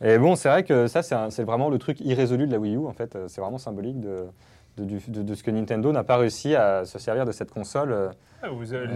Et 0.03 0.19
bon, 0.19 0.35
c'est 0.37 0.49
vrai 0.49 0.63
que 0.65 0.87
ça, 0.87 1.03
c'est 1.03 1.43
vraiment 1.45 1.69
le 1.69 1.79
truc 1.79 2.01
irrésolu 2.01 2.47
de 2.47 2.53
la 2.53 2.59
Wii 2.59 2.77
U, 2.77 2.87
en 2.87 2.93
fait. 2.93 3.17
Euh, 3.17 3.27
C'est 3.29 3.41
vraiment 3.41 3.59
symbolique 3.59 4.01
de, 4.01 4.25
de, 4.79 4.85
du- 4.85 5.01
de- 5.09 5.23
de 5.23 5.35
ce 5.35 5.43
que 5.43 5.51
Nintendo 5.51 5.93
n'a 5.93 6.05
pas 6.05 6.17
réussi 6.17 6.55
à 6.57 6.85
se 6.87 6.99
servir 6.99 7.25
de 7.27 7.33
cette 7.33 7.51
console. 7.51 7.93
euh, 7.93 8.09
Ah, 8.43 8.47
Euh, 8.49 8.87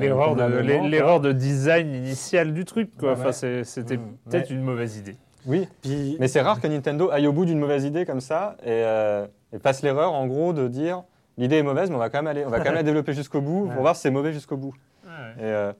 L'erreur 0.88 1.20
de, 1.20 1.32
design 1.32 1.94
initial 1.94 2.54
du 2.54 2.64
truc, 2.64 2.90
quoi. 2.98 3.10
Ouais, 3.12 3.14
Enfin, 3.20 3.46
ouais. 3.46 3.64
c'était 3.64 3.98
Mm. 3.98 4.16
peut-être 4.30 4.48
Mais- 4.50 4.56
une 4.56 4.62
mauvaise 4.62 4.96
idée. 4.96 5.16
Oui, 5.46 5.68
Puis, 5.82 6.16
Mais 6.18 6.28
c'est 6.28 6.40
rare 6.40 6.58
que 6.58 6.66
Nintendo 6.66 7.10
aille 7.10 7.26
au 7.26 7.32
bout 7.32 7.44
d'une 7.44 7.58
mauvaise 7.58 7.84
idée 7.84 8.06
comme 8.06 8.22
ça 8.22 8.56
et, 8.62 8.68
euh, 8.70 9.26
et 9.52 9.58
passe 9.58 9.82
l'erreur 9.82 10.14
en 10.14 10.26
gros 10.26 10.54
de 10.54 10.68
dire 10.68 11.02
l'idée 11.36 11.56
est 11.56 11.62
mauvaise 11.62 11.90
mais 11.90 11.96
on 11.96 11.98
va 11.98 12.08
quand 12.08 12.16
même 12.20 12.28
aller, 12.28 12.46
on 12.46 12.48
va 12.48 12.56
quand 12.60 12.64
même 12.64 12.74
la 12.76 12.82
développer 12.82 13.12
jusqu'au 13.12 13.42
bout 13.42 13.64
Ouais. 13.66 13.72
pour 13.74 13.82
voir 13.82 13.94
si 13.94 14.00
c'est 14.00 14.10
mauvais 14.10 14.32
jusqu'au 14.32 14.56
bout. 14.56 14.72
Et 15.04 15.42
euh, 15.42 15.74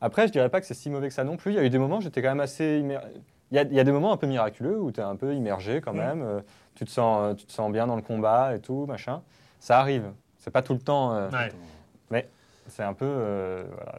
après 0.00 0.26
je 0.26 0.32
dirais 0.32 0.48
pas 0.48 0.58
que 0.62 0.66
c'est 0.66 0.72
si 0.72 0.88
mauvais 0.88 1.08
que 1.08 1.12
ça 1.14 1.24
non 1.24 1.36
plus. 1.36 1.52
Il 1.52 1.56
y 1.56 1.58
a 1.58 1.62
eu 1.64 1.68
des 1.68 1.76
moments 1.78 1.98
où 1.98 2.00
j'étais 2.00 2.22
quand 2.22 2.30
même 2.30 2.40
assez 2.40 2.78
immer- 2.78 2.98
il 3.50 3.56
y, 3.56 3.58
a, 3.58 3.62
il 3.62 3.74
y 3.74 3.80
a 3.80 3.84
des 3.84 3.92
moments 3.92 4.12
un 4.12 4.16
peu 4.16 4.26
miraculeux 4.26 4.78
où 4.80 4.92
tu 4.92 5.00
es 5.00 5.02
un 5.02 5.16
peu 5.16 5.34
immergé 5.34 5.80
quand 5.80 5.92
même. 5.92 6.22
euh, 6.22 6.40
tu 6.74 6.84
te 6.84 6.90
sens 6.90 7.20
euh, 7.22 7.34
tu 7.34 7.46
te 7.46 7.52
sens 7.52 7.70
bien 7.72 7.86
dans 7.86 7.96
le 7.96 8.02
combat 8.02 8.54
et 8.54 8.60
tout 8.60 8.86
machin. 8.86 9.22
Ça 9.58 9.78
arrive. 9.80 10.04
C'est 10.38 10.50
pas 10.50 10.62
tout 10.62 10.72
le 10.74 10.78
temps. 10.80 11.12
euh, 11.14 11.28
Ouais. 12.10 12.28
C'est 12.68 12.82
un 12.84 12.92
peu 12.94 13.04
euh, 13.06 13.64
voilà. 13.74 13.98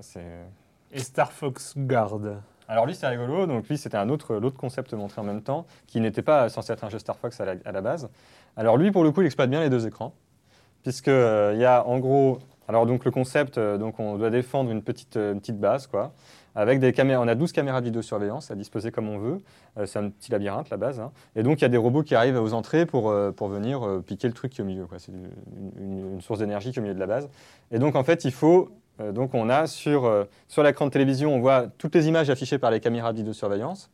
Et 0.93 0.99
Star 0.99 1.31
Fox 1.31 1.73
Guard. 1.77 2.19
Alors 2.67 2.85
lui 2.85 2.95
c'est 2.95 3.07
rigolo, 3.07 3.45
donc 3.47 3.67
lui 3.67 3.77
c'était 3.77 3.97
un 3.97 4.07
autre, 4.09 4.35
l'autre 4.35 4.57
concept 4.57 4.93
montré 4.93 5.19
en 5.19 5.25
même 5.25 5.41
temps, 5.41 5.65
qui 5.87 5.99
n'était 5.99 6.21
pas 6.21 6.47
censé 6.47 6.71
être 6.71 6.85
un 6.85 6.89
jeu 6.89 6.99
Star 6.99 7.17
Fox 7.17 7.39
à 7.41 7.45
la, 7.45 7.55
à 7.65 7.71
la 7.73 7.81
base. 7.81 8.09
Alors 8.55 8.77
lui 8.77 8.91
pour 8.91 9.03
le 9.03 9.11
coup 9.11 9.21
il 9.21 9.25
exploite 9.25 9.49
bien 9.49 9.59
les 9.59 9.69
deux 9.69 9.85
écrans, 9.87 10.13
puisque 10.83 11.09
euh, 11.09 11.51
il 11.53 11.59
y 11.59 11.65
a 11.65 11.85
en 11.85 11.99
gros, 11.99 12.39
alors 12.69 12.85
donc 12.85 13.03
le 13.03 13.11
concept, 13.11 13.57
euh, 13.57 13.77
donc 13.77 13.99
on 13.99 14.15
doit 14.17 14.29
défendre 14.29 14.71
une 14.71 14.83
petite, 14.83 15.17
euh, 15.17 15.33
une 15.33 15.41
petite 15.41 15.59
base 15.59 15.85
quoi, 15.87 16.13
avec 16.55 16.79
des 16.79 16.91
caméras, 16.91 17.21
on 17.21 17.27
a 17.27 17.35
12 17.35 17.51
caméras 17.51 17.81
de 17.81 17.85
vidéosurveillance 17.85 18.51
à 18.51 18.55
disposer 18.55 18.91
comme 18.91 19.09
on 19.09 19.17
veut, 19.17 19.39
Euh, 19.77 19.85
c'est 19.85 19.99
un 19.99 20.09
petit 20.09 20.31
labyrinthe 20.31 20.69
la 20.69 20.77
base, 20.77 20.99
hein. 20.99 21.11
et 21.35 21.43
donc 21.43 21.59
il 21.59 21.61
y 21.61 21.65
a 21.65 21.69
des 21.69 21.77
robots 21.77 22.03
qui 22.03 22.13
arrivent 22.13 22.41
aux 22.41 22.53
entrées 22.53 22.85
pour, 22.85 23.09
euh, 23.09 23.31
pour 23.31 23.47
venir 23.47 23.87
euh, 23.87 24.01
piquer 24.01 24.27
le 24.27 24.33
truc 24.33 24.51
qui 24.51 24.59
est 24.59 24.63
au 24.63 24.67
milieu, 24.67 24.85
c'est 24.97 25.13
une, 25.79 26.19
source 26.21 26.39
d'énergie 26.39 26.71
qui 26.71 26.79
est 26.79 26.81
au 26.81 26.83
milieu 26.83 26.93
de 26.93 26.99
la 26.99 27.07
base. 27.07 27.29
Et 27.71 27.79
donc 27.79 27.95
en 27.95 28.03
fait 28.03 28.25
il 28.25 28.33
faut 28.33 28.69
donc 29.13 29.33
on 29.33 29.49
a 29.49 29.65
sur, 29.65 30.27
sur 30.47 30.61
l'écran 30.61 30.85
de 30.85 30.91
télévision, 30.91 31.33
on 31.33 31.39
voit 31.39 31.67
toutes 31.79 31.95
les 31.95 32.07
images 32.07 32.29
affichées 32.29 32.59
par 32.59 32.69
les 32.69 32.79
caméras 32.79 33.13
de 33.13 33.17
vidéosurveillance. 33.17 33.89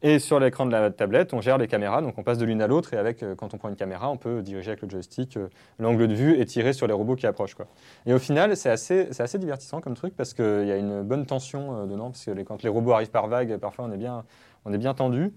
Et 0.00 0.20
sur 0.20 0.38
l'écran 0.38 0.64
de 0.64 0.70
la 0.70 0.90
tablette, 0.92 1.34
on 1.34 1.40
gère 1.40 1.58
les 1.58 1.66
caméras, 1.66 2.02
donc 2.02 2.16
on 2.18 2.22
passe 2.22 2.38
de 2.38 2.44
l'une 2.44 2.62
à 2.62 2.68
l'autre. 2.68 2.94
Et 2.94 2.96
avec, 2.96 3.22
euh, 3.24 3.34
quand 3.34 3.52
on 3.52 3.58
prend 3.58 3.68
une 3.68 3.74
caméra, 3.74 4.08
on 4.08 4.16
peut 4.16 4.42
diriger 4.42 4.70
avec 4.70 4.82
le 4.82 4.88
joystick 4.88 5.36
euh, 5.36 5.48
l'angle 5.80 6.06
de 6.06 6.14
vue 6.14 6.38
et 6.40 6.46
tirer 6.46 6.72
sur 6.72 6.86
les 6.86 6.92
robots 6.92 7.16
qui 7.16 7.26
approchent. 7.26 7.54
Quoi. 7.56 7.66
Et 8.06 8.12
au 8.14 8.20
final, 8.20 8.56
c'est 8.56 8.70
assez, 8.70 9.08
c'est 9.10 9.24
assez 9.24 9.38
divertissant 9.38 9.80
comme 9.80 9.94
truc 9.94 10.14
parce 10.16 10.34
qu'il 10.34 10.66
y 10.66 10.70
a 10.70 10.76
une 10.76 11.02
bonne 11.02 11.26
tension 11.26 11.74
euh, 11.82 11.86
dedans. 11.86 12.10
Parce 12.10 12.24
que 12.24 12.30
les- 12.30 12.44
quand 12.44 12.62
les 12.62 12.68
robots 12.68 12.92
arrivent 12.92 13.10
par 13.10 13.26
vague, 13.26 13.56
parfois 13.56 13.86
on 13.86 13.92
est 13.92 13.96
bien, 13.96 14.24
on 14.64 14.72
est 14.72 14.78
bien 14.78 14.94
tendu. 14.94 15.32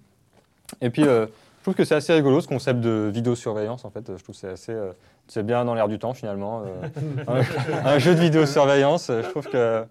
Et 0.79 0.91
puis, 0.91 1.07
euh, 1.07 1.25
je 1.57 1.63
trouve 1.63 1.73
que 1.73 1.83
c'est 1.83 1.95
assez 1.95 2.13
rigolo 2.13 2.39
ce 2.39 2.47
concept 2.47 2.81
de 2.81 3.09
vidéosurveillance. 3.11 3.83
En 3.83 3.89
fait, 3.89 4.15
je 4.15 4.21
trouve 4.23 4.35
que 4.35 4.41
c'est 4.41 4.49
assez, 4.49 4.75
c'est 5.27 5.43
bien 5.45 5.65
dans 5.65 5.73
l'air 5.73 5.87
du 5.87 5.97
temps 5.97 6.13
finalement. 6.13 6.63
un, 7.27 7.41
un 7.87 7.97
jeu 7.97 8.13
de 8.13 8.19
vidéosurveillance, 8.19 9.07
je 9.07 9.27
trouve 9.29 9.47
que 9.47 9.83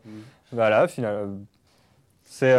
voilà, 0.52 0.86
finalement, 0.86 1.38
c'est 2.24 2.56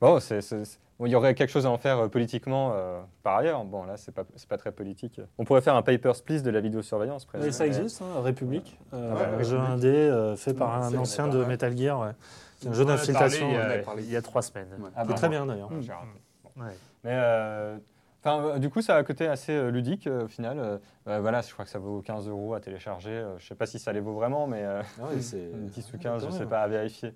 bon, 0.00 0.18
c'est- 0.20 0.80
bon, 1.02 1.06
il 1.06 1.10
y 1.10 1.16
aurait 1.16 1.34
quelque 1.34 1.50
chose 1.50 1.66
à 1.66 1.70
en 1.70 1.78
faire 1.78 1.98
euh, 1.98 2.08
politiquement 2.08 2.72
euh, 2.74 3.00
par 3.24 3.36
ailleurs. 3.38 3.64
Bon, 3.64 3.84
là, 3.84 3.96
c'est 3.96 4.12
pas, 4.14 4.22
c'est 4.36 4.48
pas 4.48 4.56
très 4.56 4.70
politique. 4.70 5.20
On 5.36 5.44
pourrait 5.44 5.60
faire 5.60 5.74
un 5.74 5.82
Papers, 5.82 6.22
Please 6.22 6.42
de 6.42 6.50
la 6.50 6.60
vidéosurveillance. 6.60 7.24
presque. 7.24 7.44
Mais 7.44 7.50
ça 7.52 7.66
existe, 7.66 8.00
hein, 8.02 8.20
République, 8.22 8.78
euh, 8.94 9.14
Ouais, 9.14 9.20
un 9.22 9.42
jeu 9.42 9.56
République. 9.56 9.70
indé 9.88 9.88
euh, 9.88 10.36
fait 10.36 10.54
par 10.54 10.74
un 10.82 10.90
c'est- 10.90 10.96
ancien 10.96 11.28
de 11.28 11.42
a 11.42 11.46
Metal 11.46 11.76
Gear. 11.76 11.98
Ouais. 12.00 12.12
C'est 12.60 12.68
un 12.68 12.72
jeu 12.72 12.84
d'infiltration. 12.84 13.48
il 13.98 14.10
y 14.10 14.16
a- 14.16 14.22
trois 14.22 14.42
semaines. 14.42 14.68
Ouais. 14.78 14.90
Ah, 14.94 15.00
qui 15.02 15.06
est 15.06 15.08
bah, 15.10 15.14
très 15.14 15.28
bien 15.28 15.44
d'ailleurs. 15.46 15.70
Ouais. 16.56 16.64
Mais 17.02 17.10
euh, 17.14 17.76
enfin, 18.22 18.40
euh, 18.44 18.58
du 18.58 18.70
coup, 18.70 18.82
ça 18.82 18.94
a 18.94 18.98
un 19.00 19.02
côté 19.04 19.26
assez 19.26 19.52
euh, 19.52 19.70
ludique 19.70 20.06
euh, 20.06 20.24
au 20.26 20.28
final. 20.28 20.58
Euh, 20.60 20.78
euh, 21.08 21.18
voilà, 21.20 21.40
je 21.40 21.52
crois 21.52 21.64
que 21.64 21.70
ça 21.72 21.80
vaut 21.80 22.00
15 22.02 22.28
euros 22.28 22.54
à 22.54 22.60
télécharger. 22.60 23.10
Euh, 23.10 23.36
je 23.38 23.46
sais 23.48 23.54
pas 23.56 23.66
si 23.66 23.78
ça 23.80 23.92
les 23.92 23.98
vaut 24.00 24.12
vraiment, 24.14 24.46
mais 24.46 24.62
euh, 24.62 24.82
Ah 25.00 25.06
ouais, 25.06 25.20
c'est 25.20 25.50
10 25.70 25.92
ou 25.94 25.98
15, 25.98 26.22
je 26.22 26.26
quand 26.28 26.32
sais 26.32 26.46
pas, 26.46 26.60
à 26.60 26.68
vérifier. 26.68 27.12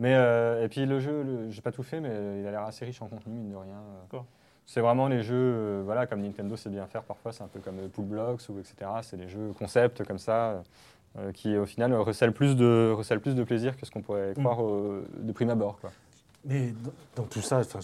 Mais 0.00 0.14
euh, 0.16 0.64
et 0.64 0.68
puis 0.68 0.84
le 0.86 0.98
jeu, 0.98 1.22
le- 1.22 1.50
j'ai 1.50 1.60
pas 1.62 1.70
tout 1.70 1.82
fait, 1.84 2.00
mais 2.00 2.40
il 2.40 2.46
a 2.46 2.50
l'air 2.50 2.62
assez 2.62 2.84
riche 2.84 3.00
en 3.02 3.06
contenu, 3.06 3.34
mine 3.34 3.50
de 3.52 3.56
rien. 3.56 3.74
euh. 3.74 4.02
D'accord. 4.02 4.24
C'est 4.66 4.80
vraiment 4.80 5.06
les 5.08 5.22
jeux, 5.22 5.34
euh, 5.36 5.82
voilà, 5.84 6.06
comme 6.06 6.20
Nintendo 6.22 6.56
sait 6.56 6.70
bien 6.70 6.86
faire 6.86 7.02
parfois, 7.02 7.32
c'est 7.32 7.42
un 7.44 7.48
peu 7.48 7.60
comme 7.60 7.78
euh, 7.78 7.88
Pool 7.88 8.06
Blocks 8.06 8.42
ou 8.48 8.58
etc. 8.58 8.90
C'est 9.02 9.16
des 9.16 9.28
jeux 9.28 9.52
concept 9.58 10.04
comme 10.04 10.18
ça, 10.18 10.62
euh, 11.18 11.32
qui 11.32 11.56
au 11.56 11.66
final 11.66 11.92
euh, 11.92 12.00
recèlent 12.00 12.32
plus 12.32 12.56
de 12.56 12.92
recèlent 12.96 13.20
plus 13.20 13.34
de 13.34 13.44
plaisir 13.44 13.76
que 13.76 13.84
ce 13.84 13.90
qu'on 13.90 14.00
pourrait 14.02 14.32
croire 14.36 14.64
euh, 14.64 15.06
de 15.18 15.32
prime 15.32 15.50
abord. 15.50 15.78
Quoi. 15.80 15.90
Mais 16.44 16.72
dans, 17.16 17.22
dans 17.22 17.28
tout 17.28 17.40
ça, 17.42 17.58
enfin, 17.58 17.80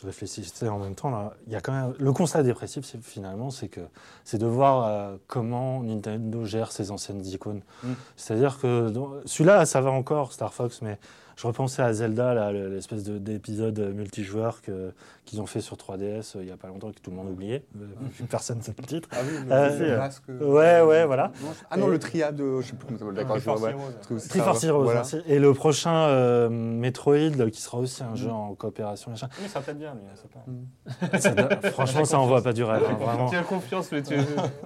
je- 0.00 0.06
réfléchissais 0.06 0.68
en 0.68 0.78
même 0.78 0.94
temps, 0.94 1.10
là, 1.10 1.34
il 1.46 1.52
y 1.52 1.56
a 1.56 1.60
quand 1.60 1.72
même 1.72 1.94
le 1.98 2.12
constat 2.12 2.42
dépressif 2.42 2.84
finalement, 3.02 3.50
c'est 3.50 3.68
que 3.68 3.80
c'est 4.24 4.38
de 4.38 4.46
voir 4.46 4.86
euh, 4.86 5.16
comment 5.26 5.82
Nintendo 5.82 6.44
gère 6.44 6.72
ses 6.72 6.90
anciennes 6.90 7.24
icônes. 7.26 7.62
Mm. 7.82 7.92
C'est-à-dire 8.16 8.58
que 8.60 8.92
celui-là, 9.24 9.66
ça 9.66 9.80
va 9.80 9.90
encore, 9.90 10.32
Star 10.32 10.54
Fox, 10.54 10.82
mais 10.82 10.98
je 11.40 11.46
repensais 11.46 11.82
à 11.82 11.92
Zelda, 11.92 12.50
l'espèce 12.52 13.04
de- 13.04 13.16
d'épisode 13.18 13.78
multijoueur 13.94 14.60
que- 14.60 14.92
qu'ils 15.24 15.40
ont 15.42 15.46
fait 15.46 15.60
sur 15.60 15.76
3DS 15.76 16.34
euh, 16.36 16.40
il 16.40 16.46
n'y 16.46 16.50
a 16.50 16.56
pas 16.56 16.68
longtemps, 16.68 16.90
que 16.90 16.98
tout 17.00 17.10
le 17.10 17.16
monde 17.16 17.28
oubliait, 17.28 17.62
euh, 17.80 17.86
personne 18.30 18.58
ne 18.58 18.62
sait 18.62 18.74
le 18.76 18.84
titre. 18.84 19.08
Ah 19.12 19.18
oui, 19.22 19.38
le- 19.46 19.52
Euh, 19.52 19.78
le 19.92 19.96
masque, 19.98 20.22
ouais, 20.28 20.80
ouais, 20.80 21.04
voilà. 21.06 21.30
Ah 21.70 21.76
non, 21.76 21.86
Et- 21.88 21.90
le 21.92 21.98
triade, 21.98 22.40
euh, 22.40 22.60
je 22.62 22.68
sais 22.68 22.72
plus 22.76 22.86
comment 22.86 22.98
ça 22.98 23.04
s'appelle. 23.04 23.16
D'accord, 23.24 23.38
je 23.38 23.44
vois. 23.44 23.60
ouais. 23.60 24.20
Triforce 24.28 24.64
Heroes, 24.64 24.82
voilà. 24.82 25.00
merci. 25.00 25.20
Et 25.28 25.38
le 25.38 25.52
prochain 25.54 25.92
euh, 26.08 26.48
Metroid, 26.48 27.50
qui 27.52 27.60
sera 27.60 27.78
aussi 27.78 28.02
un 28.02 28.16
jeu 28.16 28.30
en 28.30 28.54
coopération. 28.54 29.10
machin. 29.12 29.28
Oui, 29.40 29.48
ça 29.48 29.60
peut-être 29.60 29.78
bien, 29.78 29.94
mais 29.94 30.10
c'est 30.16 30.30
pas. 30.30 31.18
Ça 31.20 31.30
doit- 31.34 31.70
franchement, 31.70 32.04
ça 32.04 32.18
envoie 32.18 32.42
pas 32.42 32.52
du 32.52 32.64
rêve, 32.64 32.82
hein, 32.88 32.94
vraiment. 32.98 33.28
Tu 33.28 33.36
as 33.36 33.42
confiance, 33.42 33.92
mais 33.92 34.02
tu. 34.02 34.14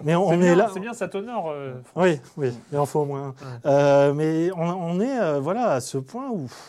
Mais 0.04 0.14
on, 0.14 0.28
C'est 0.28 0.34
on 0.34 0.38
bien, 0.38 0.52
est 0.52 0.56
là. 0.56 0.70
C'est 0.72 0.80
bien, 0.80 0.92
ça 0.94 1.08
t'honore. 1.08 1.50
euh, 1.50 1.74
Oui, 1.96 2.20
oui, 2.36 2.52
il 2.72 2.78
en 2.78 2.86
faut 2.86 3.00
au 3.00 3.04
moins. 3.04 3.34
Euh, 3.66 4.14
mais 4.14 4.50
on, 4.56 4.62
on 4.62 5.00
est 5.00 5.20
euh, 5.20 5.40
voilà, 5.40 5.72
à 5.72 5.80
ce 5.80 5.98
point 5.98 6.28
où 6.30 6.42
pff, 6.42 6.61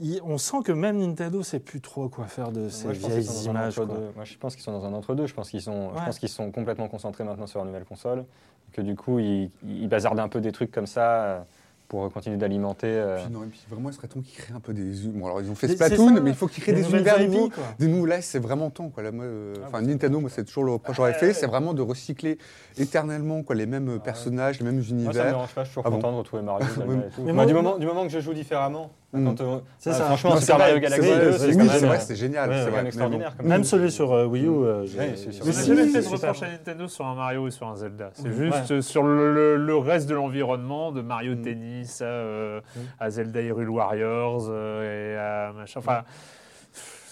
il- 0.00 0.20
on 0.24 0.38
sent 0.38 0.58
que 0.64 0.72
même 0.72 0.98
Nintendo 0.98 1.42
sait 1.42 1.60
plus 1.60 1.80
trop 1.80 2.08
quoi 2.08 2.26
faire 2.26 2.50
de 2.52 2.68
ces 2.68 2.84
Moi, 2.84 2.92
vieilles 2.94 3.44
images. 3.46 3.76
quoi. 3.76 3.86
Moi, 3.86 4.24
je 4.24 4.36
pense 4.36 4.54
qu'ils 4.54 4.64
sont 4.64 4.72
dans 4.72 4.84
un 4.84 4.92
entre-deux. 4.92 5.26
Je 5.26 5.34
pense 5.34 5.50
qu'ils 5.50 5.62
sont, 5.62 5.90
je 5.94 5.98
Ouais. 5.98 6.04
pense 6.06 6.18
qu'ils 6.18 6.28
sont 6.28 6.50
complètement 6.50 6.88
concentrés 6.88 7.24
maintenant 7.24 7.46
sur 7.46 7.60
la 7.60 7.66
nouvelle 7.66 7.84
console. 7.84 8.24
Que 8.72 8.82
du 8.82 8.96
coup, 8.96 9.18
ils, 9.20 9.50
ils 9.64 9.88
bazardent 9.88 10.18
un 10.20 10.28
peu 10.28 10.40
des 10.40 10.50
trucs 10.52 10.72
comme 10.72 10.86
ça 10.88 11.22
euh, 11.22 11.40
pour 11.86 12.10
continuer 12.12 12.38
d'alimenter. 12.38 12.88
euh, 12.88 13.22
Puis 13.22 13.32
non, 13.32 13.44
et 13.44 13.46
puis 13.46 13.60
vraiment, 13.70 13.88
il 13.90 13.92
serait 13.92 14.08
temps 14.08 14.20
qu'ils 14.20 14.34
créent 14.36 14.54
un 14.54 14.58
peu 14.58 14.72
des. 14.74 15.06
Bon, 15.10 15.26
alors 15.26 15.40
ils 15.42 15.48
ont 15.50 15.54
fait 15.54 15.68
Des- 15.68 15.74
Splatoon, 15.74 16.14
ça, 16.16 16.20
mais 16.20 16.30
il 16.30 16.34
faut 16.36 16.48
qu'ils 16.48 16.62
créent 16.64 16.72
des 16.72 16.90
univers 16.90 17.20
nouveaux. 17.20 17.50
Des 17.78 17.86
nouveaux, 17.86 18.06
là, 18.06 18.20
c'est 18.20 18.40
vraiment 18.40 18.70
temps. 18.70 18.88
Quoi. 18.88 19.04
Là, 19.04 19.12
moi, 19.12 19.24
euh, 19.26 19.54
Ah, 19.62 19.66
enfin, 19.68 19.82
Nintendo, 19.82 20.18
moi, 20.18 20.28
c'est 20.28 20.44
toujours 20.44 20.64
le 20.64 20.72
reproche 20.72 20.96
que 20.96 20.96
j'aurais 20.96 21.12
fait, 21.14 21.34
c'est 21.34 21.46
vraiment 21.46 21.72
de 21.72 21.82
recycler 21.82 22.38
éternellement 22.78 23.42
quoi, 23.44 23.54
les 23.54 23.66
mêmes 23.66 24.00
personnages, 24.00 24.58
les 24.58 24.64
mêmes 24.64 24.76
Moi, 24.76 24.84
ça 24.84 24.92
me 24.94 25.00
univers. 25.02 25.24
dérange 25.26 25.54
pas. 25.54 25.62
Je 25.62 25.68
suis 25.68 25.74
toujours 25.74 25.84
Ah 25.86 25.90
bon 25.90 25.96
content 25.96 26.12
de 26.12 26.16
retrouver 26.18 26.42
Mario. 26.42 26.66
Zelda 26.74 26.84
Oui. 26.88 26.96
et 26.98 27.10
tout. 27.10 27.20
Mais 27.22 27.24
Moi, 27.26 27.32
moi- 27.34 27.46
du, 27.46 27.54
moment, 27.54 27.78
du 27.78 27.86
moment 27.86 28.02
que 28.02 28.08
je 28.08 28.18
joue 28.20 28.34
différemment. 28.34 28.90
Mm. 29.14 29.24
Quand, 29.26 29.40
euh, 29.40 29.58
C'est 29.78 29.90
euh, 29.90 29.92
ça. 29.92 30.04
Franchement, 30.06 30.36
Super 30.36 30.58
Mario 30.58 30.72
vrai, 30.74 30.80
Galaxy 30.82 31.02
c'est 31.06 31.14
vrai, 31.14 31.24
2, 31.24 31.32
c'est- 31.32 31.38
vrai, 31.38 31.48
euh, 32.10 32.14
génial. 32.14 32.50
c'est 32.50 32.56
quand 32.56 32.62
vrai. 32.62 32.70
même 32.70 32.82
mais 32.82 32.88
extraordinaire. 32.88 33.36
comme 33.36 33.46
Même 33.46 33.64
celui 33.64 33.90
sur 33.92 34.12
euh, 34.12 34.26
Wii 34.26 34.44
U. 34.44 34.48
euh, 34.48 34.86
c'est 34.86 35.16
sûr. 35.32 35.44
J'ai 35.44 35.52
j'ai- 35.52 35.64
jamais 35.66 35.86
fait 35.88 36.00
de 36.02 36.08
reproche 36.08 36.42
à. 36.42 36.50
Nintendo 36.50 36.88
sur 36.88 37.06
un 37.06 37.14
Mario 37.14 37.42
ou 37.42 37.50
sur 37.50 37.66
un 37.68 37.76
Zelda. 37.76 38.10
C'est 38.14 38.32
juste 38.32 38.70
euh, 38.72 38.80
sur 38.82 39.02
le, 39.04 39.56
reste 39.76 40.08
de 40.08 40.14
l'environnement, 40.14 40.90
de 40.92 41.00
Mario 41.00 41.34
Mm. 41.36 41.42
Tennis 41.42 42.00
à, 42.02 42.04
euh, 42.06 42.60
Mm. 42.76 42.80
Zelda 43.10 43.40
Hyrule 43.40 43.70
Warriors 43.70 44.46
euh, 44.50 45.12
et 45.14 45.16
à 45.16 45.52
machin. 45.52 45.78
Enfin, 45.78 46.02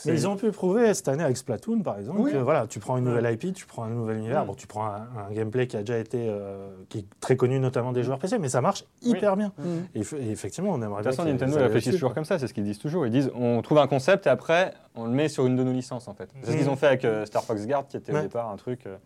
Mais 0.07 0.13
ils 0.15 0.27
ont 0.29 0.37
pu 0.37 0.51
prouver 0.51 0.93
cette 0.95 1.09
année 1.09 1.23
avec 1.25 1.37
Splatoon, 1.37 1.81
par 1.83 1.99
exemple, 1.99 2.21
Oui. 2.21 2.33
que 2.33 2.37
voilà, 2.39 2.67
tu 2.67 2.79
prends 2.79 2.97
une 2.97 3.05
nouvelle 3.05 3.33
IP, 3.33 3.53
tu 3.55 3.67
prends 3.67 3.85
un 3.85 3.91
nouvel 3.91 4.19
univers, 4.19 4.45
Mm. 4.45 4.47
bon, 4.49 4.55
tu 4.55 4.67
prends 4.67 4.85
un, 4.87 5.07
un 5.29 5.33
gameplay 5.33 5.67
qui 5.67 5.77
a 5.77 5.81
déjà 5.81 5.99
été, 5.99 6.27
euh, 6.29 6.69
qui 6.89 6.99
est 7.01 7.07
très 7.21 7.37
connu 7.37 7.59
notamment 7.61 7.93
des 7.93 8.03
joueurs 8.03 8.19
PC, 8.19 8.39
mais 8.39 8.49
ça 8.49 8.61
marche 8.61 8.85
hyper 9.03 9.37
bien. 9.37 9.53
Et, 9.95 10.01
eff- 10.03 10.17
et 10.17 10.31
effectivement, 10.31 10.71
on 10.71 10.83
aimerait 10.83 11.03
De 11.03 11.09
toute 11.09 11.17
façon, 11.17 11.29
Nintendo 11.29 11.59
là-dessus, 11.59 11.91
toujours 11.93 12.15
comme 12.15 12.25
ça, 12.25 12.39
c'est 12.39 12.47
ce 12.47 12.55
qu'ils 12.55 12.65
disent 12.65 12.79
toujours. 12.79 13.07
Ils 13.07 13.13
disent 13.13 13.31
on 13.35 13.61
trouve 13.63 13.79
un 13.79 13.87
concept 13.87 14.27
et 14.27 14.31
après 14.31 14.75
on 14.95 15.05
le 15.07 15.13
met 15.13 15.29
sur 15.29 15.47
une 15.47 15.57
de 15.57 15.63
nos 15.65 15.73
licences 15.73 16.09
en 16.09 16.15
fait. 16.15 16.29
C'est 16.43 16.53
ce 16.53 16.57
qu'ils 16.57 16.69
ont 16.71 16.77
fait 16.77 16.87
avec 16.89 17.05
euh, 17.05 17.25
Star 17.27 17.43
Fox 17.45 17.67
Guard 17.67 17.87
qui 17.87 17.97
était 17.97 18.13
Ouais. 18.13 18.19
au 18.21 18.23
départ 18.23 18.51
un 18.51 18.57
truc. 18.57 18.87
euh, 18.87 18.97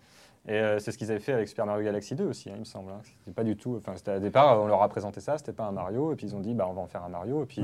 et 0.49 0.53
euh, 0.53 0.79
c'est 0.79 0.93
ce 0.93 0.99
qu'ils 0.99 1.11
avaient 1.11 1.19
fait 1.19 1.33
avec 1.33 1.49
Super 1.49 1.67
Mario 1.67 1.85
Galaxy 1.85 2.15
2 2.15 2.25
aussi, 2.25 2.49
hein, 2.51 2.53
il 2.55 2.61
me 2.61 2.65
semble. 2.65 2.93
hein. 2.93 3.01
C'était 3.19 3.33
pas 3.35 3.43
du 3.43 3.57
tout. 3.57 3.75
Enfin, 3.79 3.95
c'était 3.97 4.13
à 4.13 4.21
départ, 4.21 4.63
on 4.63 4.69
leur 4.69 4.81
a 4.81 4.89
présenté 4.89 5.21
ça, 5.21 5.37
c'était 5.39 5.51
pas 5.53 5.65
un 5.65 5.73
Mario, 5.73 6.13
et 6.13 6.15
puis 6.15 6.29
ils 6.29 6.37
ont 6.37 6.41
dit 6.41 6.55
bah 6.55 6.69
on 6.71 6.73
va 6.73 6.83
en 6.83 6.87
faire 6.87 7.03
un 7.05 7.09
Mario, 7.09 7.43
et 7.43 7.47
puis. 7.47 7.63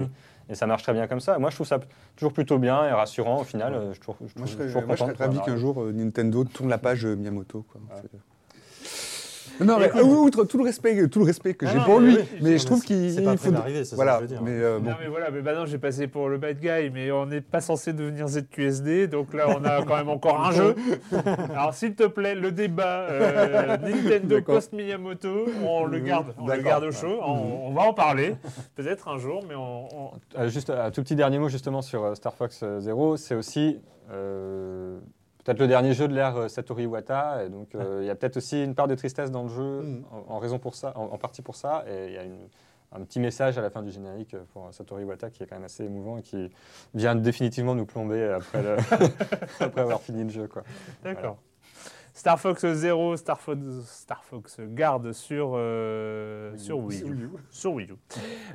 Et 0.52 0.54
ça 0.54 0.66
marche 0.66 0.82
très 0.82 0.92
bien 0.92 1.06
comme 1.06 1.20
ça. 1.20 1.38
Moi, 1.38 1.48
je 1.50 1.54
trouve 1.56 1.66
ça 1.66 1.80
toujours 2.14 2.32
plutôt 2.32 2.58
bien 2.58 2.84
et 2.86 2.92
rassurant 2.92 3.40
au 3.40 3.44
final. 3.44 3.72
euh, 3.74 3.92
Je 3.94 4.00
trouve, 4.00 4.16
je 4.20 4.24
Moi, 4.38 4.46
trouve- 4.46 4.62
je 4.66 4.68
serais, 4.72 4.84
moi, 4.86 4.96
je 4.96 5.04
ravi 5.18 5.40
qu'un 5.40 5.56
jour 5.56 5.82
euh, 5.82 5.92
Nintendo 5.92 6.44
tourne 6.44 6.68
la 6.68 6.78
page 6.78 7.06
euh, 7.06 7.16
Miyamoto. 7.16 7.62
Quoi. 7.62 7.80
Ouais. 7.90 8.02
Non, 9.60 9.78
mais 9.78 9.90
euh, 9.94 10.02
outre 10.02 10.44
tout 10.44 10.58
le 10.58 10.64
respect, 10.64 11.08
tout 11.08 11.18
le 11.20 11.24
respect 11.26 11.54
que 11.54 11.66
Ah 11.66 11.70
j'ai 11.72 11.80
pour 11.84 12.00
lui, 12.00 12.16
oui, 12.16 12.24
mais 12.40 12.58
je 12.58 12.66
trouve 12.66 12.82
qu'il 12.82 13.12
faut. 13.38 13.50
d'arriver, 13.50 13.78
c'est 13.84 13.90
ça 13.90 13.96
Voilà, 13.96 14.14
que 14.14 14.18
je 14.18 14.22
veux 14.22 14.28
dire. 14.28 14.42
mais 14.42 14.50
euh, 14.52 14.78
bon. 14.78 14.90
Non 14.90 14.96
mais 15.00 15.08
voilà, 15.08 15.30
mais 15.30 15.42
maintenant 15.42 15.66
j'ai 15.66 15.78
passé 15.78 16.06
pour 16.06 16.28
le 16.28 16.38
bad 16.38 16.58
guy, 16.60 16.90
mais 16.92 17.10
on 17.12 17.26
n'est 17.26 17.40
pas 17.40 17.60
censé 17.60 17.92
devenir 17.92 18.28
ZQSD, 18.28 19.08
donc 19.08 19.34
là 19.34 19.46
on 19.48 19.64
a 19.64 19.82
quand 19.84 19.96
même 19.96 20.08
encore 20.08 20.44
un 20.44 20.50
jeu. 20.52 20.74
Alors 21.54 21.74
s'il 21.74 21.94
te 21.94 22.04
plaît, 22.06 22.34
le 22.34 22.52
débat 22.52 23.06
euh, 23.10 23.76
Nintendo 23.82 24.40
post 24.42 24.72
Miyamoto, 24.72 25.46
on 25.66 25.84
le 25.84 25.98
garde, 26.00 26.34
on 26.38 26.46
le 26.46 26.62
garde 26.62 26.84
au 26.84 26.92
chaud, 26.92 27.18
on, 27.22 27.68
on 27.68 27.72
va 27.72 27.82
en 27.82 27.92
parler, 27.94 28.34
peut-être 28.74 29.08
un 29.08 29.18
jour, 29.18 29.42
mais 29.48 29.54
on, 29.54 29.86
on- 29.86 30.10
Euh, 30.38 30.48
juste 30.48 30.70
un 30.70 30.90
tout 30.90 31.02
petit 31.02 31.14
dernier 31.16 31.38
mot 31.38 31.48
justement 31.48 31.82
sur 31.82 32.04
euh, 32.04 32.14
Star 32.14 32.34
Fox 32.34 32.60
euh, 32.62 32.80
Zero, 32.80 33.16
c'est 33.16 33.34
aussi 33.34 33.78
euh, 34.10 34.98
peut-être 35.44 35.58
le 35.58 35.68
dernier 35.68 35.92
jeu 35.94 36.08
de 36.08 36.14
l'ère 36.14 36.36
euh, 36.36 36.48
Satoru 36.48 36.82
Iwata, 36.82 37.44
et 37.44 37.48
donc 37.48 37.74
euh, 37.74 37.98
il 38.02 38.06
y 38.06 38.10
a 38.10 38.14
peut-être 38.14 38.36
aussi 38.36 38.62
une 38.62 38.74
part 38.74 38.88
de 38.88 38.94
tristesse 38.94 39.30
dans 39.30 39.42
le 39.44 39.48
jeu, 39.48 39.82
Mm. 39.82 40.04
en, 40.28 40.34
en 40.34 40.38
raison 40.38 40.58
pour 40.58 40.74
ça, 40.74 40.92
en, 40.96 41.04
en 41.04 41.18
partie 41.18 41.42
pour 41.42 41.56
ça, 41.56 41.84
et 41.88 42.06
il 42.08 42.12
y 42.14 42.18
a 42.18 42.24
une- 42.24 42.48
un 42.94 43.00
petit 43.04 43.20
message 43.20 43.56
à 43.56 43.62
la 43.62 43.70
fin 43.70 43.80
du 43.82 43.90
générique 43.90 44.34
euh, 44.34 44.42
pour 44.52 44.68
Satoru 44.72 45.00
Iwata 45.00 45.30
qui 45.30 45.42
est 45.42 45.46
quand 45.46 45.54
même 45.56 45.64
assez 45.64 45.82
émouvant 45.84 46.18
et 46.18 46.22
qui 46.22 46.50
vient 46.92 47.14
définitivement 47.14 47.74
nous 47.74 47.86
plomber 47.86 48.22
après, 48.28 48.62
le- 48.62 48.76
après 49.60 49.80
avoir 49.80 50.00
fini 50.02 50.24
le 50.24 50.28
jeu. 50.30 50.46
D'accord. 51.02 51.38
Star 52.14 52.38
Fox 52.38 52.66
Zero, 52.74 53.16
Star 53.16 53.40
Fox, 53.40 53.58
Star 53.86 54.22
Fox 54.24 54.60
Guard 54.60 55.14
sur, 55.14 55.52
euh, 55.54 56.56
sur 56.58 56.78
Wii 56.78 57.02
U. 57.02 57.28
Sur 57.50 57.72
Wii 57.74 57.88
U. 57.90 57.94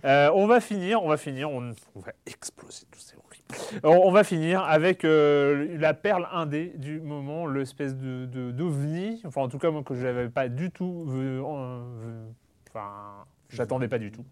Euh, 0.06 0.30
on 0.36 0.46
va 0.48 0.60
finir, 0.60 1.02
on 1.04 1.08
va 1.10 1.18
finir, 1.18 1.50
on, 1.50 1.74
on 1.96 2.00
va 2.00 2.12
exploser 2.28 2.86
tout, 2.92 3.00
c'est 3.00 3.16
horrible. 3.18 3.82
On, 3.84 4.08
on 4.08 4.12
va 4.12 4.24
finir 4.24 4.62
avec 4.64 5.04
euh, 5.06 5.76
la 5.80 5.94
perle 5.94 6.28
indé 6.32 6.74
du 6.78 7.00
moment, 7.00 7.48
l'espèce 7.48 7.96
de, 7.96 8.26
de 8.26 8.52
d'ovni, 8.52 9.22
enfin 9.26 9.42
en 9.42 9.48
tout 9.50 9.58
cas 9.58 9.72
moi 9.72 9.84
que 9.84 9.96
je 9.96 10.04
n'avais 10.06 10.30
pas 10.30 10.50
du 10.50 10.70
tout 10.70 11.06
vu, 11.08 11.42
euh, 11.42 11.82
vu- 12.02 12.34
enfin 12.70 13.26
j'attendais 13.50 13.88
pas 13.88 13.98
du 14.00 14.12
tout. 14.12 14.26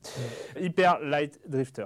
Hyper 0.59 0.99
Light 0.99 1.39
Drifter. 1.47 1.85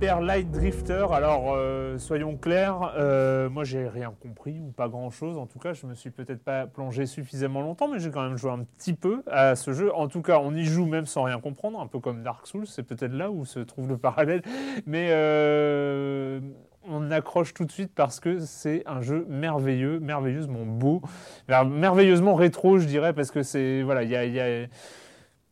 Hyper 0.00 0.20
Light 0.20 0.48
Drifter, 0.52 1.06
alors 1.12 1.54
euh, 1.56 1.98
soyons 1.98 2.36
clairs, 2.36 2.94
euh, 2.96 3.50
moi 3.50 3.64
j'ai 3.64 3.88
rien 3.88 4.14
compris 4.22 4.60
ou 4.60 4.70
pas 4.70 4.88
grand 4.88 5.10
chose. 5.10 5.36
En 5.36 5.46
tout 5.46 5.58
cas, 5.58 5.72
je 5.72 5.86
me 5.86 5.94
suis 5.96 6.10
peut-être 6.10 6.44
pas 6.44 6.68
plongé 6.68 7.04
suffisamment 7.04 7.62
longtemps, 7.62 7.88
mais 7.88 7.98
j'ai 7.98 8.12
quand 8.12 8.22
même 8.22 8.36
joué 8.36 8.52
un 8.52 8.60
petit 8.62 8.92
peu 8.94 9.24
à 9.28 9.56
ce 9.56 9.72
jeu. 9.72 9.92
En 9.92 10.06
tout 10.06 10.22
cas, 10.22 10.38
on 10.38 10.54
y 10.54 10.62
joue 10.62 10.86
même 10.86 11.04
sans 11.06 11.24
rien 11.24 11.40
comprendre, 11.40 11.80
un 11.80 11.88
peu 11.88 11.98
comme 11.98 12.22
Dark 12.22 12.46
Souls, 12.46 12.68
c'est 12.68 12.84
peut-être 12.84 13.12
là 13.12 13.32
où 13.32 13.44
se 13.44 13.58
trouve 13.58 13.88
le 13.88 13.98
parallèle. 13.98 14.42
Mais 14.86 15.08
euh, 15.10 16.38
on 16.88 17.10
accroche 17.10 17.52
tout 17.52 17.64
de 17.64 17.72
suite 17.72 17.90
parce 17.92 18.20
que 18.20 18.38
c'est 18.38 18.84
un 18.86 19.00
jeu 19.00 19.26
merveilleux, 19.28 19.98
merveilleusement 19.98 20.64
beau, 20.64 21.02
mer- 21.48 21.64
merveilleusement 21.64 22.36
rétro, 22.36 22.78
je 22.78 22.86
dirais, 22.86 23.14
parce 23.14 23.32
que 23.32 23.42
c'est 23.42 23.82
voilà, 23.82 24.04
il 24.04 24.10
y 24.10 24.40
a 24.40 24.68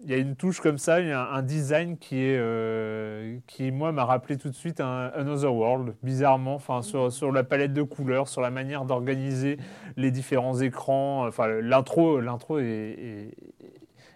il 0.01 0.11
y 0.11 0.15
a 0.15 0.19
une 0.19 0.37
touche 0.37 0.61
comme 0.61 0.79
ça, 0.79 1.01
il 1.01 1.09
y 1.09 1.13
a 1.13 1.31
un, 1.31 1.43
design 1.43 1.97
qui 1.97 2.17
est 2.19 2.37
euh, 2.39 3.39
qui 3.47 3.71
moi 3.71 3.93
m'a 3.93 4.05
rappelé 4.05 4.37
tout 4.37 4.49
de 4.51 4.55
suite 4.55 4.81
un 4.81 5.11
Another 5.15 5.55
World, 5.55 5.95
bizarrement, 6.03 6.55
enfin 6.55 6.83
sur, 6.83 7.11
sur 7.11 7.33
la 7.33 7.45
palette 7.45 7.73
de 7.73 7.83
couleurs, 7.83 8.29
sur 8.29 8.41
la 8.43 8.51
manière 8.51 8.85
d'organiser 8.85 9.59
les 9.97 10.11
différents 10.11 10.61
écrans. 10.61 11.27
Enfin 11.27 11.49
l'intro 11.49 12.21
l'intro 12.21 12.59
est, 12.59 12.65
est, 12.65 13.31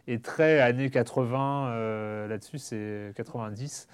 est 0.06 0.24
très 0.24 0.60
années 0.60 0.90
80 0.90 1.68
euh, 1.70 2.28
là-dessus, 2.28 2.58
c'est 2.58 3.12
90. 3.16 3.88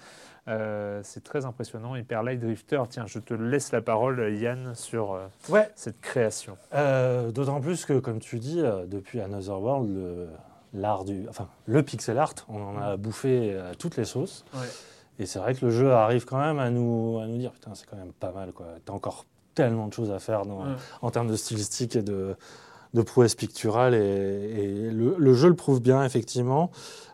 Euh, 0.49 1.01
c'est 1.03 1.23
très 1.23 1.45
impressionnant. 1.45 1.95
Hyper 1.95 2.23
Light 2.23 2.39
Drifter, 2.39 2.81
tiens, 2.89 3.05
je 3.05 3.19
te 3.19 3.33
laisse 3.33 3.73
la 3.73 3.81
parole, 3.81 4.33
Yann, 4.33 4.75
sur 4.75 5.13
euh, 5.13 5.27
Ouais, 5.49 5.69
cette 5.75 5.99
création. 5.99 6.57
Euh, 6.73 7.31
D'autant 7.31 7.59
plus 7.59 7.85
que, 7.85 7.99
comme 7.99 8.19
tu 8.19 8.39
dis, 8.39 8.61
depuis 8.87 9.19
Another 9.19 9.61
World, 9.61 9.89
le- 9.93 10.29
l'art 10.73 11.05
du, 11.05 11.25
enfin, 11.29 11.47
le 11.65 11.81
pixel 11.83 12.17
art, 12.17 12.33
on 12.49 12.61
en 12.61 12.77
a 12.81 12.97
bouffé 12.97 13.55
à 13.57 13.75
toutes 13.75 13.97
les 13.97 14.05
sauces. 14.05 14.43
Ouais. 14.53 14.67
Et 15.19 15.25
c'est 15.25 15.39
vrai 15.39 15.53
que 15.55 15.65
le 15.65 15.71
jeu 15.71 15.91
arrive 15.93 16.25
quand 16.25 16.37
même 16.39 16.59
à 16.59 16.69
nous, 16.69 17.19
à 17.19 17.25
nous 17.25 17.37
dire 17.37 17.51
putain, 17.51 17.71
c'est 17.73 17.85
quand 17.89 17.97
même 17.97 18.11
pas 18.13 18.31
mal, 18.31 18.51
quoi. 18.51 18.67
T'as 18.85 18.93
encore 18.93 19.25
tellement 19.55 19.87
de 19.87 19.93
choses 19.93 20.11
à 20.11 20.19
faire 20.19 20.45
dans- 20.45 20.59
Ouais. 20.61 20.75
en 21.01 21.09
termes 21.09 21.27
de 21.27 21.35
stylistique 21.35 21.95
et 21.95 22.03
de, 22.03 22.35
de 22.93 23.01
prouesse 23.01 23.33
picturale. 23.33 23.95
Et, 23.95 23.99
et 23.99 24.91
le, 24.91 25.15
le 25.17 25.33
jeu 25.33 25.49
le 25.49 25.55
prouve 25.55 25.81
bien, 25.81 26.03
effectivement. 26.03 26.69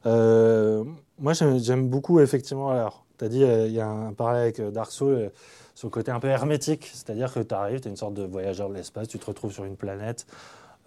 Euh, 0.05 0.83
moi, 1.19 1.33
j'aime 1.33 1.87
beaucoup, 1.89 2.19
effectivement. 2.19 2.69
Alors, 2.71 3.05
tu 3.17 3.25
as 3.25 3.29
dit, 3.29 3.43
euh, 3.43 3.67
il 3.67 3.73
y 3.73 3.79
a 3.79 3.87
un 3.87 4.11
parallèle 4.13 4.41
avec 4.43 4.59
euh, 4.59 4.71
Dark 4.71 4.91
Souls. 4.91 5.13
euh, 5.13 5.29
sur 5.75 5.87
le 5.87 5.91
côté 5.91 6.11
un 6.11 6.19
peu 6.19 6.27
hermétique, 6.27 6.91
c'est-à-dire 6.93 7.33
que 7.33 7.39
tu 7.39 7.55
arrives, 7.55 7.79
tu 7.81 7.87
es 7.87 7.89
une 7.91 7.97
sorte 7.97 8.13
de 8.13 8.21
voyageur 8.23 8.69
de 8.69 8.75
l'espace, 8.75 9.07
tu 9.07 9.17
te 9.17 9.25
retrouves 9.25 9.51
sur 9.51 9.63
une 9.63 9.75
planète 9.75 10.27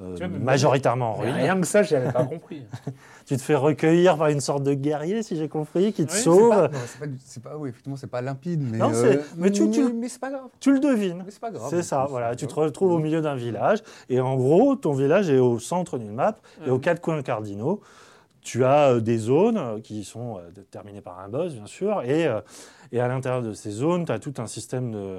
euh, 0.00 0.16
majoritairement 0.40 1.14
en 1.16 1.18
Mais 1.22 1.24
ruine. 1.32 1.36
Rien 1.44 1.60
que 1.60 1.66
ça, 1.66 1.82
j'avais 1.82 2.12
pas 2.12 2.24
compris. 2.26 2.64
Tu 3.26 3.36
te 3.36 3.42
fais 3.42 3.54
recueillir 3.54 4.16
par 4.18 4.28
une 4.28 4.40
sorte 4.40 4.62
de 4.62 4.74
guerrier, 4.74 5.22
si 5.22 5.36
j'ai 5.36 5.48
compris, 5.48 5.92
qui 5.92 6.04
te 6.06 6.12
Oui, 6.12 6.18
sauve. 6.18 6.68
C'est 7.24 7.42
pas, 7.42 7.50
pas, 7.50 7.56
oui, 7.56 7.70
effectivement, 7.70 7.96
c'est 7.96 8.06
pas 8.06 8.20
limpide, 8.20 8.62
mais, 8.70 8.78
Non, 8.78 8.90
euh, 8.92 9.12
c'est- 9.12 9.24
mais 9.36 9.50
tu- 9.50 9.70
tu- 9.70 9.92
mais 9.92 10.08
c'est 10.08 10.20
pas 10.20 10.30
grave. 10.30 10.42
Tu 10.60 10.72
le 10.72 10.80
devines. 10.80 11.22
Mais 11.24 11.30
c'est 11.30 11.40
pas 11.40 11.50
grave. 11.50 11.66
C'est 11.70 11.82
ça, 11.82 12.06
voilà. 12.08 12.36
Tu 12.36 12.46
te 12.46 12.54
retrouves 12.54 12.92
au 12.92 12.98
milieu 12.98 13.20
d'un 13.22 13.34
village 13.36 13.78
et 14.08 14.20
en 14.20 14.36
gros, 14.36 14.76
ton 14.76 14.92
village 14.92 15.30
est 15.30 15.38
au 15.38 15.58
centre 15.58 15.98
d'une 15.98 16.12
map 16.12 16.36
et 16.66 16.70
aux 16.70 16.78
quatre 16.78 17.00
coins 17.00 17.22
cardinaux, 17.22 17.80
tu 18.42 18.64
as 18.64 18.90
euh, 18.92 19.00
des 19.00 19.18
zones 19.18 19.56
euh, 19.58 19.80
qui 19.80 20.04
sont 20.04 20.36
euh, 20.38 20.50
déterminées 20.54 21.00
par 21.00 21.18
un 21.18 21.28
boss, 21.28 21.54
bien 21.54 21.66
sûr, 21.66 22.02
et, 22.02 22.30
et 22.92 23.00
à 23.00 23.08
l'intérieur 23.08 23.42
de 23.42 23.52
ces 23.54 23.70
zones, 23.70 24.04
tu 24.04 24.12
as 24.12 24.18
tout 24.20 24.34
un 24.38 24.46
système 24.46 24.92
de, 24.92 25.18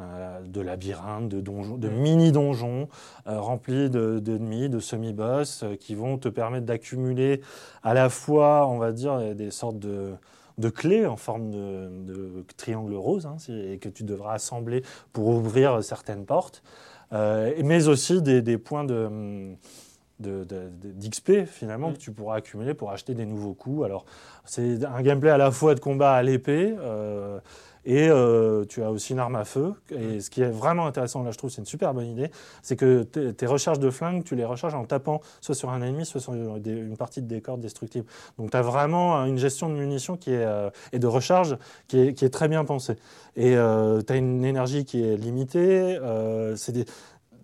euh, 0.00 0.40
de 0.42 0.60
labyrinthes, 0.60 1.28
de, 1.28 1.40
donjons, 1.40 1.76
de 1.78 1.88
mini-donjons 1.88 2.88
euh, 3.26 3.40
remplis 3.40 3.88
de- 3.90 4.18
d'ennemis, 4.18 4.68
de, 4.68 4.78
semi-boss 4.78 5.62
euh, 5.62 5.76
qui 5.76 5.94
vont 5.94 6.18
te 6.18 6.28
permettre 6.28 6.66
d'accumuler 6.66 7.40
à 7.82 7.94
la 7.94 8.08
fois, 8.10 8.66
on 8.68 8.78
va 8.78 8.92
dire, 8.92 9.34
des 9.34 9.50
sortes 9.50 9.78
de 9.78 10.12
de 10.58 10.70
clés 10.70 11.04
en 11.04 11.16
forme 11.16 11.50
de, 11.50 11.90
de 12.06 12.44
triangle 12.56 12.94
rose, 12.94 13.26
hein, 13.26 13.36
et 13.50 13.76
que 13.76 13.90
tu 13.90 14.04
devras 14.04 14.32
assembler 14.32 14.82
pour 15.12 15.26
ouvrir 15.28 15.84
certaines 15.84 16.24
portes, 16.24 16.62
mais 17.12 17.88
aussi 17.88 18.22
des, 18.22 18.40
des 18.40 18.56
points 18.56 18.84
de, 18.84 19.54
de- 20.18 20.44
de- 20.44 20.70
de- 20.70 20.92
d'XP 20.92 21.44
finalement 21.44 21.92
que 21.92 21.98
tu 21.98 22.10
pourras 22.10 22.36
accumuler 22.36 22.72
pour 22.72 22.90
acheter 22.90 23.12
des 23.12 23.26
nouveaux 23.26 23.52
coups. 23.52 23.84
Alors 23.84 24.06
c'est 24.46 24.82
un 24.82 25.02
gameplay 25.02 25.28
à 25.30 25.36
la 25.36 25.50
fois 25.50 25.74
de 25.74 25.80
combat 25.80 26.12
à 26.14 26.22
l'épée 26.22 26.74
euh, 26.78 27.38
et 27.86 28.08
euh, 28.08 28.64
tu 28.68 28.82
as 28.82 28.90
aussi 28.90 29.12
une 29.12 29.20
arme 29.20 29.36
à 29.36 29.44
feu. 29.44 29.74
Et 29.90 30.20
ce 30.20 30.28
qui 30.28 30.42
est 30.42 30.50
vraiment 30.50 30.86
intéressant 30.86 31.22
là, 31.22 31.30
je 31.30 31.38
trouve, 31.38 31.50
c'est 31.50 31.60
une 31.60 31.66
super 31.66 31.94
bonne 31.94 32.08
idée, 32.08 32.30
c'est 32.62 32.76
que 32.76 33.04
tes, 33.04 33.46
recharges 33.46 33.78
de 33.78 33.90
flingue, 33.90 34.24
tu 34.24 34.34
les 34.34 34.44
recharges 34.44 34.74
en 34.74 34.84
tapant 34.84 35.20
soit 35.40 35.54
sur 35.54 35.70
un 35.70 35.80
ennemi, 35.80 36.04
soit 36.04 36.20
sur 36.20 36.34
une 36.34 36.96
partie 36.96 37.22
de 37.22 37.28
décor 37.28 37.58
destructible. 37.58 38.06
Donc 38.38 38.50
tu 38.50 38.56
as 38.56 38.62
vraiment 38.62 39.24
une 39.24 39.38
gestion 39.38 39.68
de 39.68 39.74
munitions 39.74 40.16
qui 40.16 40.32
est, 40.32 40.44
euh, 40.44 40.68
et 40.92 40.98
de 40.98 41.06
recharge 41.06 41.56
qui 41.86 41.98
est, 41.98 42.32
très 42.32 42.48
bien 42.48 42.64
pensée. 42.64 42.96
Et 43.36 43.52
tu 43.52 44.12
as 44.12 44.16
une 44.16 44.44
énergie 44.44 44.84
qui 44.84 45.02
est 45.02 45.16
limitée. 45.16 45.96
euh, 46.56 46.56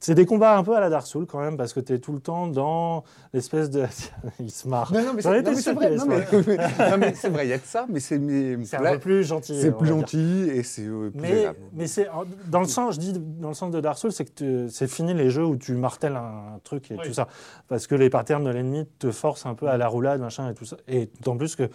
c'est 0.05 0.16
des 0.16 0.26
combats 0.26 0.57
un 0.59 0.64
peu 0.64 0.74
à 0.76 0.80
la 0.80 0.90
Dark 0.90 1.07
Souls 1.07 1.26
quand 1.26 1.38
même, 1.40 1.57
parce 1.57 1.72
que 1.72 1.78
tu 1.78 1.92
es 1.92 1.98
tout 2.00 2.12
le 2.12 2.18
temps 2.18 2.48
dans 2.48 3.05
l'espèce 3.32 3.70
de. 3.70 3.84
Il 4.40 4.50
se 4.50 4.66
marre. 4.66 4.92
Non, 4.92 5.00
non, 5.03 5.12
mais 5.14 5.22
c'est 5.22 5.28
vrai. 5.28 5.42
Non, 5.42 5.53
mais, 5.53 5.61
se 5.61 5.70
non, 6.90 6.96
mais 6.98 7.14
c'est 7.14 7.28
vrai, 7.28 7.46
il 7.46 7.50
y 7.50 7.53
a 7.53 7.59
de 7.59 7.62
ça, 7.64 7.86
mais 7.88 8.00
c'est 8.00 8.18
mais, 8.18 8.64
C'est 8.64 8.76
un 8.78 8.92
peu 8.94 8.98
plus 8.98 9.22
gentil. 9.22 9.61
c'est 9.61 9.70
plus 9.70 9.86
gentil 9.86 10.48
et 10.53 10.64
c'est 10.64 10.82
euh, 10.86 11.11
plus 11.11 11.20
Mais, 11.20 11.30
agréable. 11.32 11.59
mais 11.72 11.86
c'est 11.86 12.09
dans 12.50 12.61
le 12.61 12.66
sens, 12.66 12.96
je 12.96 13.00
dis 13.00 13.12
dans 13.14 13.48
le 13.48 13.55
sens 13.55 13.70
de 13.70 13.80
Dark 13.80 13.96
Souls, 13.96 14.11
c'est 14.12 14.24
que 14.24 14.32
tu- 14.66 14.70
c'est 14.70 14.88
fini 14.88 15.14
les 15.14 15.30
jeux 15.30 15.44
où 15.46 15.57
tu 15.57 15.72
martèles 15.74 16.16
un 16.16 16.59
truc 16.64 16.90
et 16.90 16.94
Oui. 16.94 17.07
tout 17.07 17.12
ça, 17.14 17.28
parce 17.68 17.86
que 17.86 17.94
les 17.94 18.11
patterns 18.11 18.42
de 18.44 18.50
l'ennemi 18.50 18.88
te 18.98 19.12
forcent 19.12 19.46
un 19.46 19.55
peu 19.55 19.68
à 19.68 19.76
la 19.76 19.86
roulade, 19.86 20.20
machin 20.20 20.50
et 20.50 20.55
tout 20.55 20.64
ça. 20.64 20.76
Et 20.88 21.07
d'autant 21.20 21.36
plus 21.36 21.55
que 21.55 21.70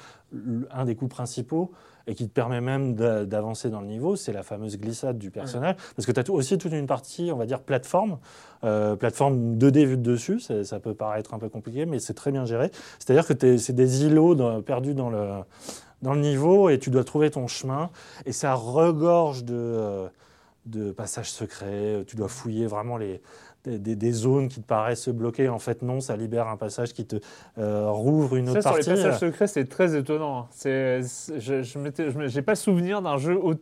un 0.72 0.84
des 0.84 0.96
coups 0.96 1.12
principaux 1.14 1.72
et 2.08 2.16
qui 2.16 2.28
te 2.28 2.34
permet 2.34 2.62
même 2.62 2.96
d'a- 2.96 3.26
d'avancer 3.26 3.70
dans 3.70 3.82
le 3.82 3.88
niveau, 3.88 4.16
c'est 4.16 4.32
la 4.32 4.42
fameuse 4.44 4.78
glissade 4.78 5.18
du 5.18 5.30
personnage, 5.30 5.76
parce 5.96 6.06
que 6.06 6.12
tu 6.12 6.20
as 6.20 6.34
aussi 6.34 6.58
toute 6.58 6.72
une 6.72 6.88
partie, 6.88 7.30
on 7.34 7.38
va 7.38 7.46
dire 7.46 7.60
plateforme, 7.60 8.18
euh, 8.64 8.96
plateforme 8.96 9.58
2D 9.58 9.86
vue 9.86 9.98
de 9.98 10.02
dessus. 10.02 10.40
Ça 10.40 10.80
peut 10.80 10.94
paraître 10.94 11.34
un 11.34 11.40
peu 11.40 11.50
compliqué, 11.50 11.86
mais 11.86 12.00
c'est 12.00 12.14
très 12.14 12.32
bien 12.32 12.46
géré. 12.46 12.72
C'est-à-dire 13.00 13.28
que 13.28 13.58
c'est 13.58 13.74
des 13.74 14.06
îlots 14.06 14.36
dans- 14.36 14.62
perdus 14.62 14.94
dans 14.94 15.10
le 15.10 15.28
dans 16.04 16.14
le 16.14 16.22
niveau 16.22 16.70
et 16.70 16.78
tu 16.78 16.92
dois 16.92 17.04
trouver 17.04 17.32
ton 17.32 17.48
chemin. 17.48 17.90
Et 18.28 18.32
ça 18.32 18.54
regorge 18.54 19.44
de, 19.44 19.56
euh, 19.56 20.08
de 20.68 20.92
passages 20.92 21.30
secrets. 21.32 22.04
Tu 22.08 22.16
dois 22.16 22.28
fouiller 22.28 22.68
vraiment 22.68 22.98
les, 22.98 23.22
des, 23.64 23.80
des- 23.80 23.96
des 23.96 24.12
zones 24.12 24.48
qui 24.50 24.62
te 24.62 24.68
paraissent 24.68 25.10
bloquées. 25.10 25.50
En 25.50 25.60
fait, 25.60 25.82
non, 25.82 26.00
ça 26.00 26.16
libère 26.16 26.48
un 26.48 26.58
passage 26.58 26.94
qui 26.94 27.06
te 27.06 27.18
euh, 27.58 27.90
rouvre 27.90 28.36
une 28.36 28.50
autre 28.50 28.62
Ça, 28.62 28.70
sur 28.70 28.72
partie. 28.78 28.90
les 28.90 28.96
passages 28.96 29.20
secrets, 29.20 29.48
c'est 29.48 29.66
très 29.66 29.96
étonnant. 29.98 30.48
C'est, 30.52 31.02
je, 31.38 31.62
j'ai 32.28 32.42
pas 32.42 32.56
souvenir 32.56 33.02
d'un 33.02 33.18
jeu. 33.18 33.36
au- 33.38 33.56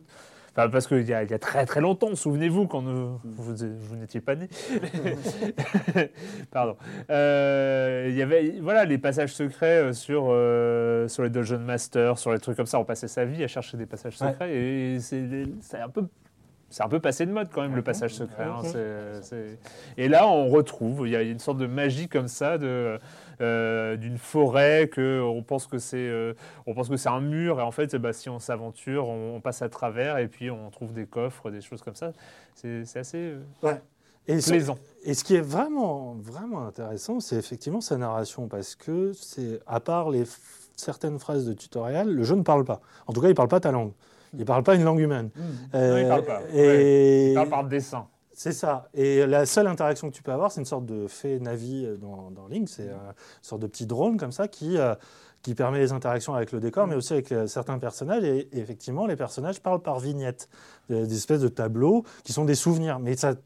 Enfin, 0.58 0.70
parce 0.70 0.86
qu'il 0.86 1.02
y, 1.02 1.08
y 1.10 1.12
a 1.12 1.38
très 1.38 1.66
très 1.66 1.82
longtemps, 1.82 2.14
souvenez-vous, 2.14 2.66
quand 2.66 2.80
nous- 2.80 3.20
vous, 3.24 3.54
vous 3.78 3.96
n'étiez 3.96 4.22
pas 4.22 4.36
né. 4.36 4.48
Pardon. 6.50 6.76
Euh, 7.10 8.06
il 8.08 8.16
y 8.16 8.22
avait 8.22 8.54
voilà, 8.62 8.86
les 8.86 8.96
passages 8.98 9.34
secrets 9.34 9.82
euh, 9.82 9.92
sur, 9.92 10.28
euh, 10.30 11.08
sur 11.08 11.22
les 11.24 11.30
Dungeon 11.30 11.58
Masters, 11.58 12.18
sur 12.18 12.32
les 12.32 12.38
trucs 12.38 12.56
comme 12.56 12.64
ça. 12.66 12.78
On 12.78 12.84
passait 12.84 13.08
sa 13.08 13.26
vie 13.26 13.44
à 13.44 13.48
chercher 13.48 13.76
des 13.76 13.84
passages 13.86 14.16
Ouais. 14.20 14.28
secrets 14.30 14.56
et 14.56 14.98
c'est, 15.00 15.24
c'est 15.60 15.78
un 15.78 15.88
peu. 15.90 16.04
C'est 16.68 16.82
un 16.82 16.88
peu 16.88 16.98
passé 17.00 17.24
de 17.26 17.30
mode 17.32 17.48
quand 17.52 17.62
même 17.62 17.76
le 17.76 17.82
passage 17.82 18.12
secret. 18.14 18.42
hein. 18.44 18.60
C'est- 18.64 19.22
c'est- 19.22 19.58
Et 19.96 20.08
là, 20.08 20.26
on 20.26 20.48
retrouve, 20.48 21.06
il 21.06 21.12
y 21.12 21.16
a 21.16 21.22
une 21.22 21.38
sorte 21.38 21.58
de 21.58 21.66
magie 21.66 22.08
comme 22.08 22.26
ça, 22.28 22.58
de, 22.58 22.98
euh, 23.40 23.96
d'une 23.96 24.18
forêt 24.18 24.88
que 24.92 25.20
on 25.22 25.42
pense 25.42 25.66
que 25.68 25.78
c'est, 25.78 25.96
euh, 25.96 26.34
on 26.66 26.74
pense 26.74 26.88
que 26.88 26.96
c'est 26.96 27.08
un 27.08 27.20
mur 27.20 27.60
et 27.60 27.62
en 27.62 27.70
fait, 27.70 27.94
bah, 27.96 28.12
si 28.12 28.28
on 28.28 28.40
s'aventure, 28.40 29.06
on, 29.08 29.36
on 29.36 29.40
passe 29.40 29.62
à 29.62 29.68
travers 29.68 30.18
et 30.18 30.26
puis 30.26 30.50
on 30.50 30.70
trouve 30.70 30.92
des 30.92 31.06
coffres, 31.06 31.50
des 31.50 31.60
choses 31.60 31.82
comme 31.82 31.94
ça. 31.94 32.12
C'est, 32.54 32.82
assez 32.96 33.18
euh, 33.18 33.38
Ouais. 33.62 33.80
Et, 34.26 34.40
ce- 34.40 34.50
plaisant. 34.50 34.76
et 35.04 35.14
ce 35.14 35.22
qui 35.22 35.36
est 35.36 35.40
vraiment, 35.40 36.16
vraiment 36.20 36.66
intéressant, 36.66 37.20
c'est 37.20 37.36
effectivement 37.36 37.80
sa 37.80 37.96
narration, 37.96 38.48
parce 38.48 38.74
que 38.74 39.12
c'est, 39.12 39.60
à 39.68 39.78
part 39.78 40.10
les 40.10 40.24
certaines 40.74 41.20
phrases 41.20 41.46
de 41.46 41.52
tutoriel, 41.52 42.08
le 42.12 42.22
jeu 42.24 42.34
ne 42.34 42.42
parle 42.42 42.64
pas. 42.64 42.80
En 43.06 43.12
tout 43.12 43.20
cas, 43.20 43.28
il 43.28 43.30
ne 43.30 43.36
parle 43.36 43.48
pas 43.48 43.60
ta 43.60 43.70
langue. 43.70 43.92
Il 44.36 44.40
ne 44.40 44.44
parle 44.44 44.62
pas 44.62 44.74
une 44.76 44.84
langue 44.84 45.00
humaine. 45.00 45.30
Non, 45.74 45.96
il 45.96 46.06
parle 46.06 46.24
pas. 46.24 46.42
Euh, 46.54 46.78
Et 46.78 47.28
Il 47.30 47.34
parle 47.34 47.48
par 47.48 47.64
dessin. 47.64 48.06
C'est 48.32 48.52
ça. 48.52 48.88
Et 48.92 49.24
la 49.26 49.46
seule 49.46 49.66
interaction 49.66 50.10
que 50.10 50.14
tu 50.14 50.22
peux 50.22 50.30
avoir, 50.32 50.52
c'est 50.52 50.60
une 50.60 50.66
sorte 50.66 50.84
de 50.84 51.06
fée 51.06 51.40
Navi 51.40 51.86
euh, 51.86 51.96
dans, 51.96 52.30
dans 52.30 52.46
Link. 52.48 52.68
C'est 52.68 52.88
euh, 52.88 52.92
une 52.94 53.14
sorte 53.42 53.62
de 53.62 53.66
petit 53.66 53.86
drone 53.86 54.18
comme 54.18 54.30
ça 54.32 54.46
qui, 54.46 54.76
euh, 54.76 54.94
qui 55.40 55.54
permet 55.54 55.78
les 55.78 55.92
interactions 55.92 56.34
avec 56.34 56.52
le 56.52 56.60
décor, 56.60 56.86
mais 56.86 56.96
aussi 56.96 57.14
avec 57.14 57.32
euh, 57.32 57.46
certains 57.46 57.78
personnages. 57.78 58.24
Et, 58.24 58.48
et 58.52 58.58
effectivement, 58.58 59.06
les 59.06 59.16
personnages 59.16 59.60
parlent 59.60 59.80
par 59.80 59.98
vignettes, 60.00 60.50
des, 60.90 61.06
des 61.06 61.16
espèces 61.16 61.40
de 61.40 61.48
tableaux 61.48 62.04
qui 62.24 62.34
sont 62.34 62.44
des 62.44 62.54
souvenirs. 62.54 62.98
Mais 62.98 63.16
ça 63.16 63.36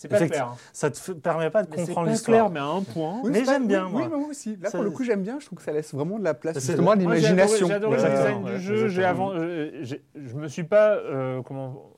C'est 0.00 0.08
pas 0.08 0.26
clair. 0.26 0.46
hein. 0.48 0.56
ça 0.72 0.88
ne 0.90 0.94
te 0.94 1.10
permet 1.12 1.50
pas 1.50 1.62
de 1.64 1.68
comprendre 1.74 2.06
pas 2.06 2.12
l'histoire. 2.12 2.36
clair, 2.38 2.50
mais 2.50 2.60
à 2.60 2.64
un 2.64 2.82
point. 2.82 3.20
Oui, 3.24 3.30
Mais 3.32 3.44
j'aime 3.44 3.66
bien, 3.66 3.86
oui, 3.86 3.92
moi. 3.92 4.02
Oui, 4.04 4.08
moi 4.20 4.28
aussi. 4.30 4.56
Là, 4.56 4.70
Ça- 4.70 4.78
pour 4.78 4.84
le 4.84 4.90
coup, 4.90 5.02
j'aime 5.02 5.22
bien. 5.22 5.38
Je 5.40 5.46
trouve 5.46 5.58
que 5.58 5.64
ça 5.64 5.72
laisse 5.72 5.92
vraiment 5.92 6.18
de 6.18 6.24
la 6.24 6.34
place 6.34 6.54
C'est- 6.58 6.66
justement 6.72 6.92
à 6.92 6.94
j'ai 6.94 7.00
l'imagination. 7.00 7.66
adoré- 7.68 7.68
J'ai 7.68 7.74
adoré, 7.74 7.96
Ouais, 7.96 8.02
le 8.10 8.16
design 8.16 8.44
ouais, 8.44 8.50
du 8.52 8.60
jeu. 8.60 8.88
J'ai 8.88 9.04
avant, 9.04 9.32
euh, 9.34 9.70
j'ai- 9.82 10.02
je 10.14 10.34
me 10.36 10.46
suis 10.48 10.64
pas 10.64 10.92
euh, 10.94 11.42
comment, 11.42 11.90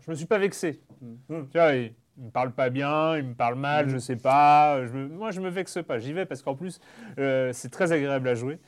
je 0.00 0.10
me 0.10 0.16
suis 0.16 0.26
pas 0.26 0.38
vexé. 0.38 0.80
Mm. 1.02 1.14
Tu 1.52 1.58
vois, 1.58 1.72
il, 1.74 1.92
il 2.16 2.24
me 2.24 2.30
parle 2.30 2.50
pas 2.52 2.70
bien, 2.70 3.16
il 3.18 3.24
me 3.24 3.34
parle 3.34 3.54
mal, 3.56 3.88
je 3.90 3.98
sais 3.98 4.16
pas. 4.16 4.84
Je 4.86 4.92
me- 4.92 5.08
moi, 5.08 5.30
je 5.30 5.40
me 5.40 5.50
vexe 5.50 5.78
pas. 5.86 5.98
J'y 5.98 6.12
vais 6.12 6.24
parce 6.26 6.42
qu'en 6.42 6.54
plus, 6.54 6.80
euh, 7.18 7.50
c'est 7.52 7.68
très 7.70 7.92
agréable 7.92 8.26
à 8.28 8.34
jouer. 8.34 8.58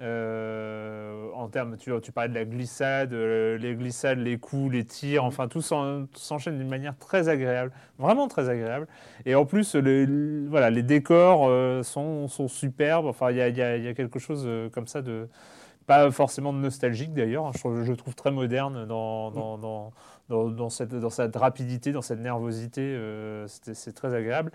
Euh, 0.00 1.28
en 1.34 1.48
termes, 1.48 1.76
tu, 1.76 1.90
tu 2.02 2.12
parlais 2.12 2.28
de 2.28 2.34
la 2.34 2.44
glissade, 2.44 3.12
euh, 3.12 3.56
les 3.58 3.74
glissades, 3.74 4.18
les 4.18 4.38
coups, 4.38 4.72
les 4.72 4.84
tirs, 4.84 5.24
enfin 5.24 5.48
tout 5.48 5.62
s'en- 5.62 6.06
tout 6.06 6.20
s'enchaîne 6.20 6.58
d'une 6.58 6.68
manière 6.68 6.96
très 6.98 7.28
agréable, 7.28 7.72
vraiment 7.98 8.28
très 8.28 8.48
agréable. 8.48 8.86
Et 9.26 9.34
en 9.34 9.44
plus, 9.44 9.74
le- 9.74 10.04
le- 10.04 10.46
voilà, 10.48 10.70
les 10.70 10.82
décors 10.82 11.46
euh, 11.48 11.82
sont, 11.82 12.28
sont 12.28 12.48
superbes. 12.48 13.06
Enfin, 13.06 13.30
il 13.30 13.36
y 13.36 13.40
a, 13.40 13.48
il 13.48 13.56
y 13.56 13.62
a- 13.62 13.76
il 13.76 13.84
y 13.84 13.88
a 13.88 13.94
quelque 13.94 14.18
chose 14.18 14.48
comme 14.72 14.86
ça 14.86 15.02
de 15.02 15.28
pas 15.86 16.10
forcément 16.12 16.52
de 16.52 16.58
nostalgique 16.58 17.12
d'ailleurs. 17.12 17.46
hein. 17.46 17.50
Je, 17.54 17.58
trouve- 17.58 17.82
je 17.82 17.92
trouve 17.92 18.14
très 18.14 18.30
moderne 18.30 18.86
dans, 18.86 19.30
dans, 19.32 19.58
dans, 19.58 19.92
dans, 20.28 20.48
dans 20.48 20.70
cette, 20.70 20.94
dans 20.94 21.10
cette 21.10 21.36
rapidité, 21.36 21.92
dans 21.92 22.02
cette 22.02 22.20
nervosité. 22.20 22.80
euh, 22.82 23.46
c'est 23.48 23.92
très 23.94 24.14
agréable. 24.14 24.50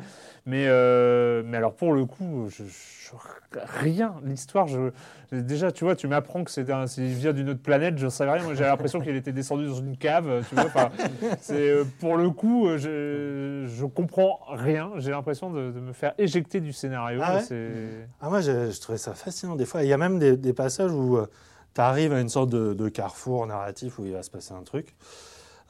Mais, 0.46 0.66
euh, 0.68 1.44
mais 1.46 1.58
alors 1.58 1.74
pour 1.76 1.94
le 1.94 2.06
coup, 2.06 2.48
je, 2.50 2.64
je- 2.64 3.12
rien. 3.54 4.16
L'histoire, 4.24 4.68
je, 4.68 4.92
déjà, 5.32 5.72
tu 5.72 5.84
vois, 5.86 5.96
tu 5.96 6.08
m'apprends 6.08 6.44
que 6.44 6.52
c'est 6.52 6.70
un, 6.70 6.86
vient 6.98 7.32
d'une 7.32 7.50
autre 7.50 7.62
planète, 7.62 7.98
je 7.98 8.08
savais 8.10 8.32
rien. 8.32 8.44
Moi, 8.44 8.54
j'ai 8.54 8.64
l'impression 8.64 9.00
qu'il 9.00 9.16
était 9.16 9.32
descendu 9.32 9.66
dans 9.68 9.76
une 9.76 9.98
cave. 9.98 10.44
Tu 10.50 10.56
vois, 10.56 10.92
c'est 11.40 11.70
euh, 11.70 11.84
pour 12.00 12.18
le 12.18 12.30
coup, 12.32 12.68
euh, 12.68 12.78
je, 12.78 13.70
je 13.74 13.86
comprends 13.86 14.40
rien. 14.50 14.92
J'ai 14.98 15.12
l'impression 15.12 15.52
de, 15.52 15.72
de 15.72 15.80
me 15.80 15.94
faire 15.94 16.14
éjecter 16.18 16.60
du 16.60 16.74
scénario. 16.74 17.22
Ah 17.24 17.36
ouais 17.36 17.42
Ah, 18.20 18.30
moi, 18.30 18.42
je, 18.42 18.72
je 18.72 18.82
trouvais 18.82 18.98
ça 18.98 19.14
fascinant 19.14 19.56
des 19.56 19.66
fois. 19.66 19.84
Il 19.84 19.90
y 19.90 19.94
a 19.94 19.98
même 19.98 20.20
des, 20.20 20.36
des 20.38 20.54
passages 20.54 20.92
où 20.92 21.18
tu 21.76 21.82
arrives 21.82 22.12
à 22.14 22.20
une 22.20 22.30
sorte 22.30 22.50
de, 22.50 22.74
de 22.74 22.90
carrefour 22.90 23.46
narratif 23.48 24.00
où 24.00 24.06
il 24.06 24.12
va 24.14 24.24
se 24.24 24.32
passer 24.32 24.54
un 24.54 24.64
truc. 24.64 24.96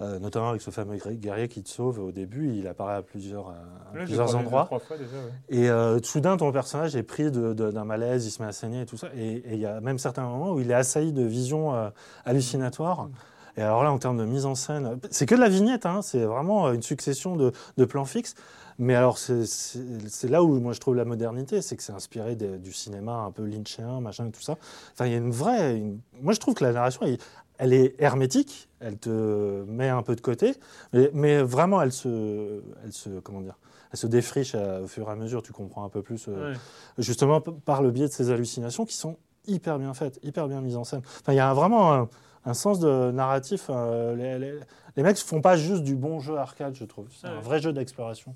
Euh, 0.02 0.20
notamment 0.20 0.50
avec 0.50 0.62
ce 0.62 0.70
fameux 0.72 0.96
guerrier- 0.98 1.48
qui 1.48 1.64
te 1.64 1.70
sauve 1.70 2.00
au 2.00 2.12
début. 2.12 2.54
Il 2.54 2.68
apparaît 2.68 2.96
à 2.96 3.02
plusieurs, 3.02 3.48
à 3.50 3.52
Ouais, 3.52 4.00
j'ai 4.00 4.06
plusieurs 4.06 4.36
endroits. 4.36 4.70
déjà, 4.92 5.04
ouais. 5.04 5.32
Et 5.50 5.70
euh, 5.70 6.00
soudain, 6.04 6.38
ton 6.38 6.52
personnage 6.52 6.96
est 6.96 7.04
pris 7.04 7.32
d'un 7.32 7.84
malaise, 7.86 8.26
il 8.26 8.32
se 8.32 8.42
met 8.42 8.48
à 8.48 8.52
saigner 8.52 8.82
et 8.82 8.86
tout 8.86 8.98
ça. 8.98 9.08
Et 9.16 9.44
il 9.54 9.60
y 9.60 9.66
a 9.66 9.80
même 9.82 9.98
certains 10.00 10.24
moments 10.28 10.52
où 10.54 10.60
il 10.60 10.70
est 10.70 10.76
assailli 10.76 11.14
de 11.14 11.24
visions 11.24 11.74
euh, 11.76 11.90
hallucinatoires. 12.26 13.10
Et 13.58 13.62
alors 13.62 13.84
là, 13.84 13.92
en 13.92 13.98
termes 13.98 14.18
de 14.20 14.26
mise 14.26 14.46
en 14.46 14.54
scène, 14.54 15.00
c'est 15.10 15.26
que 15.26 15.34
de 15.34 15.40
la 15.40 15.50
vignette, 15.50 15.88
hein, 15.88 16.02
c'est 16.04 16.24
vraiment 16.26 16.72
une 16.72 16.84
succession 16.84 17.36
de, 17.36 17.52
de 17.78 17.86
plans 17.86 18.06
fixes. 18.06 18.36
Mais 18.80 18.94
alors, 18.94 19.18
c'est- 19.18 20.30
là 20.30 20.44
où 20.44 20.60
moi 20.60 20.74
je 20.74 20.80
trouve 20.80 20.94
la 20.96 21.06
modernité, 21.06 21.64
c'est 21.64 21.76
que 21.76 21.82
c'est 21.82 21.94
inspiré 21.94 22.36
du 22.36 22.72
cinéma 22.72 23.14
un 23.14 23.32
peu 23.32 23.44
lynchien, 23.44 24.00
machin, 24.02 24.30
tout 24.30 24.42
ça. 24.44 24.58
Enfin, 24.94 25.08
il 25.08 25.12
y 25.14 25.16
a 25.16 25.18
une 25.18 25.32
vraie. 25.32 25.76
une- 25.78 26.00
Moi, 26.22 26.34
je 26.34 26.40
trouve 26.40 26.54
que 26.54 26.64
la 26.64 26.72
narration, 26.72 27.02
elle, 27.04 27.18
elle 27.58 27.74
est 27.74 27.96
hermétique, 28.00 28.70
elle 28.80 28.98
te 28.98 29.64
met 29.68 29.90
un 29.90 30.02
peu 30.04 30.16
de 30.16 30.22
côté, 30.22 30.56
mais, 30.94 31.10
mais 31.14 31.42
vraiment, 31.42 31.82
elle 31.82 31.92
se, 31.92 32.62
elle 32.84 32.94
se, 32.94 33.20
comment 33.20 33.42
dire, 33.42 33.58
elle 33.92 33.98
se 33.98 34.08
défriche 34.08 34.54
à- 34.56 34.82
au 34.82 34.88
fur 34.88 35.08
et 35.08 35.12
à 35.12 35.16
mesure. 35.16 35.42
Tu 35.42 35.54
comprends 35.54 35.84
un 35.84 35.90
peu 35.90 36.02
plus, 36.02 36.28
euh, 36.28 36.52
Ouais. 36.52 36.58
justement 36.98 37.42
par 37.42 37.82
le 37.82 37.92
biais 37.92 38.08
de 38.08 38.12
ces 38.14 38.30
hallucinations 38.32 38.86
qui 38.86 38.96
sont 38.96 39.18
hyper 39.48 39.80
bien 39.80 39.94
faites, 39.94 40.20
hyper 40.24 40.48
bien 40.48 40.62
mises 40.62 40.78
en 40.78 40.84
scène. 40.84 41.02
Enfin, 41.22 41.34
il 41.34 41.38
y 41.38 41.40
a 41.40 41.54
vraiment 41.54 41.94
un, 41.94 42.10
un 42.46 42.54
sens 42.54 42.80
de 42.80 43.12
narratif. 43.12 43.68
euh, 43.70 44.16
les, 44.16 44.38
les, 44.40 44.60
les 44.98 45.04
mecs 45.04 45.18
font 45.18 45.42
pas 45.42 45.56
juste 45.58 45.84
du 45.84 45.96
bon 45.96 46.20
jeu 46.20 46.38
arcade, 46.38 46.76
je 46.76 46.84
trouve. 46.86 47.08
C'est 47.12 47.28
un 47.28 47.40
vrai 47.40 47.60
jeu 47.62 47.72
d'exploration. 47.74 48.36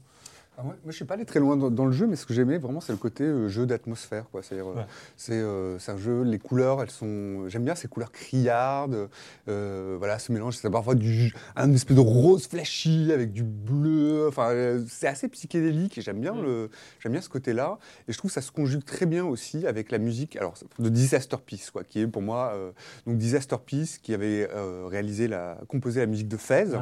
Ah, 0.61 0.65
moi, 0.65 0.73
moi, 0.73 0.77
je 0.83 0.87
ne 0.87 0.91
suis 0.93 1.05
pas 1.05 1.15
allé 1.15 1.25
très 1.25 1.39
loin 1.39 1.57
dans, 1.57 1.69
dans 1.71 1.85
le 1.85 1.91
jeu, 1.91 2.07
mais 2.07 2.15
ce 2.15 2.25
que 2.25 2.33
j'aimais 2.33 2.57
vraiment, 2.57 2.79
c'est 2.81 2.91
le 2.93 2.97
côté 2.97 3.23
euh, 3.23 3.47
jeu 3.49 3.65
d'atmosphère. 3.65 4.25
euh, 4.35 4.39
Ouais. 4.61 4.85
c'est 5.17 5.33
euh, 5.33 5.77
c'est 5.79 5.91
un 5.91 5.97
jeu, 5.97 6.21
les 6.23 6.39
couleurs, 6.39 6.81
elles 6.81 6.91
sont. 6.91 7.47
J'aime 7.49 7.63
bien 7.65 7.75
ces 7.75 7.87
couleurs 7.87 8.11
criardes. 8.11 9.09
euh, 9.47 9.95
voilà, 9.97 10.19
ce 10.19 10.31
mélange, 10.31 10.57
c'est 10.57 10.69
parfois 10.69 10.95
du, 10.95 11.33
un 11.55 11.73
espèce 11.73 11.95
de 11.95 12.01
rose 12.01 12.47
flashy 12.47 13.11
avec 13.11 13.31
du 13.33 13.43
bleu. 13.43 14.27
Enfin, 14.27 14.49
euh, 14.51 14.83
c'est 14.87 15.07
assez 15.07 15.27
psychédélique 15.27 15.97
et 15.97 16.01
j'aime 16.01 16.19
bien, 16.19 16.33
Mm. 16.33 16.41
le, 16.43 16.69
bien 17.09 17.21
ce 17.21 17.29
côté-là. 17.29 17.77
Et 18.07 18.13
je 18.13 18.17
trouve 18.17 18.29
que 18.31 18.35
ça 18.35 18.41
se 18.41 18.51
conjugue 18.51 18.83
très 18.85 19.05
bien 19.05 19.25
aussi 19.25 19.65
avec 19.67 19.91
la 19.91 19.97
musique 19.97 20.35
alors, 20.35 20.53
de 20.79 20.89
Disaster 20.89 21.37
Peace, 21.45 21.71
quoi, 21.71 21.83
qui 21.83 21.99
est 22.01 22.07
pour 22.07 22.21
moi. 22.21 22.51
euh, 22.55 22.71
donc, 23.07 23.17
Disaster 23.17 23.57
Peace, 23.65 23.97
qui 24.01 24.13
avait 24.13 24.47
euh, 24.53 24.85
réalisé 24.87 25.27
la, 25.27 25.57
composé 25.67 25.99
la 25.99 26.05
musique 26.05 26.27
de 26.27 26.37
Fez. 26.37 26.65
Ouais, 26.69 26.77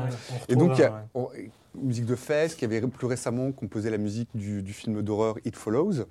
Et 0.49 0.55
donc, 0.55 0.79
a- 0.79 0.91
ouais. 0.91 0.99
on- 1.13 1.29
musique 1.75 2.05
de 2.05 2.15
Fez, 2.15 2.47
qui 2.57 2.65
avait 2.65 2.81
plus 2.81 3.07
récemment 3.07 3.51
composé 3.51 3.89
la 3.89 3.97
musique 3.97 4.29
du, 4.35 4.61
du 4.63 4.73
film 4.73 5.01
d'horreur 5.01 5.35
It 5.45 5.55
Follows, 5.55 6.05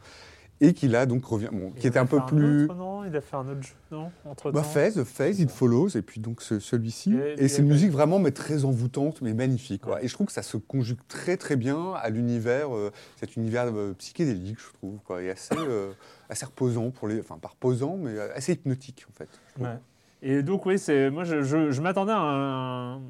et 0.61 0.73
qui 0.75 0.89
là 0.89 1.07
donc 1.07 1.25
revient, 1.25 1.51
bon, 1.53 1.71
qui 1.71 1.87
était 1.87 2.01
un 2.01 2.07
peu 2.07 2.19
plus. 2.27 2.65
autre, 2.65 2.75
non? 2.75 3.05
Il 3.05 3.15
a 3.15 3.21
fait 3.21 3.37
un 3.37 3.49
autre 3.49 3.63
jeu, 3.63 3.75
non? 3.93 4.11
Entre 4.25 4.51
Bah, 4.51 4.65
Fez, 4.65 4.91
Fez, 5.05 5.41
It 5.41 5.51
Follows, 5.53 5.91
et 5.97 6.03
puis 6.03 6.21
donc 6.21 6.43
ce- 6.43 6.59
celui-ci. 6.59 7.15
Et- 7.37 7.47
c'est 7.47 7.63
une 7.63 7.69
musique 7.69 7.93
vraiment 7.93 8.19
mais 8.19 8.33
très 8.33 8.65
envoûtante, 8.65 9.23
mais 9.23 9.35
magnifique. 9.35 9.83
quoi. 9.83 10.03
Et 10.03 10.09
je 10.09 10.15
trouve 10.15 10.27
que 10.27 10.33
ça 10.33 10.43
se 10.43 10.57
conjugue 10.57 10.99
très 11.07 11.37
très 11.37 11.55
bien 11.55 11.93
à 11.95 12.11
l'univers, 12.11 12.75
euh, 12.75 12.91
cet 13.21 13.37
univers 13.37 13.67
euh, 13.73 13.95
psychédélique, 13.99 14.59
je 14.59 14.73
trouve, 14.79 14.99
quoi, 15.05 15.23
et 15.23 15.31
assez, 15.31 15.55
euh, 15.57 15.93
assez 16.29 16.45
reposant 16.45 16.91
pour 16.91 17.07
les, 17.07 17.21
enfin 17.21 17.39
pas 17.41 17.49
reposant, 17.49 17.97
mais 17.97 18.19
assez 18.19 18.55
hypnotique 18.55 19.07
en 19.09 19.13
fait. 19.13 19.29
Ouais. 19.61 19.79
Et 20.23 20.43
donc, 20.43 20.67
oui, 20.67 20.77
c'est 20.81 21.09
moi, 21.11 21.23
je, 21.23 21.43
je- 21.43 21.71
je 21.71 21.81
m'attendais 21.81 22.11
à 22.11 22.19
un, 22.19 23.01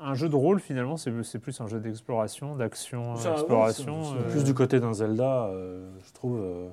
un 0.00 0.14
jeu 0.14 0.28
de 0.28 0.36
rôle, 0.36 0.60
finalement. 0.60 0.96
C'est 0.96 1.38
plus 1.38 1.60
un 1.60 1.66
jeu 1.66 1.78
d'exploration, 1.80 2.56
d'action, 2.56 3.14
exploration. 3.14 4.14
euh, 4.14 4.30
Plus 4.30 4.44
du 4.44 4.54
côté 4.54 4.80
d'un 4.80 4.92
Zelda, 4.94 5.44
euh, 5.46 5.88
je 6.06 6.12
trouve. 6.12 6.38
euh, 6.40 6.68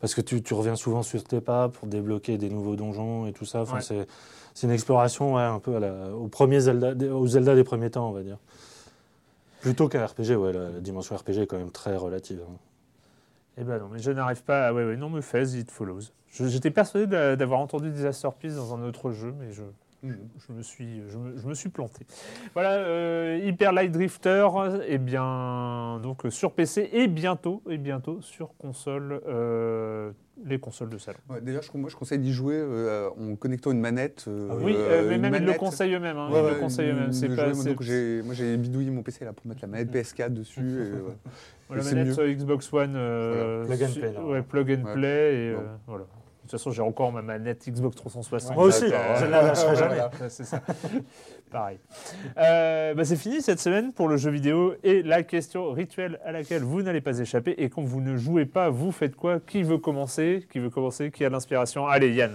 parce 0.00 0.14
que 0.14 0.20
tu, 0.20 0.42
tu 0.42 0.54
reviens 0.54 0.76
souvent 0.76 1.02
sur 1.02 1.24
tes 1.24 1.40
pas 1.40 1.68
pour 1.68 1.88
débloquer 1.88 2.38
des 2.38 2.50
nouveaux 2.50 2.76
donjons 2.76 3.26
et 3.26 3.32
tout 3.32 3.44
ça. 3.44 3.62
Enfin, 3.62 3.76
Ouais. 3.78 4.06
c'est, 4.54 4.66
une 4.66 4.70
exploration 4.72 5.34
ouais, 5.34 5.42
un 5.42 5.58
peu 5.58 5.74
à 5.76 5.80
la- 5.80 6.10
au 6.14 6.28
premier 6.28 6.60
Zelda, 6.60 6.92
au 7.14 7.26
Zelda 7.26 7.54
des 7.56 7.64
premiers 7.64 7.90
temps, 7.90 8.08
on 8.08 8.12
va 8.12 8.22
dire. 8.22 8.38
Plutôt 9.60 9.88
qu'un 9.88 10.06
RPG, 10.06 10.36
ouais, 10.36 10.52
la, 10.52 10.70
la 10.70 10.80
dimension 10.80 11.16
RPG 11.16 11.38
est 11.42 11.46
quand 11.46 11.58
même 11.58 11.72
très 11.72 11.96
relative. 11.96 12.40
hein. 12.48 12.54
Eh 13.60 13.64
ben 13.64 13.78
non, 13.80 13.88
mais 13.90 13.98
je 13.98 14.12
n'arrive 14.12 14.44
pas. 14.44 14.68
à- 14.68 14.72
Ouais, 14.72 14.84
ouais, 14.84 14.96
non, 14.96 15.10
me 15.10 15.20
Fez, 15.20 15.58
It 15.58 15.68
Follows. 15.70 16.02
J'étais 16.30 16.70
persuadé 16.70 17.06
d'a- 17.08 17.34
d'avoir 17.34 17.58
entendu 17.58 17.90
Disaster 17.90 18.28
Peace 18.38 18.54
dans 18.54 18.72
un 18.74 18.82
autre 18.84 19.10
jeu, 19.10 19.34
mais 19.36 19.50
je, 19.52 19.62
je, 20.04 20.08
je 20.46 20.52
me, 20.52 20.62
suis, 20.62 21.02
je, 21.08 21.18
me, 21.18 21.36
je 21.36 21.46
me 21.46 21.54
suis 21.54 21.68
planté. 21.70 22.06
Voilà, 22.54 22.74
euh, 22.74 23.40
Hyper 23.42 23.72
Light 23.72 23.90
Drifter, 23.92 24.46
eh 24.86 24.98
bien, 24.98 25.98
donc 26.02 26.24
euh, 26.26 26.30
sur 26.30 26.52
PC 26.52 26.88
et 26.92 27.08
bientôt, 27.08 27.62
et 27.68 27.78
bientôt 27.78 28.20
sur 28.20 28.56
console, 28.58 29.20
euh, 29.26 30.12
les 30.44 30.60
consoles 30.60 30.90
de 30.90 30.98
salon. 30.98 31.18
Ouais, 31.28 31.40
D'ailleurs, 31.40 31.62
je, 31.62 31.76
moi 31.76 31.90
je 31.90 31.96
conseille 31.96 32.20
d'y 32.20 32.32
jouer 32.32 32.54
euh, 32.56 33.08
en 33.10 33.34
connectant 33.34 33.72
une 33.72 33.80
manette. 33.80 34.26
euh, 34.28 34.48
oui, 34.62 34.76
mais 35.08 35.18
même 35.18 35.34
ils 35.42 35.44
le 35.46 35.54
conseillent 35.54 35.94
eux-mêmes. 35.94 36.16
hein, 36.16 36.30
Ouais, 36.30 36.42
ils 36.44 36.54
le 36.54 36.60
conseillent 36.60 36.90
eux-mêmes. 36.90 37.12
C'est 37.12 37.28
de 37.28 37.34
pas. 37.34 37.52
jouer, 37.52 37.64
moi, 37.64 37.74
j'ai- 37.80 38.22
Moi, 38.22 38.34
j'ai 38.34 38.56
bidouillé 38.56 38.90
mon 38.90 39.02
PC 39.02 39.24
là 39.24 39.32
pour 39.32 39.46
mettre 39.46 39.60
la 39.62 39.68
manette 39.68 39.90
PS4 39.90 40.32
dessus. 40.32 40.60
et, 40.60 40.92
ouais. 40.92 41.16
La 41.76 41.82
manette 41.82 42.16
mieux. 42.16 42.34
Xbox 42.34 42.72
One, 42.72 42.94
euh, 42.96 43.64
Voilà, 43.66 43.76
plug 43.76 43.88
and 43.90 43.92
play, 44.00 44.42
plug 44.42 44.70
and 44.80 44.84
Ouais. 44.86 44.94
play, 44.94 45.34
et 45.34 45.52
Bon. 45.54 45.60
euh, 45.60 45.76
voilà. 45.86 46.04
De 46.48 46.52
toute 46.52 46.60
façon, 46.60 46.70
j'ai 46.70 46.80
encore 46.80 47.12
ma 47.12 47.20
manette 47.20 47.68
Xbox 47.68 47.94
360. 47.96 48.56
Moi 48.56 48.64
aussi, 48.64 48.88
D'accord, 48.88 49.16
je 49.16 49.26
ne 49.26 49.30
la 49.30 49.42
lâcherai 49.42 49.76
jamais. 49.76 49.98
C'est 50.30 50.44
ça. 50.44 50.62
Pareil. 51.50 51.78
Euh, 52.38 52.94
bah, 52.94 53.04
c'est 53.04 53.16
fini 53.16 53.42
cette 53.42 53.60
semaine 53.60 53.92
pour 53.92 54.08
le 54.08 54.16
jeu 54.16 54.30
vidéo 54.30 54.74
et 54.82 55.02
la 55.02 55.22
question 55.24 55.70
rituelle 55.72 56.18
à 56.24 56.32
laquelle 56.32 56.62
vous 56.62 56.80
n'allez 56.80 57.02
pas 57.02 57.18
échapper. 57.18 57.50
Et 57.58 57.68
quand 57.68 57.82
vous 57.82 58.00
ne 58.00 58.16
jouez 58.16 58.46
pas, 58.46 58.70
vous 58.70 58.92
faites 58.92 59.14
quoi? 59.14 59.40
Qui 59.40 59.62
veut 59.62 59.76
commencer? 59.76 60.46
Qui 60.50 60.58
veut 60.58 60.70
commencer? 60.70 61.10
Qui 61.10 61.22
a 61.26 61.28
l'inspiration? 61.28 61.86
Allez, 61.86 62.14
Yann. 62.14 62.32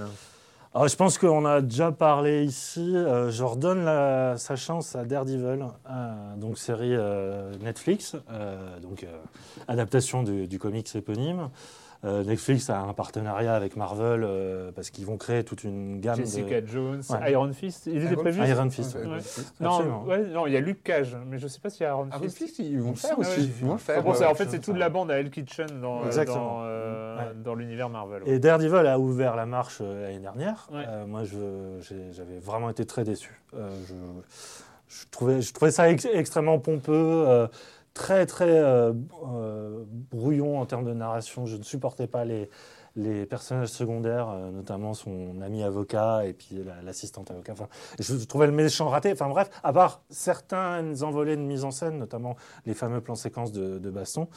Alors, 0.76 0.88
je 0.88 0.96
pense 0.96 1.18
qu'on 1.18 1.46
a 1.46 1.62
déjà 1.62 1.92
parlé 1.92 2.44
ici. 2.44 2.96
Euh, 2.96 3.32
je 3.32 3.44
redonne 3.44 3.84
la- 3.84 4.36
sa 4.38 4.56
chance 4.56 4.96
à 4.96 5.06
Daredevil, 5.06 5.66
euh, 5.90 6.36
donc 6.38 6.60
série 6.60 6.96
euh, 6.96 7.52
Netflix, 7.64 8.16
euh, 8.32 8.80
donc 8.80 9.04
euh, 9.04 9.08
adaptation 9.68 10.22
du, 10.22 10.46
du 10.48 10.60
comics 10.60 10.96
éponyme. 10.96 11.50
Euh, 12.06 12.24
Netflix 12.26 12.70
a 12.70 12.80
un 12.82 12.92
partenariat 12.94 13.56
avec 13.56 13.78
Marvel 13.78 14.24
euh, 14.26 14.72
parce 14.74 14.90
qu'ils 14.90 15.06
vont 15.06 15.16
créer 15.16 15.46
toute 15.46 15.64
une 15.64 16.02
gamme 16.02 16.18
Jessica 16.18 16.60
de 16.60 16.68
Jones, 16.68 17.02
Ouais. 17.10 17.32
Iron 17.32 17.54
Fist. 17.54 17.86
Il 17.88 17.98
était 18.04 18.12
Iron- 18.14 18.22
prévu 18.22 18.46
Iron 18.46 18.70
Fist. 18.70 18.96
Ouais. 18.96 19.18
Non, 19.62 19.82
non, 20.34 20.46
il 20.48 20.52
y 20.54 20.58
a 20.58 20.60
Luke 20.60 20.84
Cage, 20.84 21.16
mais 21.30 21.38
je 21.38 21.44
ne 21.44 21.48
sais 21.48 21.62
pas 21.62 21.70
s'il 21.70 21.84
y 21.84 21.86
a 21.86 21.90
Iron 21.92 22.10
Ah, 22.12 22.20
Fist. 22.20 22.38
Fist, 22.38 22.60
ils 22.60 22.82
vont 22.82 22.90
le 22.90 22.96
faire 22.98 23.18
aussi. 23.18 23.42
Ils 23.46 23.52
vont 23.64 23.68
le 23.70 23.74
Enfin, 23.76 23.94
faire. 23.94 24.04
bon, 24.04 24.14
c'est- 24.14 24.26
ouais. 24.26 24.32
en 24.32 24.36
fait, 24.36 24.50
c'est 24.50 24.60
toute 24.60 24.76
la 24.78 24.90
bande 24.90 25.12
à 25.12 25.20
Hell 25.20 25.30
Kitchen 25.30 25.68
dans, 25.82 26.02
euh, 26.04 27.18
Ouais. 27.18 27.24
dans 27.44 27.56
l'univers 27.56 27.88
Marvel. 27.90 28.24
ouais. 28.24 28.32
Et 28.32 28.40
Daredevil 28.40 28.86
a 28.88 29.00
ouvert 29.00 29.36
la 29.36 29.46
marche 29.46 29.78
euh, 29.82 30.04
l'année 30.08 30.20
dernière. 30.20 30.68
Ouais. 30.74 30.84
Euh, 30.88 31.06
moi, 31.06 31.22
j'avais 31.24 32.40
vraiment 32.40 32.70
été 32.70 32.86
très 32.86 33.04
déçu. 33.04 33.40
Euh, 33.56 33.70
je, 33.88 33.94
je 34.90 35.06
trouvais, 35.10 35.42
je 35.42 35.54
trouvais 35.54 35.72
ça 35.72 35.90
ex- 35.90 36.08
extrêmement 36.12 36.60
pompeux, 36.60 36.92
euh, 36.94 37.48
très, 37.94 38.26
très 38.26 38.50
euh, 38.50 38.94
euh, 39.26 39.84
brouillon 39.88 40.60
en 40.60 40.66
termes 40.66 40.86
de 40.86 40.94
narration. 40.94 41.46
Je 41.46 41.58
ne 41.58 41.64
supportais 41.64 42.08
pas 42.08 42.26
les, 42.26 42.50
les 42.96 43.26
personnages 43.26 43.70
secondaires, 43.70 44.30
euh, 44.30 44.52
notamment 44.52 44.94
son 44.94 45.42
ami 45.42 45.64
avocat 45.64 46.26
et 46.26 46.34
puis 46.34 46.64
la- 46.64 46.82
l'assistante 46.84 47.32
avocat. 47.32 47.54
Enfin, 47.54 47.68
je, 48.00 48.18
je 48.18 48.26
trouvais 48.26 48.46
le 48.46 48.54
méchant 48.54 48.88
raté. 48.90 49.12
Enfin 49.12 49.28
bref, 49.30 49.50
à 49.64 49.74
part 49.74 50.02
certaines 50.10 51.04
envolées 51.04 51.36
de 51.36 51.42
mise 51.42 51.64
en 51.66 51.72
scène, 51.72 51.98
notamment 51.98 52.36
les 52.66 52.74
fameux 52.76 53.02
plans 53.02 53.16
séquences 53.16 53.52
de, 53.52 53.80
de 53.80 53.90
baston, 53.90 54.28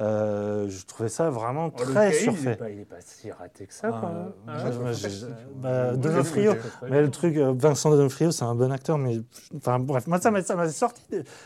euh, 0.00 0.68
je 0.68 0.86
trouvais 0.86 1.08
ça 1.08 1.30
vraiment 1.30 1.70
Oh, 1.72 1.76
très 1.76 2.10
Cage, 2.10 2.14
Il 2.14 2.22
surfait. 2.22 2.58
n'est 2.74 2.84
pas, 2.84 2.96
si 3.00 3.30
raté 3.32 3.66
que 3.66 3.74
ça, 3.74 3.90
Ah, 3.92 4.06
euh, 4.06 4.28
Ah 4.48 4.70
moi, 4.80 4.92
j'ai- 4.92 5.08
ça 5.10 5.26
bah, 5.56 5.96
Donofrio, 5.96 6.52
mais 6.88 7.00
le 7.02 7.10
truc, 7.10 7.36
Vincent 7.36 7.90
Donofrio, 7.90 8.30
c'est 8.30 8.44
un 8.44 8.54
bon 8.54 8.70
acteur, 8.72 8.98
mais 8.98 9.20
enfin 9.56 9.78
bref, 9.78 10.06
moi 10.06 10.20
ça 10.20 10.30
m'a 10.30 10.68
sorti 10.68 11.02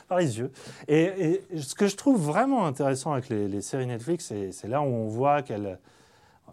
par 0.09 0.19
les 0.19 0.39
yeux. 0.39 0.51
Et, 0.86 1.43
et 1.53 1.59
ce 1.61 1.74
que 1.74 1.86
je 1.86 1.97
trouve 1.97 2.20
vraiment 2.20 2.66
intéressant 2.66 3.12
avec 3.12 3.28
les, 3.31 3.49
les 3.49 3.61
séries 3.62 3.86
Netflix, 3.86 4.27
c'est 4.27 4.53
c'est 4.53 4.69
là 4.69 4.81
où 4.81 4.85
on 4.85 5.09
voit 5.09 5.43
qu'elles, 5.43 5.78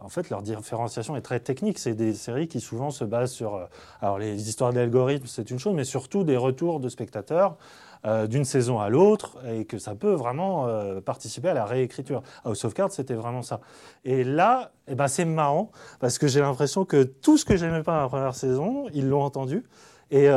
en 0.03 0.09
fait, 0.09 0.30
leur 0.30 0.41
différenciation 0.41 1.15
est 1.15 1.22
très 1.22 1.39
technique. 1.39 1.80
C'est 1.80 1.93
des 1.95 2.13
séries 2.13 2.47
qui 2.47 2.59
souvent 2.59 2.91
se 2.91 3.03
basent 3.03 3.31
sur, 3.31 3.55
euh, 3.55 3.65
alors 4.01 4.19
les 4.19 4.49
histoires 4.49 4.73
d'algorithmes, 4.73 5.27
c'est 5.27 5.49
une 5.51 5.59
chose, 5.59 5.73
mais 5.73 5.84
surtout 5.84 6.23
des 6.23 6.38
retours 6.38 6.80
de 6.80 6.89
spectateurs. 6.89 7.57
euh, 8.05 8.27
d'une 8.27 8.45
saison 8.45 8.80
à 8.80 8.89
l'autre 8.89 9.38
et 9.51 9.65
que 9.65 9.80
ça 9.80 9.95
peut 9.95 10.13
vraiment 10.13 10.67
euh, 10.67 11.01
participer 11.01 11.49
à 11.49 11.53
la 11.55 11.65
réécriture. 11.65 12.22
House 12.43 12.63
of 12.63 12.73
Cards, 12.76 12.91
c'était 12.91 13.15
vraiment 13.15 13.41
ça. 13.41 13.61
Et 14.03 14.23
là, 14.23 14.72
eh 14.88 14.93
ben, 14.93 15.07
c'est 15.07 15.26
marrant 15.26 15.72
parce 15.99 16.19
que 16.19 16.27
j'ai 16.27 16.39
l'impression 16.39 16.85
que 16.85 17.03
tout 17.03 17.38
ce 17.38 17.45
que 17.45 17.57
j'aimais 17.57 17.81
pas 17.81 17.95
dans 17.95 18.01
la 18.03 18.07
première 18.09 18.35
saison, 18.35 18.85
ils 18.93 19.09
l'ont 19.09 19.23
entendu. 19.23 19.63
Et, 20.11 20.27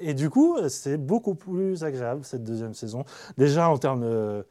et 0.00 0.14
du 0.14 0.30
coup, 0.30 0.56
c'est 0.68 0.96
beaucoup 0.96 1.34
plus 1.34 1.82
agréable 1.82 2.24
cette 2.24 2.44
deuxième 2.44 2.72
saison. 2.72 3.04
Déjà 3.36 3.68
en 3.68 3.78
termes 3.78 4.44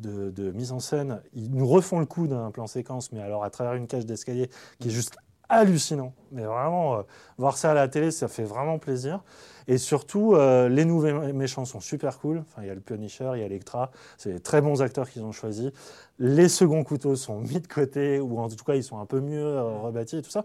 de, 0.00 0.52
mise 0.52 0.72
en 0.72 0.80
scène, 0.80 1.20
ils 1.34 1.50
nous 1.50 1.66
refont 1.66 1.98
le 2.00 2.06
coup 2.06 2.26
d'un 2.26 2.50
plan 2.50 2.66
séquence, 2.66 3.12
mais 3.12 3.20
alors 3.20 3.44
à 3.44 3.50
travers 3.50 3.74
une 3.74 3.86
cage 3.86 4.06
d'escalier 4.06 4.50
qui 4.78 4.88
est 4.88 4.90
juste 4.92 5.16
hallucinant. 5.48 6.12
Mais 6.32 6.44
vraiment, 6.44 6.96
euh, 6.96 7.02
voir 7.38 7.56
ça 7.56 7.70
à 7.70 7.74
la 7.74 7.88
télé, 7.88 8.10
ça 8.10 8.28
fait 8.28 8.44
vraiment 8.44 8.78
plaisir. 8.78 9.22
Et 9.68 9.78
surtout, 9.78 10.34
euh, 10.34 10.68
les 10.68 10.84
nouveaux 10.84 11.32
méchants 11.32 11.64
sont 11.64 11.80
super 11.80 12.18
cool. 12.18 12.38
Enfin, 12.38 12.62
il 12.62 12.68
y 12.68 12.70
a 12.70 12.74
le 12.74 12.80
Punisher, 12.80 13.30
il 13.34 13.40
y 13.40 13.42
a 13.42 13.46
Electra. 13.46 13.90
C'est 14.16 14.32
des 14.32 14.40
très 14.40 14.60
bons 14.60 14.82
acteurs 14.82 15.08
qu'ils 15.08 15.22
ont 15.22 15.32
choisis. 15.32 15.70
Les 16.18 16.48
seconds 16.48 16.84
couteaux 16.84 17.16
sont 17.16 17.40
mis 17.40 17.60
de 17.60 17.66
côté, 17.66 18.20
ou 18.20 18.38
en 18.38 18.48
tout 18.48 18.64
cas, 18.64 18.74
ils 18.74 18.84
sont 18.84 18.98
un 18.98 19.06
peu 19.06 19.20
mieux 19.20 19.44
euh, 19.44 19.64
rebâtis 19.78 20.18
et 20.18 20.22
tout 20.22 20.30
ça. 20.30 20.44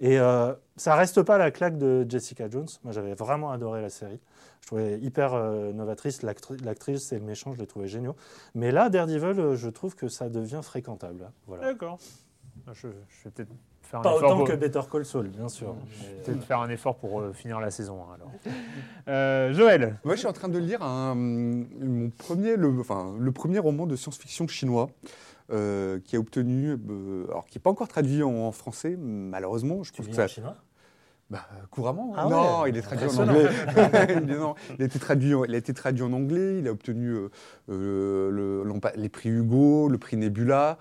Et 0.00 0.18
euh, 0.18 0.52
ça 0.76 0.94
reste 0.94 1.22
pas 1.22 1.38
la 1.38 1.50
claque 1.50 1.76
de 1.78 2.06
Jessica 2.08 2.48
Jones. 2.48 2.68
Moi, 2.84 2.92
j'avais 2.92 3.14
vraiment 3.14 3.50
adoré 3.50 3.82
la 3.82 3.90
série. 3.90 4.20
Je 4.60 4.66
trouvais 4.68 4.98
hyper 5.00 5.34
euh, 5.34 5.72
novatrice. 5.72 6.22
L'actri- 6.22 6.62
L'actrice 6.64 7.12
et 7.12 7.18
le 7.18 7.24
méchant, 7.24 7.52
je 7.52 7.58
les 7.58 7.66
trouvais 7.66 7.88
géniaux. 7.88 8.14
Mais 8.54 8.70
là, 8.70 8.90
Daredevil, 8.90 9.40
euh, 9.40 9.56
je 9.56 9.68
trouve 9.68 9.96
que 9.96 10.08
ça 10.08 10.28
devient 10.28 10.60
fréquentable. 10.62 11.30
Voilà. 11.46 11.64
D'accord. 11.72 11.98
Je, 12.74 12.88
je 12.88 13.24
vais 13.24 13.30
peut-être 13.30 13.50
faire 13.82 14.00
un 14.00 14.02
Pas 14.02 14.10
effort 14.16 14.24
autant 14.30 14.36
pour- 14.38 14.48
que 14.48 14.52
Better 14.52 14.80
Call 14.90 15.04
Saul, 15.06 15.28
bien 15.28 15.48
sûr. 15.48 15.74
Mais, 16.02 16.22
peut-être 16.22 16.44
faire 16.44 16.60
un 16.60 16.68
effort 16.68 16.96
pour 16.96 17.20
euh, 17.20 17.32
finir 17.32 17.58
la 17.60 17.70
saison. 17.70 18.02
hein, 18.02 18.14
alors. 18.16 18.30
Euh, 19.08 19.54
Joël. 19.54 19.98
Moi, 20.04 20.14
je 20.16 20.18
suis 20.18 20.28
en 20.28 20.32
train 20.34 20.48
de 20.50 20.58
lire 20.58 20.82
un- 20.82 21.14
mon 21.14 22.10
premier, 22.10 22.56
le, 22.56 22.68
enfin, 22.80 23.14
le 23.18 23.32
premier 23.32 23.58
roman 23.58 23.86
de 23.86 23.96
science-fiction 23.96 24.46
chinois 24.48 24.90
euh, 25.50 25.98
qui 26.04 26.16
a 26.16 26.18
obtenu, 26.18 26.70
euh, 26.88 27.24
alors 27.28 27.46
qui 27.46 27.58
n'est 27.58 27.62
pas 27.62 27.70
encore 27.70 27.88
traduit 27.88 28.22
en, 28.22 28.30
en 28.30 28.52
français, 28.52 28.96
malheureusement. 28.98 29.82
Je 29.82 29.92
tu 29.92 30.02
pense 30.02 30.10
que 30.10 30.14
ça, 30.16 30.24
en 30.24 30.28
chinois? 30.28 30.56
Bah, 31.30 31.46
couramment. 31.70 32.14
Ah 32.16 32.26
non, 32.26 32.62
ouais. 32.62 32.70
il 32.70 32.76
est 32.78 32.82
traduit 32.82 33.06
en 33.06 33.18
anglais. 33.28 33.46
il, 34.08 34.30
est- 34.30 34.38
non, 34.38 34.54
il 34.78 34.82
a 34.82 34.86
été 34.86 34.98
traduit, 34.98 35.34
en- 35.34 35.44
il 35.44 35.54
a 35.54 35.58
été 35.58 35.74
traduit 35.74 36.02
en 36.02 36.12
anglais. 36.12 36.58
Il 36.58 36.66
a 36.68 36.72
obtenu 36.72 37.08
euh, 37.10 37.28
euh, 37.68 38.30
le- 38.30 38.80
les 38.96 39.08
prix 39.10 39.28
Hugo, 39.28 39.88
le 39.88 39.98
prix 39.98 40.16
Nebula. 40.16 40.78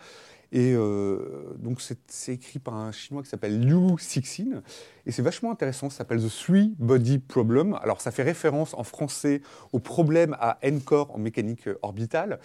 Et 0.53 0.73
euh, 0.73 1.53
donc, 1.57 1.81
c'est 2.07 2.31
écrit 2.31 2.60
par 2.60 2.76
un 2.76 2.94
Chinois 2.94 3.22
qui 3.23 3.27
s'appelle 3.30 3.60
Liu 3.60 3.98
Cixin. 3.99 4.61
Et 5.06 5.11
c'est 5.11 5.22
vachement 5.22 5.52
intéressant. 5.52 5.89
Ça 5.89 5.98
s'appelle 5.98 6.23
The 6.23 6.30
Three 6.30 6.73
Body 6.80 7.18
Problem. 7.19 7.77
Alors, 7.81 7.99
ça 7.99 8.11
fait 8.11 8.23
référence 8.23 8.73
en 8.73 8.84
français 8.84 9.41
au 9.73 9.80
problème 9.80 10.38
à 10.39 10.57
N-corps 10.61 11.14
en 11.14 11.18
mécanique 11.18 11.68
euh, 11.68 11.77
orbitale. 11.81 12.39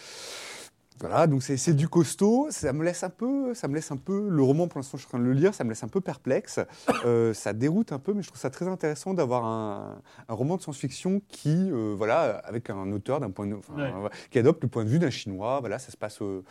Voilà, 1.00 1.26
donc 1.26 1.42
c'est 1.42 1.56
c'est 1.56 1.72
du 1.74 1.88
costaud. 1.88 2.46
Ça 2.50 2.72
me 2.72 2.84
laisse 2.84 3.02
un 3.02 3.10
peu, 3.10 3.54
ça 3.54 3.66
me 3.66 3.74
laisse 3.74 3.90
un 3.90 3.96
peu. 3.96 4.28
Le 4.28 4.42
roman, 4.42 4.68
pour 4.68 4.78
l'instant, 4.78 4.98
je 4.98 5.02
suis 5.02 5.08
en 5.08 5.10
train 5.10 5.18
de 5.18 5.24
le 5.24 5.32
lire. 5.32 5.52
Ça 5.54 5.64
me 5.64 5.70
laisse 5.70 5.82
un 5.82 5.88
peu 5.88 6.00
perplexe. 6.00 6.60
Euh, 7.04 7.34
ça 7.34 7.52
déroute 7.52 7.90
un 7.90 7.98
peu, 7.98 8.12
mais 8.14 8.22
je 8.22 8.28
trouve 8.28 8.40
ça 8.40 8.50
très 8.50 8.68
intéressant 8.68 9.12
d'avoir 9.12 9.44
un, 9.44 10.00
un 10.28 10.34
roman 10.34 10.56
de 10.56 10.62
science-fiction 10.62 11.20
qui, 11.28 11.68
euh, 11.72 11.94
voilà, 11.96 12.36
avec 12.44 12.70
un 12.70 12.92
auteur 12.92 13.18
d'un 13.18 13.30
point 13.30 13.46
de, 13.46 13.54
Ouais. 13.54 13.92
qui 14.30 14.38
adopte 14.38 14.62
le 14.62 14.68
point 14.68 14.84
de 14.84 14.88
vue 14.88 14.98
d'un 15.00 15.10
Chinois. 15.10 15.58
Voilà, 15.60 15.78
ça 15.80 15.90
se 15.90 15.96
passe. 15.96 16.20
euh, 16.22 16.42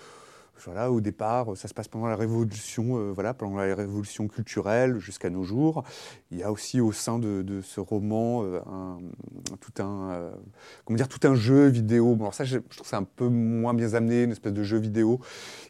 voilà, 0.66 0.92
au 0.92 1.02
départ, 1.02 1.56
ça 1.56 1.68
se 1.68 1.74
passe 1.74 1.88
pendant 1.88 2.08
la 2.08 2.16
révolution, 2.16 2.98
euh, 2.98 3.12
voilà, 3.12 3.34
pendant 3.34 3.58
la 3.58 3.76
révolution 3.76 4.28
culturelle 4.28 5.00
jusqu'à 5.00 5.30
nos 5.30 5.44
jours. 5.44 5.84
Il 6.32 6.38
y 6.38 6.44
a 6.44 6.52
aussi 6.52 6.80
au 6.80 6.92
sein 6.92 7.20
de, 7.20 7.62
ce 7.64 7.80
roman 7.80 8.44
euh, 8.44 8.60
tout 9.60 9.82
un, 9.82 10.12
euh, 10.12 10.32
comment 10.86 10.98
dire, 10.98 11.08
tout 11.08 11.26
un 11.28 11.36
jeu 11.36 11.68
vidéo. 11.68 12.16
Bon, 12.16 12.26
alors 12.26 12.34
ça, 12.34 12.44
je, 12.44 12.60
je 12.70 12.78
trouve 12.78 12.88
c'est 12.88 12.96
un 12.96 13.04
peu 13.04 13.28
moins 13.28 13.74
bien 13.74 13.94
amené, 13.94 14.24
une 14.24 14.32
espèce 14.32 14.54
de 14.54 14.64
jeu 14.64 14.78
vidéo 14.78 15.20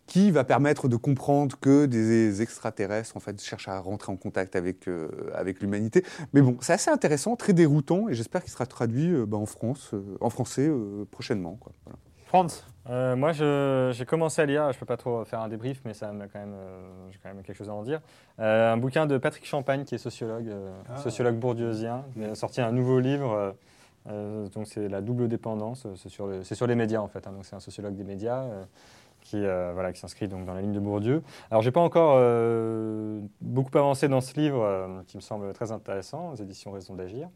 qui 0.07 0.31
va 0.31 0.43
permettre 0.43 0.87
de 0.87 0.95
comprendre 0.95 1.57
que 1.59 1.85
des 1.85 2.41
extraterrestres 2.41 3.15
en 3.15 3.19
fait 3.19 3.41
cherchent 3.41 3.69
à 3.69 3.79
rentrer 3.79 4.11
en 4.11 4.17
contact 4.17 4.55
avec 4.55 4.89
avec 5.33 5.61
l'humanité. 5.61 6.03
Mais 6.33 6.41
bon, 6.41 6.57
c'est 6.61 6.73
assez 6.73 6.91
intéressant, 6.91 7.35
très 7.35 7.53
déroutant, 7.53 8.09
et 8.09 8.13
j'espère 8.13 8.43
qu'il 8.43 8.51
sera 8.51 8.65
traduit 8.65 9.13
bah, 9.25 9.37
en 9.37 9.45
France, 9.45 9.91
en 10.19 10.29
français 10.29 10.69
prochainement. 11.11 11.57
Quoi. 11.61 11.71
France. 12.25 12.65
Euh, 12.89 13.15
moi, 13.15 13.31
j'ai 13.31 14.05
commencé 14.05 14.41
à 14.41 14.45
lire, 14.45 14.71
je 14.71 14.79
peux 14.79 14.85
pas 14.85 14.97
trop 14.97 15.23
faire 15.23 15.39
un 15.41 15.47
débrief, 15.49 15.81
mais 15.85 15.93
ça 15.93 16.11
m'a 16.11 16.25
quand 16.27 16.39
même, 16.39 16.53
euh, 16.55 16.89
j'ai 17.11 17.19
quand 17.21 17.29
même 17.33 17.43
quelque 17.43 17.57
chose 17.57 17.69
à 17.69 17.73
en 17.73 17.83
dire. 17.83 18.01
Euh, 18.39 18.73
un 18.73 18.77
bouquin 18.77 19.05
de 19.05 19.17
Patrick 19.17 19.45
Champagne, 19.45 19.83
qui 19.83 19.95
est 19.95 19.99
sociologue, 19.99 20.51
Ah. 20.89 20.97
sociologue 20.97 21.35
bourdieusien. 21.37 22.03
Il 22.17 22.23
a 22.23 22.35
sorti 22.35 22.59
un 22.61 22.71
nouveau 22.71 22.99
livre, 22.99 23.53
donc 24.07 24.65
c'est 24.65 24.87
la 24.89 25.01
double 25.01 25.27
dépendance. 25.27 25.85
C'est 25.95 26.09
sur, 26.09 26.25
le- 26.27 26.43
c'est 26.43 26.55
sur 26.55 26.65
les 26.65 26.75
médias 26.75 26.99
en 27.01 27.07
fait. 27.07 27.27
hein, 27.27 27.31
donc 27.31 27.45
c'est 27.45 27.55
un 27.55 27.59
sociologue 27.59 27.95
des 27.95 28.03
médias. 28.03 28.45
qui, 29.23 29.39
voilà, 29.39 29.93
qui 29.93 29.99
s'inscrit 29.99 30.27
donc 30.27 30.45
dans 30.47 30.55
la 30.55 30.61
ligne 30.61 30.73
de 30.73 30.79
Bourdieu. 30.79 31.21
Alors, 31.51 31.61
j'ai 31.61 31.69
pas 31.69 31.79
encore 31.79 32.15
beaucoup 33.39 33.77
avancé 33.77 34.07
dans 34.07 34.19
ce 34.19 34.33
livre, 34.39 35.03
qui 35.05 35.15
me 35.15 35.21
semble 35.21 35.53
très 35.53 35.71
intéressant, 35.71 36.31
aux 36.31 36.35
éditions 36.37 36.71
Raison 36.71 36.95
d'agir. 36.95 37.29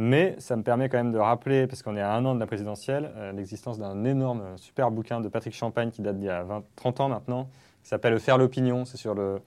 Mais 0.00 0.36
ça 0.38 0.54
me 0.54 0.62
permet 0.62 0.88
quand 0.88 0.96
même 0.98 1.10
de 1.10 1.18
rappeler, 1.18 1.66
parce 1.66 1.82
qu'on 1.82 1.96
est 1.96 2.00
à 2.00 2.14
un 2.14 2.24
an 2.24 2.34
de 2.34 2.40
la 2.40 2.46
présidentielle, 2.46 3.10
euh, 3.16 3.32
l'existence 3.32 3.78
d'un 3.80 4.04
énorme, 4.04 4.40
euh, 4.42 4.56
super 4.56 4.92
bouquin 4.92 5.20
de 5.20 5.28
Patrick 5.28 5.52
Champagne 5.54 5.90
qui 5.90 6.02
date 6.02 6.18
d'il 6.18 6.26
y 6.26 6.30
a 6.30 6.44
20, 6.44 6.62
30 6.76 7.00
ans 7.00 7.08
maintenant, 7.08 7.48
qui 7.82 7.88
s'appelle 7.88 8.18
Faire 8.20 8.38
l'opinion. 8.38 8.84
C'est 8.84 8.96
sur 8.96 9.14
le, 9.14 9.40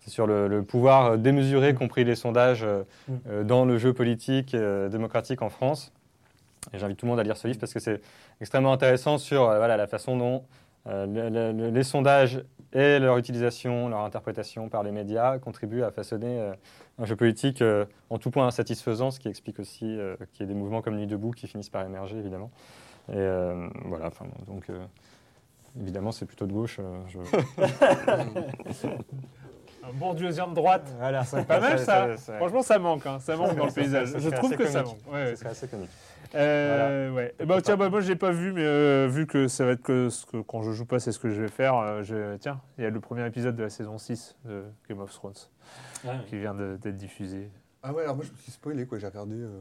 c'est 0.00 0.10
sur 0.10 0.26
le, 0.26 0.46
le 0.46 0.62
pouvoir 0.62 1.12
euh, 1.12 1.16
démesuré, 1.16 1.72
compris 1.72 2.04
les 2.04 2.16
sondages, 2.16 2.62
euh, 2.62 2.82
Mm. 3.08 3.44
dans 3.44 3.64
le 3.64 3.78
jeu 3.78 3.94
politique 3.94 4.54
euh, 4.54 4.90
démocratique 4.90 5.40
en 5.40 5.48
France. 5.48 5.90
Et 6.74 6.78
j'invite 6.78 6.98
tout 6.98 7.06
le 7.06 7.10
monde 7.10 7.20
à 7.20 7.22
lire 7.22 7.36
ce 7.36 7.46
livre 7.48 7.58
parce 7.58 7.72
que 7.72 7.80
c'est 7.80 8.00
extrêmement 8.40 8.72
intéressant 8.72 9.16
sur 9.18 9.46
voilà, 9.46 9.76
la 9.76 9.86
façon 9.86 10.16
dont 10.16 10.44
le- 10.86 11.28
le- 11.30 11.52
le- 11.52 11.70
les 11.70 11.82
sondages 11.82 12.42
et 12.72 12.98
leur 12.98 13.16
utilisation, 13.18 13.88
leur 13.88 14.00
interprétation 14.00 14.68
par 14.68 14.82
les 14.82 14.90
médias 14.92 15.38
contribuent 15.38 15.82
à 15.84 15.90
façonner 15.90 16.40
euh, 16.40 16.52
un 16.98 17.04
jeu 17.04 17.14
politique 17.16 17.62
euh, 17.62 17.84
en 18.10 18.18
tout 18.18 18.30
point 18.30 18.46
insatisfaisant, 18.46 19.10
ce 19.10 19.20
qui 19.20 19.28
explique 19.28 19.60
aussi 19.60 19.86
euh, 19.98 20.16
qu'il 20.32 20.40
y 20.40 20.50
ait 20.50 20.52
des 20.52 20.58
mouvements 20.58 20.82
comme 20.82 20.96
Nuit 20.96 21.06
debout 21.06 21.30
qui 21.30 21.46
finissent 21.46 21.70
par 21.70 21.84
émerger, 21.86 22.18
évidemment. 22.18 22.50
Et 23.10 23.16
euh, 23.16 23.68
voilà, 23.84 24.06
enfin, 24.08 24.26
donc 24.46 24.68
euh, 24.70 24.84
évidemment, 25.80 26.10
c'est 26.12 26.26
plutôt 26.26 26.46
de 26.46 26.52
gauche. 26.52 26.78
euh, 26.80 27.00
je- 27.08 27.18
Un 29.86 29.92
bourdieusien 29.92 30.48
de 30.48 30.54
droite. 30.54 30.90
Voilà, 30.98 31.24
C'est 31.24 31.46
pas 31.46 31.60
mal 31.60 31.78
ça. 31.78 32.16
ça- 32.16 32.36
Franchement, 32.38 32.62
ça 32.62 32.78
manque. 32.78 33.04
hein. 33.06 33.18
Ça 33.20 33.36
manque 33.36 33.54
dans 33.54 33.66
le 33.66 33.72
paysage. 33.74 34.14
Je 34.16 34.30
trouve 34.30 34.56
que 34.56 34.66
ça 34.66 34.82
manque. 34.82 34.96
Ouais, 35.06 35.12
ouais. 35.24 35.30
Ce 35.32 35.36
serait 35.36 35.50
assez 35.50 35.68
comique. 35.68 35.90
Euh, 36.34 37.10
ouais. 37.12 37.34
Ben, 37.44 37.60
tiens, 37.60 37.76
bah, 37.76 37.88
moi 37.90 38.00
j'ai 38.00 38.16
pas 38.16 38.30
vu, 38.32 38.52
mais 38.52 38.64
euh, 38.64 39.06
vu 39.08 39.26
que 39.26 39.46
ça 39.48 39.64
va 39.64 39.72
être 39.72 39.82
que, 39.82 40.08
ce 40.08 40.26
que 40.26 40.38
quand 40.40 40.62
je 40.62 40.72
joue 40.72 40.84
pas, 40.86 40.98
c'est 40.98 41.12
ce 41.12 41.18
que 41.18 41.30
je 41.30 41.40
vais 41.42 41.48
faire. 41.48 41.76
euh, 41.76 42.02
je- 42.02 42.36
Tiens, 42.38 42.60
il 42.78 42.84
y 42.84 42.86
a 42.86 42.90
le 42.90 43.00
premier 43.00 43.26
épisode 43.26 43.54
de 43.56 43.62
la 43.62 43.70
saison 43.70 43.98
6 43.98 44.36
de 44.44 44.64
Game 44.88 45.00
of 45.00 45.12
Thrones 45.12 45.32
qui 46.26 46.38
vient 46.38 46.54
d'être 46.54 46.96
diffusé. 46.96 47.50
Ah 47.82 47.92
ouais, 47.92 48.02
alors 48.02 48.16
moi 48.16 48.24
je 48.24 48.32
me 48.32 48.36
suis 48.36 48.52
spoilé 48.52 48.86
quoi. 48.86 48.98
J'ai 48.98 49.06
regardé, 49.06 49.36
euh, 49.36 49.60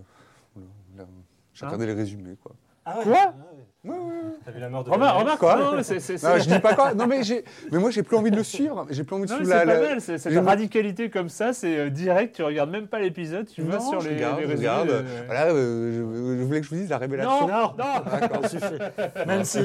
Hein 0.58 1.68
regardé 1.68 1.86
les 1.88 1.94
résumés 1.94 2.36
quoi. 2.41 2.54
Ah 2.85 2.97
ouais 2.99 3.03
Quoi 3.05 3.15
Ah 3.19 3.27
ouais. 3.30 3.60
Ouais, 3.85 3.97
ouais. 3.97 4.14
T'as 4.45 4.51
vu 4.51 4.60
la 4.61 4.69
mort 4.69 4.85
de 4.85 4.89
Romain, 4.89 5.35
quoi 5.38 5.57
Non, 5.57 5.84
c'est 5.84 5.99
c'est- 5.99 6.14
Non, 6.14 6.19
c'est- 6.38 6.39
je 6.39 6.49
dis 6.53 6.60
pas 6.60 6.73
quoi. 6.73 6.93
Non 6.93 7.05
mais 7.05 7.22
j'ai, 7.23 7.43
mais 7.72 7.80
moi 7.80 7.91
j'ai 7.91 8.01
plus 8.01 8.15
envie 8.15 8.31
de 8.31 8.38
le 8.38 8.43
suivre. 8.43 8.85
J'ai 8.89 9.03
plus 9.03 9.14
envie 9.15 9.26
de 9.26 9.30
Non, 9.31 9.35
suivre 9.35 9.51
c'est 9.51 9.65
la. 9.65 9.73
pas 9.73 9.81
la- 9.81 9.89
mal, 9.89 9.99
c'est- 10.01 10.18
cette 10.18 10.31
j'ai- 10.31 10.39
radicalité 10.39 11.10
comme 11.10 11.27
ça, 11.27 11.51
c'est 11.51 11.77
euh, 11.77 11.89
direct, 11.89 12.34
tu 12.35 12.43
regardes 12.43 12.69
même 12.69 12.88
pas 12.88 12.99
l'épisode, 12.99 13.45
tu 13.45 13.61
vas 13.61 13.80
Non, 13.80 13.89
sur 13.89 13.99
je 13.99 14.07
les, 14.07 14.15
regarde, 14.15 14.38
les 14.39 14.43
je 14.45 14.49
résumés. 14.51 14.69
regarde. 14.69 14.89
euh, 14.89 15.23
Voilà, 15.26 15.45
euh, 15.47 15.91
je, 15.91 16.38
je 16.39 16.43
voulais 16.45 16.60
que 16.61 16.65
je 16.65 16.69
vous 16.69 16.77
dise 16.77 16.89
la 16.89 16.97
révélation. 16.97 17.45
Non, 17.47 17.73
non. 17.77 18.41
Ça 18.43 18.47
suffit. 18.49 18.65
Même 19.27 19.43
si 19.43 19.60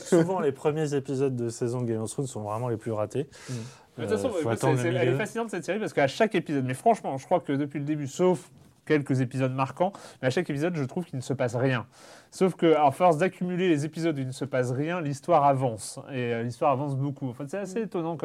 souvent 0.00 0.40
les 0.40 0.52
premiers 0.52 0.92
épisodes 0.94 1.34
de 1.34 1.48
saison 1.48 1.80
de 1.80 1.86
Game 1.86 2.02
of 2.02 2.10
Thrones 2.10 2.26
sont 2.26 2.42
vraiment 2.42 2.68
les 2.68 2.76
plus 2.76 2.92
ratés. 2.92 3.28
Mais 3.96 4.04
de 4.06 4.10
toute 4.10 4.20
façon, 4.20 4.76
elle 4.84 4.96
est 5.08 5.12
fascinante 5.16 5.48
cette 5.50 5.64
série 5.64 5.78
parce 5.78 5.94
qu'à 5.94 6.06
chaque 6.06 6.34
épisode, 6.34 6.64
mais 6.66 6.74
franchement, 6.74 7.16
je 7.16 7.24
crois 7.24 7.40
que 7.40 7.52
depuis 7.52 7.78
le 7.78 7.84
début, 7.86 8.08
sauf 8.08 8.50
quelques 8.84 9.20
épisodes 9.20 9.52
marquants, 9.52 9.92
mais 10.22 10.28
à 10.28 10.30
chaque 10.30 10.48
épisode, 10.50 10.74
je 10.76 10.84
trouve 10.84 11.04
qu'il 11.04 11.16
ne 11.16 11.22
se 11.22 11.32
passe 11.32 11.54
rien. 11.56 11.86
Sauf 12.30 12.54
que, 12.54 12.74
à 12.76 12.90
force 12.90 13.18
d'accumuler 13.18 13.68
les 13.68 13.84
épisodes 13.84 14.16
où 14.16 14.20
il 14.20 14.26
ne 14.26 14.32
se 14.32 14.44
passe 14.44 14.70
rien, 14.72 15.00
l'histoire 15.00 15.44
avance. 15.44 16.00
Et 16.12 16.32
euh, 16.34 16.42
l'histoire 16.42 16.72
avance 16.72 16.96
beaucoup. 16.96 17.28
En 17.28 17.32
fait, 17.32 17.48
c'est 17.48 17.58
assez 17.58 17.80
étonnant. 17.82 18.16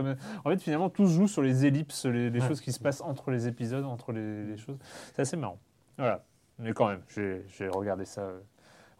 En 0.43 0.49
fait, 0.49 0.61
finalement, 0.61 0.89
tout 0.89 1.07
se 1.07 1.13
joue 1.13 1.27
sur 1.27 1.41
les 1.41 1.65
ellipses, 1.65 2.05
les, 2.05 2.29
les 2.29 2.39
Ouais. 2.41 2.47
choses 2.47 2.61
qui 2.61 2.71
se 2.71 2.79
passent 2.79 3.01
entre 3.01 3.29
les 3.31 3.47
épisodes, 3.47 3.85
entre 3.85 4.11
les, 4.11 4.45
les 4.45 4.57
choses. 4.57 4.77
C'est 5.15 5.21
assez 5.21 5.37
marrant. 5.37 5.59
Voilà. 5.97 6.23
Mais 6.57 6.73
quand 6.73 6.87
même, 6.87 7.01
j'ai 7.15 7.45
j'ai 7.57 7.67
regardé 7.69 8.03
ça 8.05 8.21
euh, 8.21 8.39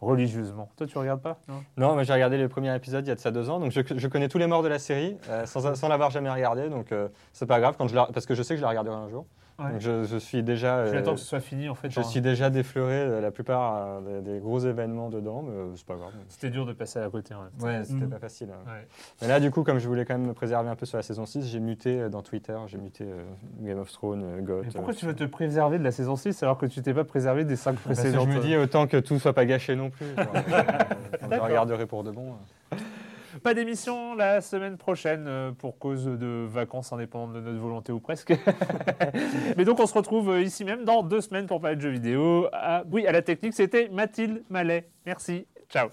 religieusement. 0.00 0.70
Toi, 0.76 0.86
tu 0.86 0.96
regardes 0.96 1.20
pas? 1.20 1.40
Non? 1.48 1.62
Non, 1.76 1.94
mais 1.96 2.04
j'ai 2.04 2.12
regardé 2.12 2.38
le 2.38 2.48
premier 2.48 2.74
épisode 2.74 3.04
il 3.04 3.08
y 3.08 3.12
a 3.12 3.14
de 3.14 3.20
ça 3.20 3.30
deux 3.30 3.50
ans, 3.50 3.60
donc 3.60 3.70
je, 3.72 3.80
je 3.96 4.08
connais 4.08 4.28
tous 4.28 4.38
les 4.38 4.46
morts 4.46 4.62
de 4.62 4.68
la 4.68 4.78
série 4.78 5.18
euh, 5.28 5.44
sans, 5.46 5.74
sans 5.74 5.88
l'avoir 5.88 6.10
jamais 6.10 6.30
regardé, 6.30 6.68
donc 6.70 6.92
euh, 6.92 7.08
c'est 7.32 7.46
pas 7.46 7.60
grave 7.60 7.74
quand 7.76 7.86
je 7.88 7.94
la- 7.94 8.06
parce 8.06 8.24
que 8.26 8.34
je 8.34 8.42
sais 8.42 8.54
que 8.54 8.58
je 8.58 8.62
la 8.62 8.70
regarderai 8.70 8.94
un 8.96 9.08
jour. 9.08 9.26
Ouais. 9.60 9.72
Donc 9.72 9.80
je, 9.80 10.04
je 10.04 10.16
suis 10.16 10.42
déjà, 10.42 10.84
Tu 10.88 10.94
euh, 10.96 10.98
attends 10.98 11.14
que 11.14 11.20
ce 11.20 11.26
soit 11.26 11.40
fini, 11.40 11.68
en 11.68 11.74
fait. 11.74 11.90
je 11.90 12.00
suis 12.00 12.20
déjà 12.20 12.48
défleuré 12.50 12.94
euh, 12.94 13.20
la 13.20 13.30
plupart 13.30 13.74
euh, 13.76 14.20
des, 14.22 14.32
des 14.32 14.38
gros 14.40 14.58
événements 14.60 15.08
dedans, 15.10 15.42
mais 15.42 15.52
euh, 15.54 15.76
c'est 15.76 15.86
pas 15.86 15.96
grave. 15.96 16.12
C'était 16.28 16.50
dur 16.50 16.64
de 16.66 16.72
passer 16.72 16.98
à 16.98 17.08
côté. 17.10 17.34
même 17.34 17.44
temps. 17.58 17.66
Ouais, 17.66 17.84
c'était 17.84 18.04
Mhm. 18.04 18.10
pas 18.10 18.18
facile. 18.18 18.48
hein. 18.52 18.62
Ouais. 18.66 18.86
Mais 19.22 19.28
là, 19.28 19.38
du 19.40 19.50
coup, 19.50 19.62
comme 19.62 19.78
je 19.78 19.86
voulais 19.86 20.04
quand 20.04 20.14
même 20.16 20.26
me 20.28 20.32
préserver 20.32 20.68
un 20.70 20.76
peu 20.76 20.86
sur 20.86 20.96
la 20.96 21.02
saison 21.02 21.26
6, 21.26 21.46
j'ai 21.46 21.60
muté 21.60 22.00
euh, 22.00 22.08
dans 22.08 22.22
Twitter, 22.22 22.56
j'ai 22.66 22.78
muté 22.78 23.04
euh, 23.04 23.22
Game 23.60 23.78
of 23.78 23.92
Thrones, 23.92 24.22
euh. 24.24 24.60
Mais 24.64 24.70
pourquoi 24.72 24.92
euh, 24.94 24.96
tu 24.96 25.06
veux 25.06 25.14
te 25.14 25.24
préserver 25.24 25.78
de 25.78 25.84
la 25.84 25.92
saison 25.92 26.16
6 26.16 26.42
alors 26.42 26.56
que 26.58 26.66
tu 26.66 26.80
t'es 26.82 26.94
pas 26.94 27.04
préservé 27.04 27.44
des 27.44 27.56
5 27.56 27.72
parce 27.72 27.82
que 27.82 28.02
précédentes 28.02 28.28
je 28.30 28.34
me 28.36 28.40
dis 28.42 28.56
autant 28.56 28.86
que 28.86 28.96
tout 28.96 29.18
soit 29.18 29.32
pas 29.34 29.44
gâché 29.44 29.76
non 29.76 29.90
plus. 29.90 30.06
genre, 30.16 30.26
euh, 30.34 31.28
D'accord. 31.28 31.46
regarderai 31.48 31.86
pour 31.86 32.02
de 32.04 32.10
bon. 32.10 32.34
Pas 33.42 33.54
d'émission 33.54 34.14
la 34.14 34.40
semaine 34.40 34.76
prochaine 34.76 35.24
euh, 35.26 35.52
pour 35.52 35.78
cause 35.78 36.04
de 36.04 36.46
vacances 36.48 36.92
indépendantes 36.92 37.32
de 37.34 37.40
notre 37.40 37.58
volonté 37.58 37.92
ou 37.92 38.00
presque. 38.00 38.34
Mais 39.56 39.64
donc 39.64 39.80
on 39.80 39.86
se 39.86 39.94
retrouve 39.94 40.30
euh, 40.30 40.42
ici 40.42 40.64
même 40.64 40.84
dans 40.84 41.02
deux 41.02 41.20
semaines 41.20 41.46
pour 41.46 41.60
parler 41.60 41.76
de 41.76 41.80
jeux 41.80 41.90
vidéo. 41.90 42.48
Ah, 42.52 42.82
oui, 42.90 43.06
à 43.06 43.12
la 43.12 43.22
technique, 43.22 43.54
c'était 43.54 43.88
Mathilde 43.88 44.42
Mallet. 44.50 44.88
Merci. 45.06 45.46
Ciao. 45.70 45.88